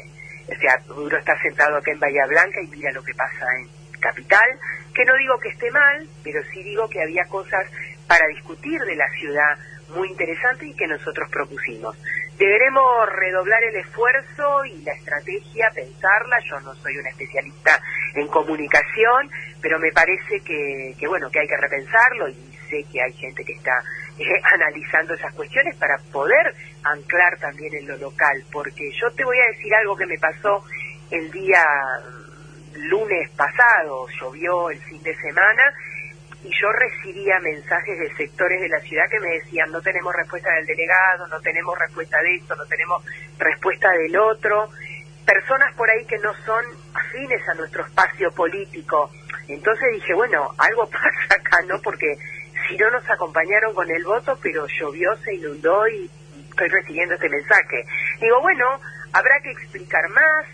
O 0.48 0.55
sea, 0.60 0.78
uno 0.94 1.16
está 1.16 1.38
sentado 1.40 1.76
acá 1.76 1.90
en 1.90 2.01
Bahía 2.01 2.26
Blanca 2.26 2.60
y 2.62 2.68
mira 2.68 2.93
lo 2.93 3.02
que 3.02 3.14
pasa 3.14 3.47
en 3.59 3.68
Capital, 4.01 4.59
que 4.94 5.05
no 5.05 5.14
digo 5.16 5.38
que 5.40 5.48
esté 5.48 5.70
mal, 5.70 6.09
pero 6.22 6.40
sí 6.52 6.62
digo 6.62 6.88
que 6.88 7.02
había 7.02 7.24
cosas 7.24 7.66
para 8.06 8.26
discutir 8.28 8.80
de 8.82 8.94
la 8.94 9.09
ciudad 9.18 9.59
muy 9.94 10.09
interesantes 10.09 10.68
y 10.68 10.74
que 10.74 10.86
nosotros 10.86 11.28
propusimos. 11.30 11.97
Deberemos 12.38 13.08
redoblar 13.12 13.62
el 13.64 13.76
esfuerzo 13.76 14.64
y 14.66 14.82
la 14.82 14.92
estrategia, 14.92 15.70
pensarla. 15.74 16.38
Yo 16.50 16.60
no 16.60 16.74
soy 16.74 16.98
una 16.98 17.08
especialista 17.08 17.80
en 18.14 18.28
comunicación, 18.28 19.30
pero 19.62 19.78
me 19.78 19.90
parece 19.92 20.40
que, 20.40 20.94
que 20.98 21.08
bueno, 21.08 21.30
que 21.30 21.40
hay 21.40 21.48
que 21.48 21.56
repensarlo 21.56 22.28
y 22.28 22.34
sé 22.68 22.84
que 22.92 23.00
hay 23.00 23.12
gente 23.14 23.44
que 23.44 23.52
está 23.52 23.72
eh, 24.18 24.24
analizando 24.54 25.14
esas 25.14 25.32
cuestiones 25.34 25.76
para 25.76 25.96
poder 26.12 26.54
anclar 26.82 27.38
también 27.38 27.74
en 27.74 27.88
lo 27.88 27.96
local, 27.96 28.44
porque 28.52 28.90
yo 29.00 29.10
te 29.12 29.24
voy 29.24 29.38
a 29.38 29.46
decir 29.46 29.74
algo 29.74 29.96
que 29.96 30.06
me 30.06 30.18
pasó 30.18 30.64
el 31.10 31.30
día 31.30 31.64
lunes 32.74 33.30
pasado, 33.30 34.06
llovió 34.20 34.70
el 34.70 34.78
fin 34.82 35.02
de 35.02 35.16
semana 35.16 35.72
y 36.47 36.51
yo 36.60 36.70
recibía 36.70 37.40
mensajes 37.40 37.98
de 37.98 38.14
sectores 38.16 38.60
de 38.60 38.68
la 38.68 38.81
ciudad 38.81 39.05
que 39.10 39.18
me 39.18 39.35
decían 39.35 39.70
no 39.73 39.82
tenemos 39.82 40.14
respuesta 40.14 40.52
del 40.55 40.66
delegado, 40.66 41.27
no 41.27 41.40
tenemos 41.40 41.77
respuesta 41.77 42.23
de 42.23 42.36
esto, 42.36 42.55
no 42.55 42.64
tenemos 42.66 43.02
respuesta 43.39 43.90
del 43.90 44.16
otro, 44.16 44.70
personas 45.24 45.74
por 45.74 45.90
ahí 45.90 46.05
que 46.06 46.18
no 46.18 46.32
son 46.44 46.64
afines 46.94 47.48
a 47.48 47.55
nuestro 47.55 47.85
espacio 47.85 48.31
político. 48.31 49.10
Entonces 49.48 49.89
dije, 49.94 50.14
bueno, 50.14 50.51
algo 50.59 50.86
pasa 50.90 51.35
acá, 51.35 51.59
¿no? 51.66 51.81
Porque 51.82 52.16
si 52.68 52.77
no 52.77 52.90
nos 52.90 53.09
acompañaron 53.10 53.74
con 53.74 53.90
el 53.90 54.05
voto, 54.05 54.39
pero 54.40 54.66
llovió, 54.68 55.16
se 55.18 55.35
inundó 55.35 55.89
y 55.89 56.09
estoy 56.48 56.68
recibiendo 56.68 57.14
este 57.14 57.28
mensaje. 57.28 57.85
Digo, 58.20 58.40
bueno, 58.40 58.81
habrá 59.12 59.40
que 59.43 59.51
explicar 59.51 60.09
más. 60.10 60.47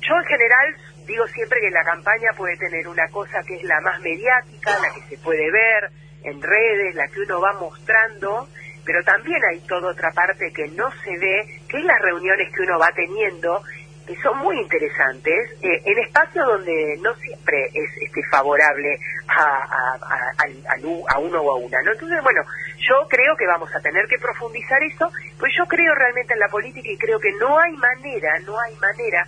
Yo 0.00 0.14
en 0.18 0.24
general 0.24 0.76
digo 1.06 1.26
siempre 1.28 1.60
que 1.60 1.70
la 1.70 1.84
campaña 1.84 2.30
puede 2.36 2.56
tener 2.56 2.86
una 2.88 3.08
cosa 3.08 3.42
que 3.46 3.56
es 3.56 3.62
la 3.64 3.80
más 3.80 4.00
mediática, 4.00 4.78
la 4.78 4.94
que 4.94 5.02
se 5.08 5.22
puede 5.22 5.50
ver 5.50 5.90
en 6.24 6.40
redes, 6.40 6.94
la 6.94 7.08
que 7.08 7.20
uno 7.20 7.40
va 7.40 7.52
mostrando, 7.54 8.48
pero 8.84 9.02
también 9.04 9.40
hay 9.50 9.60
toda 9.60 9.90
otra 9.90 10.10
parte 10.12 10.52
que 10.52 10.68
no 10.68 10.90
se 11.04 11.18
ve, 11.18 11.62
que 11.68 11.78
es 11.78 11.84
las 11.84 12.00
reuniones 12.00 12.52
que 12.54 12.62
uno 12.62 12.78
va 12.78 12.90
teniendo, 12.94 13.62
que 14.06 14.16
son 14.16 14.38
muy 14.38 14.58
interesantes, 14.58 15.50
eh, 15.62 15.82
en 15.84 15.98
espacios 15.98 16.46
donde 16.46 16.98
no 17.00 17.14
siempre 17.14 17.66
es 17.72 17.90
este, 18.00 18.20
favorable 18.30 18.98
a, 19.28 19.58
uno 21.18 21.40
o 21.40 21.52
a 21.52 21.56
una. 21.56 21.80
¿no? 21.82 21.92
Entonces, 21.92 22.18
bueno, 22.22 22.42
yo 22.78 23.06
creo 23.08 23.36
que 23.36 23.46
vamos 23.46 23.70
a 23.74 23.80
tener 23.80 24.06
que 24.08 24.18
profundizar 24.18 24.82
eso, 24.82 25.10
pues 25.38 25.52
yo 25.56 25.64
creo 25.66 25.94
realmente 25.94 26.34
en 26.34 26.40
la 26.40 26.48
política 26.48 26.88
y 26.90 26.98
creo 26.98 27.20
que 27.20 27.32
no 27.40 27.58
hay 27.58 27.72
manera, 27.76 28.38
no 28.40 28.58
hay 28.60 28.74
manera 28.76 29.24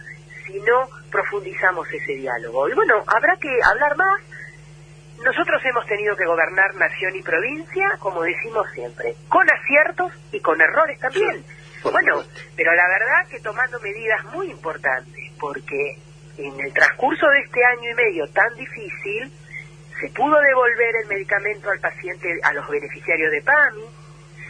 si 0.46 0.60
no 0.60 0.88
profundizamos 1.10 1.90
ese 1.92 2.12
diálogo. 2.14 2.68
Y 2.68 2.74
bueno, 2.74 3.02
habrá 3.06 3.36
que 3.36 3.50
hablar 3.62 3.96
más. 3.96 4.20
Nosotros 5.24 5.62
hemos 5.64 5.86
tenido 5.86 6.16
que 6.16 6.26
gobernar 6.26 6.74
nación 6.74 7.14
y 7.16 7.22
provincia, 7.22 7.96
como 7.98 8.22
decimos 8.22 8.66
siempre, 8.74 9.14
con 9.28 9.46
aciertos 9.50 10.12
y 10.32 10.40
con 10.40 10.60
errores 10.60 10.98
también. 10.98 11.44
bueno, 11.84 12.22
pero 12.56 12.74
la 12.74 12.88
verdad 12.88 13.28
que 13.30 13.40
tomando 13.40 13.80
medidas 13.80 14.24
muy 14.32 14.50
importantes, 14.50 15.32
porque 15.38 15.98
en 16.36 16.60
el 16.60 16.72
transcurso 16.72 17.28
de 17.28 17.40
este 17.40 17.64
año 17.64 17.90
y 17.90 17.94
medio 17.94 18.26
tan 18.28 18.54
difícil, 18.56 19.32
se 20.00 20.08
pudo 20.10 20.40
devolver 20.40 20.96
el 21.02 21.08
medicamento 21.08 21.70
al 21.70 21.78
paciente, 21.78 22.28
a 22.42 22.52
los 22.52 22.68
beneficiarios 22.68 23.30
de 23.30 23.42
PAMI, 23.42 23.84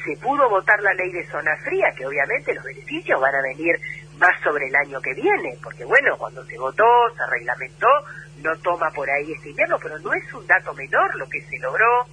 se 0.05 0.17
pudo 0.17 0.49
votar 0.49 0.81
la 0.83 0.93
ley 0.95 1.11
de 1.13 1.27
zona 1.29 1.57
fría, 1.65 1.93
que 1.97 2.07
obviamente 2.07 2.55
los 2.55 2.65
beneficios 2.65 3.21
van 3.21 3.35
a 3.35 3.43
venir 3.43 3.79
más 4.19 4.41
sobre 4.43 4.67
el 4.69 4.77
año 4.77 5.01
que 5.01 5.15
viene, 5.15 5.59
porque 5.63 5.85
bueno, 5.85 6.17
cuando 6.17 6.45
se 6.45 6.59
votó, 6.59 6.85
se 7.17 7.27
reglamentó, 7.31 7.89
no 8.43 8.57
toma 8.59 8.91
por 8.91 9.09
ahí 9.11 9.33
este 9.33 9.51
invierno, 9.51 9.79
pero 9.83 9.99
no 9.99 10.13
es 10.13 10.33
un 10.33 10.47
dato 10.47 10.75
menor 10.75 11.15
lo 11.17 11.29
que 11.29 11.41
se 11.43 11.59
logró. 11.59 12.07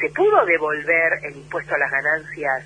Se 0.00 0.08
pudo 0.10 0.44
devolver 0.44 1.18
el 1.22 1.36
impuesto 1.36 1.74
a 1.74 1.78
las 1.78 1.90
ganancias 1.90 2.64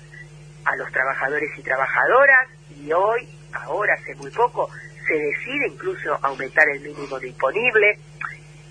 a 0.65 0.75
los 0.75 0.91
trabajadores 0.91 1.49
y 1.57 1.61
trabajadoras 1.61 2.49
y 2.75 2.91
hoy, 2.91 3.27
ahora 3.53 3.93
hace 3.93 4.13
muy 4.15 4.29
poco, 4.31 4.69
se 5.07 5.13
decide 5.13 5.67
incluso 5.67 6.17
aumentar 6.21 6.67
el 6.69 6.81
mínimo 6.81 7.17
disponible. 7.19 7.97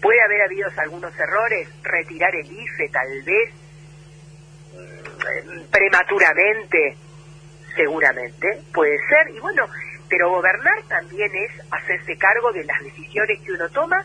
Puede 0.03 0.20
haber 0.23 0.43
habido 0.43 0.69
algunos 0.77 1.19
errores, 1.19 1.69
retirar 1.83 2.35
el 2.37 2.47
IFE 2.53 2.89
tal 2.91 3.23
vez 3.24 3.51
mm, 4.74 5.70
prematuramente, 5.70 6.97
seguramente, 7.74 8.62
puede 8.74 8.99
ser. 9.09 9.35
Y 9.35 9.41
bueno, 9.41 9.66
pero 10.09 10.31
gobernar 10.31 10.83
también 10.89 11.31
es 11.35 11.53
hacerse 11.70 12.16
cargo 12.16 12.53
de 12.53 12.65
las 12.65 12.83
decisiones 12.83 13.41
que 13.41 13.53
uno 13.53 13.69
toma, 13.70 14.03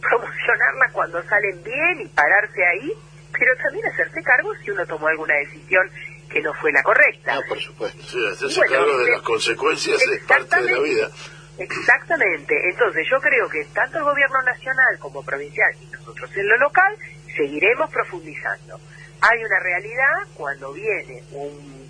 promocionarlas 0.00 0.92
cuando 0.92 1.22
salen 1.24 1.62
bien 1.62 2.00
y 2.00 2.08
pararse 2.08 2.64
ahí, 2.64 2.92
pero 3.32 3.56
también 3.62 3.86
hacerse 3.86 4.22
cargo 4.22 4.52
si 4.62 4.70
uno 4.70 4.86
tomó 4.86 5.08
alguna 5.08 5.34
decisión 5.34 5.88
que 6.28 6.40
no 6.40 6.52
fue 6.54 6.72
la 6.72 6.82
correcta. 6.82 7.40
por 7.48 7.60
supuesto. 7.60 8.02
Sí, 8.02 8.18
hacerse 8.26 8.60
cargo 8.62 8.98
de 8.98 9.10
las 9.12 9.22
consecuencias 9.22 10.00
es 10.02 10.24
parte 10.24 10.62
de 10.62 10.70
la 10.70 10.80
vida. 10.80 11.10
Exactamente. 11.58 12.54
Entonces 12.70 13.06
yo 13.10 13.20
creo 13.20 13.48
que 13.48 13.64
tanto 13.66 13.98
el 13.98 14.04
gobierno 14.04 14.42
nacional 14.42 14.98
como 14.98 15.22
provincial 15.22 15.70
y 15.80 15.86
nosotros 15.86 16.30
en 16.34 16.48
lo 16.48 16.56
local 16.56 16.96
seguiremos 17.36 17.90
profundizando. 17.90 18.80
Hay 19.20 19.44
una 19.44 19.60
realidad 19.60 20.28
cuando 20.34 20.72
viene 20.72 21.22
un, 21.32 21.88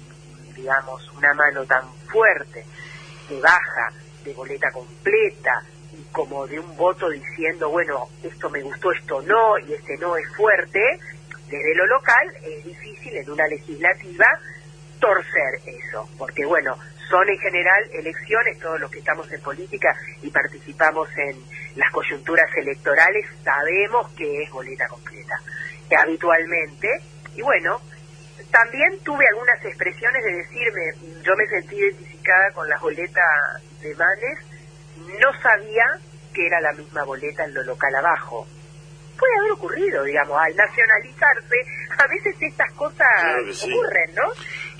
digamos, 0.54 1.08
una 1.12 1.32
mano 1.34 1.64
tan 1.64 1.82
fuerte 2.10 2.64
de 3.28 3.40
baja, 3.40 3.92
de 4.24 4.32
boleta 4.34 4.70
completa, 4.70 5.62
y 5.92 6.02
como 6.12 6.46
de 6.46 6.58
un 6.58 6.76
voto 6.76 7.08
diciendo, 7.10 7.68
bueno, 7.70 8.08
esto 8.22 8.48
me 8.50 8.62
gustó, 8.62 8.92
esto 8.92 9.20
no, 9.22 9.58
y 9.58 9.74
este 9.74 9.96
no 9.98 10.16
es 10.16 10.26
fuerte, 10.34 10.98
desde 11.48 11.74
lo 11.74 11.86
local 11.86 12.34
es 12.42 12.64
difícil 12.64 13.16
en 13.16 13.30
una 13.30 13.46
legislativa 13.46 14.26
torcer 14.98 15.60
eso, 15.66 16.08
porque 16.16 16.46
bueno, 16.46 16.78
son 17.10 17.28
en 17.28 17.38
general 17.38 17.90
elecciones, 17.92 18.58
todos 18.58 18.80
los 18.80 18.90
que 18.90 19.00
estamos 19.00 19.30
en 19.30 19.40
política 19.42 19.94
y 20.22 20.30
participamos 20.30 21.08
en 21.18 21.36
las 21.76 21.90
coyunturas 21.90 22.48
electorales 22.56 23.26
sabemos 23.44 24.10
que 24.12 24.44
es 24.44 24.50
boleta 24.50 24.86
completa, 24.88 25.34
habitualmente, 26.00 26.88
y 27.34 27.42
bueno, 27.42 27.82
también 28.52 28.98
tuve 29.02 29.26
algunas 29.28 29.64
expresiones 29.64 30.22
de 30.22 30.34
decirme, 30.34 31.22
yo 31.22 31.34
me 31.34 31.46
sentí 31.46 31.74
identificada 31.74 32.52
con 32.52 32.68
la 32.68 32.78
boleta 32.78 33.22
de 33.80 33.94
Manes, 33.94 34.38
no 35.18 35.32
sabía 35.40 35.98
que 36.34 36.46
era 36.46 36.60
la 36.60 36.72
misma 36.72 37.02
boleta 37.04 37.44
en 37.44 37.54
lo 37.54 37.62
local 37.64 37.94
abajo. 37.94 38.46
Puede 39.18 39.38
haber 39.38 39.52
ocurrido, 39.52 40.04
digamos, 40.04 40.38
al 40.38 40.54
nacionalizarse, 40.54 41.56
a 41.98 42.06
veces 42.08 42.36
estas 42.40 42.70
cosas 42.72 43.08
ocurren, 43.64 44.14
¿no? 44.14 44.30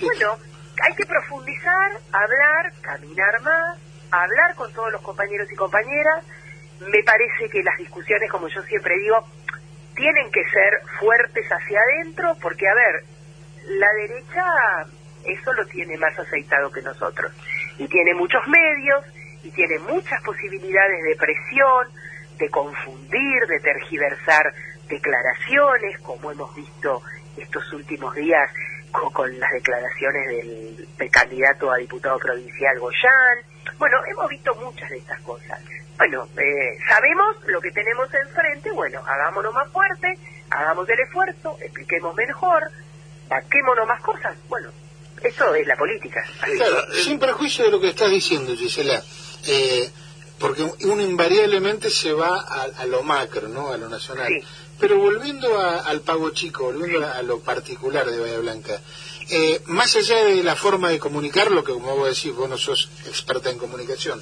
Bueno, 0.01 0.37
hay 0.83 0.95
que 0.95 1.07
profundizar, 1.07 1.93
hablar, 2.13 2.73
caminar 2.83 3.41
más, 3.41 3.79
hablar 4.11 4.55
con 4.55 4.71
todos 4.75 4.93
los 4.93 5.01
compañeros 5.01 5.51
y 5.51 5.57
compañeras. 5.57 6.25
Me 6.81 7.03
parece 7.05 7.49
que 7.51 7.63
las 7.63 7.79
discusiones, 7.79 8.31
como 8.31 8.49
yo 8.49 8.63
siempre 8.65 8.99
digo, 8.99 9.27
tienen 9.95 10.31
que 10.31 10.45
ser 10.51 10.83
fuertes 10.99 11.47
hacia 11.49 11.81
adentro, 11.81 12.37
porque, 12.43 12.69
a 12.69 12.75
ver, 12.75 13.05
la 13.69 13.89
derecha 13.95 14.87
eso 15.25 15.53
lo 15.53 15.65
tiene 15.67 15.97
más 15.99 16.19
aceitado 16.19 16.71
que 16.71 16.83
nosotros. 16.83 17.33
Y 17.79 17.87
tiene 17.87 18.15
muchos 18.15 18.47
medios, 18.49 19.05
y 19.43 19.51
tiene 19.51 19.79
muchas 19.81 20.21
posibilidades 20.23 21.05
de 21.05 21.17
presión, 21.17 21.89
de 22.39 22.49
confundir, 22.49 23.47
de 23.47 23.61
tergiversar 23.61 24.53
declaraciones, 24.89 25.99
como 26.01 26.31
hemos 26.31 26.55
visto 26.55 27.03
estos 27.37 27.73
últimos 27.73 28.15
días 28.15 28.51
con, 28.91 29.39
las 29.41 29.51
declaraciones 29.53 30.29
del, 30.29 31.11
candidato 31.11 31.71
a 31.71 31.77
diputado 31.77 32.19
provincial 32.19 32.79
Goyán. 32.79 33.39
Bueno, 33.79 33.99
hemos 34.07 34.29
visto 34.29 34.55
muchas 34.57 34.89
de 34.91 34.99
estas 34.99 35.21
cosas. 35.21 35.61
Bueno, 35.97 36.27
eh, 36.37 36.79
sabemos 36.89 37.37
lo 37.47 37.61
que 37.61 37.71
tenemos 37.71 38.13
enfrente, 38.13 38.71
bueno, 38.73 39.01
hagámonos 39.07 39.53
más 39.55 39.71
fuerte, 39.71 40.19
hagamos 40.51 40.89
el 40.89 41.01
esfuerzo, 41.01 41.57
expliquemos 41.61 42.15
mejor, 42.15 42.71
saquémonos 43.33 43.87
más 43.87 44.01
cosas. 44.03 44.37
Bueno, 44.49 44.71
eso 45.23 45.55
es 45.55 45.67
la 45.67 45.77
política. 45.77 46.25
sin 47.05 47.19
perjuicio 47.19 47.65
de 47.65 47.71
lo 47.71 47.81
que 47.81 47.89
estás 47.89 48.11
diciendo, 48.11 48.55
Gisela, 48.57 49.03
eh, 49.47 49.91
porque 50.39 50.63
uno 50.63 51.03
invariablemente 51.03 51.89
se 51.89 52.13
va 52.13 52.41
a, 52.41 52.87
lo 52.87 53.03
macro, 53.03 53.49
¿no? 53.49 53.73
A 53.73 53.77
lo 53.77 53.89
nacional. 53.89 54.29
Pero 54.79 54.99
volviendo 54.99 55.61
al 55.61 56.01
pago 56.01 56.31
chico, 56.31 56.65
volviendo 56.65 57.07
a, 57.07 57.23
lo 57.23 57.41
particular 57.41 58.11
de 58.11 58.19
Bahía 58.19 58.39
Blanca, 58.39 58.81
eh, 59.31 59.63
más 59.67 59.95
allá 59.95 60.25
de 60.25 60.43
la 60.43 60.57
forma 60.57 60.91
de 60.91 60.99
comunicarlo, 60.99 61.63
que 61.63 61.73
como 61.73 61.97
vos 61.97 62.09
decís, 62.09 62.35
vos 62.35 62.51
no 62.51 62.59
sos 62.59 62.91
experta 63.07 63.51
en 63.51 63.59
comunicación, 63.59 64.21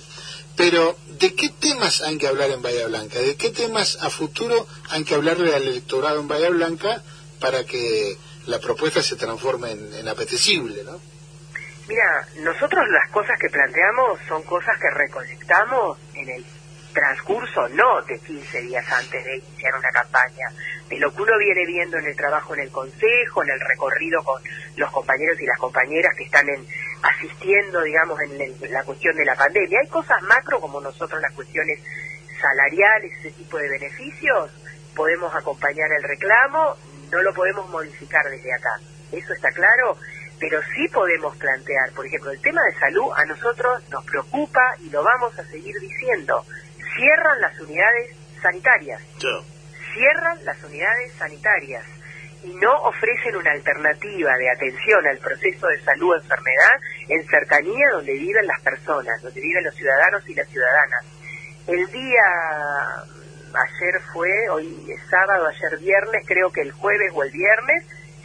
pero 0.57 0.99
¿de 1.19 1.35
qué 1.35 1.49
temas 1.49 2.03
hay 2.03 2.19
que 2.19 2.29
hablar 2.29 2.51
en 2.51 2.61
Bahía 2.61 2.87
Blanca? 2.87 3.19
¿De 3.19 3.37
qué 3.37 3.49
temas 3.49 3.97
a 4.03 4.11
futuro 4.11 4.67
hay 4.91 5.05
que 5.05 5.15
hablarle 5.15 5.55
al 5.55 5.63
electorado 5.63 6.21
en 6.21 6.29
Bahía 6.29 6.51
Blanca 6.51 7.03
para 7.41 7.65
que 7.65 8.19
la 8.51 8.59
propuesta 8.59 9.03
se 9.03 9.17
transforma 9.17 9.71
en, 9.71 10.07
apetecible, 10.09 10.83
¿no? 10.85 11.01
Mira, 11.89 12.27
nosotros 12.39 12.85
las 12.89 13.11
cosas 13.11 13.39
que 13.41 13.49
planteamos 13.49 14.21
son 14.29 14.43
cosas 14.45 14.77
que 14.79 14.91
recolectamos 14.91 15.99
en 16.15 16.29
el 16.31 16.45
transcurso 16.93 17.69
no 17.71 18.03
de 18.03 18.19
15 18.19 18.61
días 18.63 18.85
antes 18.93 19.25
de 19.25 19.37
iniciar 19.37 19.75
una 19.77 19.91
campaña, 19.91 20.49
de 20.89 20.99
lo 20.99 21.13
que 21.15 21.23
uno 21.23 21.39
viene 21.39 21.65
viendo 21.67 21.99
en 21.99 22.07
el 22.07 22.17
trabajo 22.17 22.55
en 22.55 22.61
el 22.61 22.71
consejo, 22.71 23.43
en 23.45 23.51
el 23.51 23.61
recorrido 23.61 24.23
con 24.25 24.43
los 24.77 24.91
compañeros 24.91 25.41
y 25.41 25.47
las 25.47 25.59
compañeras 25.59 26.13
que 26.17 26.25
están 26.25 26.49
en, 26.49 26.67
asistiendo, 27.03 27.81
digamos, 27.83 28.21
en, 28.21 28.41
el- 28.41 28.73
la 28.73 28.83
cuestión 28.85 29.17
de 29.17 29.25
la 29.25 29.37
pandemia. 29.37 29.79
Hay 29.81 29.89
cosas 29.89 30.21
macro 30.23 30.61
como 30.61 30.81
nosotros 30.81 31.21
las 31.23 31.33
cuestiones 31.35 31.79
salariales, 32.41 33.13
ese 33.21 33.31
tipo 33.33 33.59
de 33.59 33.69
beneficios, 33.69 34.51
podemos 34.95 35.33
acompañar 35.35 35.91
el 35.93 36.03
reclamo, 36.03 36.77
no 37.11 37.23
lo 37.23 37.35
podemos 37.35 37.69
modificar 37.71 38.25
desde 38.31 38.53
acá. 38.53 38.81
Eso 39.13 39.33
está 39.33 39.51
claro, 39.53 39.97
pero 40.39 40.61
sí 40.75 40.89
podemos 40.89 41.37
plantear, 41.37 41.93
por 41.95 42.07
ejemplo, 42.07 42.31
el 42.31 42.41
tema 42.41 42.63
de 42.63 42.79
salud 42.79 43.11
a 43.17 43.25
nosotros 43.27 43.83
nos 43.91 44.05
preocupa 44.05 44.75
y 44.79 44.91
lo 44.91 45.03
vamos 45.03 45.39
a 45.39 45.45
seguir 45.45 45.75
diciendo. 45.81 46.45
Cierran 46.97 47.41
las 47.41 47.59
unidades 47.61 48.17
sanitarias, 48.41 49.03
cierran 49.93 50.45
las 50.45 50.63
unidades 50.65 51.13
sanitarias 51.15 51.85
y 52.43 52.55
no 52.55 52.75
ofrecen 52.85 53.37
una 53.37 53.53
alternativa 53.53 54.37
de 54.37 54.51
atención 54.51 55.07
al 55.07 55.19
proceso 55.19 55.67
de 55.67 55.81
salud 55.83 56.13
o 56.13 56.17
enfermedad 56.17 56.81
en 57.09 57.27
cercanía 57.27 57.87
donde 57.93 58.13
viven 58.13 58.47
las 58.47 58.61
personas, 58.63 59.21
donde 59.23 59.41
viven 59.41 59.65
los 59.65 59.75
ciudadanos 59.75 60.27
y 60.29 60.35
las 60.35 60.49
ciudadanas. 60.49 61.05
El 61.67 61.87
día 61.93 62.25
ayer 63.55 64.01
fue, 64.13 64.49
hoy 64.51 64.87
es 64.89 65.01
sábado, 65.09 65.47
ayer 65.47 65.79
viernes, 65.79 66.25
creo 66.27 66.51
que 66.51 66.63
el 66.63 66.73
jueves 66.73 67.13
o 67.15 67.23
el 67.23 67.31
viernes, 67.31 67.85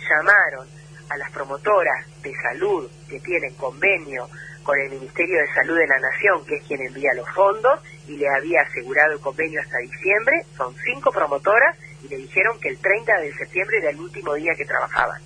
llamaron 0.10 0.68
a 1.10 1.18
las 1.18 1.32
promotoras 1.32 2.06
de 2.22 2.34
salud 2.42 2.90
que 3.10 3.20
tienen 3.20 3.54
convenio 3.56 4.30
con 4.64 4.80
el 4.80 4.90
Ministerio 4.90 5.40
de 5.40 5.54
Salud 5.54 5.78
de 5.78 5.88
la 5.88 6.00
Nación, 6.00 6.44
que 6.46 6.56
es 6.56 6.64
quien 6.64 6.82
envía 6.82 7.14
los 7.14 7.30
fondos, 7.30 7.80
y 8.08 8.18
le 8.18 8.28
había 8.28 8.62
asegurado 8.62 9.14
el 9.14 9.20
convenio 9.20 9.62
hasta 9.62 9.78
diciembre, 9.78 10.44
son 10.58 10.76
cinco 10.84 11.12
promotoras, 11.12 11.78
y 12.02 12.08
le 12.08 12.18
dijeron 12.18 12.60
que 12.60 12.70
el 12.70 12.80
30 12.80 13.22
de 13.22 13.34
septiembre 13.36 13.78
era 13.78 13.92
el 13.92 14.00
último 14.00 14.34
día 14.34 14.54
que 14.56 14.66
trabajaban. 14.66 15.22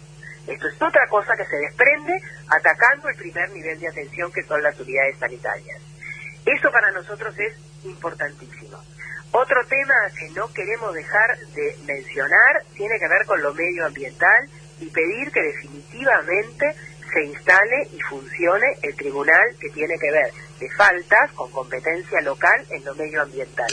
Esto 0.46 0.68
es 0.68 0.82
otra 0.82 1.08
cosa 1.08 1.36
que 1.38 1.46
se 1.46 1.56
desprende 1.58 2.14
atacando 2.50 3.08
el 3.08 3.16
primer 3.16 3.50
nivel 3.52 3.80
de 3.80 3.88
atención 3.88 4.32
que 4.32 4.44
son 4.44 4.62
las 4.62 4.78
unidades 4.80 5.18
sanitarias. 5.18 5.82
Eso 6.46 6.72
para 6.72 6.92
nosotros 6.92 7.38
es 7.38 7.54
importantísimo. 7.86 8.78
Otro 9.32 9.64
tema 9.66 9.94
que 10.18 10.30
no 10.32 10.52
queremos 10.54 10.94
dejar 10.94 11.38
de 11.54 11.76
mencionar 11.86 12.64
tiene 12.76 12.98
que 12.98 13.08
ver 13.08 13.26
con 13.26 13.42
lo 13.42 13.54
medioambiental 13.54 14.50
y 14.80 14.90
pedir 14.90 15.32
que 15.32 15.42
definitivamente 15.42 16.76
se 17.14 17.24
instale 17.24 17.88
y 17.94 18.00
funcione 18.02 18.68
el 18.82 18.96
tribunal 18.96 19.56
que 19.60 19.70
tiene 19.70 19.98
que 20.00 20.12
ver 20.12 20.32
de 20.60 20.70
faltas 20.72 21.32
con 21.34 21.52
competencia 21.52 22.22
local 22.22 22.66
en 22.72 22.84
lo 22.86 22.96
medioambiental. 22.96 23.68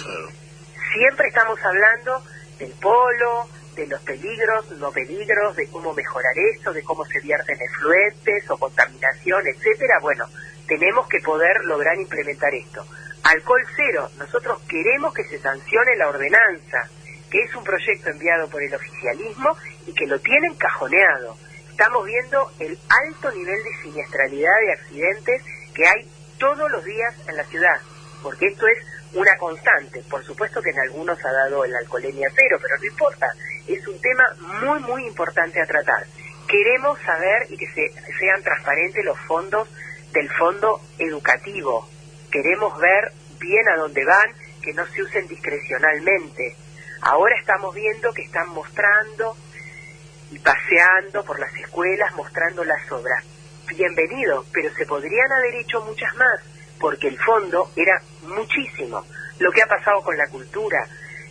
Siempre 0.93 1.28
estamos 1.28 1.59
hablando 1.65 2.23
del 2.59 2.73
polo, 2.73 3.49
de 3.74 3.87
los 3.87 4.01
peligros, 4.03 4.70
no 4.73 4.91
peligros, 4.91 5.57
de 5.57 5.69
cómo 5.69 5.93
mejorar 5.95 6.33
esto, 6.55 6.73
de 6.73 6.83
cómo 6.83 7.05
se 7.05 7.20
vierten 7.20 7.59
efluentes 7.61 8.51
o 8.51 8.59
contaminación, 8.59 9.43
etcétera. 9.47 9.99
Bueno, 10.01 10.27
tenemos 10.66 11.07
que 11.09 11.20
poder 11.20 11.65
lograr 11.65 11.97
implementar 11.97 12.55
esto. 12.55 12.85
Alcohol 13.28 13.66
cero, 13.74 14.09
nosotros 14.19 14.62
queremos 14.69 15.12
que 15.12 15.24
se 15.24 15.40
sancione 15.40 15.97
la 15.97 16.11
ordenanza, 16.11 16.89
que 17.28 17.43
es 17.43 17.53
un 17.57 17.65
proyecto 17.65 18.11
enviado 18.11 18.48
por 18.48 18.62
el 18.62 18.73
oficialismo 18.73 19.57
y 19.85 19.93
que 19.94 20.07
lo 20.07 20.20
tienen 20.20 20.55
cajoneado. 20.55 21.36
Estamos 21.69 22.07
viendo 22.07 22.53
el 22.61 22.78
alto 22.89 23.32
nivel 23.32 23.61
de 23.65 23.82
siniestralidad 23.82 24.57
de 24.61 24.73
accidentes 24.74 25.43
que 25.74 25.89
hay 25.89 26.09
todos 26.39 26.70
los 26.70 26.85
días 26.85 27.15
en 27.27 27.36
la 27.36 27.43
ciudad, 27.44 27.81
porque 28.23 28.47
esto 28.47 28.65
es 28.69 28.78
una 29.15 29.36
constante. 29.39 30.05
Por 30.09 30.24
supuesto 30.24 30.62
que 30.62 30.70
en 30.70 30.78
algunos 30.78 31.19
ha 31.24 31.32
dado 31.32 31.65
el 31.65 31.74
alcoholemia 31.74 32.31
cero, 32.32 32.59
pero 32.62 32.78
no 32.78 32.85
importa. 32.85 33.27
Es 33.66 33.89
un 33.89 34.01
tema 34.01 34.24
muy, 34.62 34.78
muy 34.81 35.05
importante 35.05 35.61
a 35.61 35.66
tratar. 35.66 36.07
Queremos 36.47 36.97
saber 37.01 37.47
y 37.51 37.57
que 37.57 37.66
se, 37.73 37.93
sean 38.20 38.40
transparentes 38.44 39.05
los 39.05 39.19
fondos 39.27 39.69
del 40.12 40.31
fondo 40.31 40.81
educativo. 40.98 41.89
Queremos 42.31 42.78
ver 42.78 43.12
bien 43.39 43.69
a 43.69 43.77
dónde 43.77 44.05
van, 44.05 44.32
que 44.62 44.73
no 44.73 44.86
se 44.86 45.03
usen 45.03 45.27
discrecionalmente. 45.28 46.57
Ahora 47.03 47.36
estamos 47.39 47.74
viendo 47.74 48.12
que 48.12 48.23
están 48.23 48.48
mostrando 48.51 49.36
y 50.31 50.39
paseando 50.39 51.24
por 51.24 51.39
las 51.39 51.55
escuelas 51.55 52.15
mostrando 52.15 52.65
las 52.65 52.90
obras. 52.90 53.24
Bienvenido, 53.69 54.44
pero 54.53 54.73
se 54.74 54.86
podrían 54.86 55.31
haber 55.32 55.55
hecho 55.57 55.81
muchas 55.82 56.15
más, 56.16 56.40
porque 56.81 57.09
el 57.09 57.19
fondo 57.19 57.70
era 57.77 58.01
muchísimo. 58.23 59.05
Lo 59.39 59.53
que 59.53 59.62
ha 59.62 59.66
pasado 59.66 60.03
con 60.03 60.16
la 60.16 60.28
cultura, 60.28 60.86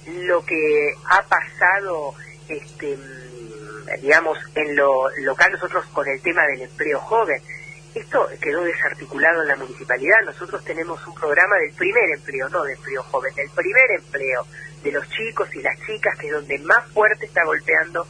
lo 0.07 0.45
que 0.45 0.93
ha 1.09 1.23
pasado, 1.23 2.13
este, 2.47 2.95
mm, 2.95 4.01
digamos, 4.01 4.37
en 4.53 4.75
lo 4.75 5.09
local 5.21 5.51
nosotros 5.51 5.85
con 5.87 6.07
el 6.07 6.21
tema 6.21 6.45
del 6.47 6.61
empleo 6.63 6.99
joven. 6.99 7.41
Esto 7.95 8.27
quedó 8.41 8.61
desarticulado 8.65 9.41
en 9.41 9.47
la 9.47 9.55
municipalidad. 9.55 10.17
Nosotros 10.25 10.61
tenemos 10.65 10.99
un 11.07 11.15
programa 11.15 11.55
del 11.55 11.73
primer 11.75 12.03
empleo, 12.11 12.49
no 12.49 12.63
de 12.63 12.73
empleo 12.73 13.01
joven, 13.03 13.33
del 13.35 13.49
primer 13.51 13.89
empleo 13.91 14.45
de 14.83 14.91
los 14.91 15.09
chicos 15.09 15.47
y 15.55 15.61
las 15.61 15.79
chicas, 15.85 16.17
que 16.19 16.27
es 16.27 16.33
donde 16.33 16.59
más 16.59 16.85
fuerte 16.91 17.25
está 17.25 17.45
golpeando 17.45 18.05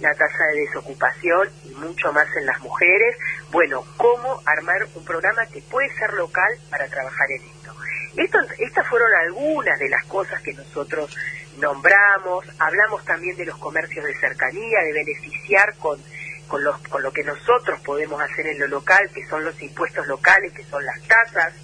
la 0.00 0.12
tasa 0.14 0.44
de 0.52 0.62
desocupación 0.62 1.48
y 1.64 1.70
mucho 1.74 2.12
más 2.12 2.26
en 2.36 2.46
las 2.46 2.60
mujeres. 2.60 3.16
Bueno, 3.52 3.84
cómo 3.96 4.42
armar 4.44 4.84
un 4.96 5.04
programa 5.04 5.46
que 5.46 5.62
puede 5.62 5.88
ser 5.94 6.14
local 6.14 6.58
para 6.68 6.88
trabajar 6.88 7.30
en 7.30 7.42
esto. 7.42 7.74
esto 8.16 8.38
estas 8.58 8.88
fueron 8.88 9.08
algunas 9.22 9.78
de 9.78 9.88
las 9.88 10.04
cosas 10.06 10.42
que 10.42 10.52
nosotros 10.52 11.16
nombramos. 11.58 12.44
Hablamos 12.58 13.04
también 13.04 13.36
de 13.36 13.46
los 13.46 13.58
comercios 13.58 14.04
de 14.04 14.18
cercanía, 14.18 14.80
de 14.82 14.92
beneficiar 14.92 15.76
con, 15.78 16.02
con, 16.48 16.64
los, 16.64 16.76
con 16.88 17.02
lo 17.02 17.12
que 17.12 17.22
nosotros 17.22 17.80
podemos 17.84 18.20
hacer 18.20 18.46
en 18.46 18.58
lo 18.58 18.66
local, 18.66 19.08
que 19.14 19.26
son 19.28 19.44
los 19.44 19.60
impuestos 19.62 20.06
locales, 20.06 20.52
que 20.52 20.64
son 20.64 20.84
las 20.84 21.00
tasas 21.02 21.54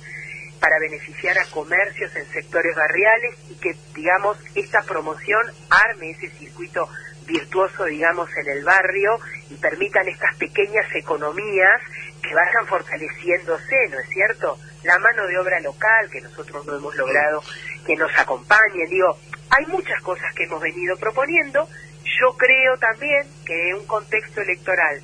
para 0.61 0.79
beneficiar 0.79 1.39
a 1.39 1.45
comercios 1.47 2.15
en 2.17 2.27
sectores 2.31 2.75
barriales 2.75 3.35
y 3.51 3.55
que, 3.57 3.77
digamos, 3.95 4.39
esta 4.55 4.83
promoción 4.83 5.43
arme 5.69 6.11
ese 6.11 6.31
circuito 6.31 6.89
virtuoso, 7.27 7.85
digamos, 7.85 8.29
en 8.37 8.49
el 8.49 8.65
barrio 8.65 9.19
y 9.51 9.57
permitan 9.57 10.09
estas 10.09 10.37
pequeñas 10.37 10.87
economías 10.95 11.81
que 12.23 12.35
vayan 12.35 12.67
fortaleciéndose, 12.67 13.77
¿no 13.91 14.01
es 14.01 14.09
cierto? 14.09 14.59
La 14.85 14.99
mano 14.99 15.27
de 15.27 15.39
obra 15.39 15.61
local 15.61 16.09
que 16.11 16.21
nosotros 16.21 16.65
no 16.67 16.77
hemos 16.77 16.95
logrado 16.97 17.43
que 17.87 17.97
nos 17.97 18.11
acompañe, 18.19 18.87
digo, 18.89 19.19
hay 19.51 19.67
muchas 19.67 20.01
cosas 20.03 20.33
que 20.35 20.45
hemos 20.45 20.61
venido 20.61 20.97
proponiendo. 20.97 21.69
Yo 22.21 22.37
creo 22.37 22.77
también 22.79 23.27
que 23.45 23.75
un 23.75 23.87
contexto 23.87 24.41
electoral 24.41 25.01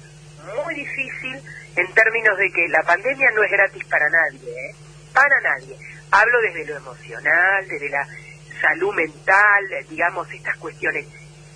muy 0.64 0.74
difícil 0.74 1.40
en 1.76 1.92
términos 1.94 2.36
de 2.38 2.50
que 2.50 2.68
la 2.68 2.82
pandemia 2.82 3.30
no 3.34 3.42
es 3.42 3.50
gratis 3.50 3.84
para 3.84 4.08
nadie, 4.08 4.50
¿eh? 4.50 4.74
para 5.12 5.40
nadie. 5.40 5.76
Hablo 6.10 6.40
desde 6.40 6.66
lo 6.66 6.76
emocional, 6.76 7.68
desde 7.68 7.88
la 7.88 8.06
salud 8.60 8.94
mental, 8.94 9.64
digamos, 9.88 10.30
estas 10.32 10.56
cuestiones 10.58 11.06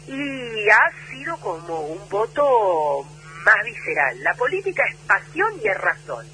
y 0.07 0.69
ha 0.69 1.09
sido 1.11 1.37
como 1.39 1.81
un 1.81 2.09
voto 2.09 3.07
más 3.45 3.65
visceral. 3.65 4.23
La 4.23 4.35
política 4.35 4.83
es 4.91 4.97
pasión 5.07 5.53
y 5.63 5.69
es 5.69 5.77
razón. 5.79 6.27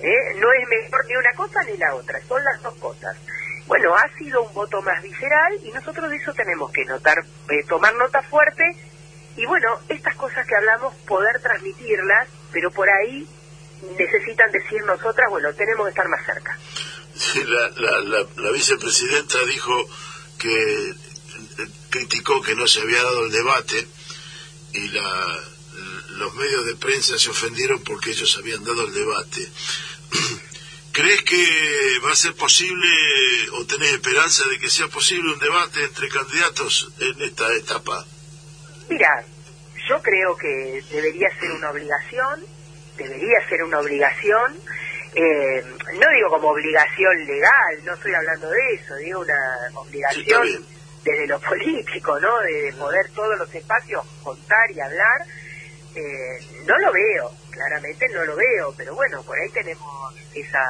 ¿eh? 0.00 0.34
No 0.36 0.52
es 0.52 0.68
mejor 0.68 1.06
ni 1.06 1.16
una 1.16 1.32
cosa 1.34 1.62
ni 1.64 1.76
la 1.76 1.94
otra, 1.94 2.20
son 2.26 2.42
las 2.42 2.62
dos 2.62 2.74
cosas. 2.76 3.16
Bueno, 3.68 3.94
ha 3.94 4.18
sido 4.18 4.42
un 4.42 4.54
voto 4.54 4.80
más 4.80 5.02
visceral 5.02 5.58
y 5.62 5.70
nosotros 5.70 6.08
de 6.08 6.16
eso 6.16 6.32
tenemos 6.32 6.72
que 6.72 6.86
notar, 6.86 7.18
eh, 7.50 7.64
tomar 7.68 7.94
nota 7.96 8.22
fuerte 8.22 8.64
y 9.36 9.44
bueno, 9.44 9.68
estas 9.90 10.16
cosas 10.16 10.46
que 10.46 10.56
hablamos, 10.56 10.94
poder 11.06 11.40
transmitirlas, 11.42 12.28
pero 12.50 12.70
por 12.70 12.88
ahí 12.88 13.28
necesitan 13.96 14.50
decir 14.50 14.82
nosotras, 14.84 15.28
bueno, 15.30 15.52
tenemos 15.52 15.84
que 15.84 15.90
estar 15.90 16.08
más 16.08 16.24
cerca. 16.24 16.58
Sí, 17.14 17.44
la, 17.44 18.24
la, 18.36 18.50
vicepresidenta 18.50 19.38
dijo 19.44 19.72
que 20.38 20.94
criticó 21.90 22.40
que 22.40 22.56
no 22.56 22.66
se 22.66 22.80
había 22.80 23.02
dado 23.02 23.26
el 23.26 23.32
debate 23.32 23.86
y 24.72 24.88
la, 24.88 25.38
los 26.16 26.34
medios 26.34 26.64
de 26.64 26.76
prensa 26.76 27.18
se 27.18 27.30
ofendieron 27.30 27.82
porque 27.84 28.10
ellos 28.10 28.34
habían 28.38 28.64
dado 28.64 28.86
el 28.86 28.94
debate. 28.94 29.46
¿Crees 30.98 31.22
que 31.22 31.46
va 32.04 32.10
a 32.10 32.16
ser 32.16 32.34
posible 32.34 32.90
o 33.52 33.64
tenés 33.66 33.92
esperanza 33.92 34.42
de 34.50 34.58
que 34.58 34.68
sea 34.68 34.88
posible 34.88 35.32
un 35.32 35.38
debate 35.38 35.84
entre 35.84 36.08
candidatos 36.08 36.90
en 36.98 37.22
esta 37.22 37.54
etapa? 37.54 38.04
Mira, 38.88 39.24
yo 39.88 40.02
creo 40.02 40.36
que 40.36 40.82
debería 40.90 41.28
ser 41.38 41.52
una 41.52 41.70
obligación, 41.70 42.44
debería 42.96 43.48
ser 43.48 43.62
una 43.62 43.78
obligación, 43.78 44.58
eh, 45.14 45.62
no 46.00 46.10
digo 46.16 46.30
como 46.30 46.48
obligación 46.48 47.16
legal, 47.26 47.84
no 47.84 47.94
estoy 47.94 48.14
hablando 48.14 48.50
de 48.50 48.74
eso, 48.74 48.96
digo 48.96 49.20
una 49.20 49.70
obligación 49.74 50.48
sí, 50.48 50.66
desde 51.04 51.28
lo 51.28 51.38
político, 51.38 52.18
¿no? 52.18 52.40
De 52.40 52.74
poder 52.76 53.08
todos 53.14 53.38
los 53.38 53.54
espacios 53.54 54.04
contar 54.24 54.68
y 54.74 54.80
hablar, 54.80 55.22
eh, 55.94 56.64
no 56.66 56.76
lo 56.76 56.92
veo, 56.92 57.32
claramente 57.58 58.08
no 58.10 58.24
lo 58.24 58.36
veo, 58.36 58.72
pero 58.76 58.94
bueno, 58.94 59.20
por 59.24 59.36
ahí 59.38 59.50
tenemos 59.50 60.14
esa 60.34 60.62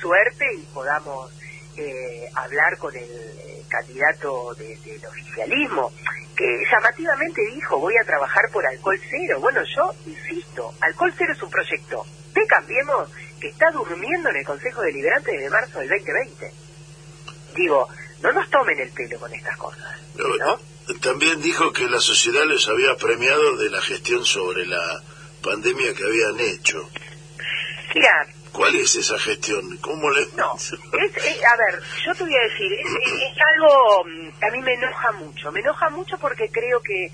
suerte 0.00 0.46
y 0.56 0.62
podamos 0.72 1.30
eh, 1.76 2.26
hablar 2.34 2.76
con 2.78 2.94
el 2.96 3.04
eh, 3.04 3.62
candidato 3.68 4.54
de- 4.54 4.76
del 4.84 5.04
oficialismo, 5.06 5.92
que 6.36 6.44
llamativamente 6.70 7.40
dijo 7.54 7.78
voy 7.78 7.94
a 8.02 8.04
trabajar 8.06 8.44
por 8.52 8.66
alcohol 8.66 8.98
cero. 9.10 9.38
Bueno, 9.40 9.60
yo 9.76 9.92
insisto, 10.06 10.72
alcohol 10.80 11.12
cero 11.16 11.32
es 11.36 11.42
un 11.42 11.50
proyecto 11.50 12.04
de 12.34 12.46
Cambiemos 12.46 13.08
que 13.40 13.48
está 13.48 13.70
durmiendo 13.70 14.30
en 14.30 14.36
el 14.36 14.44
Consejo 14.44 14.80
Deliberante 14.82 15.32
desde 15.32 15.50
marzo 15.50 15.78
del 15.80 15.88
2020. 15.88 16.50
Digo, 17.54 17.88
no 18.22 18.32
nos 18.32 18.48
tomen 18.50 18.78
el 18.80 18.90
pelo 18.90 19.18
con 19.18 19.32
estas 19.34 19.56
cosas. 19.58 19.98
Pero, 20.16 20.60
También 21.00 21.40
dijo 21.40 21.72
que 21.72 21.88
la 21.88 22.00
sociedad 22.00 22.44
les 22.44 22.66
había 22.68 22.94
premiado 22.96 23.56
de 23.56 23.70
la 23.70 23.80
gestión 23.80 24.24
sobre 24.24 24.66
la 24.66 25.02
pandemia 25.42 25.94
que 25.94 26.04
habían 26.04 26.40
hecho. 26.40 26.88
Mira, 27.94 28.26
¿Cuál 28.52 28.74
es 28.76 28.94
esa 28.96 29.18
gestión? 29.18 29.78
¿Cómo 29.78 30.10
le.? 30.10 30.26
No, 30.36 30.54
es, 30.56 30.72
a 30.72 31.56
ver, 31.56 31.82
yo 32.04 32.14
te 32.14 32.22
voy 32.22 32.36
a 32.36 32.42
decir, 32.42 32.70
es, 32.70 33.32
algo 33.56 34.04
mm, 34.04 34.38
que 34.38 34.46
a 34.46 34.50
mí 34.50 34.60
me 34.60 34.74
enoja 34.74 35.12
mucho. 35.12 35.50
Me 35.52 35.60
enoja 35.60 35.88
mucho 35.88 36.18
porque 36.18 36.50
creo 36.50 36.80
que 36.82 37.10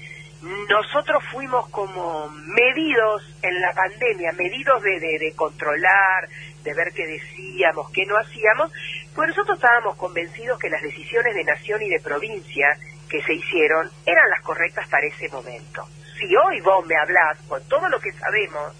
nosotros 0.69 1.23
fuimos 1.31 1.69
como 1.69 2.29
medidos 2.29 3.23
en 3.43 3.61
la 3.61 3.73
pandemia, 3.73 4.33
medidos 4.33 4.83
de, 4.83 4.99
de, 4.99 5.19
de 5.19 5.33
controlar, 5.37 6.29
de 6.65 6.75
ver 6.75 6.93
qué 6.93 7.07
decíamos, 7.07 7.91
qué 7.91 8.05
no 8.07 8.17
hacíamos, 8.17 8.73
pues 9.15 9.29
nosotros 9.29 9.57
estábamos 9.57 9.97
convencidos 9.97 10.59
que 10.59 10.71
las 10.71 10.83
decisiones 10.83 11.35
de 11.35 11.45
nación 11.45 11.83
y 11.83 11.89
de 11.89 12.01
provincia 12.01 12.77
que 13.09 13.23
se 13.23 13.35
hicieron 13.35 13.91
eran 14.05 14.29
las 14.31 14.43
correctas 14.43 14.89
para 14.89 15.07
ese 15.07 15.29
momento. 15.29 15.87
Si 16.19 16.36
hoy 16.36 16.61
vos 16.61 16.85
me 16.86 16.97
hablás 16.97 17.39
con 17.49 17.62
todo 17.69 17.89
lo 17.89 18.01
que 18.01 18.12
sabemos, 18.12 18.74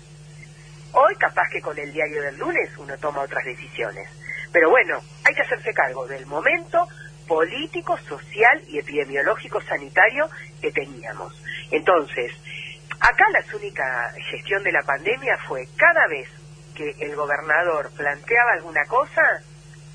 Hoy 0.93 1.15
capaz 1.17 1.49
que 1.51 1.61
con 1.61 1.79
el 1.79 1.93
diario 1.93 2.23
del 2.23 2.39
lunes 2.39 2.71
uno 2.79 2.97
toma 2.99 3.21
otras 3.21 3.45
decisiones. 3.45 4.09
Pero 4.53 4.71
bueno, 4.71 5.01
hay 5.25 5.35
que 5.35 5.43
hacerse 5.43 5.75
cargo 5.75 6.07
del 6.07 6.25
momento 6.27 6.89
político, 7.27 7.99
social 7.99 8.63
y 8.69 8.79
epidemiológico 8.79 9.61
sanitario 9.61 10.31
que 10.63 10.73
teníamos. 10.73 11.35
Entonces, 11.71 12.33
acá 13.01 13.25
la 13.33 13.45
única 13.55 14.13
gestión 14.31 14.63
de 14.63 14.73
la 14.73 14.83
pandemia 14.83 15.37
fue 15.47 15.69
cada 15.77 16.07
vez 16.09 16.29
que 16.75 16.97
el 17.01 17.15
gobernador 17.15 17.91
planteaba 17.95 18.53
alguna 18.53 18.85
cosa, 18.87 19.23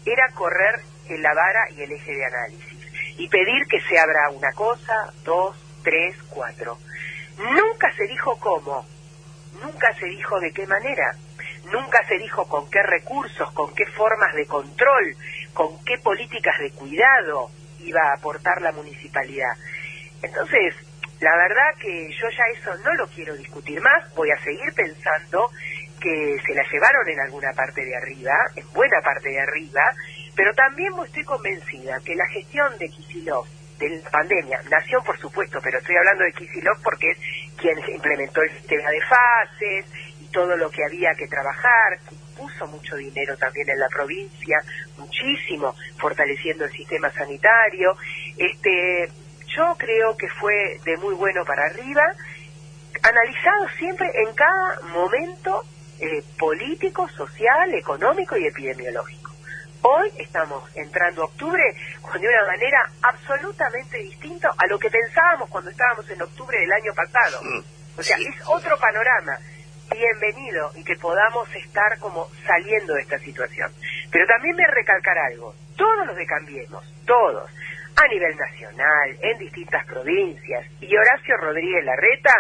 era 0.05 0.29
correr 0.35 0.81
en 1.09 1.23
la 1.23 1.33
vara 1.33 1.71
y 1.71 1.81
el 1.81 1.91
eje 1.91 2.13
de 2.13 2.25
análisis 2.25 2.79
y 3.17 3.27
pedir 3.29 3.65
que 3.67 3.81
se 3.81 3.97
abra 3.97 4.29
una 4.29 4.51
cosa, 4.51 5.11
dos, 5.23 5.57
tres, 5.83 6.15
cuatro. 6.29 6.77
Nunca 7.37 7.91
se 7.95 8.03
dijo 8.07 8.37
cómo, 8.39 8.85
nunca 9.61 9.93
se 9.95 10.05
dijo 10.05 10.39
de 10.39 10.51
qué 10.51 10.67
manera, 10.67 11.15
nunca 11.71 12.05
se 12.07 12.17
dijo 12.17 12.47
con 12.47 12.69
qué 12.69 12.81
recursos, 12.83 13.51
con 13.53 13.73
qué 13.73 13.85
formas 13.87 14.33
de 14.35 14.45
control, 14.45 15.15
con 15.53 15.83
qué 15.83 15.97
políticas 15.97 16.59
de 16.59 16.71
cuidado 16.71 17.49
iba 17.79 18.01
a 18.01 18.15
aportar 18.15 18.61
la 18.61 18.71
municipalidad. 18.71 19.53
Entonces, 20.21 20.75
la 21.19 21.35
verdad 21.35 21.75
que 21.79 22.09
yo 22.11 22.29
ya 22.29 22.43
eso 22.59 22.77
no 22.83 22.93
lo 22.95 23.07
quiero 23.07 23.35
discutir 23.35 23.81
más, 23.81 24.13
voy 24.13 24.29
a 24.31 24.43
seguir 24.43 24.73
pensando 24.75 25.49
que 25.99 26.37
se 26.45 26.53
la 26.53 26.63
llevaron 26.69 27.07
en 27.07 27.19
alguna 27.21 27.53
parte 27.53 27.83
de 27.83 27.95
arriba, 27.95 28.33
en 28.55 28.69
buena 28.73 28.99
parte 29.01 29.29
de 29.29 29.39
arriba, 29.39 29.81
pero 30.35 30.53
también 30.53 30.91
estoy 31.05 31.23
convencida 31.23 31.99
que 32.03 32.15
la 32.15 32.27
gestión 32.27 32.77
de 32.77 32.89
Kisilov, 32.89 33.45
de 33.79 34.03
pandemia, 34.11 34.61
nación 34.69 35.03
por 35.03 35.17
supuesto, 35.19 35.59
pero 35.61 35.79
estoy 35.79 35.95
hablando 35.95 36.23
de 36.23 36.33
Kisilov 36.33 36.81
porque 36.83 37.11
es 37.11 37.17
quien 37.57 37.77
implementó 37.93 38.41
el 38.41 38.51
sistema 38.51 38.89
de 38.89 39.01
fases 39.01 39.85
y 40.21 40.27
todo 40.27 40.55
lo 40.55 40.69
que 40.69 40.83
había 40.83 41.13
que 41.15 41.27
trabajar, 41.27 41.99
puso 42.35 42.67
mucho 42.67 42.95
dinero 42.95 43.37
también 43.37 43.69
en 43.69 43.79
la 43.79 43.87
provincia, 43.89 44.57
muchísimo, 44.97 45.75
fortaleciendo 45.97 46.65
el 46.65 46.71
sistema 46.71 47.11
sanitario. 47.11 47.95
Este, 48.37 49.09
yo 49.55 49.75
creo 49.77 50.17
que 50.17 50.27
fue 50.29 50.79
de 50.83 50.97
muy 50.97 51.13
bueno 51.15 51.45
para 51.45 51.65
arriba, 51.65 52.03
analizado 53.01 53.69
siempre 53.77 54.09
en 54.27 54.33
cada 54.33 54.81
momento 54.93 55.63
eh, 55.99 56.23
político, 56.37 57.07
social, 57.09 57.73
económico 57.73 58.35
y 58.37 58.47
epidemiológico. 58.47 59.32
Hoy 59.85 60.09
estamos 60.17 60.63
entrando 60.77 61.23
a 61.23 61.25
octubre 61.25 61.61
con 62.01 62.21
de 62.21 62.27
una 62.29 62.45
manera 62.45 62.89
absolutamente 63.01 63.97
distinta 63.97 64.49
a 64.57 64.65
lo 64.67 64.79
que 64.79 64.89
pensábamos 64.89 65.49
cuando 65.49 65.69
estábamos 65.71 66.09
en 66.09 66.21
octubre 66.21 66.57
del 66.57 66.71
año 66.71 66.93
pasado. 66.95 67.41
O 67.97 68.01
sea, 68.01 68.15
es 68.15 68.33
otro 68.47 68.77
panorama. 68.77 69.37
Bienvenido 69.91 70.71
y 70.75 70.85
que 70.85 70.95
podamos 70.95 71.53
estar 71.53 71.99
como 71.99 72.29
saliendo 72.47 72.93
de 72.93 73.01
esta 73.01 73.19
situación. 73.19 73.69
Pero 74.09 74.25
también 74.25 74.55
me 74.55 74.65
recalcar 74.67 75.17
algo. 75.17 75.53
Todos 75.75 76.07
los 76.07 76.15
de 76.15 76.27
Cambiemos, 76.27 76.85
todos, 77.05 77.51
a 77.97 78.07
nivel 78.07 78.37
nacional, 78.37 79.17
en 79.21 79.37
distintas 79.37 79.85
provincias, 79.85 80.65
y 80.79 80.95
Horacio 80.95 81.35
Rodríguez 81.35 81.83
Larreta 81.83 82.33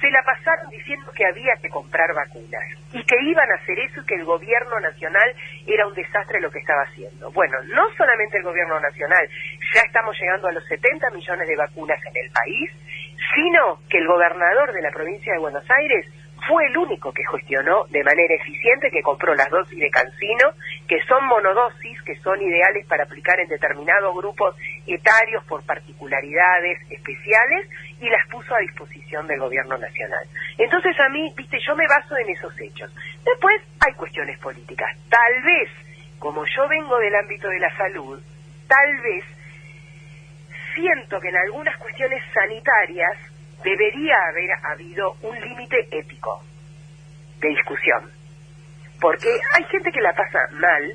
se 0.00 0.10
la 0.10 0.22
pasaron 0.22 0.70
diciendo 0.70 1.10
que 1.14 1.26
había 1.26 1.54
que 1.60 1.68
comprar 1.68 2.12
vacunas 2.14 2.62
y 2.92 3.02
que 3.04 3.16
iban 3.22 3.50
a 3.50 3.54
hacer 3.54 3.78
eso 3.78 4.00
y 4.00 4.06
que 4.06 4.14
el 4.14 4.24
gobierno 4.24 4.80
nacional 4.80 5.34
era 5.66 5.86
un 5.86 5.94
desastre 5.94 6.40
lo 6.40 6.50
que 6.50 6.60
estaba 6.60 6.82
haciendo. 6.82 7.30
Bueno, 7.32 7.58
no 7.74 7.88
solamente 7.96 8.38
el 8.38 8.44
gobierno 8.44 8.78
nacional, 8.80 9.28
ya 9.74 9.80
estamos 9.82 10.16
llegando 10.20 10.48
a 10.48 10.52
los 10.52 10.64
70 10.66 11.10
millones 11.10 11.48
de 11.48 11.56
vacunas 11.56 12.00
en 12.04 12.24
el 12.24 12.30
país, 12.30 12.70
sino 13.34 13.80
que 13.88 13.98
el 13.98 14.06
gobernador 14.06 14.72
de 14.72 14.82
la 14.82 14.90
provincia 14.90 15.32
de 15.32 15.38
Buenos 15.40 15.68
Aires 15.70 16.06
fue 16.46 16.66
el 16.66 16.76
único 16.76 17.12
que 17.12 17.22
gestionó 17.30 17.84
de 17.88 18.04
manera 18.04 18.34
eficiente, 18.34 18.90
que 18.90 19.02
compró 19.02 19.34
las 19.34 19.50
dosis 19.50 19.78
de 19.78 19.90
cancino, 19.90 20.52
que 20.86 21.02
son 21.04 21.26
monodosis, 21.26 22.00
que 22.02 22.16
son 22.16 22.40
ideales 22.40 22.86
para 22.86 23.04
aplicar 23.04 23.38
en 23.40 23.48
determinados 23.48 24.14
grupos 24.14 24.56
etarios 24.86 25.44
por 25.44 25.64
particularidades 25.64 26.78
especiales, 26.90 27.68
y 28.00 28.08
las 28.08 28.26
puso 28.28 28.54
a 28.54 28.60
disposición 28.60 29.26
del 29.26 29.40
gobierno 29.40 29.76
nacional. 29.76 30.24
Entonces 30.56 30.98
a 31.00 31.08
mí, 31.08 31.32
viste, 31.36 31.58
yo 31.66 31.74
me 31.74 31.86
baso 31.86 32.16
en 32.16 32.28
esos 32.30 32.58
hechos. 32.60 32.94
Después 33.24 33.60
hay 33.84 33.94
cuestiones 33.94 34.38
políticas. 34.38 34.88
Tal 35.08 35.42
vez, 35.42 35.70
como 36.18 36.44
yo 36.44 36.68
vengo 36.68 36.98
del 36.98 37.14
ámbito 37.14 37.48
de 37.48 37.58
la 37.58 37.76
salud, 37.76 38.20
tal 38.68 39.00
vez 39.02 39.24
siento 40.74 41.20
que 41.20 41.28
en 41.28 41.36
algunas 41.36 41.76
cuestiones 41.78 42.22
sanitarias 42.32 43.16
debería 43.64 44.16
haber 44.28 44.50
habido 44.64 45.16
un 45.22 45.40
límite 45.40 45.88
ético 45.90 46.42
de 47.40 47.48
discusión. 47.48 48.10
Porque 49.00 49.28
hay 49.54 49.64
gente 49.64 49.92
que 49.92 50.00
la 50.00 50.12
pasa 50.12 50.48
mal, 50.52 50.94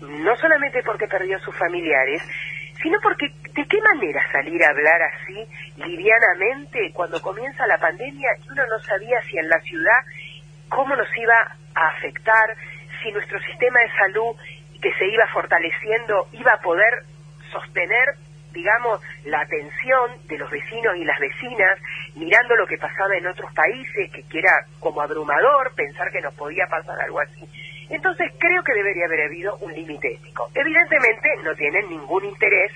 no 0.00 0.36
solamente 0.36 0.82
porque 0.82 1.06
perdió 1.06 1.36
a 1.36 1.40
sus 1.40 1.56
familiares, 1.56 2.22
sino 2.82 2.98
porque 3.00 3.26
de 3.52 3.66
qué 3.66 3.78
manera 3.80 4.20
salir 4.32 4.62
a 4.62 4.70
hablar 4.70 5.00
así 5.02 5.46
livianamente 5.76 6.92
cuando 6.92 7.20
comienza 7.20 7.66
la 7.66 7.78
pandemia 7.78 8.28
y 8.42 8.50
uno 8.50 8.62
no 8.66 8.78
sabía 8.80 9.20
si 9.22 9.38
en 9.38 9.48
la 9.48 9.58
ciudad 9.60 10.00
cómo 10.68 10.94
nos 10.94 11.08
iba 11.16 11.56
a 11.74 11.88
afectar, 11.88 12.56
si 13.02 13.10
nuestro 13.12 13.40
sistema 13.40 13.80
de 13.80 13.90
salud 13.98 14.36
que 14.80 14.92
se 14.94 15.06
iba 15.06 15.26
fortaleciendo 15.28 16.28
iba 16.32 16.52
a 16.52 16.60
poder 16.60 17.04
sostener 17.50 18.14
digamos, 18.56 19.00
la 19.24 19.42
atención 19.42 20.26
de 20.26 20.38
los 20.38 20.50
vecinos 20.50 20.96
y 20.96 21.04
las 21.04 21.20
vecinas, 21.20 21.78
mirando 22.14 22.56
lo 22.56 22.66
que 22.66 22.78
pasaba 22.78 23.14
en 23.16 23.26
otros 23.26 23.52
países, 23.52 24.10
que, 24.10 24.22
que 24.22 24.38
era 24.38 24.66
como 24.80 25.02
abrumador 25.02 25.72
pensar 25.74 26.10
que 26.10 26.22
nos 26.22 26.34
podía 26.34 26.66
pasar 26.66 26.98
algo 27.02 27.20
así. 27.20 27.46
Entonces 27.90 28.32
creo 28.38 28.64
que 28.64 28.72
debería 28.72 29.04
haber 29.04 29.26
habido 29.26 29.56
un 29.58 29.72
límite 29.72 30.14
ético. 30.14 30.50
Evidentemente 30.54 31.28
no 31.44 31.54
tienen 31.54 31.88
ningún 31.90 32.24
interés, 32.24 32.72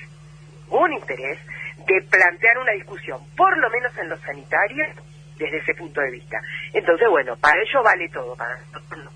ningún 0.66 0.92
interés 0.92 1.38
de 1.86 2.02
plantear 2.02 2.58
una 2.58 2.72
discusión, 2.72 3.18
por 3.36 3.56
lo 3.58 3.70
menos 3.70 3.96
en 3.96 4.08
los 4.10 4.20
sanitarios, 4.20 4.88
desde 5.36 5.56
ese 5.56 5.74
punto 5.74 6.00
de 6.02 6.10
vista. 6.10 6.38
Entonces, 6.74 7.08
bueno, 7.08 7.34
para 7.36 7.60
ellos 7.62 7.82
vale 7.82 8.08
todo, 8.10 8.36
para 8.36 8.54
no. 8.96 9.10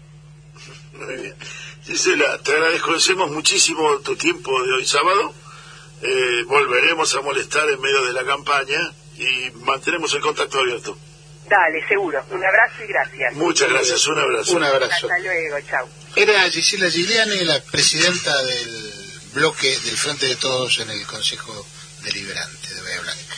Muy 0.95 1.17
bien. 1.17 1.35
Gisela, 1.85 2.39
te 2.43 2.53
agradecemos 2.53 3.31
muchísimo 3.31 3.99
tu 3.99 4.17
tiempo 4.17 4.51
de 4.63 4.73
hoy 4.73 4.87
sábado. 4.87 5.35
Eh, 6.07 6.45
volveremos 6.47 7.15
a 7.15 7.23
molestar 7.23 7.69
en 7.71 7.81
medio 7.81 8.05
de 8.05 8.13
la 8.13 8.25
campaña 8.25 8.93
y 9.17 9.51
mantenemos 9.65 10.13
el 10.13 10.21
contacto 10.21 10.59
abierto. 10.59 10.99
Dale, 11.49 11.87
seguro. 11.89 12.23
Un 12.31 12.45
abrazo 12.45 12.85
y 12.85 12.87
gracias. 12.87 13.35
Muchas 13.35 13.71
gracias, 13.71 14.07
un 14.07 14.19
abrazo. 14.19 14.57
Un 14.57 14.65
abrazo. 14.65 15.07
Hasta 15.07 15.19
luego, 15.19 15.57
chao. 15.69 15.89
Era 16.15 16.51
Gisela 16.51 16.91
Giuliani, 16.91 17.45
la 17.45 17.59
presidenta 17.61 18.37
del 18.43 18.93
bloque 19.33 19.69
del 19.69 19.97
Frente 19.97 20.27
de 20.27 20.37
Todos 20.37 20.79
en 20.81 20.91
el 20.91 21.07
Consejo 21.07 21.67
Deliberante 22.03 22.75
de 22.75 22.83
Bahía 22.83 23.01
Blanca. 23.01 23.37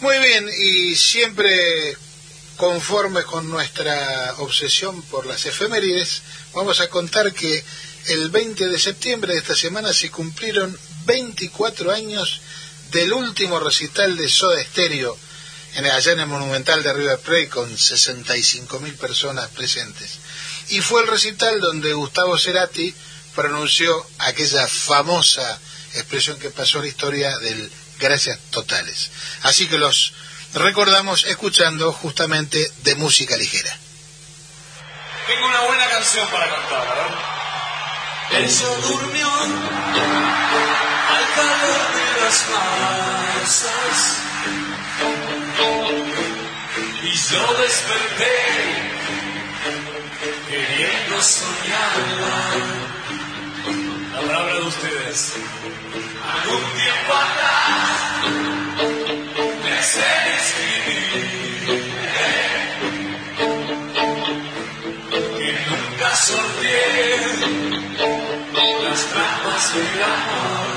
Muy 0.00 0.18
bien, 0.18 0.50
y 0.58 0.96
siempre 0.96 1.96
conforme 2.56 3.22
con 3.22 3.48
nuestra 3.48 4.34
obsesión 4.38 5.00
por 5.02 5.24
las 5.24 5.46
efemérides, 5.46 6.22
vamos 6.52 6.80
a 6.80 6.88
contar 6.88 7.32
que 7.32 7.64
el 8.08 8.30
20 8.30 8.68
de 8.68 8.78
septiembre 8.78 9.34
de 9.34 9.38
esta 9.38 9.54
semana 9.54 9.92
se 9.92 10.10
cumplieron 10.10 10.76
24 11.04 11.92
años 11.92 12.40
del 12.90 13.12
último 13.12 13.60
recital 13.60 14.16
de 14.16 14.28
Soda 14.28 14.62
Stereo 14.64 15.16
en, 15.74 15.86
allá 15.86 16.12
en 16.12 16.20
el 16.20 16.26
Monumental 16.26 16.82
de 16.82 16.92
River 16.92 17.18
Plate 17.18 17.48
con 17.48 17.70
65.000 17.70 18.96
personas 18.96 19.48
presentes. 19.50 20.18
Y 20.68 20.80
fue 20.80 21.02
el 21.02 21.08
recital 21.08 21.60
donde 21.60 21.92
Gustavo 21.92 22.38
Cerati 22.38 22.94
pronunció 23.34 24.06
aquella 24.18 24.66
famosa 24.66 25.58
expresión 25.94 26.38
que 26.38 26.50
pasó 26.50 26.78
en 26.78 26.84
la 26.84 26.88
historia 26.88 27.38
del 27.38 27.70
gracias 27.98 28.38
totales. 28.50 29.10
Así 29.42 29.68
que 29.68 29.78
los 29.78 30.12
recordamos 30.54 31.24
escuchando 31.24 31.92
justamente 31.92 32.72
de 32.82 32.94
música 32.96 33.36
ligera. 33.36 33.76
Tengo 35.26 35.46
una 35.46 35.60
buena 35.60 35.88
canción 35.88 36.26
para 36.28 36.50
cantar. 36.50 37.30
Él 38.32 38.50
se 38.50 38.64
durmió 38.64 39.28
al 41.16 41.26
calor 41.34 41.86
de 41.98 42.06
las 42.20 42.38
masas 42.50 43.98
y 47.02 47.12
yo 47.12 47.42
desperté 47.54 48.36
queriendo 50.48 51.22
soñar 51.22 51.94
la 54.12 54.20
palabra 54.20 54.54
de 54.54 54.60
ustedes. 54.62 55.20
Algún 56.32 56.64
tiempo 56.80 57.10
atrás 57.26 57.98
me 59.64 59.76
sé 59.82 60.12
escribir 60.40 61.62
que 65.38 65.48
nunca 65.70 66.08
sorteé 66.16 67.10
las 68.84 69.00
trampas 69.06 69.64
del 69.74 70.02
amor. 70.02 70.69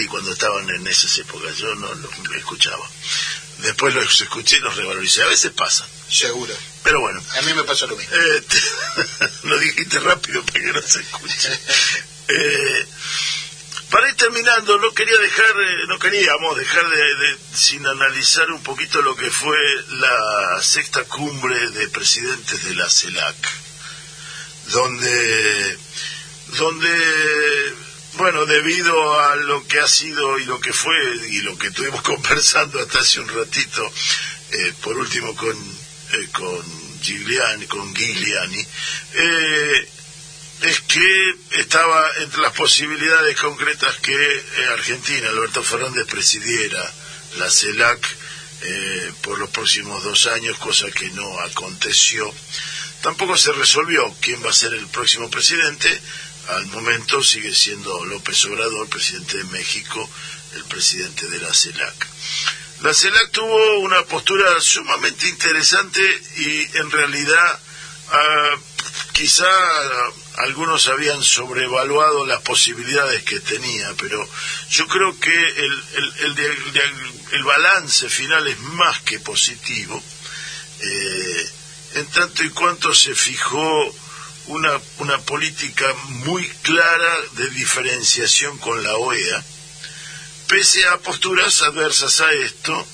Perdí 0.00 0.06
cuando 0.08 0.32
estaban 0.32 0.68
en 0.70 0.86
esas 0.86 1.16
épocas. 1.18 1.56
Yo 1.58 1.74
no 1.74 1.92
los 1.94 2.10
escuchaba. 2.36 2.88
Después 3.58 3.94
los 3.94 4.20
escuché 4.20 4.56
y 4.56 4.60
los 4.60 4.76
revaloricé. 4.76 5.22
A 5.22 5.26
veces 5.26 5.52
pasan. 5.52 5.88
Seguro. 6.08 6.54
Pero 6.82 7.00
bueno. 7.00 7.22
A 7.38 7.42
mí 7.42 7.52
me 7.54 7.64
pasó 7.64 7.86
lo 7.86 7.96
mismo. 7.96 8.14
Eh, 8.14 8.42
te- 8.48 9.28
lo 9.48 9.58
dijiste 9.58 9.98
rápido 10.00 10.42
para 10.44 10.60
que 10.60 10.72
no 10.72 10.82
se 10.82 11.00
escuche. 11.00 11.60
Eh, 12.32 12.86
para 13.90 14.08
ir 14.08 14.14
terminando, 14.14 14.78
no 14.78 14.94
quería 14.94 15.18
dejar, 15.18 15.50
eh, 15.50 15.86
no 15.88 15.98
queríamos 15.98 16.56
dejar 16.56 16.88
de, 16.88 16.96
de- 16.96 17.38
sin 17.56 17.84
analizar 17.84 18.48
un 18.52 18.62
poquito 18.62 19.02
lo 19.02 19.16
que 19.16 19.28
fue 19.32 19.56
la 19.88 20.62
sexta 20.62 21.02
cumbre 21.06 21.70
de 21.70 21.88
presidentes 21.88 22.64
de 22.66 22.74
la 22.76 22.88
CELAC, 22.88 23.34
donde, 24.66 25.76
donde, 26.56 27.74
bueno, 28.14 28.46
debido 28.46 29.20
a 29.20 29.36
lo 29.36 29.66
que 29.66 29.80
ha 29.80 29.88
sido 29.88 30.38
y 30.38 30.44
lo 30.44 30.60
que 30.60 30.72
fue 30.72 30.96
y 31.28 31.40
lo 31.40 31.56
que 31.58 31.68
estuvimos 31.68 32.02
conversando 32.12 32.80
hasta 32.80 33.00
hace 33.00 33.20
un 33.20 33.28
ratito, 33.28 33.92
eh, 34.52 34.74
por 34.82 34.96
último 34.96 35.34
con, 35.34 35.56
eh, 35.56 36.28
con 36.32 37.00
Giuliani, 37.00 37.66
con 37.66 37.94
Giuliani, 37.94 38.66
eh, 39.14 39.88
es 40.62 40.80
que 40.82 41.34
estaba 41.52 42.10
entre 42.18 42.42
las 42.42 42.52
posibilidades 42.52 43.36
concretas 43.40 43.96
que 43.96 44.12
eh, 44.12 44.42
Argentina, 44.72 45.28
Alberto 45.28 45.62
Fernández, 45.62 46.06
presidiera 46.06 46.92
la 47.38 47.50
CELAC 47.50 48.06
eh, 48.62 49.12
por 49.22 49.38
los 49.38 49.48
próximos 49.50 50.02
dos 50.04 50.26
años, 50.26 50.58
cosa 50.58 50.90
que 50.90 51.08
no 51.10 51.40
aconteció. 51.40 52.32
Tampoco 53.00 53.38
se 53.38 53.52
resolvió 53.52 54.14
quién 54.20 54.44
va 54.44 54.50
a 54.50 54.54
ser 54.54 54.74
el 54.74 54.86
próximo 54.88 55.30
presidente. 55.30 55.88
Al 56.56 56.66
momento 56.66 57.22
sigue 57.22 57.54
siendo 57.54 58.04
López 58.06 58.44
Obrador, 58.46 58.88
presidente 58.88 59.38
de 59.38 59.44
México, 59.44 60.08
el 60.54 60.64
presidente 60.64 61.28
de 61.28 61.38
la 61.38 61.54
CELAC. 61.54 62.06
La 62.82 62.92
CELAC 62.92 63.30
tuvo 63.30 63.78
una 63.80 64.02
postura 64.04 64.60
sumamente 64.60 65.28
interesante 65.28 66.00
y 66.38 66.76
en 66.78 66.90
realidad 66.90 67.60
ah, 68.10 68.56
quizá 69.12 69.46
algunos 70.38 70.88
habían 70.88 71.22
sobrevaluado 71.22 72.26
las 72.26 72.40
posibilidades 72.40 73.22
que 73.22 73.38
tenía, 73.40 73.92
pero 73.98 74.26
yo 74.70 74.86
creo 74.88 75.18
que 75.20 75.32
el, 75.32 75.82
el, 77.32 77.44
balance 77.44 78.08
final 78.08 78.46
es 78.48 78.58
más 78.60 79.00
que 79.00 79.20
positivo, 79.20 80.02
eh, 80.80 81.50
en 81.94 82.06
tanto 82.06 82.42
y 82.42 82.50
cuanto 82.50 82.94
se 82.94 83.14
fijó 83.14 83.94
una, 84.50 84.80
una 84.98 85.18
política 85.18 85.86
muy 86.08 86.46
clara 86.62 87.16
de 87.32 87.50
diferenciación 87.50 88.58
con 88.58 88.82
la 88.82 88.96
OEA, 88.96 89.44
pese 90.48 90.84
a 90.88 90.98
posturas 90.98 91.62
adversas 91.62 92.20
a 92.20 92.32
esto, 92.32 92.86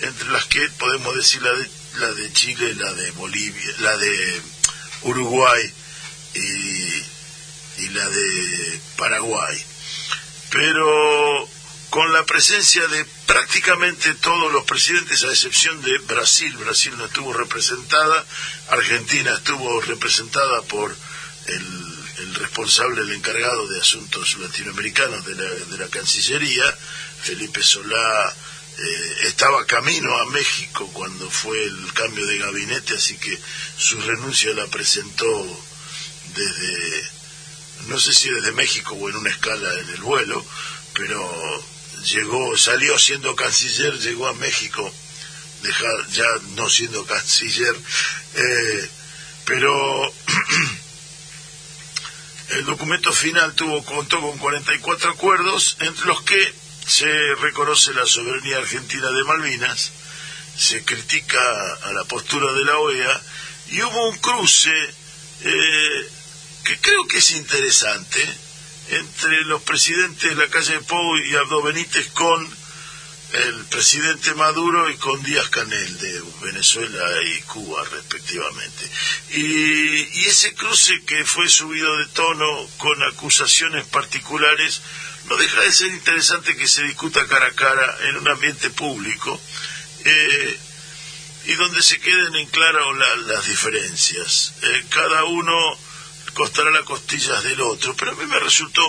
entre 0.00 0.28
las 0.30 0.46
que 0.46 0.66
podemos 0.78 1.14
decir 1.14 1.42
la 1.42 1.52
de, 1.52 1.70
la 1.98 2.12
de 2.14 2.32
Chile, 2.32 2.74
la 2.74 2.92
de 2.94 3.10
Bolivia, 3.12 3.74
la 3.80 3.96
de 3.98 4.42
Uruguay 5.02 5.72
y, 6.34 7.88
la 7.90 8.08
de 8.08 8.80
Paraguay. 8.96 9.62
Pero 10.50 11.48
con 11.92 12.10
la 12.10 12.24
presencia 12.24 12.86
de 12.88 13.04
prácticamente 13.26 14.14
todos 14.14 14.50
los 14.50 14.64
presidentes, 14.64 15.24
a 15.24 15.30
excepción 15.30 15.82
de 15.82 15.98
Brasil, 15.98 16.56
Brasil 16.56 16.94
no 16.96 17.04
estuvo 17.04 17.34
representada, 17.34 18.24
Argentina 18.70 19.34
estuvo 19.34 19.78
representada 19.82 20.62
por 20.62 20.96
el, 21.48 22.34
responsable, 22.36 23.02
el 23.02 23.12
encargado 23.12 23.68
de 23.68 23.78
asuntos 23.78 24.38
latinoamericanos 24.38 25.22
de 25.26 25.34
la, 25.34 25.50
de 25.50 25.76
la 25.76 25.88
Cancillería, 25.88 26.64
Felipe 27.24 27.62
Solá, 27.62 28.34
eh, 28.78 29.16
estaba 29.24 29.66
camino 29.66 30.16
a 30.16 30.30
México 30.30 30.88
cuando 30.94 31.30
fue 31.30 31.62
el 31.62 31.92
cambio 31.92 32.24
de 32.24 32.38
gabinete, 32.38 32.94
así 32.94 33.18
que 33.18 33.38
su 33.76 34.00
renuncia 34.00 34.54
la 34.54 34.66
presentó 34.68 35.62
desde, 36.34 37.10
no 37.88 38.00
sé 38.00 38.14
si 38.14 38.30
desde 38.30 38.52
México 38.52 38.94
o 38.94 39.10
en 39.10 39.16
una 39.16 39.28
escala 39.28 39.78
en 39.78 39.90
el 39.90 40.00
vuelo, 40.00 40.42
pero 40.94 41.71
llegó, 42.04 42.56
salió 42.56 42.98
siendo 42.98 43.34
canciller, 43.36 43.98
llegó 43.98 44.28
a 44.28 44.34
México, 44.34 44.92
dejar, 45.62 46.08
ya 46.10 46.26
no 46.56 46.68
siendo 46.68 47.04
canciller, 47.06 47.74
eh, 48.34 48.90
pero 49.44 50.12
el 52.50 52.64
documento 52.64 53.12
final 53.12 53.54
tuvo 53.54 53.84
contó 53.84 54.20
con 54.20 54.38
44 54.38 55.10
acuerdos, 55.10 55.76
entre 55.80 56.06
los 56.06 56.22
que 56.22 56.54
se 56.86 57.34
reconoce 57.40 57.94
la 57.94 58.06
soberanía 58.06 58.58
argentina 58.58 59.10
de 59.10 59.24
Malvinas, 59.24 59.92
se 60.56 60.84
critica 60.84 61.38
a 61.84 61.92
la 61.92 62.04
postura 62.04 62.52
de 62.52 62.64
la 62.64 62.78
OEA 62.78 63.22
y 63.68 63.82
hubo 63.82 64.08
un 64.10 64.18
cruce 64.18 64.70
eh, 65.44 66.10
que 66.64 66.78
creo 66.78 67.06
que 67.06 67.18
es 67.18 67.30
interesante 67.32 68.20
entre 68.92 69.44
los 69.44 69.62
presidentes 69.62 70.30
de 70.30 70.36
la 70.36 70.48
calle 70.48 70.74
de 70.74 70.80
Pou 70.80 71.16
y 71.16 71.34
Abdo 71.34 71.62
Benítez 71.62 72.08
con 72.12 72.62
el 73.32 73.64
presidente 73.64 74.34
Maduro 74.34 74.90
y 74.90 74.96
con 74.96 75.22
Díaz 75.22 75.48
Canel 75.48 75.98
de 75.98 76.22
Venezuela 76.42 77.02
y 77.24 77.40
Cuba 77.42 77.82
respectivamente. 77.90 78.90
Y, 79.30 80.20
y, 80.20 80.24
ese 80.26 80.52
cruce 80.54 81.02
que 81.06 81.24
fue 81.24 81.48
subido 81.48 81.96
de 81.96 82.06
tono 82.08 82.68
con 82.76 83.02
acusaciones 83.04 83.86
particulares 83.86 84.82
no 85.30 85.36
deja 85.36 85.62
de 85.62 85.72
ser 85.72 85.88
interesante 85.88 86.56
que 86.56 86.68
se 86.68 86.82
discuta 86.82 87.26
cara 87.26 87.46
a 87.46 87.52
cara 87.52 87.96
en 88.08 88.16
un 88.18 88.28
ambiente 88.28 88.68
público 88.68 89.40
eh, 90.04 90.58
y 91.46 91.54
donde 91.54 91.82
se 91.82 91.98
queden 92.00 92.36
en 92.36 92.46
claro 92.48 92.92
las 92.92 93.46
diferencias. 93.46 94.54
Eh, 94.62 94.84
cada 94.90 95.24
uno 95.24 95.78
costará 96.34 96.70
las 96.70 96.84
costillas 96.84 97.42
del 97.44 97.60
otro, 97.60 97.94
pero 97.96 98.12
a 98.12 98.14
mí 98.14 98.26
me 98.26 98.38
resultó 98.38 98.82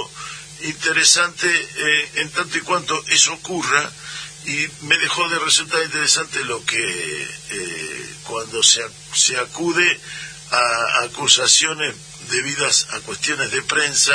interesante 0.61 1.47
eh, 1.47 2.11
en 2.15 2.29
tanto 2.31 2.57
y 2.57 2.61
cuanto 2.61 3.03
eso 3.07 3.33
ocurra 3.33 3.91
y 4.45 4.67
me 4.81 4.97
dejó 4.97 5.27
de 5.29 5.39
resultar 5.39 5.83
interesante 5.83 6.43
lo 6.43 6.63
que 6.65 7.27
cuando 8.23 8.61
se, 8.61 8.81
se 9.13 9.37
acude 9.37 9.99
a 10.51 11.03
acusaciones 11.03 11.95
debidas 12.29 12.87
a 12.91 12.99
cuestiones 13.01 13.51
de 13.51 13.61
prensa 13.63 14.13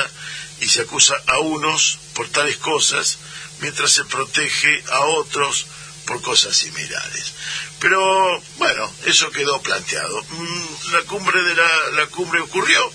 y 0.60 0.68
se 0.68 0.82
acusa 0.82 1.14
a 1.26 1.38
unos 1.38 1.98
por 2.14 2.28
tales 2.28 2.56
cosas, 2.56 3.18
mientras 3.60 3.92
se 3.92 4.04
protege 4.04 4.82
a 4.92 5.00
otros 5.00 5.66
por 6.06 6.20
cosas 6.22 6.56
similares. 6.56 7.34
Pero 7.80 8.42
bueno, 8.56 8.92
eso 9.04 9.30
quedó 9.30 9.60
planteado. 9.62 10.22
Mm, 10.22 10.92
la 10.92 11.02
cumbre 11.02 11.42
de 11.42 11.54
la, 11.54 11.90
la 11.96 12.06
cumbre 12.06 12.40
ocurrió. 12.40 12.92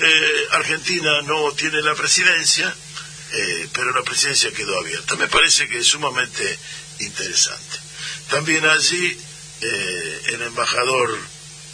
Eh, 0.00 0.46
Argentina 0.52 1.22
no 1.22 1.52
tiene 1.52 1.82
la 1.82 1.94
presidencia, 1.94 2.74
eh, 3.32 3.68
pero 3.72 3.92
la 3.92 4.02
presidencia 4.02 4.52
quedó 4.52 4.78
abierta. 4.78 5.16
Me 5.16 5.28
parece 5.28 5.68
que 5.68 5.78
es 5.78 5.86
sumamente 5.86 6.58
interesante. 7.00 7.78
También 8.30 8.64
allí 8.66 9.18
eh, 9.60 10.22
el 10.26 10.42
embajador, 10.42 11.18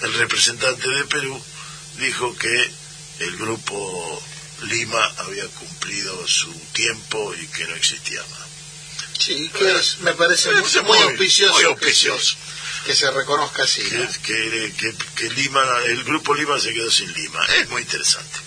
el 0.02 0.14
representante 0.14 0.88
de 0.88 1.04
Perú, 1.04 1.42
dijo 1.98 2.34
que 2.36 2.70
el 3.20 3.36
grupo 3.36 4.22
Lima 4.62 5.04
había 5.18 5.46
cumplido 5.48 6.26
su 6.26 6.52
tiempo 6.72 7.34
y 7.34 7.46
que 7.48 7.66
no 7.66 7.74
existía 7.74 8.22
más. 8.22 8.44
Sí, 9.18 9.50
que 9.50 9.72
me 10.00 10.14
parece 10.14 10.50
muy, 10.82 10.98
auspicioso, 10.98 11.76
Que, 11.76 11.92
se, 12.92 13.10
reconozca 13.10 13.62
así. 13.62 13.82
Que, 14.22 15.30
Lima, 15.36 15.62
el 15.86 16.04
grupo 16.04 16.34
Lima 16.34 16.58
se 16.58 16.72
quedó 16.72 16.90
sin 16.90 17.12
Lima. 17.12 17.40
Es 17.60 17.68
muy 17.70 17.82
interesante. 17.82 18.38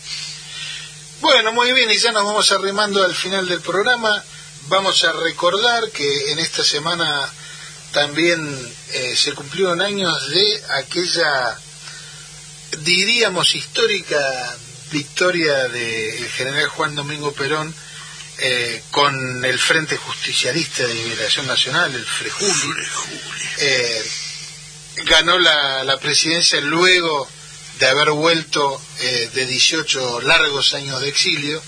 Bueno, 1.21 1.51
muy 1.51 1.73
bien, 1.73 1.89
y 1.89 1.97
ya 1.97 2.11
nos 2.11 2.25
vamos 2.25 2.51
arrimando 2.51 3.03
al 3.03 3.15
final 3.15 3.47
del 3.47 3.61
programa. 3.61 4.23
Vamos 4.67 5.03
a 5.03 5.13
recordar 5.13 5.89
que 5.91 6.31
en 6.31 6.39
esta 6.39 6.63
semana 6.63 7.27
también 7.91 8.75
eh, 8.93 9.15
se 9.15 9.33
cumplieron 9.33 9.81
años 9.81 10.29
de 10.29 10.63
aquella, 10.79 11.57
diríamos, 12.79 13.55
histórica 13.55 14.19
victoria 14.91 15.67
del 15.69 16.29
general 16.29 16.69
Juan 16.69 16.95
Domingo 16.95 17.31
Perón 17.31 17.73
eh, 18.39 18.83
con 18.91 19.43
el 19.43 19.57
Frente 19.57 19.97
Justicialista 19.97 20.85
de 20.85 20.93
Liberación 20.93 21.47
Nacional, 21.47 21.93
el 21.95 22.05
FREJULI. 22.05 22.87
Eh, 23.59 24.11
ganó 25.05 25.37
la, 25.39 25.97
presidencia 26.01 26.59
luego 26.61 27.27
de 27.79 27.87
haber 27.87 28.11
vuelto 28.11 28.81
eh, 28.99 29.29
de 29.33 29.45
18 29.45 30.21
largos 30.21 30.73
años 30.73 31.01
de 31.01 31.09
exilio 31.09 31.61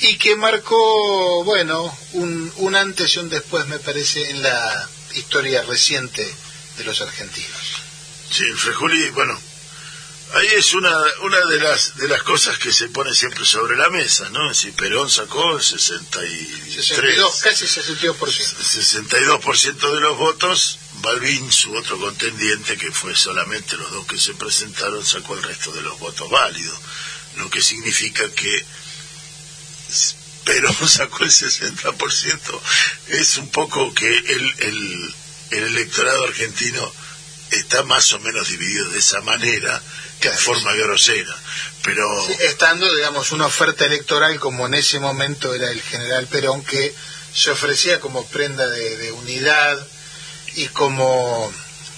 y 0.00 0.16
que 0.16 0.36
marcó, 0.36 1.44
bueno, 1.44 1.96
un, 2.12 2.52
un 2.56 2.76
antes 2.76 3.14
y 3.16 3.18
un 3.18 3.28
después, 3.28 3.66
me 3.66 3.78
parece, 3.78 4.30
en 4.30 4.42
la 4.42 4.88
historia 5.14 5.62
reciente 5.62 6.26
de 6.76 6.84
los 6.84 7.00
argentinos. 7.00 7.82
Sí, 8.30 8.44
Frejuli, 8.52 9.10
bueno, 9.10 9.38
Ahí 10.34 10.46
es 10.56 10.74
una, 10.74 10.94
una 11.22 11.40
de 11.46 11.58
las 11.58 11.96
de 11.96 12.06
las 12.06 12.22
cosas 12.22 12.58
que 12.58 12.70
se 12.70 12.88
pone 12.88 13.14
siempre 13.14 13.46
sobre 13.46 13.76
la 13.78 13.88
mesa, 13.88 14.28
¿no? 14.28 14.52
Si 14.52 14.72
Perón 14.72 15.08
sacó 15.08 15.56
el 15.56 15.62
63, 15.62 16.74
62, 16.74 17.40
casi 17.40 17.64
62%. 17.64 18.14
62% 18.18 19.94
de 19.94 20.00
los 20.00 20.18
votos, 20.18 20.78
Balvin, 21.02 21.50
su 21.52 21.74
otro 21.74 21.98
contendiente, 21.98 22.76
que 22.76 22.92
fue 22.92 23.14
solamente 23.16 23.76
los 23.76 23.90
dos 23.90 24.06
que 24.06 24.18
se 24.18 24.34
presentaron, 24.34 25.04
sacó 25.04 25.34
el 25.34 25.42
resto 25.42 25.72
de 25.72 25.82
los 25.82 25.98
votos 25.98 26.28
válidos, 26.30 26.78
lo 27.36 27.48
que 27.50 27.62
significa 27.62 28.30
que 28.32 28.64
Perón 30.44 30.88
sacó 30.88 31.24
el 31.24 31.30
60%. 31.30 32.60
Es 33.08 33.36
un 33.36 33.48
poco 33.50 33.92
que 33.94 34.06
el, 34.06 34.54
el, 34.58 35.14
el 35.50 35.64
electorado 35.64 36.24
argentino 36.24 36.92
está 37.50 37.82
más 37.84 38.12
o 38.12 38.20
menos 38.20 38.48
dividido 38.48 38.90
de 38.90 38.98
esa 38.98 39.20
manera 39.22 39.82
que 40.20 40.30
de 40.30 40.36
forma 40.36 40.72
grosera, 40.74 41.34
pero... 41.82 42.28
estando, 42.40 42.92
digamos, 42.94 43.30
una 43.30 43.46
oferta 43.46 43.86
electoral 43.86 44.40
como 44.40 44.66
en 44.66 44.74
ese 44.74 44.98
momento 44.98 45.54
era 45.54 45.70
el 45.70 45.80
general 45.80 46.26
Perón, 46.26 46.64
que 46.64 46.92
se 47.32 47.50
ofrecía 47.50 48.00
como 48.00 48.26
prenda 48.26 48.68
de, 48.68 49.12
unidad 49.12 49.86
y 50.56 50.66
como 50.68 51.52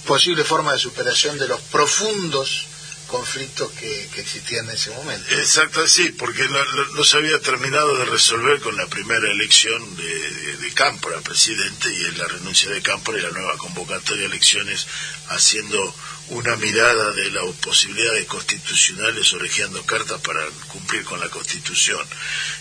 posible 0.07 0.45
forma 0.45 0.73
de 0.73 0.79
superación 0.79 1.39
de 1.39 1.49
los 1.49 1.61
profundos 1.61 2.67
conflictos 3.07 3.73
que, 3.73 4.09
que 4.15 4.21
existían 4.21 4.67
en 4.67 4.77
ese 4.77 4.91
momento. 4.91 5.29
Exacto, 5.35 5.85
sí, 5.89 6.11
porque 6.11 6.45
no, 6.49 6.65
no- 6.95 7.05
se 7.05 7.17
había 7.17 7.41
terminado 7.41 7.97
de 7.99 8.05
resolver 8.05 8.61
con 8.61 8.77
la 8.77 8.87
primera 8.87 9.29
elección 9.31 9.97
de, 9.97 10.05
de, 10.31 10.57
de 10.59 10.73
Cámpora, 10.75 11.21
presidente, 11.21 11.93
y 11.93 12.03
la 12.17 12.29
renuncia 12.29 12.71
de 12.71 12.81
Cámpora 12.83 13.19
y 13.19 13.23
la 13.23 13.31
nueva 13.31 13.57
convocatoria 13.57 14.23
de 14.23 14.27
elecciones, 14.29 14.87
haciendo 15.29 15.93
una 16.29 16.55
mirada 16.55 17.11
de 17.11 17.31
las 17.33 17.45
posibilidades 17.57 18.27
constitucionales, 18.27 19.33
orejeando 19.33 19.83
cartas 19.85 20.21
para 20.21 20.47
cumplir 20.69 21.03
con 21.05 21.19
la 21.19 21.29
Constitución. 21.29 22.07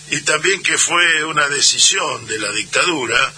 Y 0.09 0.21
también 0.21 0.63
que 0.63 0.79
fue 0.79 1.23
una 1.25 1.47
decisión 1.47 2.25
de 2.25 2.39
la 2.39 2.51
dictadura 2.51 3.33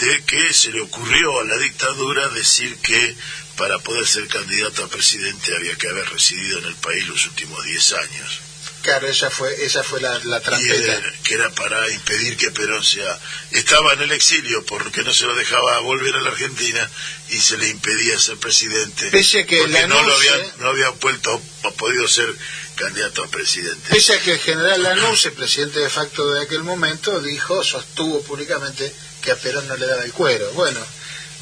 de 0.00 0.22
que 0.24 0.52
se 0.52 0.70
le 0.72 0.80
ocurrió 0.80 1.40
a 1.40 1.44
la 1.44 1.56
dictadura 1.58 2.28
decir 2.28 2.76
que 2.78 3.16
para 3.56 3.78
poder 3.78 4.06
ser 4.06 4.26
candidato 4.28 4.84
a 4.84 4.88
presidente 4.88 5.54
había 5.56 5.76
que 5.76 5.88
haber 5.88 6.08
residido 6.10 6.58
en 6.58 6.66
el 6.66 6.74
país 6.76 7.06
los 7.08 7.24
últimos 7.26 7.64
10 7.64 7.92
años. 7.94 8.40
Claro, 8.82 9.08
esa 9.08 9.30
fue, 9.30 9.64
esa 9.64 9.82
fue 9.82 10.00
la, 10.00 10.16
la 10.24 10.38
Y 10.38 10.42
trampeta. 10.42 10.94
era- 10.94 11.12
que 11.24 11.34
era 11.34 11.50
para 11.50 11.90
impedir 11.90 12.36
que 12.36 12.52
Perón 12.52 12.84
sea... 12.84 13.18
Estaba 13.50 13.94
en 13.94 14.02
el 14.02 14.12
exilio 14.12 14.64
porque 14.64 15.02
no 15.02 15.12
se 15.12 15.24
lo 15.24 15.34
dejaba 15.34 15.80
volver 15.80 16.14
a 16.14 16.20
la 16.20 16.28
Argentina 16.30 16.88
y 17.30 17.38
se 17.40 17.56
le 17.58 17.68
impedía 17.68 18.16
ser 18.20 18.36
presidente. 18.36 19.08
Pese 19.10 19.40
a 19.40 19.46
que 19.46 19.58
porque 19.58 19.86
no, 19.88 20.02
lo 20.04 20.14
había, 20.14 20.36
eh, 20.36 20.50
no 20.58 20.68
había 20.68 20.90
vuelto, 20.90 21.42
o 21.64 21.72
podido 21.74 22.06
ser 22.06 22.32
candidato 22.76 23.24
a 23.24 23.28
presidente. 23.28 23.88
Pese 23.90 24.12
a 24.14 24.20
que 24.20 24.32
el 24.34 24.38
general 24.38 24.80
Lanús, 24.82 25.24
el 25.26 25.32
presidente 25.32 25.80
de 25.80 25.90
facto 25.90 26.30
de 26.30 26.42
aquel 26.42 26.62
momento, 26.62 27.20
dijo, 27.20 27.64
sostuvo 27.64 28.22
públicamente 28.22 28.94
que 29.26 29.32
a 29.32 29.36
Perón 29.36 29.66
no 29.66 29.76
le 29.76 29.86
daba 29.86 30.04
el 30.04 30.12
cuero. 30.12 30.48
Bueno, 30.52 30.80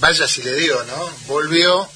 vaya 0.00 0.26
si 0.26 0.42
le 0.42 0.54
dio, 0.54 0.82
¿no? 0.84 1.10
Volvió 1.26 1.86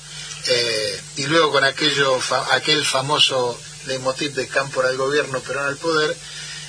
eh, 0.46 1.00
y 1.16 1.26
luego 1.26 1.50
con 1.50 1.64
aquello, 1.64 2.20
aquel 2.50 2.84
famoso 2.84 3.58
leitmotiv 3.86 4.34
de 4.34 4.46
Cámpora 4.48 4.90
al 4.90 4.98
gobierno, 4.98 5.40
Perón 5.40 5.66
al 5.66 5.78
poder, 5.78 6.14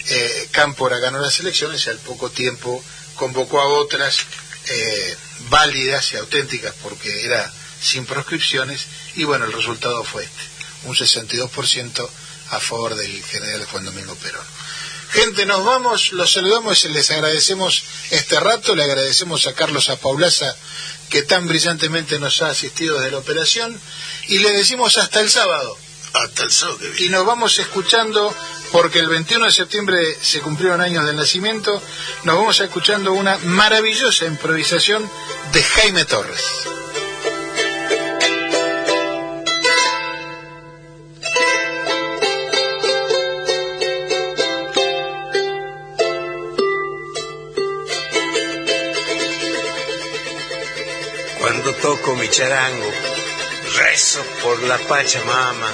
eh, 0.07 0.47
Cámpora 0.51 0.99
ganó 0.99 1.19
las 1.19 1.37
elecciones 1.41 1.85
y 1.85 1.89
al 1.89 1.97
poco 1.97 2.31
tiempo 2.31 2.81
convocó 3.15 3.59
a 3.59 3.67
otras 3.67 4.19
eh, 4.67 5.17
válidas 5.49 6.13
y 6.13 6.15
auténticas 6.15 6.73
porque 6.81 7.25
era 7.25 7.51
sin 7.81 8.05
proscripciones 8.05 8.87
y 9.15 9.25
bueno, 9.25 9.45
el 9.45 9.51
resultado 9.51 10.01
fue 10.05 10.23
este, 10.23 10.41
un 10.85 10.95
62% 10.95 12.09
a 12.51 12.59
favor 12.61 12.95
del 12.95 13.21
general 13.25 13.65
Juan 13.65 13.83
Domingo 13.83 14.15
Perón. 14.15 14.45
Gente, 15.11 15.45
nos 15.45 15.65
vamos, 15.65 16.11
los 16.13 16.31
saludamos 16.31 16.85
y 16.85 16.89
les 16.89 17.09
agradecemos 17.09 17.83
este 18.11 18.39
rato, 18.39 18.75
le 18.75 18.83
agradecemos 18.83 19.47
a 19.47 19.53
Carlos 19.53 19.89
Apaulaza 19.89 20.55
que 21.09 21.23
tan 21.23 21.47
brillantemente 21.47 22.19
nos 22.19 22.41
ha 22.41 22.49
asistido 22.49 22.99
desde 22.99 23.11
la 23.11 23.17
operación 23.17 23.79
y 24.27 24.39
le 24.39 24.51
decimos 24.51 24.97
hasta 24.97 25.19
el 25.21 25.29
sábado. 25.29 25.75
Hasta 26.13 26.43
el 26.43 26.51
sábado 26.51 26.77
que 26.79 26.89
viene. 26.89 27.05
Y 27.05 27.09
nos 27.09 27.25
vamos 27.25 27.57
escuchando, 27.59 28.33
porque 28.71 28.99
el 28.99 29.09
21 29.09 29.45
de 29.45 29.51
septiembre 29.51 30.17
se 30.21 30.41
cumplieron 30.41 30.81
años 30.81 31.05
del 31.05 31.15
nacimiento, 31.15 31.81
nos 32.23 32.35
vamos 32.35 32.59
escuchando 32.59 33.13
una 33.13 33.37
maravillosa 33.39 34.25
improvisación 34.25 35.09
de 35.53 35.63
Jaime 35.63 36.05
Torres. 36.05 36.43
Toco 51.89 52.13
mi 52.13 52.29
charango, 52.29 52.91
rezo 53.77 54.21
por 54.43 54.61
la 54.61 54.77
Pachamama. 54.77 55.71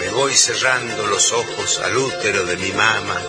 Me 0.00 0.08
voy 0.12 0.32
cerrando 0.34 1.06
los 1.08 1.30
ojos 1.32 1.78
al 1.80 1.94
útero 1.94 2.46
de 2.46 2.56
mi 2.56 2.72
mamá. 2.72 3.20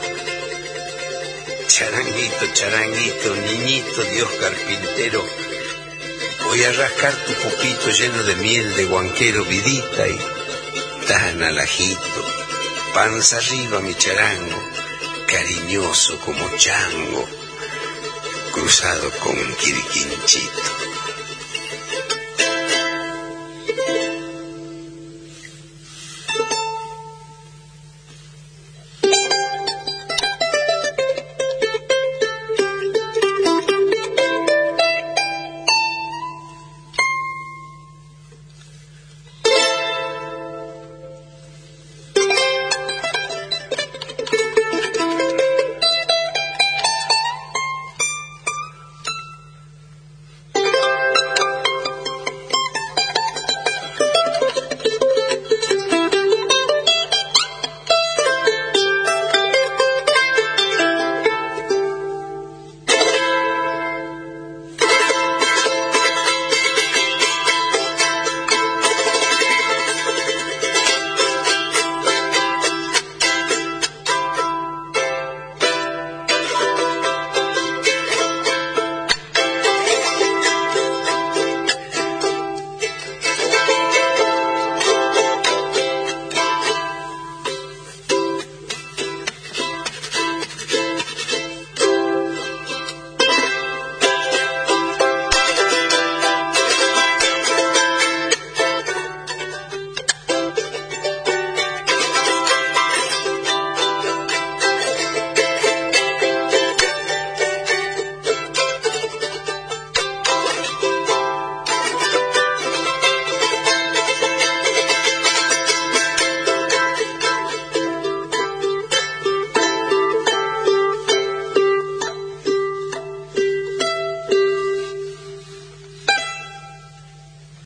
Charanguito, 1.68 2.46
charanguito, 2.54 3.36
niñito 3.36 4.04
Dios 4.04 4.30
carpintero, 4.40 5.22
voy 6.46 6.64
a 6.64 6.72
rascar 6.72 7.14
tu 7.26 7.34
pupito 7.34 7.90
lleno 7.90 8.24
de 8.24 8.36
miel 8.38 8.76
de 8.78 8.86
guanquero 8.86 9.44
vidita 9.44 10.08
y 10.08 10.18
tan 11.10 11.44
alajito, 11.44 12.22
panza 12.94 13.36
arriba 13.40 13.82
mi 13.82 13.94
charango, 13.96 14.64
cariñoso 15.28 16.20
como 16.22 16.56
chango, 16.56 17.28
cruzado 18.54 19.10
con 19.20 19.38
un 19.38 19.54
quiriquinchito. 19.56 20.88